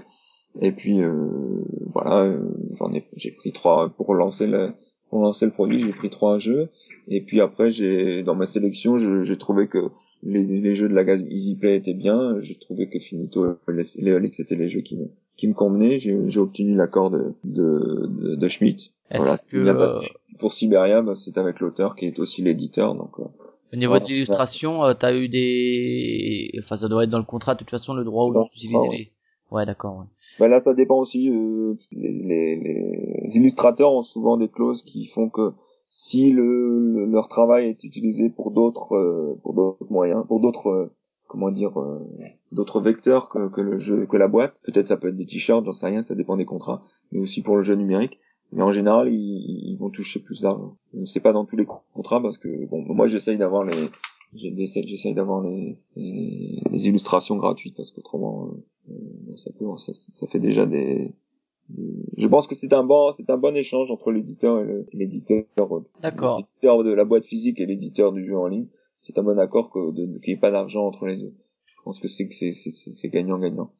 et 0.61 0.71
puis 0.71 1.01
euh, 1.01 1.63
voilà, 1.87 2.25
euh, 2.25 2.39
j'en 2.73 2.91
ai 2.93 3.05
j'ai 3.15 3.31
pris 3.31 3.51
trois 3.51 3.89
pour 3.89 4.13
lancer 4.15 4.47
le 4.47 4.69
pour 5.09 5.19
lancer 5.21 5.45
le 5.45 5.51
produit, 5.51 5.81
j'ai 5.81 5.91
pris 5.93 6.09
trois 6.09 6.39
jeux 6.39 6.69
et 7.07 7.21
puis 7.21 7.41
après 7.41 7.71
j'ai 7.71 8.23
dans 8.23 8.35
ma 8.35 8.45
sélection 8.45 8.97
j'ai 8.97 9.37
trouvé 9.37 9.67
que 9.67 9.79
les, 10.23 10.43
les 10.45 10.73
jeux 10.73 10.87
de 10.87 10.93
la 10.93 11.03
gaz 11.03 11.21
EasyPlay 11.29 11.75
étaient 11.75 11.93
bien, 11.93 12.39
j'ai 12.41 12.55
trouvé 12.55 12.89
que 12.89 12.99
Finito 12.99 13.45
et 13.45 14.01
Leolix 14.01 14.37
c'était 14.37 14.55
les 14.55 14.69
jeux 14.69 14.81
qui 14.81 14.97
me 14.97 15.07
qui 15.41 15.47
me 15.47 15.55
convenaient, 15.55 15.97
j'ai 15.97 16.39
obtenu 16.39 16.75
l'accord 16.75 17.09
de 17.09 17.33
de, 17.43 18.07
de, 18.07 18.35
de 18.35 18.47
Schmitt. 18.47 18.93
Voilà, 19.11 19.35
que 19.49 19.57
euh. 19.57 19.89
Pour 20.37 20.53
Siberia, 20.53 21.01
bah, 21.01 21.15
c'est 21.15 21.35
avec 21.39 21.59
l'auteur 21.59 21.95
qui 21.95 22.05
est 22.05 22.19
aussi 22.19 22.43
l'éditeur 22.43 22.93
donc 22.93 23.19
euh, 23.19 23.23
Au 23.73 23.75
niveau 23.75 23.97
de 23.97 24.05
l'illustration, 24.05 24.85
euh, 24.85 24.93
t'as 24.93 25.15
eu 25.15 25.29
des, 25.29 26.51
enfin 26.59 26.77
ça 26.77 26.87
doit 26.87 27.05
être 27.05 27.09
dans 27.09 27.17
le 27.17 27.25
contrat 27.25 27.55
de 27.55 27.59
toute 27.59 27.71
façon 27.71 27.95
le 27.95 28.03
droit 28.03 28.31
d'utiliser 28.31 28.87
les. 28.91 29.11
Ouais, 29.49 29.65
d'accord. 29.65 29.97
Ouais. 29.97 30.05
Bah 30.39 30.47
là, 30.47 30.61
ça 30.61 30.75
dépend 30.75 30.99
aussi. 30.99 31.29
Euh, 31.29 31.73
les, 31.91 32.57
les, 32.57 33.35
illustrateurs 33.35 33.91
ont 33.91 34.03
souvent 34.03 34.37
des 34.37 34.47
clauses 34.47 34.83
qui 34.83 35.05
font 35.05 35.27
que 35.27 35.53
si 35.87 36.31
le, 36.31 37.07
leur 37.07 37.27
travail 37.29 37.65
est 37.65 37.83
utilisé 37.83 38.29
pour 38.29 38.51
d'autres 38.51 38.95
euh, 38.95 39.39
pour 39.41 39.55
d'autres 39.55 39.91
moyens, 39.91 40.23
pour 40.27 40.39
d'autres 40.39 40.91
comment 41.31 41.49
dire 41.49 41.79
euh, 41.79 42.05
d'autres 42.51 42.81
vecteurs 42.81 43.29
que, 43.29 43.47
que, 43.47 43.61
le 43.61 43.77
jeu 43.77 44.05
que 44.05 44.17
la 44.17 44.27
boîte, 44.27 44.59
peut-être 44.65 44.87
ça 44.87 44.97
peut 44.97 45.07
être 45.07 45.15
des 45.15 45.25
t-shirts, 45.25 45.63
j'en 45.63 45.71
sais 45.71 45.85
rien, 45.85 46.03
ça 46.03 46.13
dépend 46.13 46.35
des 46.35 46.43
contrats, 46.43 46.83
mais 47.13 47.19
aussi 47.19 47.41
pour 47.41 47.55
le 47.55 47.63
jeu 47.63 47.75
numérique. 47.75 48.19
Mais 48.51 48.61
en 48.61 48.71
général, 48.71 49.07
ils, 49.07 49.71
ils 49.71 49.77
vont 49.77 49.89
toucher 49.89 50.19
plus 50.19 50.41
d'argent. 50.41 50.75
C'est 51.05 51.21
pas 51.21 51.31
dans 51.31 51.45
tous 51.45 51.55
les 51.55 51.65
contrats 51.93 52.21
parce 52.21 52.37
que 52.37 52.65
bon, 52.65 52.83
moi 52.85 53.07
j'essaye 53.07 53.37
d'avoir 53.37 53.63
les 53.63 53.89
j'essaye 54.33 55.13
d'avoir 55.13 55.41
les, 55.41 55.77
les, 55.95 56.87
illustrations 56.87 57.37
gratuites 57.37 57.77
parce 57.77 57.91
qu'autrement 57.91 58.49
euh, 58.89 59.35
ça, 59.35 59.51
peut, 59.57 59.65
ça, 59.77 59.93
ça, 59.93 60.27
fait 60.27 60.39
déjà 60.39 60.65
des, 60.65 61.13
je 62.17 62.27
pense 62.27 62.47
que 62.47 62.55
c'est 62.55 62.71
un 62.73 62.83
bon 62.83 63.11
c'est 63.11 63.29
un 63.29 63.37
bon 63.37 63.55
échange 63.57 63.91
entre 63.91 64.11
l'éditeur 64.11 64.61
et 64.61 64.85
l'éditeur 64.93 65.43
d'accord 66.01 66.39
l'éditeur 66.39 66.83
de 66.83 66.91
la 66.91 67.03
boîte 67.03 67.25
physique 67.25 67.59
et 67.59 67.65
l'éditeur 67.65 68.13
du 68.13 68.25
jeu 68.25 68.37
en 68.37 68.47
ligne 68.47 68.67
c'est 69.01 69.17
un 69.17 69.23
bon 69.23 69.37
accord 69.37 69.71
qu'il 69.71 70.19
n'y 70.25 70.33
ait 70.33 70.37
pas 70.37 70.51
d'argent 70.51 70.85
entre 70.87 71.05
les 71.05 71.17
deux 71.17 71.33
je 71.65 71.81
pense 71.83 71.99
que 71.99 72.07
c'est 72.07 72.29
c'est 72.31 72.53
c'est 72.53 73.09
gagnant 73.09 73.37
gagnant 73.37 73.71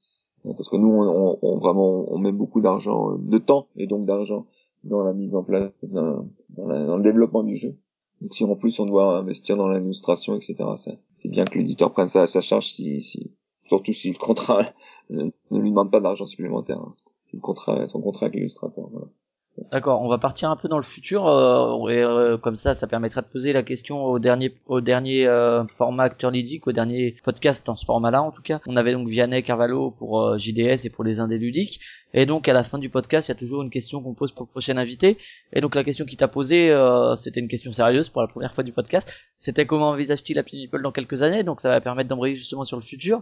parce 0.44 0.70
que 0.70 0.76
nous 0.76 0.90
on, 0.90 1.40
on, 1.42 1.58
vraiment 1.58 2.12
on 2.12 2.18
met 2.18 2.32
beaucoup 2.32 2.62
d'argent 2.62 3.18
de 3.18 3.38
temps 3.38 3.68
et 3.78 3.88
donc 3.88 4.06
d'argent 4.06 4.48
dans 4.84 5.04
la 5.04 5.14
mise 5.14 5.36
en 5.36 5.44
place 5.44 5.72
dans, 5.84 6.28
dans, 6.50 6.98
le 6.98 7.04
développement 7.04 7.44
du 7.44 7.56
jeu 7.56 7.78
donc 8.20 8.34
si 8.34 8.44
en 8.44 8.56
plus 8.56 8.80
on 8.80 8.86
doit 8.86 9.18
investir 9.18 9.56
dans 9.56 9.68
l'administration 9.68 10.36
etc 10.36 10.56
c'est 11.16 11.30
bien 11.30 11.46
que 11.46 11.58
l'éditeur 11.58 11.94
prenne 11.94 12.08
ça 12.08 12.24
à 12.24 12.28
sa 12.28 12.42
charge 12.42 12.74
si, 12.74 13.02
si 13.02 13.32
surtout 13.66 13.94
si 13.94 14.12
le 14.12 14.18
contrat 14.18 14.74
ne 15.10 15.32
lui 15.52 15.70
demande 15.70 15.92
pas 15.92 16.02
d'argent 16.02 16.26
supplémentaire 16.26 16.80
hein 16.80 16.96
son 17.32 17.40
contrat, 17.40 17.88
son 17.88 18.02
contrat 18.02 18.26
avec 18.28 18.36
l'illustrateur. 18.36 18.90
Voilà. 18.92 19.08
D'accord, 19.72 20.02
on 20.02 20.08
va 20.08 20.18
partir 20.18 20.50
un 20.50 20.56
peu 20.56 20.70
dans 20.70 20.78
le 20.78 20.84
futur 20.84 21.28
euh, 21.28 21.88
et 21.90 22.02
euh, 22.02 22.38
comme 22.38 22.56
ça, 22.56 22.74
ça 22.74 22.88
permettra 22.88 23.22
de 23.22 23.28
poser 23.28 23.52
la 23.52 23.64
question 23.64 24.06
au 24.06 24.18
dernier, 24.18 24.56
au 24.66 24.80
dernier 24.80 25.28
euh, 25.28 25.66
format 25.68 26.04
acteur 26.04 26.32
ludique, 26.32 26.68
au 26.68 26.72
dernier 26.72 27.16
podcast 27.24 27.66
dans 27.66 27.76
ce 27.76 27.86
format-là 27.86 28.22
en 28.22 28.32
tout 28.32 28.42
cas. 28.42 28.62
On 28.66 28.78
avait 28.78 28.94
donc 28.94 29.10
Vianney 29.10 29.44
Carvalho 29.44 29.92
pour 29.92 30.38
JDS 30.38 30.86
et 30.86 30.90
pour 30.90 31.04
les 31.04 31.20
indés 31.20 31.38
ludiques. 31.38 31.82
Et 32.14 32.26
donc 32.26 32.48
à 32.48 32.54
la 32.54 32.64
fin 32.64 32.80
du 32.80 32.90
podcast, 32.90 33.28
il 33.28 33.32
y 33.32 33.36
a 33.36 33.40
toujours 33.40 33.62
une 33.62 33.70
question 33.70 34.02
qu'on 34.02 34.14
pose 34.14 34.32
pour 34.32 34.46
le 34.46 34.52
prochain 34.52 34.78
invité. 34.78 35.18
Et 35.52 35.60
donc 35.60 35.76
la 35.76 35.84
question 35.84 36.06
qu'il 36.06 36.18
t'a 36.18 36.30
posée, 36.30 36.74
c'était 37.18 37.40
une 37.40 37.48
question 37.48 37.72
sérieuse 37.72 38.10
pour 38.10 38.22
la 38.22 38.28
première 38.28 38.54
fois 38.54 38.64
du 38.64 38.72
podcast. 38.72 39.14
C'était 39.38 39.66
comment 39.66 39.90
envisage-t-il 39.90 40.36
la 40.36 40.44
People 40.44 40.82
dans 40.82 40.92
quelques 40.92 41.24
années? 41.24 41.44
Donc 41.44 41.62
ça 41.62 41.70
va 41.70 41.80
permettre 41.82 42.10
d'embrayer 42.10 42.36
justement 42.36 42.64
sur 42.64 42.78
le 42.78 42.84
futur. 42.84 43.22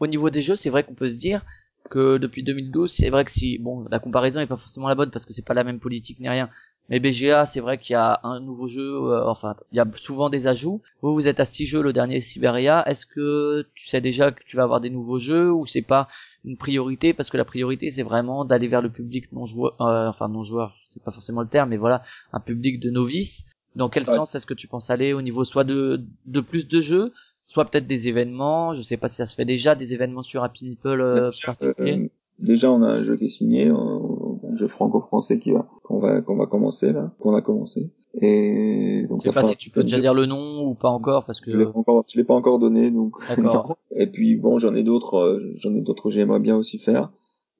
au 0.00 0.06
niveau 0.06 0.30
des 0.30 0.42
jeux, 0.42 0.56
c'est 0.56 0.70
vrai 0.70 0.84
qu'on 0.84 0.94
peut 0.94 1.10
se 1.10 1.18
dire 1.18 1.42
que 1.88 2.18
depuis 2.18 2.42
2012, 2.42 2.90
c'est 2.90 3.10
vrai 3.10 3.24
que 3.24 3.30
si 3.30 3.58
bon, 3.58 3.86
la 3.90 3.98
comparaison 3.98 4.40
est 4.40 4.46
pas 4.46 4.56
forcément 4.56 4.88
la 4.88 4.94
bonne 4.94 5.10
parce 5.10 5.26
que 5.26 5.32
c'est 5.32 5.44
pas 5.44 5.54
la 5.54 5.64
même 5.64 5.80
politique 5.80 6.20
ni 6.20 6.28
rien. 6.28 6.48
Mais 6.88 7.00
BGA, 7.00 7.46
c'est 7.46 7.60
vrai 7.60 7.78
qu'il 7.78 7.94
y 7.94 7.96
a 7.96 8.20
un 8.22 8.38
nouveau 8.38 8.68
jeu, 8.68 8.94
euh, 8.94 9.26
enfin, 9.26 9.56
il 9.72 9.76
y 9.76 9.80
a 9.80 9.86
souvent 9.96 10.30
des 10.30 10.46
ajouts. 10.46 10.82
Vous, 11.02 11.14
vous 11.14 11.26
êtes 11.26 11.40
à 11.40 11.44
six 11.44 11.66
jeux, 11.66 11.82
le 11.82 11.92
dernier 11.92 12.20
Siberia. 12.20 12.88
Est-ce 12.88 13.06
que 13.06 13.66
tu 13.74 13.88
sais 13.88 14.00
déjà 14.00 14.30
que 14.30 14.42
tu 14.46 14.56
vas 14.56 14.62
avoir 14.62 14.80
des 14.80 14.90
nouveaux 14.90 15.18
jeux 15.18 15.52
ou 15.52 15.66
c'est 15.66 15.82
pas 15.82 16.06
une 16.44 16.56
priorité? 16.56 17.12
Parce 17.12 17.30
que 17.30 17.36
la 17.36 17.44
priorité 17.44 17.90
c'est 17.90 18.04
vraiment 18.04 18.44
d'aller 18.44 18.68
vers 18.68 18.82
le 18.82 18.90
public 18.90 19.32
non 19.32 19.46
joueur, 19.46 19.74
euh, 19.80 20.08
enfin 20.08 20.28
non 20.28 20.44
joueur, 20.44 20.76
c'est 20.84 21.02
pas 21.02 21.10
forcément 21.10 21.42
le 21.42 21.48
terme, 21.48 21.70
mais 21.70 21.76
voilà, 21.76 22.02
un 22.32 22.40
public 22.40 22.78
de 22.78 22.90
novices. 22.90 23.46
Dans 23.74 23.90
quel 23.90 24.06
sens 24.06 24.34
est-ce 24.34 24.46
que 24.46 24.54
tu 24.54 24.68
penses 24.68 24.88
aller 24.88 25.12
au 25.12 25.20
niveau 25.20 25.44
soit 25.44 25.64
de 25.64 26.02
de 26.24 26.40
plus 26.40 26.66
de 26.66 26.80
jeux, 26.80 27.12
soit 27.46 27.64
peut-être 27.64 27.86
des 27.86 28.08
événements. 28.08 28.74
Je 28.74 28.82
sais 28.82 28.98
pas 28.98 29.08
si 29.08 29.16
ça 29.16 29.26
se 29.26 29.34
fait 29.34 29.46
déjà 29.46 29.74
des 29.74 29.94
événements 29.94 30.22
sur 30.22 30.44
Happy 30.44 30.64
Meeple 30.64 31.00
euh, 31.00 31.30
particuliers. 31.44 32.02
Euh, 32.04 32.08
déjà, 32.38 32.70
on 32.70 32.82
a 32.82 32.88
un 32.88 33.02
jeu 33.02 33.16
qui 33.16 33.26
est 33.26 33.30
signé, 33.30 33.68
un 33.68 34.56
jeu 34.56 34.68
franco-français 34.68 35.38
qui 35.38 35.52
va 35.52 35.66
qu'on 35.82 35.98
va 35.98 36.20
qu'on 36.20 36.36
va 36.36 36.46
commencer 36.46 36.92
là, 36.92 37.12
qu'on 37.20 37.34
a 37.34 37.40
commencé. 37.40 37.90
Et 38.20 39.06
donc 39.08 39.20
je 39.20 39.28
sais 39.28 39.34
pas 39.34 39.44
si 39.44 39.56
tu 39.56 39.70
peux 39.70 39.82
déjà 39.82 40.00
dire 40.00 40.14
le 40.14 40.24
nom 40.26 40.66
ou 40.66 40.74
pas 40.74 40.88
encore 40.88 41.26
parce 41.26 41.40
que 41.40 41.50
je 41.50 41.58
l'ai 41.58 41.66
pas 41.66 41.78
encore, 41.78 42.04
je 42.08 42.16
l'ai 42.16 42.24
pas 42.24 42.34
encore 42.34 42.58
donné 42.58 42.90
donc. 42.90 43.14
D'accord. 43.36 43.76
Et 43.94 44.06
puis 44.06 44.36
bon, 44.36 44.58
j'en 44.58 44.74
ai 44.74 44.82
d'autres, 44.82 45.16
euh, 45.16 45.52
j'en 45.56 45.74
ai 45.74 45.82
d'autres 45.82 46.04
que 46.04 46.10
j'aimerais 46.10 46.40
bien 46.40 46.56
aussi 46.56 46.78
faire. 46.78 47.12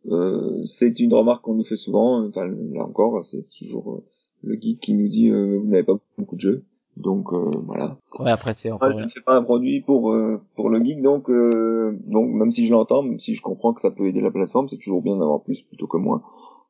Euh, 0.08 0.64
c'est 0.64 0.98
une 1.00 1.12
remarque 1.12 1.44
qu'on 1.44 1.54
nous 1.54 1.64
fait 1.64 1.76
souvent. 1.76 2.26
Enfin 2.26 2.46
là 2.46 2.84
encore, 2.84 3.24
c'est 3.24 3.46
toujours 3.58 4.02
le 4.42 4.56
guide 4.56 4.78
qui 4.78 4.94
nous 4.94 5.08
dit 5.08 5.30
vous 5.30 5.66
n'avez 5.66 5.84
pas 5.84 5.98
beaucoup 6.16 6.36
de 6.36 6.40
jeux. 6.40 6.64
Donc 6.96 7.32
euh, 7.32 7.50
voilà. 7.66 7.98
Ouais, 8.18 8.30
après 8.30 8.54
c'est 8.54 8.70
encore. 8.70 8.90
je 8.90 9.00
ne 9.00 9.08
fais 9.08 9.20
pas 9.20 9.36
un 9.36 9.42
produit 9.42 9.82
pour 9.82 10.12
euh, 10.12 10.40
pour 10.54 10.70
le 10.70 10.82
geek, 10.82 11.02
donc 11.02 11.28
euh, 11.28 11.98
donc 12.06 12.30
même 12.30 12.50
si 12.50 12.66
je 12.66 12.72
l'entends, 12.72 13.02
même 13.02 13.18
si 13.18 13.34
je 13.34 13.42
comprends 13.42 13.74
que 13.74 13.82
ça 13.82 13.90
peut 13.90 14.06
aider 14.06 14.22
la 14.22 14.30
plateforme, 14.30 14.66
c'est 14.66 14.78
toujours 14.78 15.02
bien 15.02 15.16
d'avoir 15.16 15.42
plus 15.42 15.60
plutôt 15.62 15.86
que 15.86 15.98
moins. 15.98 16.22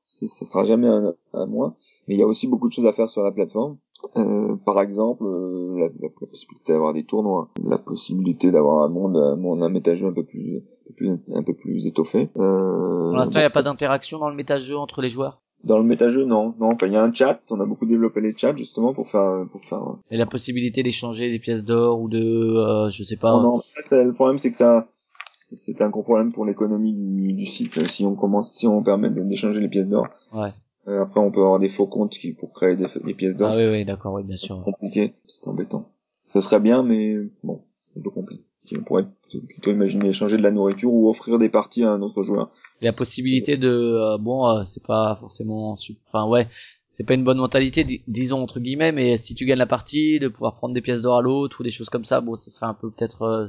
Ça 0.08 0.44
sera 0.44 0.64
jamais 0.64 0.88
un, 0.88 1.14
un 1.32 1.46
moins. 1.46 1.74
Mais 2.06 2.14
il 2.14 2.20
y 2.20 2.22
a 2.22 2.26
aussi 2.26 2.46
beaucoup 2.46 2.68
de 2.68 2.72
choses 2.72 2.86
à 2.86 2.92
faire 2.92 3.08
sur 3.08 3.22
la 3.22 3.32
plateforme. 3.32 3.78
par 4.64 4.80
exemple, 4.80 5.24
la, 5.78 5.88
possibilité 6.08 6.72
d'avoir 6.72 6.92
des 6.92 7.04
tournois, 7.04 7.48
la 7.64 7.78
possibilité 7.78 8.52
d'avoir 8.52 8.84
un 8.84 8.88
monde, 8.88 9.16
un 9.16 9.34
monde, 9.34 9.64
un 9.64 9.68
métageux 9.68 10.06
un 10.06 10.12
peu 10.12 10.22
plus, 10.22 10.58
un 10.58 10.86
peu 10.86 10.94
plus, 10.94 11.34
un 11.34 11.42
peu 11.42 11.54
plus 11.54 11.88
étoffé. 11.88 12.30
pour 12.34 13.16
l'instant, 13.16 13.40
il 13.40 13.42
n'y 13.42 13.46
a 13.46 13.50
pas 13.50 13.64
d'interaction 13.64 14.18
dans 14.18 14.30
le 14.30 14.36
métageux 14.36 14.76
entre 14.76 15.02
les 15.02 15.10
joueurs. 15.10 15.40
Dans 15.66 15.78
le 15.78 15.84
méta-jeu, 15.84 16.24
non, 16.24 16.54
non. 16.60 16.76
il 16.80 16.92
y 16.92 16.96
a 16.96 17.02
un 17.02 17.10
chat. 17.10 17.40
On 17.50 17.58
a 17.58 17.66
beaucoup 17.66 17.86
développé 17.86 18.20
les 18.20 18.36
chats 18.36 18.54
justement 18.54 18.94
pour 18.94 19.08
faire, 19.08 19.44
pour 19.50 19.64
faire. 19.64 19.82
Et 20.12 20.16
la 20.16 20.24
possibilité 20.26 20.84
d'échanger 20.84 21.28
des 21.28 21.40
pièces 21.40 21.64
d'or 21.64 22.00
ou 22.00 22.08
de, 22.08 22.20
euh, 22.20 22.88
je 22.90 23.02
sais 23.02 23.16
pas. 23.16 23.32
Non, 23.32 23.42
non. 23.42 23.62
Ça, 23.74 24.04
le 24.04 24.12
problème, 24.12 24.38
c'est 24.38 24.52
que 24.52 24.56
ça, 24.56 24.86
c'est 25.24 25.82
un 25.82 25.88
gros 25.88 26.04
problème 26.04 26.32
pour 26.32 26.44
l'économie 26.44 26.92
du, 26.92 27.32
du, 27.32 27.46
site. 27.46 27.84
Si 27.88 28.06
on 28.06 28.14
commence, 28.14 28.52
si 28.52 28.68
on 28.68 28.80
permet 28.84 29.10
d'échanger 29.10 29.60
les 29.60 29.68
pièces 29.68 29.88
d'or. 29.88 30.06
Ouais. 30.32 30.52
Euh, 30.86 31.02
après, 31.02 31.18
on 31.18 31.32
peut 31.32 31.40
avoir 31.40 31.58
des 31.58 31.68
faux 31.68 31.88
comptes 31.88 32.12
qui 32.12 32.32
pour 32.32 32.52
créer 32.52 32.76
des, 32.76 32.86
des 33.04 33.14
pièces 33.14 33.34
d'or. 33.34 33.50
Ah 33.52 33.56
oui, 33.56 33.66
oui, 33.68 33.84
d'accord, 33.84 34.14
oui, 34.14 34.22
bien 34.22 34.36
sûr. 34.36 34.62
C'est 34.64 34.70
compliqué, 34.70 35.14
c'est 35.24 35.48
embêtant. 35.48 35.90
Ce 36.28 36.40
serait 36.40 36.60
bien, 36.60 36.84
mais 36.84 37.16
bon, 37.42 37.62
c'est 37.80 37.98
un 37.98 38.02
peu 38.04 38.10
compliqué. 38.10 38.44
On 38.78 38.84
pourrait 38.84 39.06
plutôt 39.48 39.72
imaginer 39.72 40.10
échanger 40.10 40.36
de 40.36 40.42
la 40.42 40.52
nourriture 40.52 40.92
ou 40.92 41.08
offrir 41.08 41.38
des 41.38 41.48
parties 41.48 41.82
à 41.82 41.90
un 41.90 42.02
autre 42.02 42.22
joueur 42.22 42.52
la 42.80 42.92
possibilité 42.92 43.56
de 43.56 43.68
euh, 43.68 44.18
bon 44.18 44.46
euh, 44.46 44.64
c'est 44.64 44.84
pas 44.84 45.16
forcément 45.16 45.74
enfin 46.08 46.28
ouais 46.28 46.48
c'est 46.90 47.04
pas 47.04 47.14
une 47.14 47.24
bonne 47.24 47.38
mentalité 47.38 48.02
disons 48.06 48.42
entre 48.42 48.60
guillemets 48.60 48.92
mais 48.92 49.16
si 49.16 49.34
tu 49.34 49.46
gagnes 49.46 49.58
la 49.58 49.66
partie 49.66 50.18
de 50.18 50.28
pouvoir 50.28 50.56
prendre 50.56 50.74
des 50.74 50.82
pièces 50.82 51.02
d'or 51.02 51.16
à 51.16 51.22
l'autre 51.22 51.60
ou 51.60 51.62
des 51.62 51.70
choses 51.70 51.88
comme 51.88 52.04
ça 52.04 52.20
bon 52.20 52.34
ça 52.36 52.50
serait 52.50 52.66
un 52.66 52.74
peu 52.74 52.90
peut-être 52.90 53.22
euh, 53.22 53.46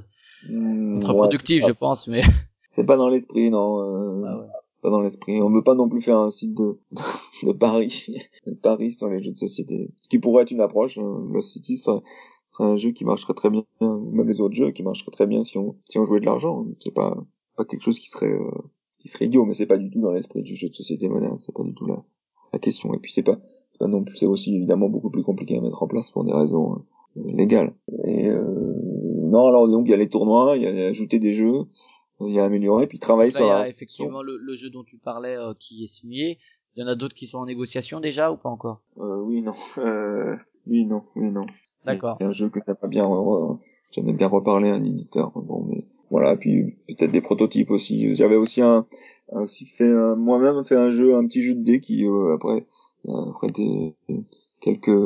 mmh, 0.50 1.00
productif 1.02 1.66
je 1.66 1.72
pense 1.72 2.08
mais 2.08 2.22
c'est 2.70 2.86
pas 2.86 2.98
dans 2.98 3.10
l'esprit 3.10 3.50
non 3.50 4.24
ah 4.26 4.38
ouais. 4.40 4.48
c'est 4.74 4.82
pas 4.82 4.90
dans 4.90 5.02
l'esprit 5.02 5.42
on 5.42 5.50
veut 5.50 5.64
pas 5.64 5.76
non 5.76 5.90
plus 5.90 6.02
faire 6.02 6.20
un 6.20 6.30
site 6.30 6.54
de 6.54 6.80
de 7.44 7.52
Paris 7.52 8.16
de 8.46 8.54
Paris 8.54 8.94
sur 8.94 9.10
les 9.10 9.22
jeux 9.22 9.32
de 9.32 9.38
société 9.38 9.92
ce 10.02 10.10
qui 10.10 10.20
pourrait 10.20 10.44
être 10.44 10.52
une 10.52 10.62
approche 10.62 10.98
hein. 10.98 11.28
le 11.34 11.42
City 11.42 11.78
serait, 11.78 12.02
serait 12.48 12.70
un 12.70 12.78
jeu 12.78 12.92
qui 12.92 13.04
marcherait 13.04 13.34
très 13.34 13.50
bien 13.50 13.64
même 13.82 14.30
les 14.30 14.40
autres 14.40 14.56
jeux 14.56 14.72
qui 14.72 14.84
marcheraient 14.84 15.12
très 15.12 15.28
bien 15.28 15.44
si 15.44 15.58
on 15.58 15.76
si 15.90 16.00
on 16.00 16.06
jouait 16.06 16.22
de 16.22 16.26
l'argent 16.26 16.66
c'est 16.78 16.94
pas 16.94 17.18
pas 17.58 17.66
quelque 17.66 17.82
chose 17.82 18.00
qui 18.00 18.10
serait 18.10 18.38
qui 19.08 19.14
serait 19.14 19.26
idiot, 19.26 19.46
mais 19.46 19.54
c'est 19.54 19.66
pas 19.66 19.78
du 19.78 19.90
tout 19.90 20.02
dans 20.02 20.12
l'esprit 20.12 20.44
du 20.44 20.56
jeu 20.56 20.70
de 20.70 20.76
société 20.76 21.08
moderne, 21.08 21.38
c'est 21.40 21.56
pas 21.56 21.64
du 21.64 21.74
tout 21.74 21.88
la, 21.88 22.04
la 22.52 22.60
question. 22.60 22.94
Et 22.94 23.00
puis 23.00 23.12
c'est 23.12 23.24
pas, 23.24 23.40
pas 23.80 23.88
non 23.88 24.04
plus, 24.04 24.16
c'est 24.16 24.26
aussi 24.26 24.56
évidemment 24.56 24.90
beaucoup 24.90 25.10
plus 25.10 25.24
compliqué 25.24 25.58
à 25.58 25.62
mettre 25.62 25.82
en 25.82 25.88
place 25.88 26.12
pour 26.12 26.26
des 26.26 26.34
raisons 26.34 26.86
euh, 27.18 27.22
légales. 27.34 27.74
Et 28.04 28.30
euh, 28.30 28.74
non, 29.24 29.48
alors 29.48 29.68
donc 29.68 29.88
il 29.88 29.92
y 29.92 29.94
a 29.94 29.98
les 29.98 30.10
tournois, 30.10 30.58
il 30.58 30.64
y 30.64 30.68
a 30.68 30.88
ajouter 30.88 31.20
des 31.20 31.32
jeux, 31.32 31.66
il 32.20 32.34
y 32.34 32.40
a 32.40 32.44
améliorer, 32.44 32.88
puis 32.88 33.00
travailler 33.00 33.32
sur 33.32 33.48
la. 33.48 33.70
effectivement 33.70 34.22
le, 34.22 34.38
le, 34.38 34.56
jeu 34.56 34.70
dont 34.70 34.84
tu 34.84 34.98
parlais 34.98 35.38
euh, 35.38 35.54
qui 35.60 35.84
est 35.84 35.88
signé. 35.88 36.38
Il 36.76 36.82
y 36.82 36.84
en 36.84 36.88
a 36.88 36.96
d'autres 36.96 37.16
qui 37.16 37.26
sont 37.26 37.40
en 37.40 37.46
négociation 37.46 38.00
déjà 38.00 38.32
ou 38.32 38.38
pas 38.38 38.50
encore? 38.50 38.82
Oui, 38.98 39.42
non. 39.42 39.54
Oui, 40.70 40.86
non, 40.86 41.04
oui, 41.16 41.32
non. 41.32 41.46
D'accord. 41.86 42.18
Il 42.20 42.24
y 42.24 42.26
a 42.26 42.28
un 42.28 42.34
jeu 42.34 42.50
que 42.50 42.60
j'aimerais 42.68 42.90
bien, 42.90 43.08
j'aimerais 43.90 44.12
bien 44.12 44.28
reparler 44.28 44.68
à 44.68 44.74
un 44.74 44.84
éditeur. 44.84 45.32
Bon, 45.32 45.64
mais 45.64 45.86
voilà, 46.10 46.38
puis 46.38 46.78
peut-être 46.88 47.12
des 47.12 47.22
prototypes 47.22 47.72
aussi. 47.72 48.16
J'avais 48.16 48.36
aussi 48.36 48.62
un, 48.62 48.86
aussi 49.32 49.66
fait 49.66 49.92
moi-même 50.16 50.64
fait 50.64 50.76
un 50.76 50.92
jeu, 50.92 51.16
un 51.16 51.26
petit 51.28 51.42
jeu 51.42 51.54
de 51.56 51.64
dés 51.64 51.82
qui 51.82 52.06
euh, 52.06 52.34
après 52.34 52.66
euh, 53.08 53.30
après 53.30 53.48
des 53.50 53.96
quelques 54.62 55.00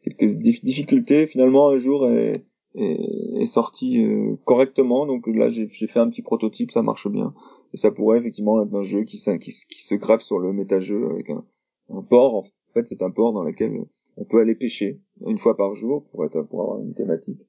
quelques 0.00 0.36
difficultés 0.36 1.26
finalement 1.26 1.68
un 1.68 1.76
jour 1.76 2.08
est 2.08 2.44
est, 2.74 3.40
est 3.40 3.46
sorti 3.46 4.04
euh, 4.04 4.36
correctement. 4.44 5.06
Donc 5.06 5.26
là 5.26 5.50
j'ai 5.50 5.66
fait 5.68 5.98
un 6.00 6.08
petit 6.08 6.22
prototype, 6.22 6.70
ça 6.70 6.82
marche 6.82 7.08
bien. 7.08 7.34
Et 7.72 7.76
ça 7.76 7.90
pourrait 7.90 8.18
effectivement 8.18 8.62
être 8.62 8.74
un 8.74 8.82
jeu 8.82 9.04
qui, 9.04 9.18
qui, 9.18 9.52
qui 9.68 9.82
se 9.82 9.94
greffe 9.94 10.22
sur 10.22 10.38
le 10.38 10.52
méta-jeu 10.52 11.08
avec 11.10 11.30
un, 11.30 11.44
un 11.90 12.02
port. 12.02 12.36
En 12.36 12.44
fait, 12.74 12.86
c'est 12.86 13.02
un 13.02 13.10
port 13.10 13.32
dans 13.32 13.42
lequel 13.42 13.84
on 14.16 14.24
peut 14.24 14.40
aller 14.40 14.54
pêcher 14.54 15.00
une 15.26 15.38
fois 15.38 15.56
par 15.56 15.74
jour 15.74 16.04
pour 16.10 16.24
être 16.24 16.42
pour 16.42 16.62
avoir 16.62 16.80
une 16.80 16.94
thématique 16.94 17.48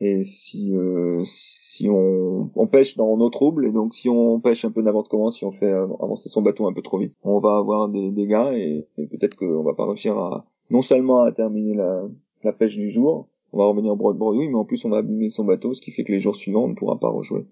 et 0.00 0.22
si 0.24 0.76
euh, 0.76 1.22
si 1.24 1.88
on, 1.90 2.50
on 2.54 2.66
pêche 2.66 2.96
dans 2.96 3.16
nos 3.16 3.30
troubles 3.30 3.66
et 3.66 3.72
donc 3.72 3.94
si 3.94 4.08
on 4.08 4.40
pêche 4.40 4.64
un 4.64 4.70
peu 4.70 4.82
n'importe 4.82 5.08
comment 5.08 5.30
si 5.30 5.44
on 5.44 5.50
fait 5.50 5.72
avancer 5.72 6.28
son 6.28 6.42
bateau 6.42 6.66
un 6.66 6.72
peu 6.72 6.82
trop 6.82 6.98
vite 6.98 7.14
on 7.22 7.38
va 7.38 7.58
avoir 7.58 7.88
des 7.88 8.10
dégâts 8.12 8.52
et, 8.54 8.86
et 8.96 9.06
peut-être 9.06 9.36
qu'on 9.36 9.62
va 9.62 9.74
pas 9.74 9.86
réussir 9.86 10.16
à 10.16 10.46
non 10.70 10.82
seulement 10.82 11.22
à 11.22 11.32
terminer 11.32 11.74
la, 11.74 12.02
la 12.44 12.52
pêche 12.52 12.76
du 12.76 12.90
jour 12.90 13.28
on 13.52 13.58
va 13.58 13.66
revenir 13.66 13.96
bredouille, 13.96 14.48
mais 14.48 14.54
en 14.54 14.64
plus 14.64 14.84
on 14.84 14.90
va 14.90 14.98
abîmer 14.98 15.28
son 15.28 15.44
bateau, 15.44 15.74
ce 15.74 15.80
qui 15.80 15.90
fait 15.90 16.04
que 16.04 16.12
les 16.12 16.20
jours 16.20 16.36
suivants 16.36 16.64
on 16.64 16.68
ne 16.68 16.74
pourra 16.74 16.98
pas 16.98 17.10
rejouer 17.10 17.46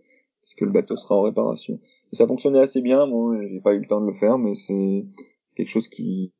parce 0.48 0.54
que 0.54 0.64
le 0.64 0.72
bateau 0.72 0.96
sera 0.96 1.16
en 1.16 1.22
réparation. 1.22 1.78
ça 2.12 2.26
fonctionnait 2.26 2.60
assez 2.60 2.80
bien, 2.80 3.06
bon, 3.06 3.38
j'ai 3.38 3.60
pas 3.60 3.74
eu 3.74 3.80
le 3.80 3.86
temps 3.86 4.00
de 4.00 4.06
le 4.06 4.14
faire, 4.14 4.38
mais 4.38 4.54
c'est 4.54 5.04
quelque 5.54 5.68
chose 5.68 5.88
qui, 5.88 6.32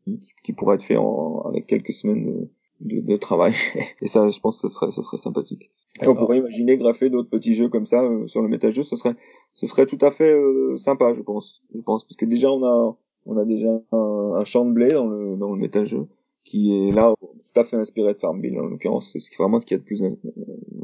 qui, 0.44 0.52
pourrait 0.54 0.76
être 0.76 0.82
fait 0.82 0.96
en, 0.96 1.42
avec 1.42 1.66
quelques 1.66 1.92
semaines 1.92 2.24
de, 2.24 2.50
de, 2.80 3.16
travail. 3.16 3.52
Et 4.02 4.06
ça, 4.06 4.28
je 4.28 4.38
pense 4.40 4.60
que 4.60 4.68
ce 4.68 4.74
serait, 4.74 4.90
ce 4.90 5.02
serait 5.02 5.16
sympathique. 5.16 5.70
Et 6.00 6.06
on 6.06 6.14
pourrait 6.14 6.38
imaginer 6.38 6.78
graffer 6.78 7.10
d'autres 7.10 7.30
petits 7.30 7.54
jeux 7.54 7.68
comme 7.68 7.86
ça 7.86 8.02
euh, 8.04 8.26
sur 8.26 8.42
le 8.42 8.48
méta-jeu, 8.48 8.82
ce 8.82 8.96
serait, 8.96 9.14
ce 9.52 9.66
serait 9.66 9.86
tout 9.86 9.98
à 10.00 10.10
fait 10.10 10.30
euh, 10.30 10.76
sympa, 10.76 11.12
je 11.12 11.22
pense. 11.22 11.62
Je 11.74 11.80
pense 11.80 12.04
parce 12.04 12.16
que 12.16 12.24
déjà 12.24 12.50
on 12.50 12.64
a, 12.64 12.96
on 13.26 13.36
a 13.36 13.44
déjà 13.44 13.68
un, 13.92 14.32
un 14.36 14.44
champ 14.44 14.64
de 14.64 14.72
blé 14.72 14.88
dans 14.90 15.06
le 15.06 15.36
dans 15.36 15.52
le 15.52 15.58
méta-jeu 15.58 16.06
qui 16.44 16.88
est 16.88 16.92
là 16.92 17.12
tout 17.20 17.60
à 17.60 17.64
fait 17.64 17.76
inspiré 17.76 18.14
de 18.14 18.18
Farmville 18.18 18.58
en 18.58 18.66
l'occurrence 18.66 19.10
c'est 19.12 19.36
vraiment 19.36 19.60
ce 19.60 19.66
qui 19.66 19.74
est 19.74 19.78
le 19.78 19.82
plus 19.82 20.02
euh, 20.02 20.10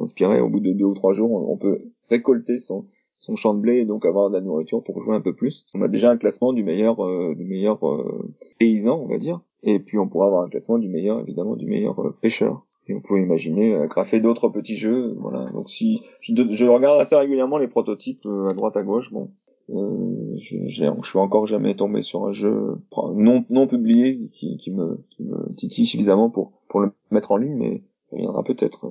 inspiré 0.00 0.40
au 0.40 0.50
bout 0.50 0.60
de 0.60 0.72
deux 0.72 0.84
ou 0.84 0.92
trois 0.92 1.14
jours 1.14 1.30
on 1.32 1.56
peut 1.56 1.80
récolter 2.10 2.58
son 2.58 2.84
son 3.16 3.36
champ 3.36 3.54
de 3.54 3.60
blé 3.60 3.76
et 3.78 3.84
donc 3.84 4.04
avoir 4.04 4.28
de 4.28 4.34
la 4.34 4.40
nourriture 4.40 4.82
pour 4.82 5.00
jouer 5.00 5.14
un 5.14 5.20
peu 5.20 5.34
plus. 5.34 5.64
On 5.74 5.82
a 5.82 5.88
déjà 5.88 6.10
un 6.10 6.16
classement 6.16 6.52
du 6.52 6.64
meilleur 6.64 7.00
euh, 7.04 7.34
du 7.34 7.44
meilleur 7.44 7.86
euh, 7.88 8.34
paysan, 8.58 9.00
on 9.00 9.06
va 9.06 9.18
dire, 9.18 9.40
et 9.64 9.78
puis 9.78 9.98
on 9.98 10.08
pourra 10.08 10.26
avoir 10.26 10.42
un 10.42 10.48
classement 10.48 10.78
du 10.78 10.88
meilleur 10.88 11.20
évidemment 11.20 11.56
du 11.56 11.66
meilleur 11.66 11.98
euh, 12.00 12.16
pêcheur. 12.20 12.64
Et 12.86 12.94
on 12.94 13.00
peut 13.00 13.18
imaginer 13.18 13.74
euh, 13.74 13.86
graffer 13.86 14.20
d'autres 14.20 14.48
petits 14.48 14.76
jeux, 14.76 15.14
voilà. 15.18 15.50
Donc 15.52 15.70
si 15.70 16.02
je, 16.20 16.34
je, 16.50 16.66
regarde 16.66 17.00
assez 17.00 17.16
régulièrement 17.16 17.58
les 17.58 17.68
prototypes 17.68 18.26
à 18.26 18.52
droite 18.52 18.76
à 18.76 18.82
gauche, 18.82 19.10
bon, 19.10 19.30
je, 19.68 20.34
je, 20.66 20.84
je 21.02 21.08
suis 21.08 21.18
encore 21.18 21.46
jamais 21.46 21.74
tombé 21.74 22.02
sur 22.02 22.26
un 22.26 22.32
jeu 22.32 22.76
non 23.14 23.44
non 23.48 23.66
publié 23.66 24.26
qui, 24.34 24.58
qui 24.58 24.70
me 24.70 25.02
qui 25.08 25.22
me 25.22 25.54
titille 25.54 25.86
suffisamment 25.86 26.28
pour 26.28 26.52
pour 26.68 26.80
le 26.80 26.92
mettre 27.10 27.32
en 27.32 27.38
ligne, 27.38 27.56
mais 27.56 27.82
ça 28.10 28.16
viendra 28.16 28.44
peut-être. 28.44 28.86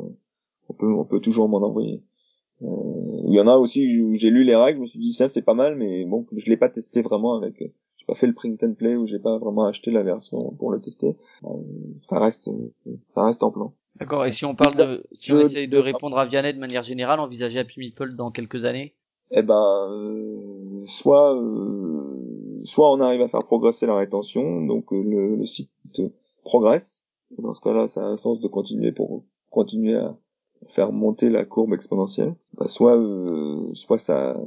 On 0.70 0.74
peut 0.74 0.92
on 0.92 1.06
peut 1.06 1.20
toujours 1.20 1.48
m'en 1.48 1.62
envoyer. 1.62 2.02
Euh, 2.64 3.22
il 3.28 3.34
y 3.34 3.42
en 3.42 3.48
a 3.48 3.58
aussi 3.58 3.90
j'ai 4.18 4.30
lu 4.30 4.44
les 4.44 4.56
règles, 4.56 4.78
je 4.78 4.82
me 4.82 4.86
suis 4.86 5.00
dit 5.00 5.14
ça 5.14 5.28
c'est 5.28 5.42
pas 5.42 5.54
mal, 5.54 5.76
mais 5.76 6.06
bon, 6.06 6.26
je 6.36 6.50
l'ai 6.50 6.58
pas 6.58 6.70
testé 6.70 7.02
vraiment 7.02 7.36
avec. 7.36 7.62
Euh, 8.04 8.14
j'ai 8.14 8.14
pas 8.14 8.16
fait 8.16 8.28
le 8.28 8.34
print 8.34 8.64
and 8.64 8.74
play 8.74 8.96
ou 8.96 9.08
j'ai 9.08 9.20
pas 9.20 9.38
vraiment 9.38 9.66
acheté 9.66 9.92
la 9.92 10.04
version 10.04 10.40
pour 10.58 10.72
le 10.72 10.80
tester. 10.80 11.16
Euh, 11.46 11.50
ça 12.02 12.20
reste, 12.20 12.50
ça 13.08 13.26
reste 13.26 13.44
en 13.44 13.52
plan. 13.52 13.74
D'accord. 14.00 14.26
Et 14.26 14.32
si 14.32 14.46
on 14.46 14.56
parle 14.56 14.76
de, 14.76 15.04
si 15.14 15.32
on 15.32 15.40
essaye 15.40 15.68
de 15.68 15.78
répondre 15.78 16.18
à 16.18 16.26
Vianney 16.26 16.54
de 16.54 16.60
manière 16.60 16.84
générale, 16.84 17.20
envisager 17.20 17.60
Happy 17.60 17.80
Meeple 17.80 18.16
dans 18.16 18.32
quelques 18.32 18.66
années? 18.66 18.96
Eh 19.32 19.42
ben, 19.42 19.88
euh, 19.90 20.84
soit, 20.88 21.36
euh, 21.36 22.62
soit 22.66 22.92
on 22.92 23.00
arrive 23.00 23.22
à 23.22 23.28
faire 23.28 23.44
progresser 23.44 23.86
la 23.86 23.96
rétention, 23.96 24.66
donc 24.66 24.92
le, 24.92 25.36
le 25.36 25.46
site 25.46 25.72
progresse. 26.44 27.04
Dans 27.38 27.54
ce 27.54 27.62
cas-là, 27.62 27.88
ça 27.88 28.06
a 28.06 28.10
un 28.10 28.18
sens 28.18 28.40
de 28.40 28.48
continuer 28.48 28.92
pour 28.92 29.24
continuer 29.50 29.96
à, 29.96 30.16
faire 30.68 30.92
monter 30.92 31.30
la 31.30 31.46
courbe 31.46 31.74
exponentielle, 31.74 32.36
bah, 32.54 32.68
soit 32.68 32.98
euh, 32.98 33.74
soit 33.74 33.98
ça 33.98 34.40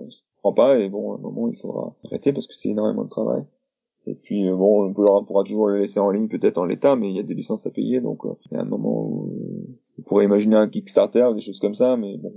pas 0.53 0.79
et 0.79 0.89
bon 0.89 1.15
un 1.15 1.19
moment 1.19 1.49
il 1.49 1.57
faudra 1.57 1.97
arrêter 2.05 2.33
parce 2.33 2.47
que 2.47 2.55
c'est 2.55 2.71
énormément 2.71 3.05
de 3.05 3.09
travail. 3.09 3.45
Et 4.07 4.15
puis 4.15 4.49
euh, 4.49 4.57
bon 4.57 4.89
on, 4.89 5.25
pourra, 5.25 5.45
toujours 5.45 5.69
le 5.69 5.79
laisser 5.79 6.01
en 6.01 6.11
ligne 6.11 6.29
peut-être 6.29 6.59
en 6.59 6.65
l'état, 6.65 6.97
mais 6.97 7.11
il 7.11 7.17
y 7.17 7.21
a 7.21 7.25
des 7.25 7.35
licences 7.35 7.67
à 7.67 7.71
payer 7.71 8.01
donc 8.01 8.25
euh, 8.25 8.35
il 8.51 8.57
y 8.57 8.57
a 8.57 8.63
un 8.63 8.67
moment 8.67 9.03
où 9.03 9.33
on 9.99 10.03
pourrait 10.03 10.25
imaginer 10.25 10.57
un 10.57 10.69
Kickstarter 10.69 11.25
ou 11.31 11.35
des 11.35 11.41
choses 11.41 11.61
comme 11.61 11.75
ça, 11.75 11.97
mais 11.97 12.17
bon 12.17 12.33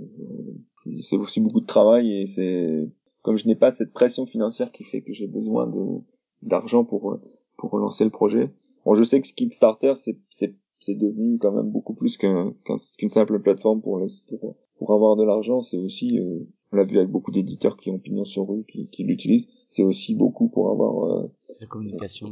c'est 1.00 1.16
aussi 1.16 1.40
beaucoup 1.40 1.60
de 1.60 1.66
travail 1.66 2.12
et 2.12 2.26
c'est 2.26 2.88
comme 3.22 3.36
je 3.36 3.46
n'ai 3.46 3.54
pas 3.54 3.70
cette 3.70 3.92
pression 3.92 4.26
financière 4.26 4.72
qui 4.72 4.84
fait 4.84 5.02
que 5.02 5.12
j'ai 5.12 5.26
besoin 5.26 5.66
de 5.66 6.00
d'argent 6.42 6.84
pour 6.84 7.18
pour 7.58 7.70
relancer 7.70 8.04
le 8.04 8.10
projet. 8.10 8.50
Bon, 8.86 8.94
je 8.94 9.04
sais 9.04 9.20
que 9.20 9.28
Kickstarter 9.28 9.94
c'est 10.02 10.18
c'est 10.30 10.54
c'est 10.80 10.94
devenu 10.94 11.38
quand 11.38 11.52
même 11.52 11.70
beaucoup 11.70 11.94
plus 11.94 12.16
qu'un 12.16 12.54
qu'une 12.98 13.08
simple 13.08 13.40
plateforme 13.40 13.82
pour, 13.82 14.00
pour, 14.28 14.56
pour 14.78 14.92
avoir 14.92 15.16
de 15.16 15.24
l'argent. 15.24 15.62
C'est 15.62 15.76
aussi, 15.76 16.18
euh, 16.18 16.40
on 16.72 16.76
l'a 16.76 16.84
vu 16.84 16.98
avec 16.98 17.10
beaucoup 17.10 17.30
d'éditeurs 17.30 17.76
qui 17.76 17.90
ont 17.90 17.98
pignon 17.98 18.24
sur 18.24 18.48
rue, 18.48 18.64
qui, 18.64 18.88
qui 18.88 19.04
l'utilisent. 19.04 19.48
C'est 19.70 19.82
aussi 19.82 20.14
beaucoup 20.14 20.48
pour 20.48 20.70
avoir 20.70 21.04
euh, 21.04 21.30
la 21.60 21.66
communication, 21.66 22.28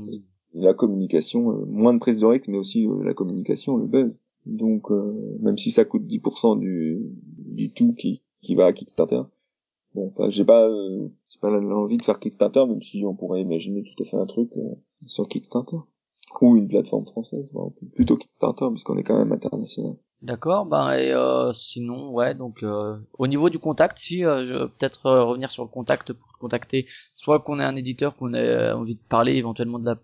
la 0.54 0.74
communication, 0.74 1.50
euh, 1.52 1.64
moins 1.66 1.94
de 1.94 1.98
prise 1.98 2.18
de 2.18 2.26
risque, 2.26 2.48
mais 2.48 2.58
aussi 2.58 2.86
la 3.02 3.14
communication, 3.14 3.76
le 3.76 3.86
buzz. 3.86 4.18
Donc, 4.46 4.90
même 5.40 5.58
si 5.58 5.70
ça 5.70 5.84
coûte 5.84 6.04
10% 6.04 6.58
du 6.58 7.02
du 7.36 7.70
tout 7.70 7.92
qui 7.92 8.22
qui 8.40 8.54
va 8.54 8.66
à 8.66 8.72
Kickstarter, 8.72 9.22
bon, 9.94 10.14
j'ai 10.28 10.44
pas 10.44 10.70
j'ai 11.28 11.38
pas 11.40 11.50
l'envie 11.50 11.98
de 11.98 12.04
faire 12.04 12.18
Kickstarter, 12.18 12.64
même 12.66 12.80
si 12.80 13.04
on 13.04 13.14
pourrait 13.14 13.42
imaginer 13.42 13.82
tout 13.82 14.02
à 14.02 14.06
fait 14.06 14.16
un 14.16 14.24
truc 14.24 14.50
sur 15.04 15.28
Kickstarter 15.28 15.76
ou 16.40 16.56
une 16.56 16.68
plateforme 16.68 17.04
française, 17.06 17.46
plutôt 17.94 18.16
Kickstarter 18.16 18.66
puisqu'on 18.70 18.96
est 18.96 19.04
quand 19.04 19.18
même 19.18 19.32
international. 19.32 19.96
D'accord, 20.20 20.66
ben 20.66 20.90
et 20.94 21.12
euh, 21.12 21.52
sinon 21.52 22.12
ouais 22.12 22.34
donc 22.34 22.64
euh, 22.64 22.96
au 23.18 23.28
niveau 23.28 23.50
du 23.50 23.60
contact, 23.60 23.98
si 24.00 24.24
euh, 24.24 24.44
je 24.44 24.66
peut-être 24.66 25.06
euh, 25.06 25.22
revenir 25.22 25.52
sur 25.52 25.62
le 25.62 25.68
contact 25.68 26.12
pour 26.12 26.38
contacter, 26.40 26.86
soit 27.14 27.38
qu'on 27.38 27.60
ait 27.60 27.64
un 27.64 27.76
éditeur 27.76 28.16
qu'on 28.16 28.34
ait 28.34 28.72
envie 28.72 28.96
de 28.96 29.00
parler 29.08 29.34
éventuellement 29.34 29.78
de 29.78 29.86
la 29.86 29.96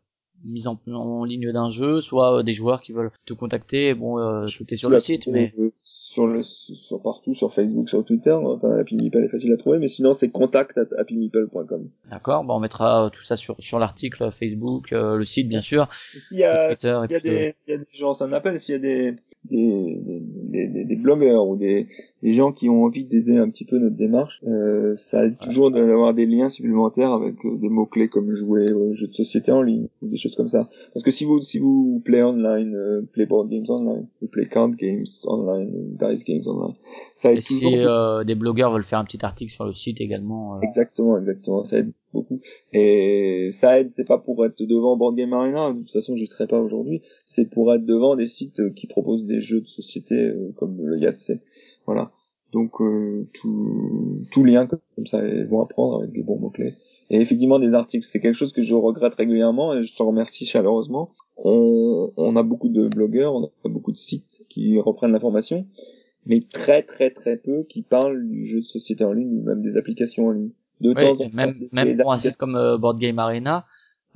mise 0.45 0.69
en, 0.69 0.79
en 0.87 1.25
ligne 1.25 1.51
d'un 1.51 1.69
jeu, 1.69 2.01
soit 2.01 2.45
des 2.45 2.53
joueurs 2.53 2.81
qui 2.81 2.93
veulent 2.93 3.11
te 3.27 3.33
contacter, 3.33 3.95
bon 3.95 4.21
euh, 4.21 4.47
est 4.47 4.77
sur 4.77 4.89
le 4.89 5.01
site 5.01 5.27
mais 5.27 5.53
sur 5.83 6.29
le 6.29 6.45
sur 6.45 7.03
partout 7.03 7.35
sur 7.35 7.53
Facebook, 7.53 7.89
sur 7.89 8.05
Twitter, 8.05 8.31
enfin 8.31 8.71
Happy 8.79 8.95
Meeple 8.95 9.25
est 9.25 9.29
facile 9.29 9.53
à 9.53 9.57
trouver 9.57 9.79
mais 9.81 9.89
sinon 9.89 10.15
c'est 10.15 10.29
contact 10.31 10.79
at 10.79 10.87
happymeeple.com. 10.97 11.89
D'accord, 12.09 12.45
ben 12.45 12.55
on 12.55 12.61
mettra 12.61 13.11
tout 13.13 13.25
ça 13.25 13.35
sur 13.35 13.57
sur 13.59 13.81
l'article 13.81 14.31
Facebook, 14.31 14.93
le 14.93 15.25
site 15.25 15.49
bien 15.49 15.61
sûr. 15.61 15.89
S'il 16.21 16.39
y 16.39 16.45
a 16.45 16.73
s'il 16.77 16.89
y 16.89 16.93
a 16.93 17.21
des 17.21 17.51
s'il 17.51 17.73
y 17.73 17.77
a 17.77 17.79
des 17.79 17.87
gens 17.95 18.15
ça 18.15 18.29
m'appelle 18.29 18.61
s'il 18.61 18.75
y 18.75 18.77
a 18.77 18.81
des 18.81 19.17
des, 19.45 20.01
des, 20.01 20.69
des, 20.69 20.85
des, 20.85 20.97
blogueurs 20.97 21.47
ou 21.47 21.57
des, 21.57 21.87
des 22.23 22.33
gens 22.33 22.53
qui 22.53 22.69
ont 22.69 22.83
envie 22.83 23.05
d'aider 23.05 23.37
un 23.37 23.49
petit 23.51 23.65
peu 23.65 23.79
notre 23.79 23.97
démarche, 23.97 24.41
euh, 24.47 24.97
ça 24.97 25.27
aide 25.27 25.39
toujours 25.39 25.71
d'avoir 25.71 26.15
des 26.15 26.27
liens 26.27 26.49
supplémentaires 26.49 27.13
avec 27.13 27.37
euh, 27.45 27.57
des 27.59 27.69
mots 27.69 27.87
clés 27.87 28.09
comme 28.09 28.33
jouer 28.33 28.73
aux 28.73 28.95
jeux 28.95 29.09
de 29.09 29.13
société 29.13 29.53
en 29.53 29.63
ligne, 29.63 29.89
des 30.03 30.17
choses 30.17 30.35
comme 30.35 30.49
ça. 30.49 30.69
Parce 30.95 31.03
que 31.03 31.11
si 31.11 31.25
vous 31.25 31.43
si 31.43 31.59
vous 31.59 32.01
play 32.05 32.23
online, 32.23 32.75
euh, 32.75 33.03
play 33.13 33.27
board 33.27 33.51
games 33.51 33.67
online, 33.69 34.07
ou 34.23 34.27
play 34.27 34.47
card 34.47 34.71
games 34.71 35.05
online, 35.27 35.97
dice 35.99 36.25
games 36.25 36.47
online, 36.47 36.75
ça 37.15 37.33
aide 37.33 37.39
Et 37.39 37.43
toujours. 37.43 37.71
Si 37.71 37.79
euh, 37.79 38.25
des 38.25 38.35
blogueurs 38.35 38.73
veulent 38.73 38.85
faire 38.85 38.99
un 38.99 39.05
petit 39.05 39.25
article 39.25 39.53
sur 39.53 39.67
le 39.67 39.75
site 39.75 40.01
également. 40.01 40.61
Exactement, 40.63 41.19
exactement, 41.19 41.65
ça 41.65 41.79
aide 41.79 41.93
beaucoup. 42.15 42.41
Et 42.73 43.51
ça 43.51 43.79
aide, 43.79 43.93
c'est 43.93 44.07
pas 44.07 44.19
pour 44.19 44.47
être 44.47 44.63
devant 44.63 44.97
Board 44.97 45.17
Game 45.17 45.35
Arena, 45.35 45.73
de 45.75 45.81
toute 45.81 45.91
façon 45.91 46.17
j'y 46.17 46.27
serai 46.27 46.47
pas 46.47 46.61
aujourd'hui, 46.61 47.03
c'est 47.27 47.51
pour 47.51 47.75
être 47.75 47.85
devant 47.85 48.17
des 48.17 48.27
sites 48.27 48.75
qui 48.75 48.87
proposent 48.87 49.27
des 49.27 49.43
jeux 49.43 49.61
de 49.61 49.67
société 49.67 50.29
euh, 50.29 50.53
comme 50.57 50.81
le 50.81 50.99
Yahtzee. 50.99 51.41
Voilà. 51.85 52.13
Donc 52.53 52.81
euh, 52.81 53.29
tout, 53.35 54.21
tout 54.31 54.45
lien 54.45 54.67
comme 54.67 55.07
ça 55.07 55.27
ils 55.27 55.45
vont 55.47 55.61
apprendre 55.61 55.99
avec 55.99 56.13
des 56.13 56.23
bons 56.23 56.39
mots-clés. 56.39 56.75
Et 57.11 57.21
effectivement 57.21 57.59
des 57.59 57.75
articles, 57.75 58.07
c'est 58.07 58.21
quelque 58.21 58.37
chose 58.37 58.53
que 58.53 58.63
je 58.63 58.75
regrette 58.75 59.15
régulièrement 59.17 59.75
et 59.75 59.83
je 59.83 59.95
te 59.95 60.03
remercie 60.03 60.47
chaleureusement. 60.47 61.11
On, 61.37 62.13
on 62.17 62.37
a 62.37 62.43
beaucoup 62.43 62.69
de 62.69 62.87
blogueurs, 62.87 63.35
on 63.35 63.45
a 63.45 63.69
beaucoup 63.69 63.93
de 63.93 63.97
sites 63.97 64.47
qui 64.49 64.79
reprennent 64.79 65.13
l'information, 65.13 65.67
mais 66.27 66.41
très 66.41 66.83
très 66.83 67.11
très 67.11 67.37
peu 67.37 67.65
qui 67.65 67.83
parlent 67.83 68.27
du 68.27 68.47
jeu 68.47 68.61
de 68.61 68.65
société 68.65 69.05
en 69.05 69.13
ligne 69.13 69.37
ou 69.37 69.43
même 69.43 69.61
des 69.61 69.77
applications 69.77 70.29
en 70.29 70.31
ligne 70.31 70.53
même, 71.33 71.55
même 71.73 71.97
pour 71.99 72.13
un 72.13 72.19
site 72.19 72.37
comme 72.37 72.57
euh, 72.57 72.79
Board 72.79 72.99
Game 72.99 73.19
Arena, 73.19 73.67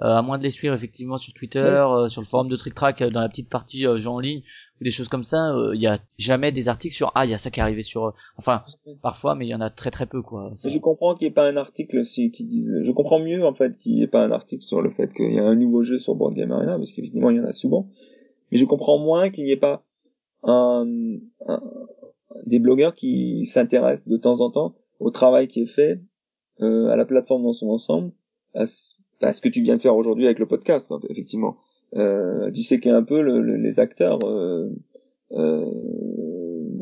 euh, 0.00 0.06
à 0.06 0.22
moins 0.22 0.38
de 0.38 0.42
les 0.42 0.50
suivre 0.50 0.74
effectivement 0.74 1.16
sur 1.16 1.32
Twitter, 1.32 1.58
euh, 1.58 2.08
sur 2.08 2.20
le 2.20 2.26
forum 2.26 2.48
de 2.48 2.56
Trick 2.56 2.74
Track, 2.74 3.02
dans 3.02 3.20
la 3.20 3.28
petite 3.28 3.48
partie 3.48 3.80
jeux 3.80 4.08
en 4.08 4.20
ligne 4.20 4.42
ou 4.80 4.84
des 4.84 4.90
choses 4.90 5.08
comme 5.08 5.24
ça, 5.24 5.52
il 5.74 5.80
y 5.80 5.88
a 5.88 5.98
jamais 6.18 6.52
des 6.52 6.68
articles 6.68 6.94
sur 6.94 7.10
ah 7.16 7.24
il 7.24 7.32
y 7.32 7.34
a 7.34 7.38
ça 7.38 7.50
qui 7.50 7.58
est 7.58 7.62
arrivé 7.64 7.82
sur, 7.82 8.14
enfin 8.36 8.62
parfois 9.02 9.34
mais 9.34 9.44
il 9.44 9.48
y 9.48 9.54
en 9.54 9.60
a 9.60 9.70
très 9.70 9.90
très 9.90 10.06
peu 10.06 10.22
quoi. 10.22 10.52
Je 10.54 10.78
comprends 10.78 11.16
qu'il 11.16 11.26
n'y 11.26 11.32
ait 11.32 11.34
pas 11.34 11.48
un 11.48 11.56
article 11.56 12.04
si, 12.04 12.30
qui 12.30 12.44
dise, 12.44 12.72
je 12.84 12.92
comprends 12.92 13.18
mieux 13.18 13.44
en 13.44 13.54
fait 13.54 13.76
qu'il 13.76 13.94
n'y 13.94 14.02
ait 14.02 14.06
pas 14.06 14.24
un 14.24 14.30
article 14.30 14.62
sur 14.62 14.80
le 14.80 14.90
fait 14.90 15.12
qu'il 15.12 15.34
y 15.34 15.40
a 15.40 15.44
un 15.44 15.56
nouveau 15.56 15.82
jeu 15.82 15.98
sur 15.98 16.14
Board 16.14 16.34
Game 16.34 16.52
Arena 16.52 16.78
parce 16.78 16.92
qu'effectivement 16.92 17.30
il 17.30 17.38
y 17.38 17.40
en 17.40 17.44
a 17.44 17.52
souvent, 17.52 17.88
mais 18.52 18.58
je 18.58 18.64
comprends 18.66 18.98
moins 18.98 19.30
qu'il 19.30 19.46
n'y 19.46 19.50
ait 19.50 19.56
pas 19.56 19.84
un, 20.44 20.86
un, 21.48 21.60
des 22.46 22.58
blogueurs 22.58 22.94
qui 22.94 23.46
s'intéressent 23.46 24.08
de 24.08 24.16
temps 24.16 24.40
en 24.40 24.50
temps 24.50 24.74
au 25.00 25.10
travail 25.10 25.48
qui 25.48 25.62
est 25.62 25.66
fait 25.66 26.00
à 26.60 26.96
la 26.96 27.04
plateforme 27.04 27.42
dans 27.42 27.52
son 27.52 27.68
ensemble, 27.68 28.12
à 28.54 28.66
ce, 28.66 29.40
que 29.40 29.48
tu 29.48 29.62
viens 29.62 29.76
de 29.76 29.82
faire 29.82 29.96
aujourd'hui 29.96 30.26
avec 30.26 30.38
le 30.38 30.46
podcast, 30.46 30.90
hein, 30.90 31.00
effectivement. 31.08 31.56
Euh, 31.96 32.50
disséquer 32.50 32.90
un 32.90 33.02
peu 33.02 33.22
le, 33.22 33.56
les 33.56 33.80
acteurs. 33.80 34.18
Euh, 34.24 34.68
euh, 35.32 35.64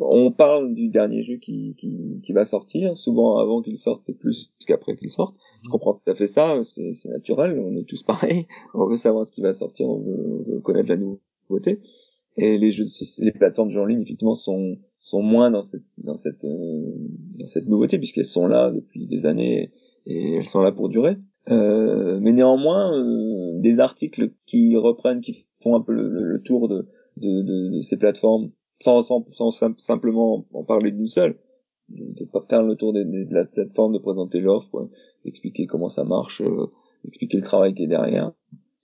on 0.00 0.32
parle 0.32 0.74
du 0.74 0.88
dernier 0.88 1.22
jeu 1.22 1.36
qui, 1.36 1.74
qui, 1.76 2.20
qui 2.22 2.32
va 2.32 2.44
sortir, 2.44 2.96
souvent 2.96 3.38
avant 3.38 3.62
qu'il 3.62 3.78
sorte 3.78 4.10
plus 4.12 4.52
qu'après 4.66 4.96
qu'il 4.96 5.10
sorte. 5.10 5.36
Je 5.64 5.68
comprends 5.68 5.94
tout 5.94 6.10
à 6.10 6.14
fait 6.14 6.26
ça, 6.26 6.62
c'est 6.64 6.90
naturel, 7.08 7.58
on 7.58 7.76
est 7.76 7.84
tous 7.84 8.02
pareils. 8.04 8.46
On 8.74 8.86
veut 8.86 8.96
savoir 8.96 9.26
ce 9.26 9.32
qui 9.32 9.42
va 9.42 9.54
sortir, 9.54 9.88
on 9.88 10.00
veut, 10.00 10.44
on 10.48 10.52
veut 10.52 10.60
connaître 10.60 10.88
la 10.88 10.96
nouveauté 10.96 11.80
et 12.36 12.58
les 12.58 12.70
jeux 12.70 12.86
les 13.18 13.32
plateformes 13.32 13.68
de 13.68 13.74
jeux 13.74 13.80
en 13.80 13.86
ligne 13.86 14.02
effectivement 14.02 14.34
sont 14.34 14.76
sont 14.98 15.22
moins 15.22 15.50
dans 15.50 15.62
cette 15.62 15.84
dans 15.98 16.16
cette 16.16 16.44
euh, 16.44 16.94
dans 17.38 17.46
cette 17.46 17.66
nouveauté 17.66 17.98
puisqu'elles 17.98 18.26
sont 18.26 18.46
là 18.46 18.70
depuis 18.70 19.06
des 19.06 19.26
années 19.26 19.72
et 20.06 20.34
elles 20.34 20.48
sont 20.48 20.60
là 20.60 20.72
pour 20.72 20.88
durer 20.88 21.16
euh, 21.50 22.18
mais 22.20 22.32
néanmoins 22.32 22.92
euh, 22.98 23.60
des 23.60 23.80
articles 23.80 24.32
qui 24.46 24.76
reprennent 24.76 25.20
qui 25.20 25.46
font 25.62 25.76
un 25.76 25.80
peu 25.80 25.92
le, 25.92 26.42
tour 26.44 26.68
de, 26.68 26.88
de, 27.16 27.70
de, 27.76 27.80
ces 27.80 27.96
plateformes 27.96 28.50
sans, 28.80 29.02
sans, 29.02 29.24
sans 29.30 29.78
simplement 29.78 30.46
en 30.52 30.64
parler 30.64 30.90
d'une 30.90 31.06
seule, 31.06 31.38
de 31.88 32.24
pas 32.24 32.44
faire 32.48 32.62
le 32.62 32.76
tour 32.76 32.92
des, 32.92 33.04
de 33.04 33.34
la 33.34 33.44
plateforme, 33.46 33.94
de 33.94 33.98
présenter 33.98 34.40
l'offre, 34.40 34.88
d'expliquer 35.24 35.66
comment 35.66 35.88
ça 35.88 36.04
marche, 36.04 36.40
euh, 36.42 36.66
expliquer 37.04 37.38
le 37.38 37.44
travail 37.44 37.74
qui 37.74 37.84
est 37.84 37.88
derrière. 37.88 38.32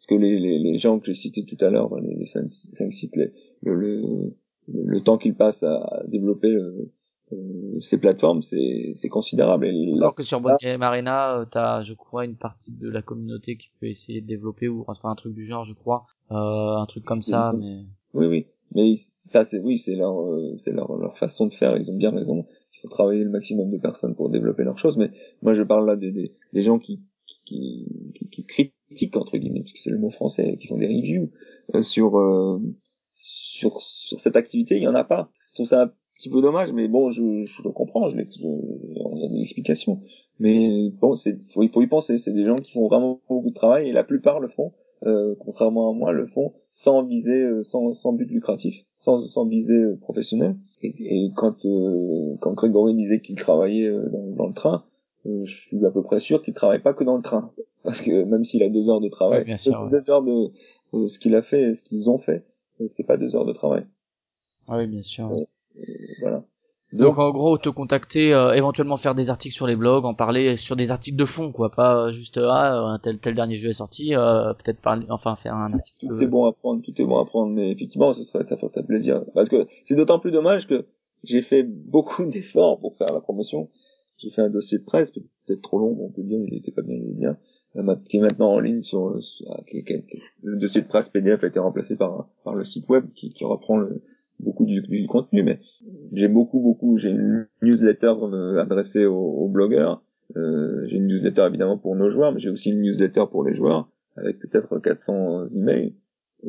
Parce 0.02 0.18
que 0.18 0.20
les, 0.20 0.36
les, 0.36 0.58
les 0.58 0.78
gens 0.78 0.98
que 0.98 1.06
j'ai 1.06 1.14
cités 1.14 1.44
tout 1.44 1.64
à 1.64 1.70
l'heure, 1.70 1.94
les, 2.00 2.16
les 2.16 2.26
cinq, 2.26 2.50
sites, 2.50 3.14
le, 3.14 3.32
le, 3.62 4.34
le, 4.66 5.00
temps 5.00 5.16
qu'ils 5.16 5.36
passent 5.36 5.62
à 5.62 6.02
développer 6.08 6.52
euh, 6.52 6.90
euh, 7.30 7.78
ces 7.78 7.98
plateformes, 7.98 8.42
c'est, 8.42 8.94
c'est 8.96 9.08
considérable. 9.08 9.68
Alors 9.96 10.16
que 10.16 10.24
sur 10.24 10.40
Boardgame 10.40 10.82
Arena, 10.82 11.38
euh, 11.38 11.44
t'as, 11.48 11.84
je 11.84 11.94
crois, 11.94 12.24
une 12.24 12.34
partie 12.34 12.72
de 12.72 12.90
la 12.90 13.00
communauté 13.00 13.56
qui 13.56 13.70
peut 13.78 13.86
essayer 13.86 14.20
de 14.20 14.26
développer 14.26 14.66
ou 14.66 14.84
enfin 14.88 15.08
un 15.08 15.14
truc 15.14 15.34
du 15.34 15.44
genre, 15.44 15.62
je 15.62 15.74
crois, 15.74 16.04
euh, 16.32 16.34
un 16.34 16.86
truc 16.86 17.04
comme 17.04 17.22
ça, 17.22 17.54
mais. 17.56 17.82
Oui, 18.12 18.26
oui, 18.26 18.46
mais 18.74 18.96
ça, 18.98 19.44
c'est 19.44 19.60
oui, 19.60 19.78
c'est 19.78 19.94
leur, 19.94 20.16
c'est 20.56 20.72
leur, 20.72 20.96
leur 20.96 21.16
façon 21.16 21.46
de 21.46 21.54
faire. 21.54 21.76
Ils 21.76 21.92
ont 21.92 21.96
bien 21.96 22.10
raison. 22.10 22.44
Il 22.74 22.80
faut 22.80 22.88
travailler 22.88 23.22
le 23.22 23.30
maximum 23.30 23.70
de 23.70 23.78
personnes 23.78 24.16
pour 24.16 24.30
développer 24.30 24.64
leurs 24.64 24.78
choses. 24.78 24.96
Mais 24.96 25.12
moi, 25.42 25.54
je 25.54 25.62
parle 25.62 25.86
là 25.86 25.94
des, 25.94 26.10
des, 26.10 26.34
des 26.52 26.62
gens 26.64 26.80
qui, 26.80 27.00
qui, 27.44 27.86
qui, 28.14 28.28
qui, 28.28 28.44
critiquent 28.44 29.16
entre 29.16 29.38
guillemets, 29.38 29.64
c'est 29.74 29.90
le 29.90 29.98
mot 29.98 30.10
français, 30.10 30.56
qui 30.60 30.66
font 30.66 30.78
des 30.78 30.86
reviews 30.86 31.30
sur 31.82 32.12
sur 33.12 33.80
sur 33.82 34.20
cette 34.20 34.36
activité. 34.36 34.76
Il 34.76 34.82
y 34.82 34.88
en 34.88 34.94
a 34.94 35.04
pas. 35.04 35.30
Je 35.40 35.54
trouve 35.54 35.66
ça 35.66 35.94
petit 36.22 36.30
peu 36.30 36.40
dommage, 36.40 36.72
mais 36.72 36.88
bon, 36.88 37.10
je, 37.10 37.42
je 37.42 37.62
le 37.62 37.70
comprends, 37.70 38.08
je, 38.08 38.16
je, 38.16 38.46
on 38.46 39.24
a 39.24 39.28
des 39.28 39.42
explications. 39.42 40.00
Mais 40.38 40.90
bon, 41.00 41.16
c'est, 41.16 41.36
faut, 41.52 41.62
il 41.62 41.68
faut 41.68 41.82
y 41.82 41.88
penser. 41.88 42.18
C'est 42.18 42.32
des 42.32 42.44
gens 42.44 42.56
qui 42.56 42.72
font 42.72 42.86
vraiment 42.86 43.20
beaucoup 43.28 43.50
de 43.50 43.54
travail 43.54 43.88
et 43.88 43.92
la 43.92 44.04
plupart 44.04 44.38
le 44.38 44.48
font, 44.48 44.72
euh, 45.04 45.34
contrairement 45.40 45.90
à 45.90 45.94
moi, 45.94 46.12
le 46.12 46.26
font 46.26 46.54
sans 46.70 47.02
viser, 47.02 47.42
euh, 47.42 47.62
sans, 47.64 47.94
sans 47.94 48.12
but 48.12 48.30
lucratif, 48.30 48.84
sans, 48.98 49.18
sans 49.20 49.46
viser 49.46 49.82
euh, 49.82 49.96
professionnel. 50.00 50.56
Et, 50.82 50.94
et 50.98 51.32
quand 51.34 51.64
euh, 51.66 52.36
quand 52.40 52.52
Grégory 52.54 52.94
disait 52.94 53.20
qu'il 53.20 53.36
travaillait 53.36 53.90
dans, 53.90 54.36
dans, 54.36 54.46
le 54.46 54.54
train, 54.54 54.84
je 55.24 55.54
suis 55.54 55.84
à 55.84 55.90
peu 55.90 56.02
près 56.02 56.20
sûr 56.20 56.42
qu'il 56.42 56.54
travaille 56.54 56.82
pas 56.82 56.94
que 56.94 57.04
dans 57.04 57.16
le 57.16 57.22
train, 57.22 57.52
parce 57.82 58.00
que 58.00 58.24
même 58.24 58.44
s'il 58.44 58.62
a 58.62 58.68
deux 58.68 58.88
heures 58.88 59.00
de 59.00 59.08
travail, 59.08 59.44
bien 59.44 59.56
sûr, 59.56 59.88
deux 59.90 60.10
heures 60.10 60.22
de 60.22 60.52
ce 61.06 61.18
qu'il 61.18 61.34
a 61.34 61.42
fait, 61.42 61.74
ce 61.74 61.82
qu'ils 61.82 62.10
ont 62.10 62.18
fait, 62.18 62.44
c'est 62.86 63.06
pas 63.06 63.16
deux 63.16 63.36
heures 63.36 63.46
de 63.46 63.52
travail. 63.52 63.86
Ah 64.68 64.78
oui, 64.78 64.86
bien 64.86 65.02
sûr 65.02 65.30
voilà. 66.20 66.44
Donc, 66.92 67.16
en 67.16 67.30
gros, 67.30 67.56
te 67.56 67.70
contacter, 67.70 68.34
euh, 68.34 68.52
éventuellement 68.52 68.98
faire 68.98 69.14
des 69.14 69.30
articles 69.30 69.54
sur 69.54 69.66
les 69.66 69.76
blogs, 69.76 70.04
en 70.04 70.12
parler 70.12 70.58
sur 70.58 70.76
des 70.76 70.90
articles 70.90 71.16
de 71.16 71.24
fond, 71.24 71.50
quoi, 71.50 71.70
pas 71.70 72.10
juste 72.10 72.38
ah 72.38 72.98
tel 73.02 73.18
tel 73.18 73.34
dernier 73.34 73.56
jeu 73.56 73.70
est 73.70 73.74
sorti, 73.74 74.14
euh, 74.14 74.52
peut-être 74.52 74.78
parler, 74.78 75.06
enfin 75.08 75.36
faire 75.36 75.54
un 75.54 75.72
article. 75.72 76.06
Tout 76.06 76.20
est 76.20 76.26
bon 76.26 76.44
à 76.44 76.52
prendre, 76.52 76.82
tout 76.82 77.00
est 77.00 77.04
bon 77.06 77.18
à 77.18 77.24
prendre, 77.24 77.50
mais 77.50 77.70
effectivement, 77.70 78.12
ce 78.12 78.24
serait 78.24 78.44
ça 78.44 78.58
ferait 78.58 78.82
plaisir, 78.82 79.22
parce 79.32 79.48
que 79.48 79.66
c'est 79.84 79.94
d'autant 79.94 80.18
plus 80.18 80.32
dommage 80.32 80.66
que 80.66 80.84
j'ai 81.24 81.40
fait 81.40 81.62
beaucoup 81.62 82.26
d'efforts 82.26 82.78
pour 82.78 82.94
faire 82.96 83.08
la 83.10 83.20
promotion. 83.20 83.70
J'ai 84.22 84.30
fait 84.30 84.42
un 84.42 84.50
dossier 84.50 84.78
de 84.78 84.84
presse, 84.84 85.10
peut-être 85.10 85.62
trop 85.62 85.78
long, 85.78 85.96
on 86.00 86.10
peut 86.10 86.22
dire, 86.22 86.38
il 86.40 86.54
était 86.54 86.70
pas 86.70 86.82
bien, 86.82 86.96
il 86.96 87.10
est 87.10 87.14
bien, 87.14 87.36
qui 88.08 88.18
est 88.18 88.20
maintenant 88.20 88.52
en 88.52 88.60
ligne 88.60 88.82
sur, 88.82 89.18
le 90.42 90.58
dossier 90.58 90.80
de 90.80 90.86
presse 90.86 91.08
PDF 91.08 91.42
a 91.42 91.48
été 91.48 91.58
remplacé 91.58 91.96
par 91.96 92.28
par 92.44 92.54
le 92.54 92.64
site 92.64 92.88
web 92.88 93.06
qui, 93.14 93.30
qui 93.30 93.44
reprend 93.44 93.78
le 93.78 94.02
beaucoup 94.42 94.64
du, 94.64 95.06
contenu, 95.06 95.42
mais 95.42 95.60
j'ai 96.12 96.28
beaucoup, 96.28 96.60
beaucoup, 96.60 96.98
j'ai 96.98 97.10
une 97.10 97.46
newsletter 97.62 98.14
euh, 98.22 98.60
adressée 98.60 99.06
aux, 99.06 99.48
blogueurs, 99.48 100.02
euh, 100.36 100.84
j'ai 100.86 100.96
une 100.96 101.06
newsletter 101.06 101.44
évidemment 101.46 101.78
pour 101.78 101.96
nos 101.96 102.10
joueurs, 102.10 102.32
mais 102.32 102.40
j'ai 102.40 102.50
aussi 102.50 102.70
une 102.70 102.82
newsletter 102.82 103.24
pour 103.30 103.44
les 103.44 103.54
joueurs, 103.54 103.88
avec 104.16 104.38
peut-être 104.38 104.78
400 104.78 105.46
emails. 105.56 105.94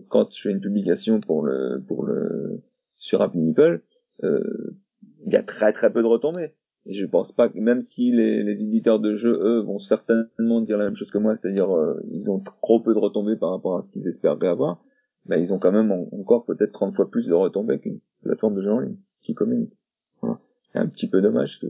Quand 0.10 0.34
je 0.34 0.42
fais 0.42 0.52
une 0.52 0.62
publication 0.62 1.20
pour 1.20 1.44
le, 1.46 1.84
pour 1.88 2.04
le, 2.04 2.64
sur 2.96 3.22
Happy 3.22 3.38
Meeple, 3.38 3.84
euh, 4.24 4.76
il 5.26 5.32
y 5.32 5.36
a 5.36 5.44
très 5.44 5.72
très 5.72 5.92
peu 5.94 6.02
de 6.02 6.08
retombées. 6.08 6.54
Et 6.86 6.94
je 6.94 7.06
pense 7.06 7.32
pas 7.32 7.48
que 7.50 7.58
même 7.60 7.82
si 7.82 8.12
les, 8.12 8.44
les 8.44 8.64
éditeurs 8.64 9.00
de 9.00 9.16
jeux, 9.16 9.40
eux, 9.42 9.60
vont 9.62 9.80
certainement 9.80 10.62
dire 10.62 10.78
la 10.78 10.86
même 10.86 10.96
chose 10.96 11.12
que 11.12 11.18
moi, 11.18 11.36
c'est-à-dire 11.36 11.74
euh, 11.74 12.02
ils 12.12 12.30
ont 12.30 12.40
trop 12.40 12.82
peu 12.82 12.94
de 12.94 13.00
retombées 13.00 13.38
par 13.38 13.52
rapport 13.52 13.78
à 13.78 13.82
ce 13.82 13.90
qu'ils 13.90 14.08
espéraient 14.08 14.48
avoir, 14.48 14.84
bah, 15.26 15.38
ils 15.38 15.54
ont 15.54 15.60
quand 15.60 15.72
même 15.72 15.92
encore 15.92 16.46
peut-être 16.46 16.74
30 16.74 16.94
fois 16.94 17.10
plus 17.10 17.28
de 17.28 17.34
retombées 17.34 17.80
qu'une 17.80 18.00
plateforme 18.22 18.56
de 18.56 18.62
jeux 18.62 18.72
en 18.72 18.80
ligne 18.80 18.98
qui 19.22 19.34
communique. 19.34 19.78
Voilà. 20.22 20.40
C'est 20.62 20.80
un 20.80 20.88
petit 20.88 21.08
peu 21.08 21.22
dommage 21.22 21.60
que, 21.60 21.68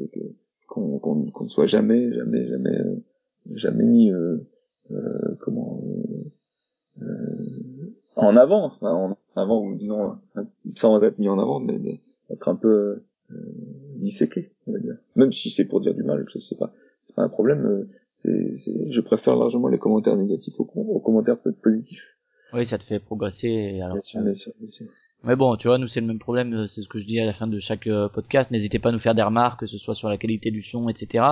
qu'on, 0.68 1.44
ne 1.44 1.48
soit 1.48 1.68
jamais, 1.68 2.12
jamais, 2.14 2.48
jamais, 2.48 2.80
euh, 2.80 2.96
jamais 3.52 3.84
mis, 3.84 4.12
euh, 4.12 4.38
euh, 4.92 5.36
comment, 5.40 5.82
euh, 7.02 7.06
en 8.16 8.36
avant, 8.36 8.66
enfin, 8.66 8.92
en 8.92 9.18
avant, 9.36 9.64
ou 9.64 9.76
disons, 9.76 10.18
sans 10.76 11.02
être 11.04 11.20
mis 11.20 11.30
en 11.30 11.40
avant, 11.40 11.60
mais, 11.60 11.78
mais 11.78 12.02
être 12.30 12.48
un 12.48 12.56
peu 12.56 13.04
disséqué, 14.04 14.52
on 14.68 14.74
va 14.74 14.80
dire. 14.80 14.96
Même 15.16 15.32
si 15.32 15.50
c'est 15.50 15.66
pour 15.66 15.82
dire 15.82 15.94
du 15.94 16.04
mal, 16.04 16.26
je 16.28 16.40
sais 16.40 16.56
pas, 16.56 16.74
c'est 17.02 17.16
pas 17.16 17.24
un 17.24 17.30
problème. 17.30 17.88
C'est, 18.14 18.56
c'est, 18.58 18.92
je 18.92 19.02
préfère 19.02 19.36
largement 19.36 19.68
les 19.68 19.80
commentaires 19.80 20.16
négatifs 20.16 20.60
aux, 20.60 20.70
aux 20.76 21.00
commentaires 21.00 21.38
positifs. 21.62 22.18
Oui, 22.54 22.66
ça 22.66 22.78
te 22.78 22.84
fait 22.84 23.00
progresser. 23.00 23.80
Alors, 23.82 23.96
bien 23.96 24.02
sûr, 24.02 24.22
bien 24.22 24.34
sûr, 24.34 24.54
bien 24.60 24.70
sûr. 24.70 24.88
Mais 25.26 25.38
bon, 25.38 25.56
tu 25.56 25.70
vois, 25.70 25.78
nous 25.78 25.88
c'est 25.88 26.02
le 26.02 26.08
même 26.08 26.20
problème, 26.20 26.54
euh, 26.54 26.68
c'est 26.68 26.82
ce 26.82 26.90
que 26.90 27.00
je 27.00 27.06
dis 27.06 27.18
à 27.18 27.26
la 27.26 27.32
fin 27.32 27.48
de 27.48 27.58
chaque 27.58 27.88
euh, 27.88 28.10
podcast. 28.10 28.52
N'hésitez 28.52 28.78
pas 28.78 28.90
à 28.90 28.92
nous 28.92 29.00
faire 29.00 29.16
des 29.16 29.24
remarques, 29.24 29.62
que 29.62 29.66
ce 29.66 29.78
soit 29.78 29.96
sur 29.96 30.10
la 30.10 30.18
qualité 30.18 30.52
du 30.52 30.62
son, 30.62 30.90
etc. 30.90 31.24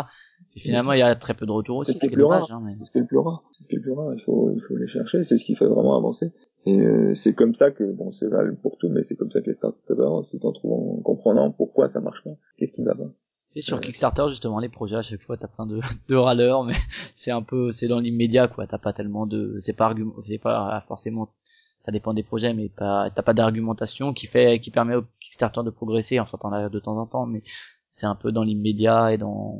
Et 0.56 0.60
finalement, 0.62 0.94
il 0.94 1.00
y 1.00 1.02
a 1.02 1.14
très 1.16 1.34
peu 1.34 1.46
de 1.46 1.52
retours 1.52 1.78
aussi. 1.78 1.92
C'est 1.92 2.00
ce 2.00 2.08
qui 2.08 2.14
est 2.14 2.16
le 2.16 2.16
plus 2.16 2.24
rare. 2.24 2.50
Hein, 2.50 2.74
C'est 2.80 2.86
ce 2.86 2.92
qui 2.92 2.98
est 3.00 3.02
le 3.02 3.08
plus 3.08 3.18
rare. 3.18 3.44
C'est 3.52 3.64
ce 3.64 3.68
qui 3.68 3.76
est 3.76 3.80
le 3.80 3.84
plus 3.84 3.92
rare. 3.92 4.14
Il 4.14 4.22
faut, 4.22 4.50
il 4.56 4.62
faut 4.62 4.78
les 4.78 4.88
chercher. 4.88 5.24
C'est 5.24 5.36
ce 5.36 5.44
qui 5.44 5.56
fait 5.56 5.66
vraiment 5.66 5.98
avancer. 5.98 6.32
Et 6.66 6.80
euh, 6.80 7.14
c'est 7.16 7.34
comme 7.34 7.56
ça 7.56 7.72
que, 7.72 7.84
bon, 7.84 8.12
c'est 8.12 8.28
valable 8.28 8.58
pour 8.58 8.78
tout, 8.78 8.90
mais 8.90 9.04
c'est 9.04 9.16
comme 9.16 9.32
ça 9.32 9.42
que 9.42 9.48
les 9.48 9.54
startups 9.54 9.80
avancent. 9.90 10.32
C'est 10.32 10.46
en 10.46 10.52
trouvant, 10.52 10.98
en 10.98 11.02
comprenant 11.02 11.52
pourquoi 11.52 11.90
ça 11.90 12.00
marche 12.00 12.24
pas, 12.24 12.32
qu'est-ce 12.58 12.72
qui 12.72 12.84
va 12.84 12.96
pas. 12.96 13.10
C'est 13.50 13.62
sur 13.62 13.82
Kickstarter 13.82 14.30
justement 14.30 14.60
les 14.60 14.70
projets 14.70 14.96
à 14.96 15.02
chaque 15.02 15.22
fois 15.24 15.36
t'as 15.36 15.50
plein 15.50 15.66
de, 15.66 15.82
de 16.08 16.16
râleurs 16.16 16.64
mais 16.64 16.76
c'est 17.16 17.32
un 17.32 17.42
peu 17.42 17.70
c'est 17.72 17.90
dans 17.90 18.00
l'immédiat 18.00 18.48
quoi 18.48 18.66
t'as 18.66 18.78
pas 18.78 18.94
tellement 18.94 19.26
de 19.26 19.58
c'est 19.60 19.74
pas 19.74 19.88
argument 19.88 20.14
c'est 20.26 20.38
pas 20.38 20.82
forcément 20.88 21.34
ça 21.86 21.92
dépend 21.92 22.14
des 22.14 22.24
projets, 22.24 22.54
mais 22.54 22.70
pas, 22.70 23.10
t'as 23.14 23.22
pas 23.22 23.34
d'argumentation 23.34 24.14
qui 24.14 24.28
fait, 24.28 24.60
qui 24.60 24.72
permet 24.72 24.96
au 24.96 25.04
Kickstarter 25.20 25.62
de 25.64 25.70
progresser 25.72 26.20
en 26.20 26.26
sortant 26.26 26.52
de 26.70 26.80
temps 26.80 26.98
en 26.98 27.08
temps, 27.08 27.26
mais 27.26 27.42
c'est 27.90 28.06
un 28.06 28.16
peu 28.16 28.32
dans 28.32 28.44
l'immédiat 28.44 29.14
et 29.14 29.18
dans, 29.18 29.60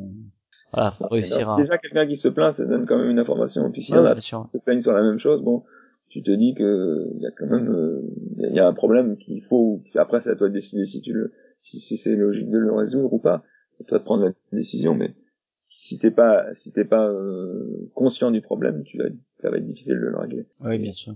voilà, 0.72 0.92
faut 0.92 1.08
réussir 1.08 1.50
à... 1.50 1.58
Déjà, 1.58 1.78
quelqu'un 1.78 2.06
qui 2.06 2.16
se 2.16 2.28
plaint, 2.28 2.54
ça 2.54 2.66
donne 2.66 2.86
quand 2.86 2.98
même 2.98 3.10
une 3.10 3.20
information. 3.20 3.68
Et 3.68 3.72
puis 3.72 3.82
s'il 3.82 3.96
y 3.96 3.98
en 3.98 4.06
a 4.06 4.16
qui 4.16 4.22
se 4.22 4.58
plaignent 4.64 4.82
sur 4.82 4.94
la 4.94 5.04
même 5.04 5.18
chose, 5.18 5.42
bon, 5.42 5.64
tu 6.12 6.22
te 6.22 6.32
dis 6.32 6.54
que 6.54 7.10
il 7.16 7.22
y 7.22 7.26
a 7.26 7.32
quand 7.32 7.48
même, 7.48 7.72
il 8.38 8.46
euh, 8.46 8.50
y 8.50 8.60
a 8.60 8.68
un 8.68 8.74
problème 8.74 9.18
qu'il 9.18 9.42
faut, 9.44 9.82
après 9.96 10.22
c'est 10.22 10.30
à 10.30 10.36
toi 10.36 10.50
de 10.50 10.54
décider 10.54 10.86
si 10.86 11.02
tu 11.02 11.14
le, 11.14 11.32
si, 11.62 11.98
c'est 11.98 12.16
logique 12.16 12.50
de 12.50 12.58
le 12.58 12.74
résoudre 12.74 13.14
ou 13.14 13.20
pas. 13.20 13.44
C'est 13.78 13.86
à 13.86 13.88
toi 13.88 14.00
de 14.00 14.04
prendre 14.04 14.24
la 14.26 14.34
décision, 14.52 14.94
mais 14.94 15.16
si 15.70 15.98
t'es 15.98 16.12
pas, 16.12 16.54
si 16.54 16.74
t'es 16.74 16.86
pas 16.86 17.10
euh, 17.10 17.90
conscient 17.96 18.30
du 18.30 18.42
problème, 18.42 18.84
tu 18.84 18.98
vas, 18.98 19.06
ça 19.32 19.50
va 19.50 19.58
être 19.58 19.66
difficile 19.66 19.96
de 19.96 20.08
le 20.08 20.18
régler. 20.18 20.46
Oui, 20.60 20.78
bien 20.78 20.92
sûr. 20.92 21.16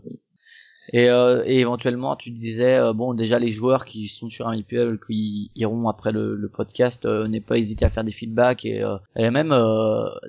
Et, 0.94 1.10
euh, 1.10 1.44
et, 1.46 1.60
éventuellement, 1.60 2.16
tu 2.16 2.32
disais, 2.32 2.76
euh, 2.76 2.94
bon, 2.94 3.14
déjà 3.14 3.40
les 3.40 3.50
joueurs 3.52 3.86
qui 3.86 4.08
sont 4.08 4.30
sur 4.30 4.48
un 4.48 4.56
IPL, 4.56 5.00
qui 5.06 5.52
iront 5.56 5.90
après 5.90 6.12
le, 6.12 6.50
podcast, 6.54 7.06
euh, 7.06 7.28
pas 7.46 7.58
hésiter 7.58 7.86
à 7.86 7.90
faire 7.90 8.04
des 8.04 8.12
feedbacks 8.12 8.66
et, 8.66 8.82
euh, 8.84 8.98
et 9.16 9.30
même, 9.30 9.54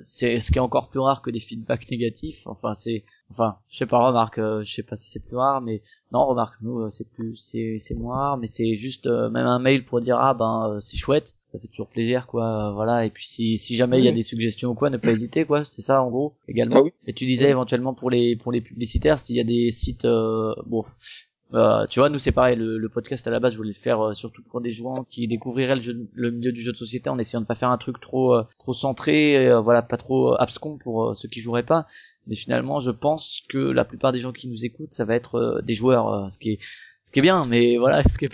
c'est 0.01 0.39
ce 0.39 0.51
qui 0.51 0.57
est 0.57 0.61
encore 0.61 0.89
plus 0.89 0.99
rare 0.99 1.21
que 1.21 1.29
des 1.29 1.39
feedbacks 1.39 1.89
négatifs. 1.91 2.41
Enfin, 2.45 2.73
c'est, 2.73 3.03
enfin, 3.31 3.57
je 3.69 3.77
sais 3.77 3.85
pas, 3.85 4.05
remarque, 4.05 4.39
je 4.39 4.71
sais 4.71 4.83
pas 4.83 4.95
si 4.95 5.09
c'est 5.09 5.23
plus 5.23 5.37
rare, 5.37 5.61
mais 5.61 5.81
non, 6.11 6.25
remarque, 6.25 6.55
nous, 6.61 6.89
c'est 6.89 7.09
plus, 7.09 7.35
c'est, 7.35 7.77
c'est 7.79 7.95
moins 7.95 8.17
rare, 8.17 8.37
mais 8.37 8.47
c'est 8.47 8.75
juste 8.75 9.07
même 9.07 9.47
un 9.47 9.59
mail 9.59 9.85
pour 9.85 10.01
dire 10.01 10.17
ah 10.19 10.33
ben 10.33 10.77
c'est 10.81 10.97
chouette 10.97 11.35
ça 11.57 11.61
fait 11.61 11.67
toujours 11.67 11.89
plaisir 11.89 12.27
quoi 12.27 12.71
voilà 12.73 13.05
et 13.05 13.09
puis 13.09 13.27
si 13.27 13.57
si 13.57 13.75
jamais 13.75 13.99
il 13.99 14.05
y 14.05 14.07
a 14.07 14.11
des 14.11 14.23
suggestions 14.23 14.69
ou 14.69 14.75
quoi 14.75 14.89
ne 14.89 14.97
pas 14.97 15.11
hésiter 15.11 15.45
quoi 15.45 15.65
c'est 15.65 15.81
ça 15.81 16.03
en 16.03 16.09
gros 16.09 16.35
également. 16.47 16.83
Ah 16.85 16.89
et 17.07 17.13
tu 17.13 17.25
disais 17.25 17.49
éventuellement 17.49 17.93
pour 17.93 18.09
les 18.09 18.35
pour 18.35 18.51
les 18.51 18.61
publicitaires 18.61 19.17
s'il 19.17 19.35
y 19.35 19.39
a 19.39 19.43
des 19.43 19.71
sites 19.71 20.05
euh, 20.05 20.53
bon 20.65 20.83
euh, 21.53 21.85
tu 21.87 21.99
vois, 21.99 22.09
nous 22.09 22.19
c'est 22.19 22.33
pareil, 22.33 22.57
le, 22.57 22.77
le, 22.77 22.89
podcast 22.89 23.25
à 23.25 23.31
la 23.31 23.39
base 23.39 23.53
je 23.53 23.57
voulais 23.57 23.71
le 23.73 23.81
faire 23.81 24.01
euh, 24.01 24.13
surtout 24.13 24.43
pour 24.43 24.59
des 24.59 24.73
joueurs 24.73 25.05
qui 25.09 25.29
découvriraient 25.29 25.77
le, 25.77 25.81
jeu, 25.81 26.09
le 26.13 26.31
milieu 26.31 26.51
du 26.51 26.61
jeu 26.61 26.73
de 26.73 26.77
société 26.77 27.09
en 27.09 27.17
essayant 27.17 27.39
de 27.39 27.45
pas 27.45 27.55
faire 27.55 27.69
un 27.69 27.77
truc 27.77 28.01
trop 28.01 28.33
euh, 28.35 28.43
trop 28.59 28.73
centré, 28.73 29.49
voilà, 29.61 29.81
pas 29.81 29.95
trop 29.95 30.35
abscon 30.41 30.77
pour 30.77 31.15
ceux 31.15 31.29
qui 31.29 31.39
joueraient 31.39 31.65
pas. 31.65 31.87
Mais 32.27 32.35
finalement, 32.35 32.81
je 32.81 32.91
pense 32.91 33.43
que 33.47 33.57
la 33.57 33.85
plupart 33.85 34.11
des 34.11 34.19
gens 34.19 34.33
qui 34.33 34.49
nous 34.49 34.65
écoutent, 34.65 34.93
ça 34.93 35.05
va 35.05 35.15
être 35.15 35.61
des 35.63 35.73
joueurs, 35.73 36.29
ce 36.29 36.37
qui 36.37 36.51
est 36.51 36.59
ce 37.07 37.11
qui 37.13 37.19
est 37.19 37.21
bien 37.21 37.45
mais 37.45 37.77
voilà 37.77 38.03
ce 38.07 38.17
qui 38.17 38.25
est 38.25 38.31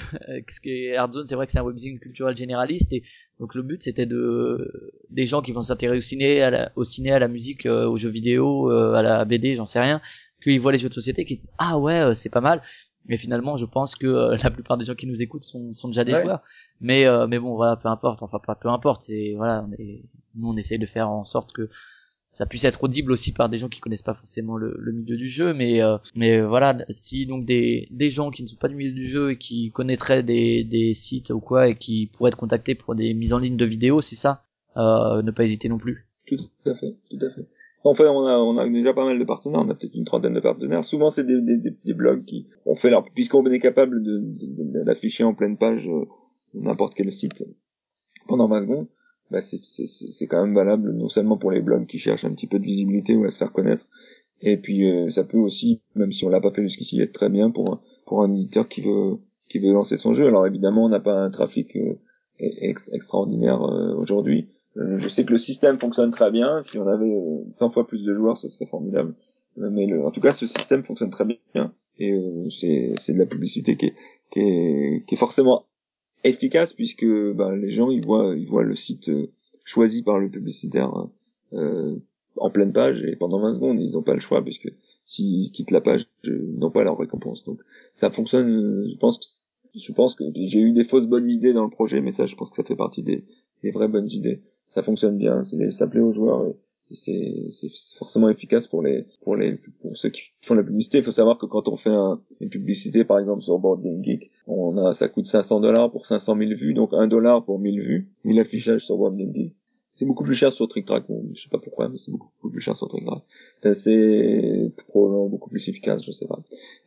ce 0.49 0.59
qui 0.59 0.69
est 0.69 0.95
Hardzone 0.95 1.27
c'est 1.27 1.35
vrai 1.35 1.45
que 1.45 1.51
c'est 1.51 1.59
un 1.59 1.63
webzine 1.63 1.99
culturel 1.99 2.35
généraliste 2.35 2.91
et 2.91 3.03
donc 3.39 3.53
le 3.53 3.61
but 3.61 3.83
c'était 3.83 4.07
de 4.07 4.91
des 5.11 5.27
gens 5.27 5.43
qui 5.43 5.51
vont 5.51 5.61
s'intéresser 5.61 5.97
au 5.99 6.01
ciné 6.01 6.41
à 6.41 6.49
la, 6.49 6.71
au 6.75 6.83
ciné 6.83 7.11
à 7.11 7.19
la 7.19 7.27
musique 7.27 7.67
euh, 7.67 7.87
aux 7.87 7.97
jeux 7.97 8.09
vidéo 8.09 8.71
euh, 8.71 8.95
à 8.95 9.03
la 9.03 9.25
BD 9.25 9.55
j'en 9.55 9.67
sais 9.67 9.79
rien 9.79 10.01
qu'ils 10.41 10.59
voient 10.59 10.71
les 10.71 10.79
jeux 10.79 10.89
de 10.89 10.93
société 10.95 11.23
qui 11.23 11.41
ah 11.59 11.77
ouais 11.77 11.99
euh, 11.99 12.13
c'est 12.15 12.31
pas 12.31 12.41
mal. 12.41 12.63
Mais 13.05 13.17
finalement 13.17 13.57
je 13.57 13.65
pense 13.65 13.95
que 13.95 14.07
la 14.43 14.49
plupart 14.49 14.77
des 14.77 14.85
gens 14.85 14.95
qui 14.95 15.05
nous 15.05 15.21
écoutent 15.21 15.43
sont, 15.43 15.71
sont 15.73 15.89
déjà 15.89 16.03
des 16.03 16.13
joueurs. 16.13 16.41
Mais 16.81 17.05
mais 17.27 17.37
bon 17.37 17.55
voilà 17.55 17.75
peu 17.75 17.89
importe 17.89 18.23
enfin 18.23 18.39
pas 18.39 18.55
peu 18.55 18.69
importe 18.69 19.03
c'est 19.03 19.33
voilà 19.35 19.67
nous 20.35 20.49
on 20.49 20.57
essaye 20.57 20.79
de 20.79 20.87
faire 20.87 21.09
en 21.09 21.25
sorte 21.25 21.53
que 21.53 21.69
ça 22.33 22.47
puisse 22.47 22.65
être 22.65 22.83
audible 22.83 23.11
aussi 23.11 23.31
par 23.31 23.47
des 23.47 23.59
gens 23.59 23.69
qui 23.69 23.79
connaissent 23.79 24.01
pas 24.01 24.15
forcément 24.15 24.57
le, 24.57 24.75
le 24.79 24.91
milieu 24.91 25.17
du 25.17 25.27
jeu 25.27 25.53
mais 25.53 25.83
euh, 25.83 25.97
mais 26.15 26.41
voilà 26.41 26.75
si 26.89 27.27
donc 27.27 27.45
des 27.45 27.87
des 27.91 28.09
gens 28.09 28.31
qui 28.31 28.41
ne 28.41 28.47
sont 28.47 28.55
pas 28.55 28.69
du 28.69 28.75
milieu 28.75 28.91
du 28.91 29.05
jeu 29.05 29.33
et 29.33 29.37
qui 29.37 29.71
connaîtraient 29.71 30.23
des 30.23 30.63
des 30.63 30.95
sites 30.95 31.29
ou 31.29 31.39
quoi 31.39 31.69
et 31.69 31.75
qui 31.75 32.07
pourraient 32.07 32.29
être 32.29 32.37
contactés 32.37 32.73
pour 32.73 32.95
des 32.95 33.13
mises 33.13 33.33
en 33.33 33.39
ligne 33.39 33.55
de 33.55 33.65
vidéos 33.65 34.01
c'est 34.01 34.15
ça 34.15 34.45
euh, 34.77 35.21
ne 35.21 35.29
pas 35.29 35.43
hésiter 35.43 35.69
non 35.69 35.77
plus 35.77 36.07
tout 36.25 36.39
à 36.65 36.73
fait 36.73 36.95
tout 37.11 37.23
à 37.23 37.29
fait 37.29 37.47
Enfin, 37.85 38.05
on 38.05 38.25
a, 38.25 38.37
on 38.37 38.57
a 38.57 38.69
déjà 38.69 38.93
pas 38.93 39.05
mal 39.05 39.19
de 39.19 39.25
partenaires, 39.25 39.59
on 39.59 39.69
a 39.69 39.75
peut-être 39.75 39.93
une 39.93 40.05
trentaine 40.05 40.33
de 40.33 40.39
partenaires. 40.39 40.85
Souvent, 40.85 41.11
c'est 41.11 41.25
des, 41.25 41.41
des, 41.41 41.57
des, 41.57 41.93
blogs 41.93 42.23
qui 42.23 42.47
ont 42.65 42.75
fait 42.75 42.89
leur, 42.89 43.03
puisqu'on 43.03 43.43
est 43.43 43.59
capable 43.59 44.01
d'afficher 44.85 45.25
en 45.25 45.33
pleine 45.33 45.57
page 45.57 45.89
euh, 45.89 46.05
n'importe 46.53 46.93
quel 46.93 47.11
site 47.11 47.43
pendant 48.25 48.47
20 48.47 48.61
secondes, 48.61 48.87
bah 49.33 49.41
c'est 49.41 50.27
quand 50.27 50.45
même 50.45 50.53
valable 50.53 50.91
non 50.93 51.09
seulement 51.09 51.37
pour 51.37 51.49
les 51.49 51.59
blogs 51.59 51.87
qui 51.87 51.97
cherchent 51.97 52.23
un 52.23 52.31
petit 52.33 52.45
peu 52.45 52.59
de 52.59 52.65
visibilité 52.65 53.15
ou 53.15 53.25
à 53.25 53.31
se 53.31 53.37
faire 53.39 53.51
connaître, 53.51 53.87
et 54.41 54.57
puis 54.57 54.87
euh, 54.87 55.09
ça 55.09 55.23
peut 55.23 55.39
aussi, 55.39 55.81
même 55.95 56.11
si 56.11 56.23
on 56.23 56.29
l'a 56.29 56.39
pas 56.39 56.51
fait 56.51 56.61
jusqu'ici, 56.61 57.01
être 57.01 57.13
très 57.13 57.29
bien 57.29 57.49
pour 57.49 57.81
pour 58.05 58.21
un 58.21 58.31
éditeur 58.31 58.67
qui 58.67 58.81
veut 58.81 59.17
qui 59.49 59.57
veut 59.57 59.73
lancer 59.73 59.97
son 59.97 60.13
jeu. 60.13 60.27
Alors 60.27 60.45
évidemment, 60.45 60.85
on 60.85 60.89
n'a 60.89 60.99
pas 60.99 61.15
un 61.15 61.31
trafic 61.31 61.75
euh, 61.75 61.97
extraordinaire 62.39 63.63
euh, 63.63 63.95
aujourd'hui. 63.95 64.49
Je 64.75 65.07
sais 65.07 65.23
que 65.23 65.31
le 65.31 65.37
système 65.37 65.79
fonctionne 65.79 66.11
très 66.11 66.31
bien. 66.31 66.61
Si 66.61 66.77
on 66.79 66.87
avait 66.87 67.15
100 67.55 67.69
fois 67.69 67.87
plus 67.87 68.03
de 68.03 68.13
joueurs, 68.13 68.37
ce 68.37 68.49
serait 68.49 68.65
formidable. 68.65 69.13
Mais 69.55 69.85
le, 69.85 70.03
en 70.03 70.09
tout 70.09 70.19
cas, 70.19 70.31
ce 70.31 70.47
système 70.47 70.83
fonctionne 70.83 71.11
très 71.11 71.25
bien. 71.25 71.71
Et 71.99 72.11
c'est 72.49 72.95
c'est 72.97 73.13
de 73.13 73.19
la 73.19 73.27
publicité 73.27 73.77
qui 73.77 73.87
est, 73.87 73.95
qui 74.31 74.39
est, 74.39 75.05
qui 75.07 75.13
est 75.13 75.17
forcément 75.17 75.65
efficace 76.23 76.73
puisque 76.73 77.05
ben, 77.05 77.55
les 77.55 77.71
gens 77.71 77.89
ils 77.89 78.03
voient 78.03 78.35
ils 78.35 78.47
voient 78.47 78.63
le 78.63 78.75
site 78.75 79.09
euh, 79.09 79.27
choisi 79.65 80.03
par 80.03 80.19
le 80.19 80.29
publicitaire 80.29 81.07
euh, 81.53 81.95
en 82.37 82.49
pleine 82.49 82.73
page 82.73 83.03
et 83.03 83.15
pendant 83.15 83.39
20 83.39 83.55
secondes 83.55 83.79
ils 83.79 83.91
n'ont 83.93 84.03
pas 84.03 84.13
le 84.13 84.19
choix 84.19 84.43
puisque 84.43 84.71
s'ils 85.05 85.51
quittent 85.51 85.71
la 85.71 85.81
page 85.81 86.07
ils 86.23 86.57
n'ont 86.57 86.71
pas 86.71 86.83
leur 86.83 86.97
récompense. 86.97 87.43
Donc 87.43 87.59
ça 87.93 88.09
fonctionne 88.09 88.49
euh, 88.49 88.87
je 88.91 88.97
pense 88.97 89.17
que 89.17 89.25
je 89.75 89.91
pense 89.91 90.13
que 90.13 90.23
j'ai 90.35 90.59
eu 90.59 90.71
des 90.71 90.83
fausses 90.83 91.07
bonnes 91.07 91.29
idées 91.29 91.53
dans 91.53 91.63
le 91.63 91.69
projet 91.69 92.01
mais 92.01 92.11
ça 92.11 92.25
je 92.25 92.35
pense 92.35 92.49
que 92.51 92.57
ça 92.57 92.63
fait 92.63 92.75
partie 92.75 93.03
des, 93.03 93.25
des 93.63 93.71
vraies 93.71 93.87
bonnes 93.87 94.09
idées. 94.09 94.41
Ça 94.67 94.81
fonctionne 94.81 95.17
bien 95.17 95.43
ça 95.43 95.87
plaît 95.87 96.01
aux 96.01 96.13
joueurs 96.13 96.53
c'est 96.91 97.49
forcément 97.97 98.29
efficace 98.29 98.67
pour 98.67 98.83
les 98.83 99.05
pour 99.21 99.35
les 99.35 99.57
pour 99.81 99.97
ceux 99.97 100.09
qui 100.09 100.21
font 100.41 100.53
la 100.55 100.63
publicité. 100.63 100.99
Il 100.99 101.03
faut 101.03 101.11
savoir 101.11 101.37
que 101.37 101.45
quand 101.45 101.67
on 101.67 101.75
fait 101.75 101.89
un, 101.89 102.21
une 102.39 102.49
publicité, 102.49 103.03
par 103.03 103.19
exemple 103.19 103.41
sur 103.41 103.59
Board 103.59 103.81
Game 103.81 104.03
Geek, 104.03 104.31
on 104.47 104.77
a 104.77 104.93
ça 104.93 105.07
coûte 105.07 105.27
500 105.27 105.61
dollars 105.61 105.91
pour 105.91 106.05
500 106.05 106.37
000 106.37 106.51
vues, 106.55 106.73
donc 106.73 106.93
1 106.93 107.07
dollar 107.07 107.45
pour 107.45 107.59
1000 107.59 107.81
vues. 107.81 108.09
1000 108.23 108.39
affichages 108.39 108.85
sur 108.85 108.97
Board 108.97 109.15
Game 109.17 109.33
Geek. 109.33 109.55
C'est 109.95 110.05
beaucoup 110.05 110.23
plus 110.23 110.33
cher 110.33 110.51
sur 110.51 110.67
Trick 110.67 110.87
Track. 110.87 111.05
Bon, 111.07 111.23
je 111.33 111.43
sais 111.43 111.49
pas 111.49 111.59
pourquoi, 111.59 111.87
mais 111.87 111.99
c'est 111.99 112.09
beaucoup, 112.09 112.49
plus 112.49 112.59
cher 112.59 112.75
sur 112.75 112.87
Trick 112.87 113.05
Track. 113.05 113.21
Euh, 113.65 113.73
c'est 113.75 114.71
probablement 114.87 115.27
beaucoup 115.27 115.51
plus 115.51 115.67
efficace, 115.69 116.03
je 116.03 116.11
sais 116.11 116.25
pas. 116.25 116.39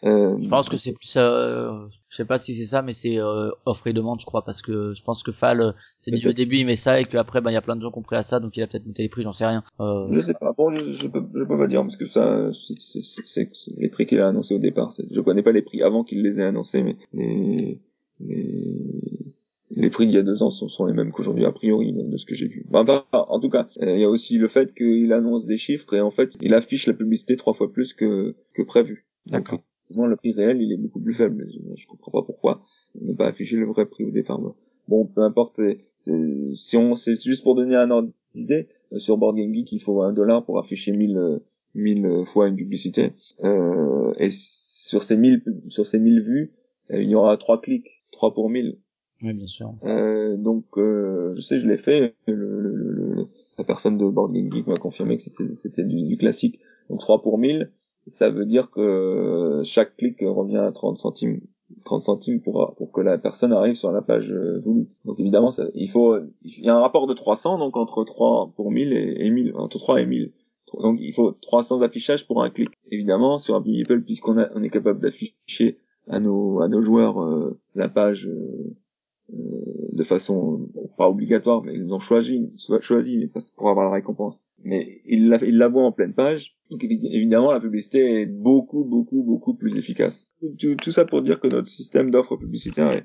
Euh, 0.05 0.37
je 0.43 0.49
pense 0.49 0.69
que 0.69 0.77
c'est 0.77 0.93
plus, 0.93 1.17
euh, 1.17 1.71
je 2.09 2.17
sais 2.17 2.25
pas 2.25 2.39
si 2.39 2.57
c'est 2.57 2.65
ça, 2.65 2.83
mais 2.83 2.93
c'est 2.93 3.19
euh, 3.19 3.51
offre 3.65 3.87
et 3.87 3.93
demande, 3.93 4.21
je 4.21 4.27
crois, 4.27 4.45
parce 4.45 4.61
que 4.61 4.93
je 4.93 5.03
pense 5.05 5.23
que 5.23 5.31
Fall, 5.31 5.61
euh, 5.61 5.73
c'est 6.01 6.13
au 6.27 6.33
début 6.33 6.57
il 6.59 6.67
met 6.67 6.75
ça 6.75 7.01
et 7.01 7.05
qu'après, 7.05 7.41
ben 7.41 7.53
il 7.53 7.55
y 7.55 7.59
a 7.59 7.63
plein 7.63 7.77
de 7.77 7.81
gens 7.81 7.93
qui 7.93 7.99
ont 7.99 8.03
pris 8.03 8.17
à 8.17 8.25
ça, 8.25 8.41
donc 8.41 8.57
il 8.57 8.63
a 8.63 8.67
peut-être 8.67 8.87
monté 8.87 9.03
les 9.03 9.09
prix, 9.09 9.23
j'en 9.23 9.33
sais 9.33 9.47
rien. 9.47 9.63
Euh... 9.79 10.09
Je 10.11 10.21
sais 10.21 10.35
pas. 10.35 10.53
Bon, 10.57 10.75
je, 10.75 10.83
je, 10.83 11.07
peux, 11.07 11.25
je 11.33 11.45
peux 11.45 11.59
pas 11.59 11.69
dire 11.69 11.83
parce 11.83 11.97
que 11.97 12.07
ça, 12.07 12.51
c'est 12.53 13.49
les 13.77 13.89
prix 13.89 14.07
qu'il 14.07 14.21
a 14.21 14.27
annoncé 14.27 14.53
au 14.53 14.59
départ. 14.59 14.93
Je 15.11 15.21
connais 15.21 15.43
pas 15.43 15.53
les 15.53 15.63
prix 15.63 15.83
avant 15.83 16.03
qu'il 16.03 16.23
les 16.23 16.41
ait 16.41 16.45
annoncés, 16.45 16.83
mais 16.83 16.97
les, 17.13 17.81
les 18.19 19.01
les 19.71 19.91
prix 19.91 20.07
d'il 20.07 20.15
y 20.15 20.19
a 20.19 20.23
deux 20.23 20.43
ans 20.43 20.51
sont, 20.51 20.69
sont 20.69 20.87
les 20.87 20.93
mêmes 20.93 21.13
qu'aujourd'hui 21.13 21.45
a 21.45 21.53
priori 21.53 21.93
de 21.93 22.17
ce 22.17 22.25
que 22.25 22.35
j'ai 22.35 22.47
vu. 22.47 22.65
Enfin, 22.73 23.05
en 23.13 23.41
tout 23.41 23.51
cas, 23.51 23.67
euh, 23.83 23.95
il 23.95 24.01
y 24.01 24.05
a 24.05 24.09
aussi 24.09 24.39
le 24.39 24.49
fait 24.49 24.75
qu'il 24.75 25.13
annonce 25.13 25.45
des 25.45 25.57
chiffres 25.57 25.93
et 25.95 26.01
en 26.01 26.11
fait 26.11 26.37
il 26.41 26.55
affiche 26.55 26.87
la 26.87 26.95
publicité 26.95 27.37
trois 27.37 27.53
fois 27.53 27.73
plus 27.73 27.93
que, 27.93 28.35
que 28.55 28.63
prévu. 28.63 29.07
D'accord. 29.27 29.65
le 29.91 30.17
prix 30.17 30.33
réel 30.33 30.63
il 30.63 30.73
est 30.73 30.77
beaucoup 30.77 31.01
plus 31.01 31.15
faible. 31.15 31.49
Je, 31.77 31.87
comprends 31.87 32.13
pas 32.13 32.23
pourquoi 32.23 32.63
ne 33.01 33.13
pas 33.13 33.27
afficher 33.27 33.57
le 33.57 33.67
vrai 33.67 33.87
prix 33.87 34.05
au 34.05 34.11
départ. 34.11 34.41
Bon, 34.89 35.05
peu 35.07 35.23
importe. 35.23 35.61
C'est, 35.99 36.17
si 36.55 36.77
on, 36.77 36.97
c'est 36.97 37.21
juste 37.21 37.43
pour 37.43 37.57
donner 37.57 37.75
un 37.75 37.91
ordre 37.91 38.11
d'idée. 38.35 38.69
Euh, 38.93 38.99
sur 38.99 39.17
Board 39.19 39.37
Game 39.37 39.53
Geek, 39.53 39.73
il 39.73 39.81
faut 39.81 40.03
un 40.03 40.13
dollar 40.13 40.45
pour 40.45 40.59
afficher 40.59 40.93
1000 40.93 41.41
1000 41.75 42.07
euh, 42.07 42.25
fois 42.25 42.49
une 42.49 42.57
publicité. 42.57 43.13
Euh, 43.45 44.13
et 44.19 44.31
sur 44.31 45.03
ces 45.03 45.17
1000 45.17 45.43
sur 45.69 45.87
ces 45.87 45.99
1000 45.99 46.23
vues, 46.23 46.53
il 46.91 47.11
y 47.11 47.17
aura 47.17 47.37
trois 47.37 47.61
clics, 47.61 48.05
3 48.13 48.33
pour 48.33 48.49
1000. 48.49 48.79
Oui, 49.23 49.33
bien 49.33 49.47
sûr. 49.47 49.75
Euh, 49.85 50.37
donc, 50.37 50.65
euh, 50.77 51.33
je 51.35 51.41
sais, 51.41 51.59
je 51.59 51.67
l'ai 51.67 51.79
fait. 51.79 52.15
Le, 52.27 52.35
le, 52.35 52.75
le, 52.91 53.27
la 53.59 53.65
personne 53.65 53.97
de 53.97 54.09
Board 54.09 54.33
Game 54.33 54.53
Geek 54.53 54.67
m'a 54.67 54.77
confirmé 54.77 55.17
que 55.17 55.23
c'était, 55.23 55.85
du, 55.85 56.03
du, 56.03 56.17
classique. 56.17 56.61
Donc 56.91 57.01
3 57.01 57.23
pour 57.23 57.39
1000, 57.39 57.73
ça 58.07 58.31
veut 58.31 58.47
dire 58.47 58.71
que 58.71 59.63
chaque 59.65 59.97
clic 59.97 60.19
revient 60.21 60.59
à 60.59 60.73
30 60.73 60.99
centimes. 60.99 61.41
30 61.85 62.03
centimes 62.03 62.41
pour, 62.41 62.75
pour 62.77 62.93
que 62.93 63.01
la 63.01 63.19
personne 63.19 63.53
arrive 63.53 63.75
sur 63.75 63.91
la 63.91 64.03
page 64.03 64.31
euh, 64.31 64.61
voulue. 64.61 64.87
Donc 65.05 65.19
évidemment, 65.19 65.51
ça, 65.51 65.65
il 65.75 65.91
faut, 65.91 66.17
il 66.43 66.65
y 66.65 66.69
a 66.69 66.75
un 66.77 66.81
rapport 66.81 67.07
de 67.07 67.15
300, 67.15 67.59
donc 67.59 67.77
entre 67.77 68.05
3 68.05 68.53
pour 68.55 68.71
1000 68.71 68.93
et, 68.93 69.27
et 69.27 69.31
1000, 69.31 69.53
entre 69.57 69.79
3 69.79 70.01
et 70.01 70.07
1000. 70.07 70.33
Donc 70.75 70.99
il 71.01 71.13
faut 71.15 71.33
300 71.33 71.83
affichages 71.83 72.27
pour 72.27 72.43
un 72.43 72.51
clic. 72.51 72.69
Évidemment, 72.91 73.39
sur 73.39 73.55
un 73.55 73.63
People, 73.63 74.05
puisqu'on 74.05 74.37
on 74.55 74.63
est 74.63 74.69
capable 74.69 75.01
d'afficher 75.01 75.79
à 76.09 76.21
nos, 76.21 76.61
à 76.61 76.69
nos 76.69 76.83
joueurs 76.83 77.21
euh, 77.21 77.59
la 77.75 77.89
page 77.89 78.29
euh, 78.29 78.77
de 79.29 80.03
façon 80.05 80.69
pas 80.97 81.09
obligatoire, 81.09 81.63
mais 81.63 81.75
ils 81.75 81.93
ont 81.93 81.99
choisi, 82.01 82.53
choisi 82.81 83.19
mais 83.19 83.31
pour 83.57 83.71
avoir 83.71 83.87
la 83.87 83.93
récompense. 83.93 84.41
Mais 84.65 85.03
ils 85.05 85.29
la, 85.29 85.43
ils 85.45 85.59
la 85.59 85.69
voient 85.69 85.85
en 85.85 85.93
pleine 85.93 86.15
page. 86.15 86.57
Donc 86.71 86.83
évidemment, 86.85 87.53
la 87.53 87.61
publicité 87.61 88.21
est 88.21 88.27
beaucoup, 88.27 88.85
beaucoup, 88.85 89.23
beaucoup 89.25 89.55
plus 89.55 89.77
efficace. 89.77 90.31
Tout, 90.59 90.75
tout 90.77 90.93
ça 90.93 91.05
pour 91.05 91.23
dire 91.23 91.41
que 91.41 91.49
notre 91.49 91.69
système 91.69 92.11
d'offres 92.11 92.37
publicitaires 92.37 92.93
est, 92.93 93.05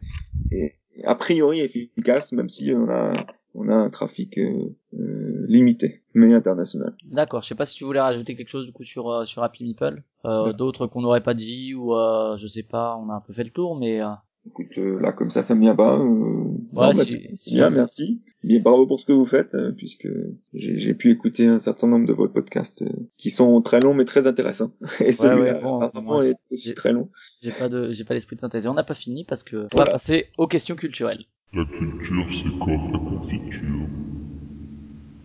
est, 0.52 0.76
a 1.03 1.15
priori 1.15 1.60
efficace, 1.60 2.31
même 2.31 2.49
si 2.49 2.72
on 2.73 2.89
a 2.89 3.26
on 3.53 3.68
a 3.69 3.76
un 3.76 3.89
trafic 3.89 4.38
euh, 4.38 4.73
euh, 4.93 5.45
limité, 5.48 6.03
mais 6.14 6.34
international. 6.34 6.95
D'accord. 7.11 7.41
Je 7.41 7.49
sais 7.49 7.56
pas 7.56 7.65
si 7.65 7.76
tu 7.76 7.84
voulais 7.84 7.99
rajouter 7.99 8.35
quelque 8.35 8.49
chose 8.49 8.65
du 8.65 8.72
coup 8.72 8.84
sur 8.84 9.10
euh, 9.10 9.26
sur 9.26 9.43
Happy 9.43 9.64
Meeple, 9.64 10.03
euh, 10.26 10.53
d'autres 10.53 10.88
qu'on 10.88 11.02
n'aurait 11.02 11.23
pas 11.23 11.34
dit 11.34 11.73
ou 11.76 11.93
je 12.38 12.48
sais 12.48 12.64
pas. 12.64 12.98
On 12.98 13.10
a 13.10 13.14
un 13.14 13.22
peu 13.22 13.34
fait 13.34 13.43
le 13.43 13.49
tour, 13.49 13.76
mais 13.76 13.99
Écoute, 14.47 14.76
euh, 14.80 14.99
là 14.99 15.11
comme 15.11 15.30
ça, 15.30 15.43
ça 15.43 15.53
me 15.53 15.61
vient 15.61 15.76
pas. 15.76 15.99
Euh... 15.99 16.43
Ouais, 16.76 16.93
bah, 16.95 17.05
si, 17.05 17.53
bien, 17.53 17.69
merci. 17.69 18.22
Bien, 18.43 18.59
bravo 18.59 18.88
pour 18.88 18.99
ce 18.99 19.05
que 19.05 19.13
vous 19.13 19.27
faites, 19.27 19.53
euh, 19.53 19.72
puisque 19.72 20.07
j'ai 20.53 20.95
pu 20.95 21.11
écouter 21.11 21.45
un 21.47 21.59
certain 21.59 21.88
nombre 21.88 22.07
de 22.07 22.13
vos 22.13 22.27
podcasts 22.27 22.81
euh, 22.81 22.89
qui 23.18 23.30
sont 23.30 23.61
très 23.61 23.80
longs 23.80 23.93
mais 23.93 24.05
très 24.05 24.26
intéressants. 24.26 24.72
Et 24.99 25.11
celui-là, 25.11 25.91
ouais, 25.93 26.31
est 26.31 26.35
aussi 26.49 26.73
très 26.73 26.91
long. 26.91 27.09
J'ai 27.43 27.51
pas 27.51 27.69
de, 27.69 27.91
j'ai 27.91 28.03
pas 28.03 28.15
l'esprit 28.15 28.35
de 28.35 28.41
synthèse. 28.41 28.65
on 28.65 28.73
n'a 28.73 28.84
pas 28.84 28.95
fini 28.95 29.26
parce 29.26 29.43
que 29.43 29.68
on 29.73 29.77
va 29.77 29.85
passer 29.85 30.26
aux 30.39 30.47
questions 30.47 30.76
culturelles. 30.76 31.26
La 31.53 31.65
culture, 31.65 32.26
c'est 32.31 32.59
comme 32.59 32.91
la 32.93 32.99
confiture? 32.99 33.88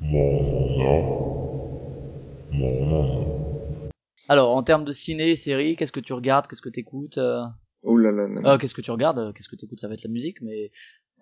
Moi, 0.02 0.22
on 2.52 3.16
Alors, 4.28 4.54
en 4.54 4.62
termes 4.62 4.84
de 4.84 4.92
ciné, 4.92 5.36
séries, 5.36 5.76
qu'est-ce 5.76 5.92
que 5.92 6.00
tu 6.00 6.12
regardes, 6.12 6.48
qu'est-ce 6.48 6.62
que 6.62 6.68
t'écoutes 6.68 7.18
euh? 7.18 7.42
Oh 7.86 7.96
là 7.96 8.10
là. 8.10 8.28
là. 8.28 8.40
Ah, 8.44 8.58
qu'est-ce 8.58 8.74
que 8.74 8.80
tu 8.80 8.90
regardes 8.90 9.20
euh, 9.20 9.32
Qu'est-ce 9.32 9.48
que 9.48 9.54
tu 9.54 9.64
écoutes 9.64 9.80
Ça 9.80 9.86
va 9.88 9.94
être 9.94 10.02
la 10.02 10.10
musique, 10.10 10.42
mais 10.42 10.72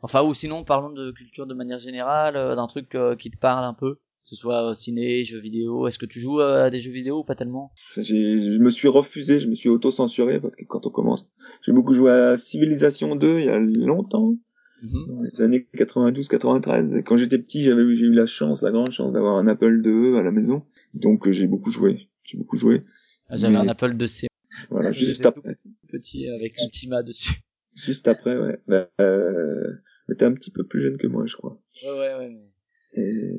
enfin 0.01 0.23
ou 0.23 0.33
sinon 0.33 0.65
parlons 0.65 0.91
de 0.91 1.13
culture 1.13 1.47
de 1.47 1.55
manière 1.55 1.79
générale, 1.79 2.37
euh, 2.37 2.57
d'un 2.57 2.67
truc 2.67 2.95
euh, 2.95 3.17
qui 3.17 3.31
te 3.31 3.37
parle 3.37 3.65
un 3.65 3.75
peu, 3.75 3.97
que 3.97 4.01
ce 4.25 4.35
soit 4.35 4.75
ciné, 4.75 5.25
jeux 5.25 5.41
vidéo. 5.41 5.87
Est-ce 5.87 5.99
que 5.99 6.07
tu 6.07 6.21
joues 6.21 6.41
à 6.41 6.71
des 6.71 6.81
jeux 6.81 6.91
vidéo 6.93 7.19
ou 7.19 7.25
pas 7.25 7.35
tellement? 7.35 7.71
Je 7.97 8.59
me 8.59 8.71
suis 8.71 8.89
refusé, 8.89 9.41
je 9.41 9.49
me 9.49 9.55
suis 9.55 9.69
auto-censuré 9.69 10.41
parce 10.41 10.57
que 10.57 10.65
quand 10.65 10.87
on 10.87 10.91
commence, 10.91 11.29
j'ai 11.61 11.73
beaucoup 11.73 11.93
joué 11.93 12.11
à 12.11 12.39
Civilization 12.39 13.15
2 13.15 13.41
il 13.41 13.45
y 13.45 13.49
a 13.51 13.59
longtemps. 13.59 14.35
Mhm. 14.83 15.07
Dans 15.09 15.23
les 15.23 15.41
années 15.41 15.69
92-93. 15.75 17.03
Quand 17.05 17.17
j'étais 17.17 17.39
petit, 17.39 17.63
j'avais 17.63 17.95
j'ai 17.95 18.07
eu 18.07 18.13
la 18.13 18.27
chance, 18.27 18.61
la 18.61 18.71
grande 18.71 18.91
chance 18.91 19.13
d'avoir 19.13 19.37
un 19.37 19.47
Apple 19.47 19.81
II 19.85 20.19
à 20.19 20.23
la 20.23 20.33
maison. 20.33 20.63
Donc 20.95 21.31
j'ai 21.31 21.47
beaucoup 21.47 21.71
joué. 21.71 22.09
J'ai 22.23 22.37
beaucoup 22.37 22.57
joué. 22.57 22.85
Ah, 23.29 23.37
j'avais 23.37 23.57
un 23.57 23.69
Apple 23.69 23.97
IIc 23.99 24.29
voilà, 24.71 24.93
juste 24.93 25.27
après. 25.27 25.57
Petit 25.89 26.29
avec 26.29 26.55
Ultima 26.63 27.03
dessus. 27.03 27.41
Juste 27.75 28.09
après, 28.09 28.39
ouais. 28.39 28.59
Bah, 28.69 28.89
euh, 29.01 29.73
mais 30.09 30.15
t'es 30.15 30.25
un 30.25 30.33
petit 30.33 30.51
peu 30.51 30.65
plus 30.65 30.81
jeune 30.81 30.97
que 30.97 31.07
moi, 31.07 31.25
je 31.27 31.37
crois. 31.37 31.61
Ouais, 31.85 31.99
ouais, 31.99 32.15
ouais. 32.19 32.29
Mais... 32.31 33.03
Et... 33.03 33.37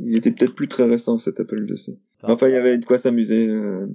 Il 0.00 0.16
était 0.16 0.30
peut-être 0.30 0.54
plus 0.54 0.68
très 0.68 0.84
récent 0.84 1.18
cet 1.18 1.40
Apple 1.40 1.66
IIc. 1.68 1.98
Enfin, 2.22 2.48
il 2.48 2.52
y 2.52 2.56
avait 2.56 2.78
de 2.78 2.84
quoi 2.84 2.98
s'amuser. 2.98 3.48
Euh... 3.48 3.86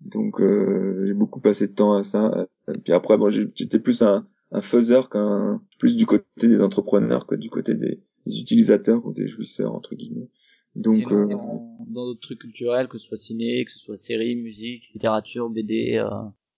Donc, 0.00 0.40
euh... 0.40 1.04
j'ai 1.06 1.14
beaucoup 1.14 1.40
passé 1.40 1.68
de 1.68 1.72
temps 1.72 1.94
à 1.94 2.04
ça. 2.04 2.48
Et 2.68 2.78
puis 2.80 2.92
après, 2.92 3.16
bon, 3.16 3.30
j'étais 3.30 3.78
plus 3.78 4.02
un, 4.02 4.26
un 4.50 4.60
faiseur 4.60 5.08
qu'un 5.08 5.62
plus 5.78 5.96
du 5.96 6.06
côté 6.06 6.48
des 6.48 6.60
entrepreneurs 6.60 7.26
que 7.26 7.34
du 7.34 7.50
côté 7.50 7.74
des, 7.74 8.00
des 8.26 8.40
utilisateurs 8.40 9.04
ou 9.06 9.12
des 9.12 9.28
jouisseurs 9.28 9.74
entre 9.74 9.94
guillemets. 9.94 10.28
Donc 10.76 11.10
euh... 11.10 11.26
dans 11.28 12.06
d'autres 12.06 12.20
trucs 12.20 12.40
culturels, 12.40 12.88
que 12.88 12.98
ce 12.98 13.06
soit 13.06 13.16
ciné, 13.16 13.64
que 13.64 13.70
ce 13.70 13.78
soit 13.78 13.96
série, 13.96 14.36
musique, 14.36 14.84
littérature, 14.92 15.48
BD, 15.50 15.96
euh, 15.96 16.08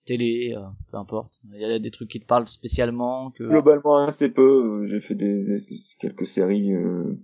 télé, 0.05 0.55
euh, 0.57 0.63
peu 0.91 0.97
importe. 0.97 1.41
Il 1.53 1.61
y 1.61 1.65
a 1.65 1.79
des 1.79 1.91
trucs 1.91 2.11
qui 2.11 2.21
te 2.21 2.27
parlent 2.27 2.49
spécialement. 2.49 3.31
Que... 3.31 3.45
Globalement 3.45 3.99
assez 3.99 4.29
peu. 4.29 4.85
J'ai 4.85 5.01
fait 5.01 5.15
des, 5.15 5.45
des, 5.45 5.61
quelques 5.99 6.27
séries. 6.27 6.75
Euh, 6.75 7.15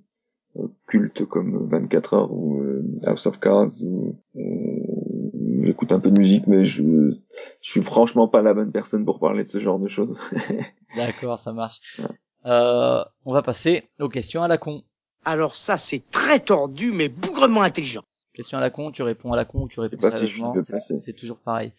cultes 0.86 1.26
comme 1.26 1.68
24 1.68 2.14
heures 2.14 2.32
ou 2.32 2.62
House 3.02 3.26
of 3.26 3.40
Cards 3.40 3.82
ou 3.82 4.16
j'écoute 5.64 5.92
un 5.92 6.00
peu 6.00 6.10
de 6.10 6.18
musique, 6.18 6.46
mais 6.46 6.64
je, 6.64 7.10
je 7.60 7.70
suis 7.70 7.82
franchement 7.82 8.28
pas 8.28 8.42
la 8.42 8.54
bonne 8.54 8.72
personne 8.72 9.04
pour 9.04 9.18
parler 9.18 9.42
de 9.42 9.48
ce 9.48 9.58
genre 9.58 9.78
de 9.78 9.88
choses. 9.88 10.18
D'accord, 10.96 11.38
ça 11.38 11.52
marche. 11.52 11.80
Euh, 12.46 13.02
on 13.24 13.32
va 13.32 13.42
passer 13.42 13.84
aux 13.98 14.08
questions 14.08 14.42
à 14.42 14.48
la 14.48 14.58
con. 14.58 14.82
Alors 15.24 15.56
ça, 15.56 15.78
c'est 15.78 16.10
très 16.10 16.40
tordu, 16.40 16.92
mais 16.92 17.08
bougrement 17.08 17.62
intelligent. 17.62 18.02
Question 18.34 18.58
à 18.58 18.60
la 18.60 18.70
con, 18.70 18.90
tu 18.90 19.02
réponds 19.02 19.32
à 19.32 19.36
la 19.36 19.44
con 19.44 19.62
ou 19.62 19.68
tu 19.68 19.80
réponds 19.80 19.96
si 20.10 20.10
sérieusement. 20.18 20.52
peux 20.52 20.60
c'est- 20.60 20.72
passer. 20.72 21.00
c'est 21.00 21.12
toujours 21.14 21.40
pareil. 21.40 21.72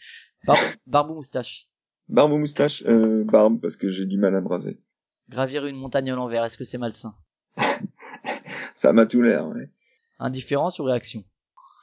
Barbe, 0.45 0.59
barbe 0.87 1.11
ou 1.11 1.15
moustache? 1.15 1.67
Barbe 2.07 2.31
ou 2.33 2.37
moustache 2.37 2.83
euh, 2.87 3.23
Barbe, 3.23 3.59
parce 3.61 3.75
que 3.75 3.89
j'ai 3.89 4.05
du 4.05 4.17
mal 4.17 4.35
à 4.35 4.41
me 4.41 4.47
raser. 4.47 4.79
Gravir 5.29 5.65
une 5.65 5.75
montagne 5.75 6.11
à 6.11 6.15
l'envers, 6.15 6.43
est-ce 6.45 6.57
que 6.57 6.63
c'est 6.65 6.77
malsain? 6.77 7.15
Ça 8.73 8.93
m'a 8.93 9.05
tout 9.05 9.21
l'air, 9.21 9.47
ouais. 9.47 9.69
Indifférence 10.19 10.79
ou 10.79 10.83
réaction? 10.83 11.23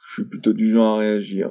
Je 0.07 0.13
suis 0.13 0.25
plutôt 0.25 0.53
du 0.53 0.69
genre 0.71 0.95
à 0.97 0.99
réagir. 0.99 1.49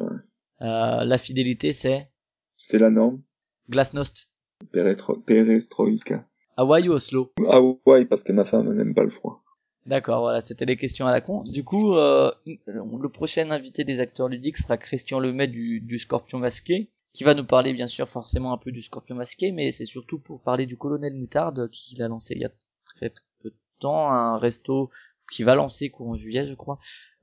euh, 0.62 1.04
La 1.04 1.18
fidélité, 1.18 1.72
c'est? 1.72 2.10
C'est 2.56 2.78
la 2.78 2.90
norme. 2.90 3.22
Glasnost? 3.68 4.32
Perestroïka. 4.72 6.26
Hawaï 6.56 6.88
ou 6.88 6.92
Oslo? 6.92 7.32
Ouais, 7.86 8.04
parce 8.04 8.22
que 8.22 8.32
ma 8.32 8.44
femme 8.44 8.72
n'aime 8.74 8.94
pas 8.94 9.04
le 9.04 9.10
froid. 9.10 9.42
D'accord, 9.86 10.20
voilà, 10.20 10.40
c'était 10.40 10.64
les 10.64 10.76
questions 10.76 11.06
à 11.06 11.10
la 11.10 11.20
con. 11.20 11.42
Du 11.42 11.64
coup, 11.64 11.94
euh, 11.94 12.30
le 12.46 13.08
prochain 13.08 13.50
invité 13.50 13.82
des 13.82 13.98
acteurs 13.98 14.28
ludiques 14.28 14.56
sera 14.56 14.76
Christian 14.76 15.18
Lemay 15.18 15.48
du, 15.48 15.80
du 15.80 15.98
Scorpion 15.98 16.38
Masqué, 16.38 16.88
qui 17.12 17.24
va 17.24 17.34
nous 17.34 17.44
parler 17.44 17.72
bien 17.72 17.88
sûr 17.88 18.08
forcément 18.08 18.52
un 18.52 18.58
peu 18.58 18.70
du 18.70 18.80
Scorpion 18.80 19.16
Masqué, 19.16 19.50
mais 19.50 19.72
c'est 19.72 19.86
surtout 19.86 20.20
pour 20.20 20.40
parler 20.40 20.66
du 20.66 20.76
Colonel 20.76 21.14
Moutarde 21.14 21.68
qu'il 21.70 22.00
a 22.00 22.08
lancé 22.08 22.34
il 22.34 22.42
y 22.42 22.44
a 22.44 22.52
très 22.84 23.12
peu 23.42 23.50
de 23.50 23.56
temps, 23.80 24.12
un 24.12 24.38
resto 24.38 24.90
qui 25.32 25.42
va 25.42 25.56
lancer 25.56 25.90
courant 25.90 26.14
juillet, 26.14 26.46
je 26.46 26.54
crois. 26.54 26.78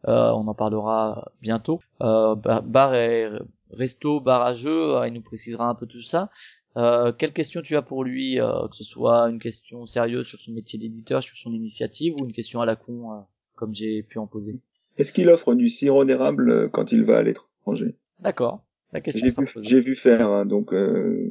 Euh, 0.07 0.31
on 0.31 0.47
en 0.47 0.53
parlera 0.53 1.31
bientôt. 1.41 1.79
Euh, 2.01 2.35
bar, 2.35 2.95
et 2.95 3.29
resto, 3.71 4.19
bar 4.19 4.55
euh, 4.65 5.07
il 5.07 5.13
nous 5.13 5.21
précisera 5.21 5.69
un 5.69 5.75
peu 5.75 5.85
tout 5.85 6.01
ça. 6.01 6.29
Euh, 6.77 7.11
quelle 7.11 7.33
question 7.33 7.61
tu 7.61 7.75
as 7.75 7.81
pour 7.81 8.03
lui, 8.03 8.39
euh, 8.39 8.67
que 8.69 8.75
ce 8.75 8.83
soit 8.83 9.23
une 9.29 9.39
question 9.39 9.85
sérieuse 9.87 10.27
sur 10.27 10.39
son 10.39 10.51
métier 10.51 10.77
d'éditeur, 10.77 11.23
sur 11.23 11.35
son 11.37 11.51
initiative, 11.51 12.13
ou 12.19 12.25
une 12.25 12.31
question 12.33 12.61
à 12.61 12.65
la 12.65 12.75
con, 12.75 13.11
euh, 13.11 13.19
comme 13.55 13.73
j'ai 13.73 14.03
pu 14.03 14.19
en 14.19 14.27
poser? 14.27 14.59
Est-ce 14.97 15.11
qu'il 15.11 15.29
offre 15.29 15.55
du 15.55 15.69
sirop 15.69 16.05
d'érable 16.05 16.51
euh, 16.51 16.69
quand 16.69 16.91
il 16.91 17.03
va 17.03 17.17
à 17.17 17.23
l'étranger? 17.23 17.95
D'accord. 18.19 18.63
La 18.91 19.01
question 19.01 19.25
J'ai 19.27 19.31
vu, 19.31 19.63
j'ai 19.63 19.79
vu 19.79 19.95
faire, 19.95 20.27
hein, 20.27 20.45
donc 20.45 20.73
euh, 20.73 21.29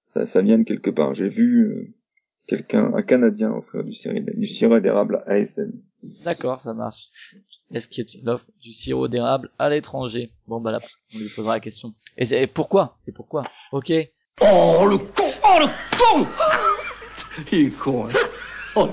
ça, 0.00 0.26
ça 0.26 0.42
vient 0.42 0.58
de 0.58 0.64
quelque 0.64 0.90
part. 0.90 1.14
J'ai 1.14 1.28
vu 1.28 1.94
quelqu'un, 2.46 2.92
un 2.94 3.02
Canadien 3.02 3.52
offrir 3.52 3.84
du 3.84 3.92
sirop, 4.46 4.80
d'érable 4.80 5.22
à 5.26 5.34
ASM. 5.34 5.72
D'accord, 6.24 6.60
ça 6.60 6.74
marche. 6.74 7.10
Est-ce 7.72 7.88
qu'il 7.88 8.06
offre 8.28 8.46
du 8.60 8.72
sirop 8.72 9.08
d'érable 9.08 9.50
à 9.58 9.68
l'étranger? 9.68 10.32
Bon, 10.46 10.60
bah 10.60 10.72
là, 10.72 10.80
on 11.14 11.18
lui 11.18 11.28
posera 11.28 11.54
la 11.54 11.60
question. 11.60 11.94
Et, 12.16 12.24
et 12.32 12.46
pourquoi? 12.46 12.98
Et 13.06 13.12
pourquoi? 13.12 13.44
Ok. 13.72 13.92
Oh, 14.40 14.86
le 14.86 14.98
con 14.98 15.30
Oh, 15.44 15.58
le 15.60 15.68
con 15.98 16.26
Il 17.52 17.66
est 17.66 17.70
con, 17.78 18.08
hein. 18.08 18.14
Oh, 18.76 18.88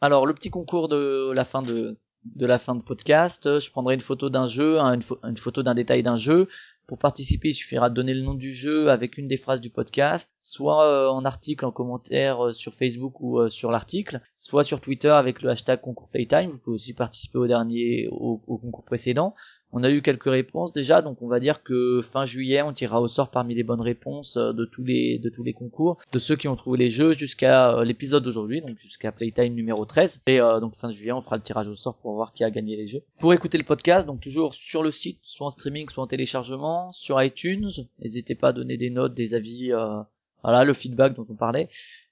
Alors, 0.00 0.26
le 0.26 0.34
petit 0.34 0.50
concours 0.50 0.88
de 0.88 1.32
la 1.34 1.44
fin 1.44 1.62
de 1.62 1.96
de 2.24 2.46
la 2.46 2.58
fin 2.58 2.74
de 2.74 2.82
podcast, 2.82 3.46
euh, 3.46 3.60
je 3.60 3.70
prendrai 3.70 3.94
une 3.94 4.00
photo 4.00 4.28
d'un 4.28 4.48
jeu, 4.48 4.78
hein, 4.80 4.92
une, 4.94 5.00
pho- 5.02 5.18
une 5.22 5.36
photo 5.38 5.62
d'un 5.62 5.74
détail 5.74 6.02
d'un 6.02 6.16
jeu. 6.16 6.48
Pour 6.86 6.98
participer, 6.98 7.48
il 7.50 7.54
suffira 7.54 7.88
de 7.90 7.94
donner 7.94 8.12
le 8.12 8.22
nom 8.22 8.34
du 8.34 8.52
jeu 8.52 8.90
avec 8.90 9.16
une 9.18 9.28
des 9.28 9.36
phrases 9.38 9.60
du 9.60 9.70
podcast, 9.70 10.32
soit 10.42 10.84
euh, 10.84 11.08
en 11.08 11.24
article, 11.24 11.64
en 11.64 11.70
commentaire 11.70 12.46
euh, 12.48 12.52
sur 12.52 12.74
Facebook 12.74 13.20
ou 13.20 13.38
euh, 13.38 13.48
sur 13.48 13.70
l'article, 13.70 14.20
soit 14.36 14.64
sur 14.64 14.80
Twitter 14.80 15.08
avec 15.10 15.40
le 15.42 15.50
hashtag 15.50 15.80
concours 15.80 16.08
Playtime. 16.10 16.50
Vous 16.50 16.58
pouvez 16.58 16.74
aussi 16.74 16.92
participer 16.94 17.38
au 17.38 17.46
dernier, 17.46 18.08
au, 18.10 18.42
au 18.46 18.58
concours 18.58 18.84
précédent. 18.84 19.34
On 19.72 19.82
a 19.82 19.90
eu 19.90 20.00
quelques 20.00 20.24
réponses 20.24 20.72
déjà, 20.72 21.02
donc 21.02 21.20
on 21.20 21.28
va 21.28 21.40
dire 21.40 21.62
que 21.62 22.00
fin 22.02 22.24
juillet, 22.24 22.62
on 22.62 22.72
tirera 22.72 23.02
au 23.02 23.08
sort 23.08 23.30
parmi 23.30 23.54
les 23.54 23.62
bonnes 23.62 23.82
réponses 23.82 24.38
euh, 24.38 24.52
de 24.52 24.64
tous 24.64 24.82
les 24.82 25.18
de 25.18 25.28
tous 25.28 25.42
les 25.42 25.52
concours, 25.52 25.98
de 26.10 26.18
ceux 26.18 26.36
qui 26.36 26.48
ont 26.48 26.56
trouvé 26.56 26.78
les 26.78 26.90
jeux 26.90 27.12
jusqu'à 27.12 27.74
euh, 27.74 27.84
l'épisode 27.84 28.24
d'aujourd'hui, 28.24 28.62
donc 28.62 28.78
jusqu'à 28.78 29.12
Playtime 29.12 29.54
numéro 29.54 29.84
13. 29.84 30.22
Et 30.26 30.40
euh, 30.40 30.60
donc 30.60 30.74
fin 30.74 30.90
juillet, 30.90 31.12
on 31.12 31.20
fera 31.20 31.36
le 31.36 31.42
tirage 31.42 31.68
au 31.68 31.76
sort 31.76 31.96
pour 31.96 32.14
voir 32.14 32.32
qui 32.32 32.44
a 32.44 32.50
gagné 32.50 32.76
les 32.76 32.86
jeux. 32.86 33.02
Pour 33.18 33.34
écouter 33.34 33.58
le 33.58 33.64
podcast, 33.64 34.06
donc 34.06 34.20
toujours 34.20 34.54
sur 34.54 34.82
le 34.82 34.90
site, 34.90 35.18
soit 35.22 35.46
en 35.46 35.50
streaming, 35.50 35.88
soit 35.90 36.02
en 36.02 36.06
téléchargement, 36.06 36.90
sur 36.92 37.22
iTunes. 37.22 37.70
N'hésitez 38.00 38.34
pas 38.34 38.48
à 38.48 38.52
donner 38.52 38.78
des 38.78 38.90
notes, 38.90 39.14
des 39.14 39.34
avis, 39.34 39.72
euh, 39.72 40.00
voilà, 40.42 40.64
le 40.64 40.72
feedback 40.72 41.14
dont 41.14 41.26
on 41.28 41.34
parlait 41.34 41.68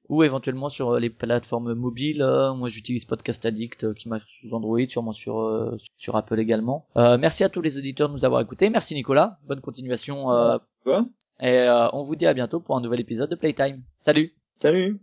ou 0.08 0.22
éventuellement 0.22 0.68
sur 0.68 0.90
euh, 0.94 1.00
les 1.00 1.10
plateformes 1.10 1.74
mobiles. 1.74 2.22
euh, 2.22 2.54
moi, 2.54 2.68
j'utilise 2.68 3.04
Podcast 3.04 3.44
Addict 3.46 3.84
euh, 3.84 3.94
qui 3.94 4.08
marche 4.08 4.24
sous 4.40 4.54
Android, 4.54 4.80
sûrement 4.88 5.12
sur 5.12 5.76
sur 5.96 6.16
Apple 6.16 6.38
également. 6.40 6.86
Euh, 6.96 7.18
merci 7.18 7.44
à 7.44 7.48
tous 7.48 7.60
les 7.60 7.78
auditeurs 7.78 8.08
de 8.08 8.14
nous 8.14 8.24
avoir 8.24 8.40
écoutés. 8.40 8.70
Merci 8.70 8.94
Nicolas. 8.94 9.38
Bonne 9.46 9.60
continuation. 9.60 10.30
euh, 10.32 10.56
va 10.84 11.04
et 11.38 11.60
euh, 11.64 11.88
on 11.92 12.02
vous 12.04 12.16
dit 12.16 12.24
à 12.26 12.32
bientôt 12.32 12.60
pour 12.60 12.76
un 12.76 12.80
nouvel 12.80 13.00
épisode 13.00 13.28
de 13.30 13.34
Playtime. 13.36 13.82
Salut. 13.96 14.34
Salut 14.58 14.98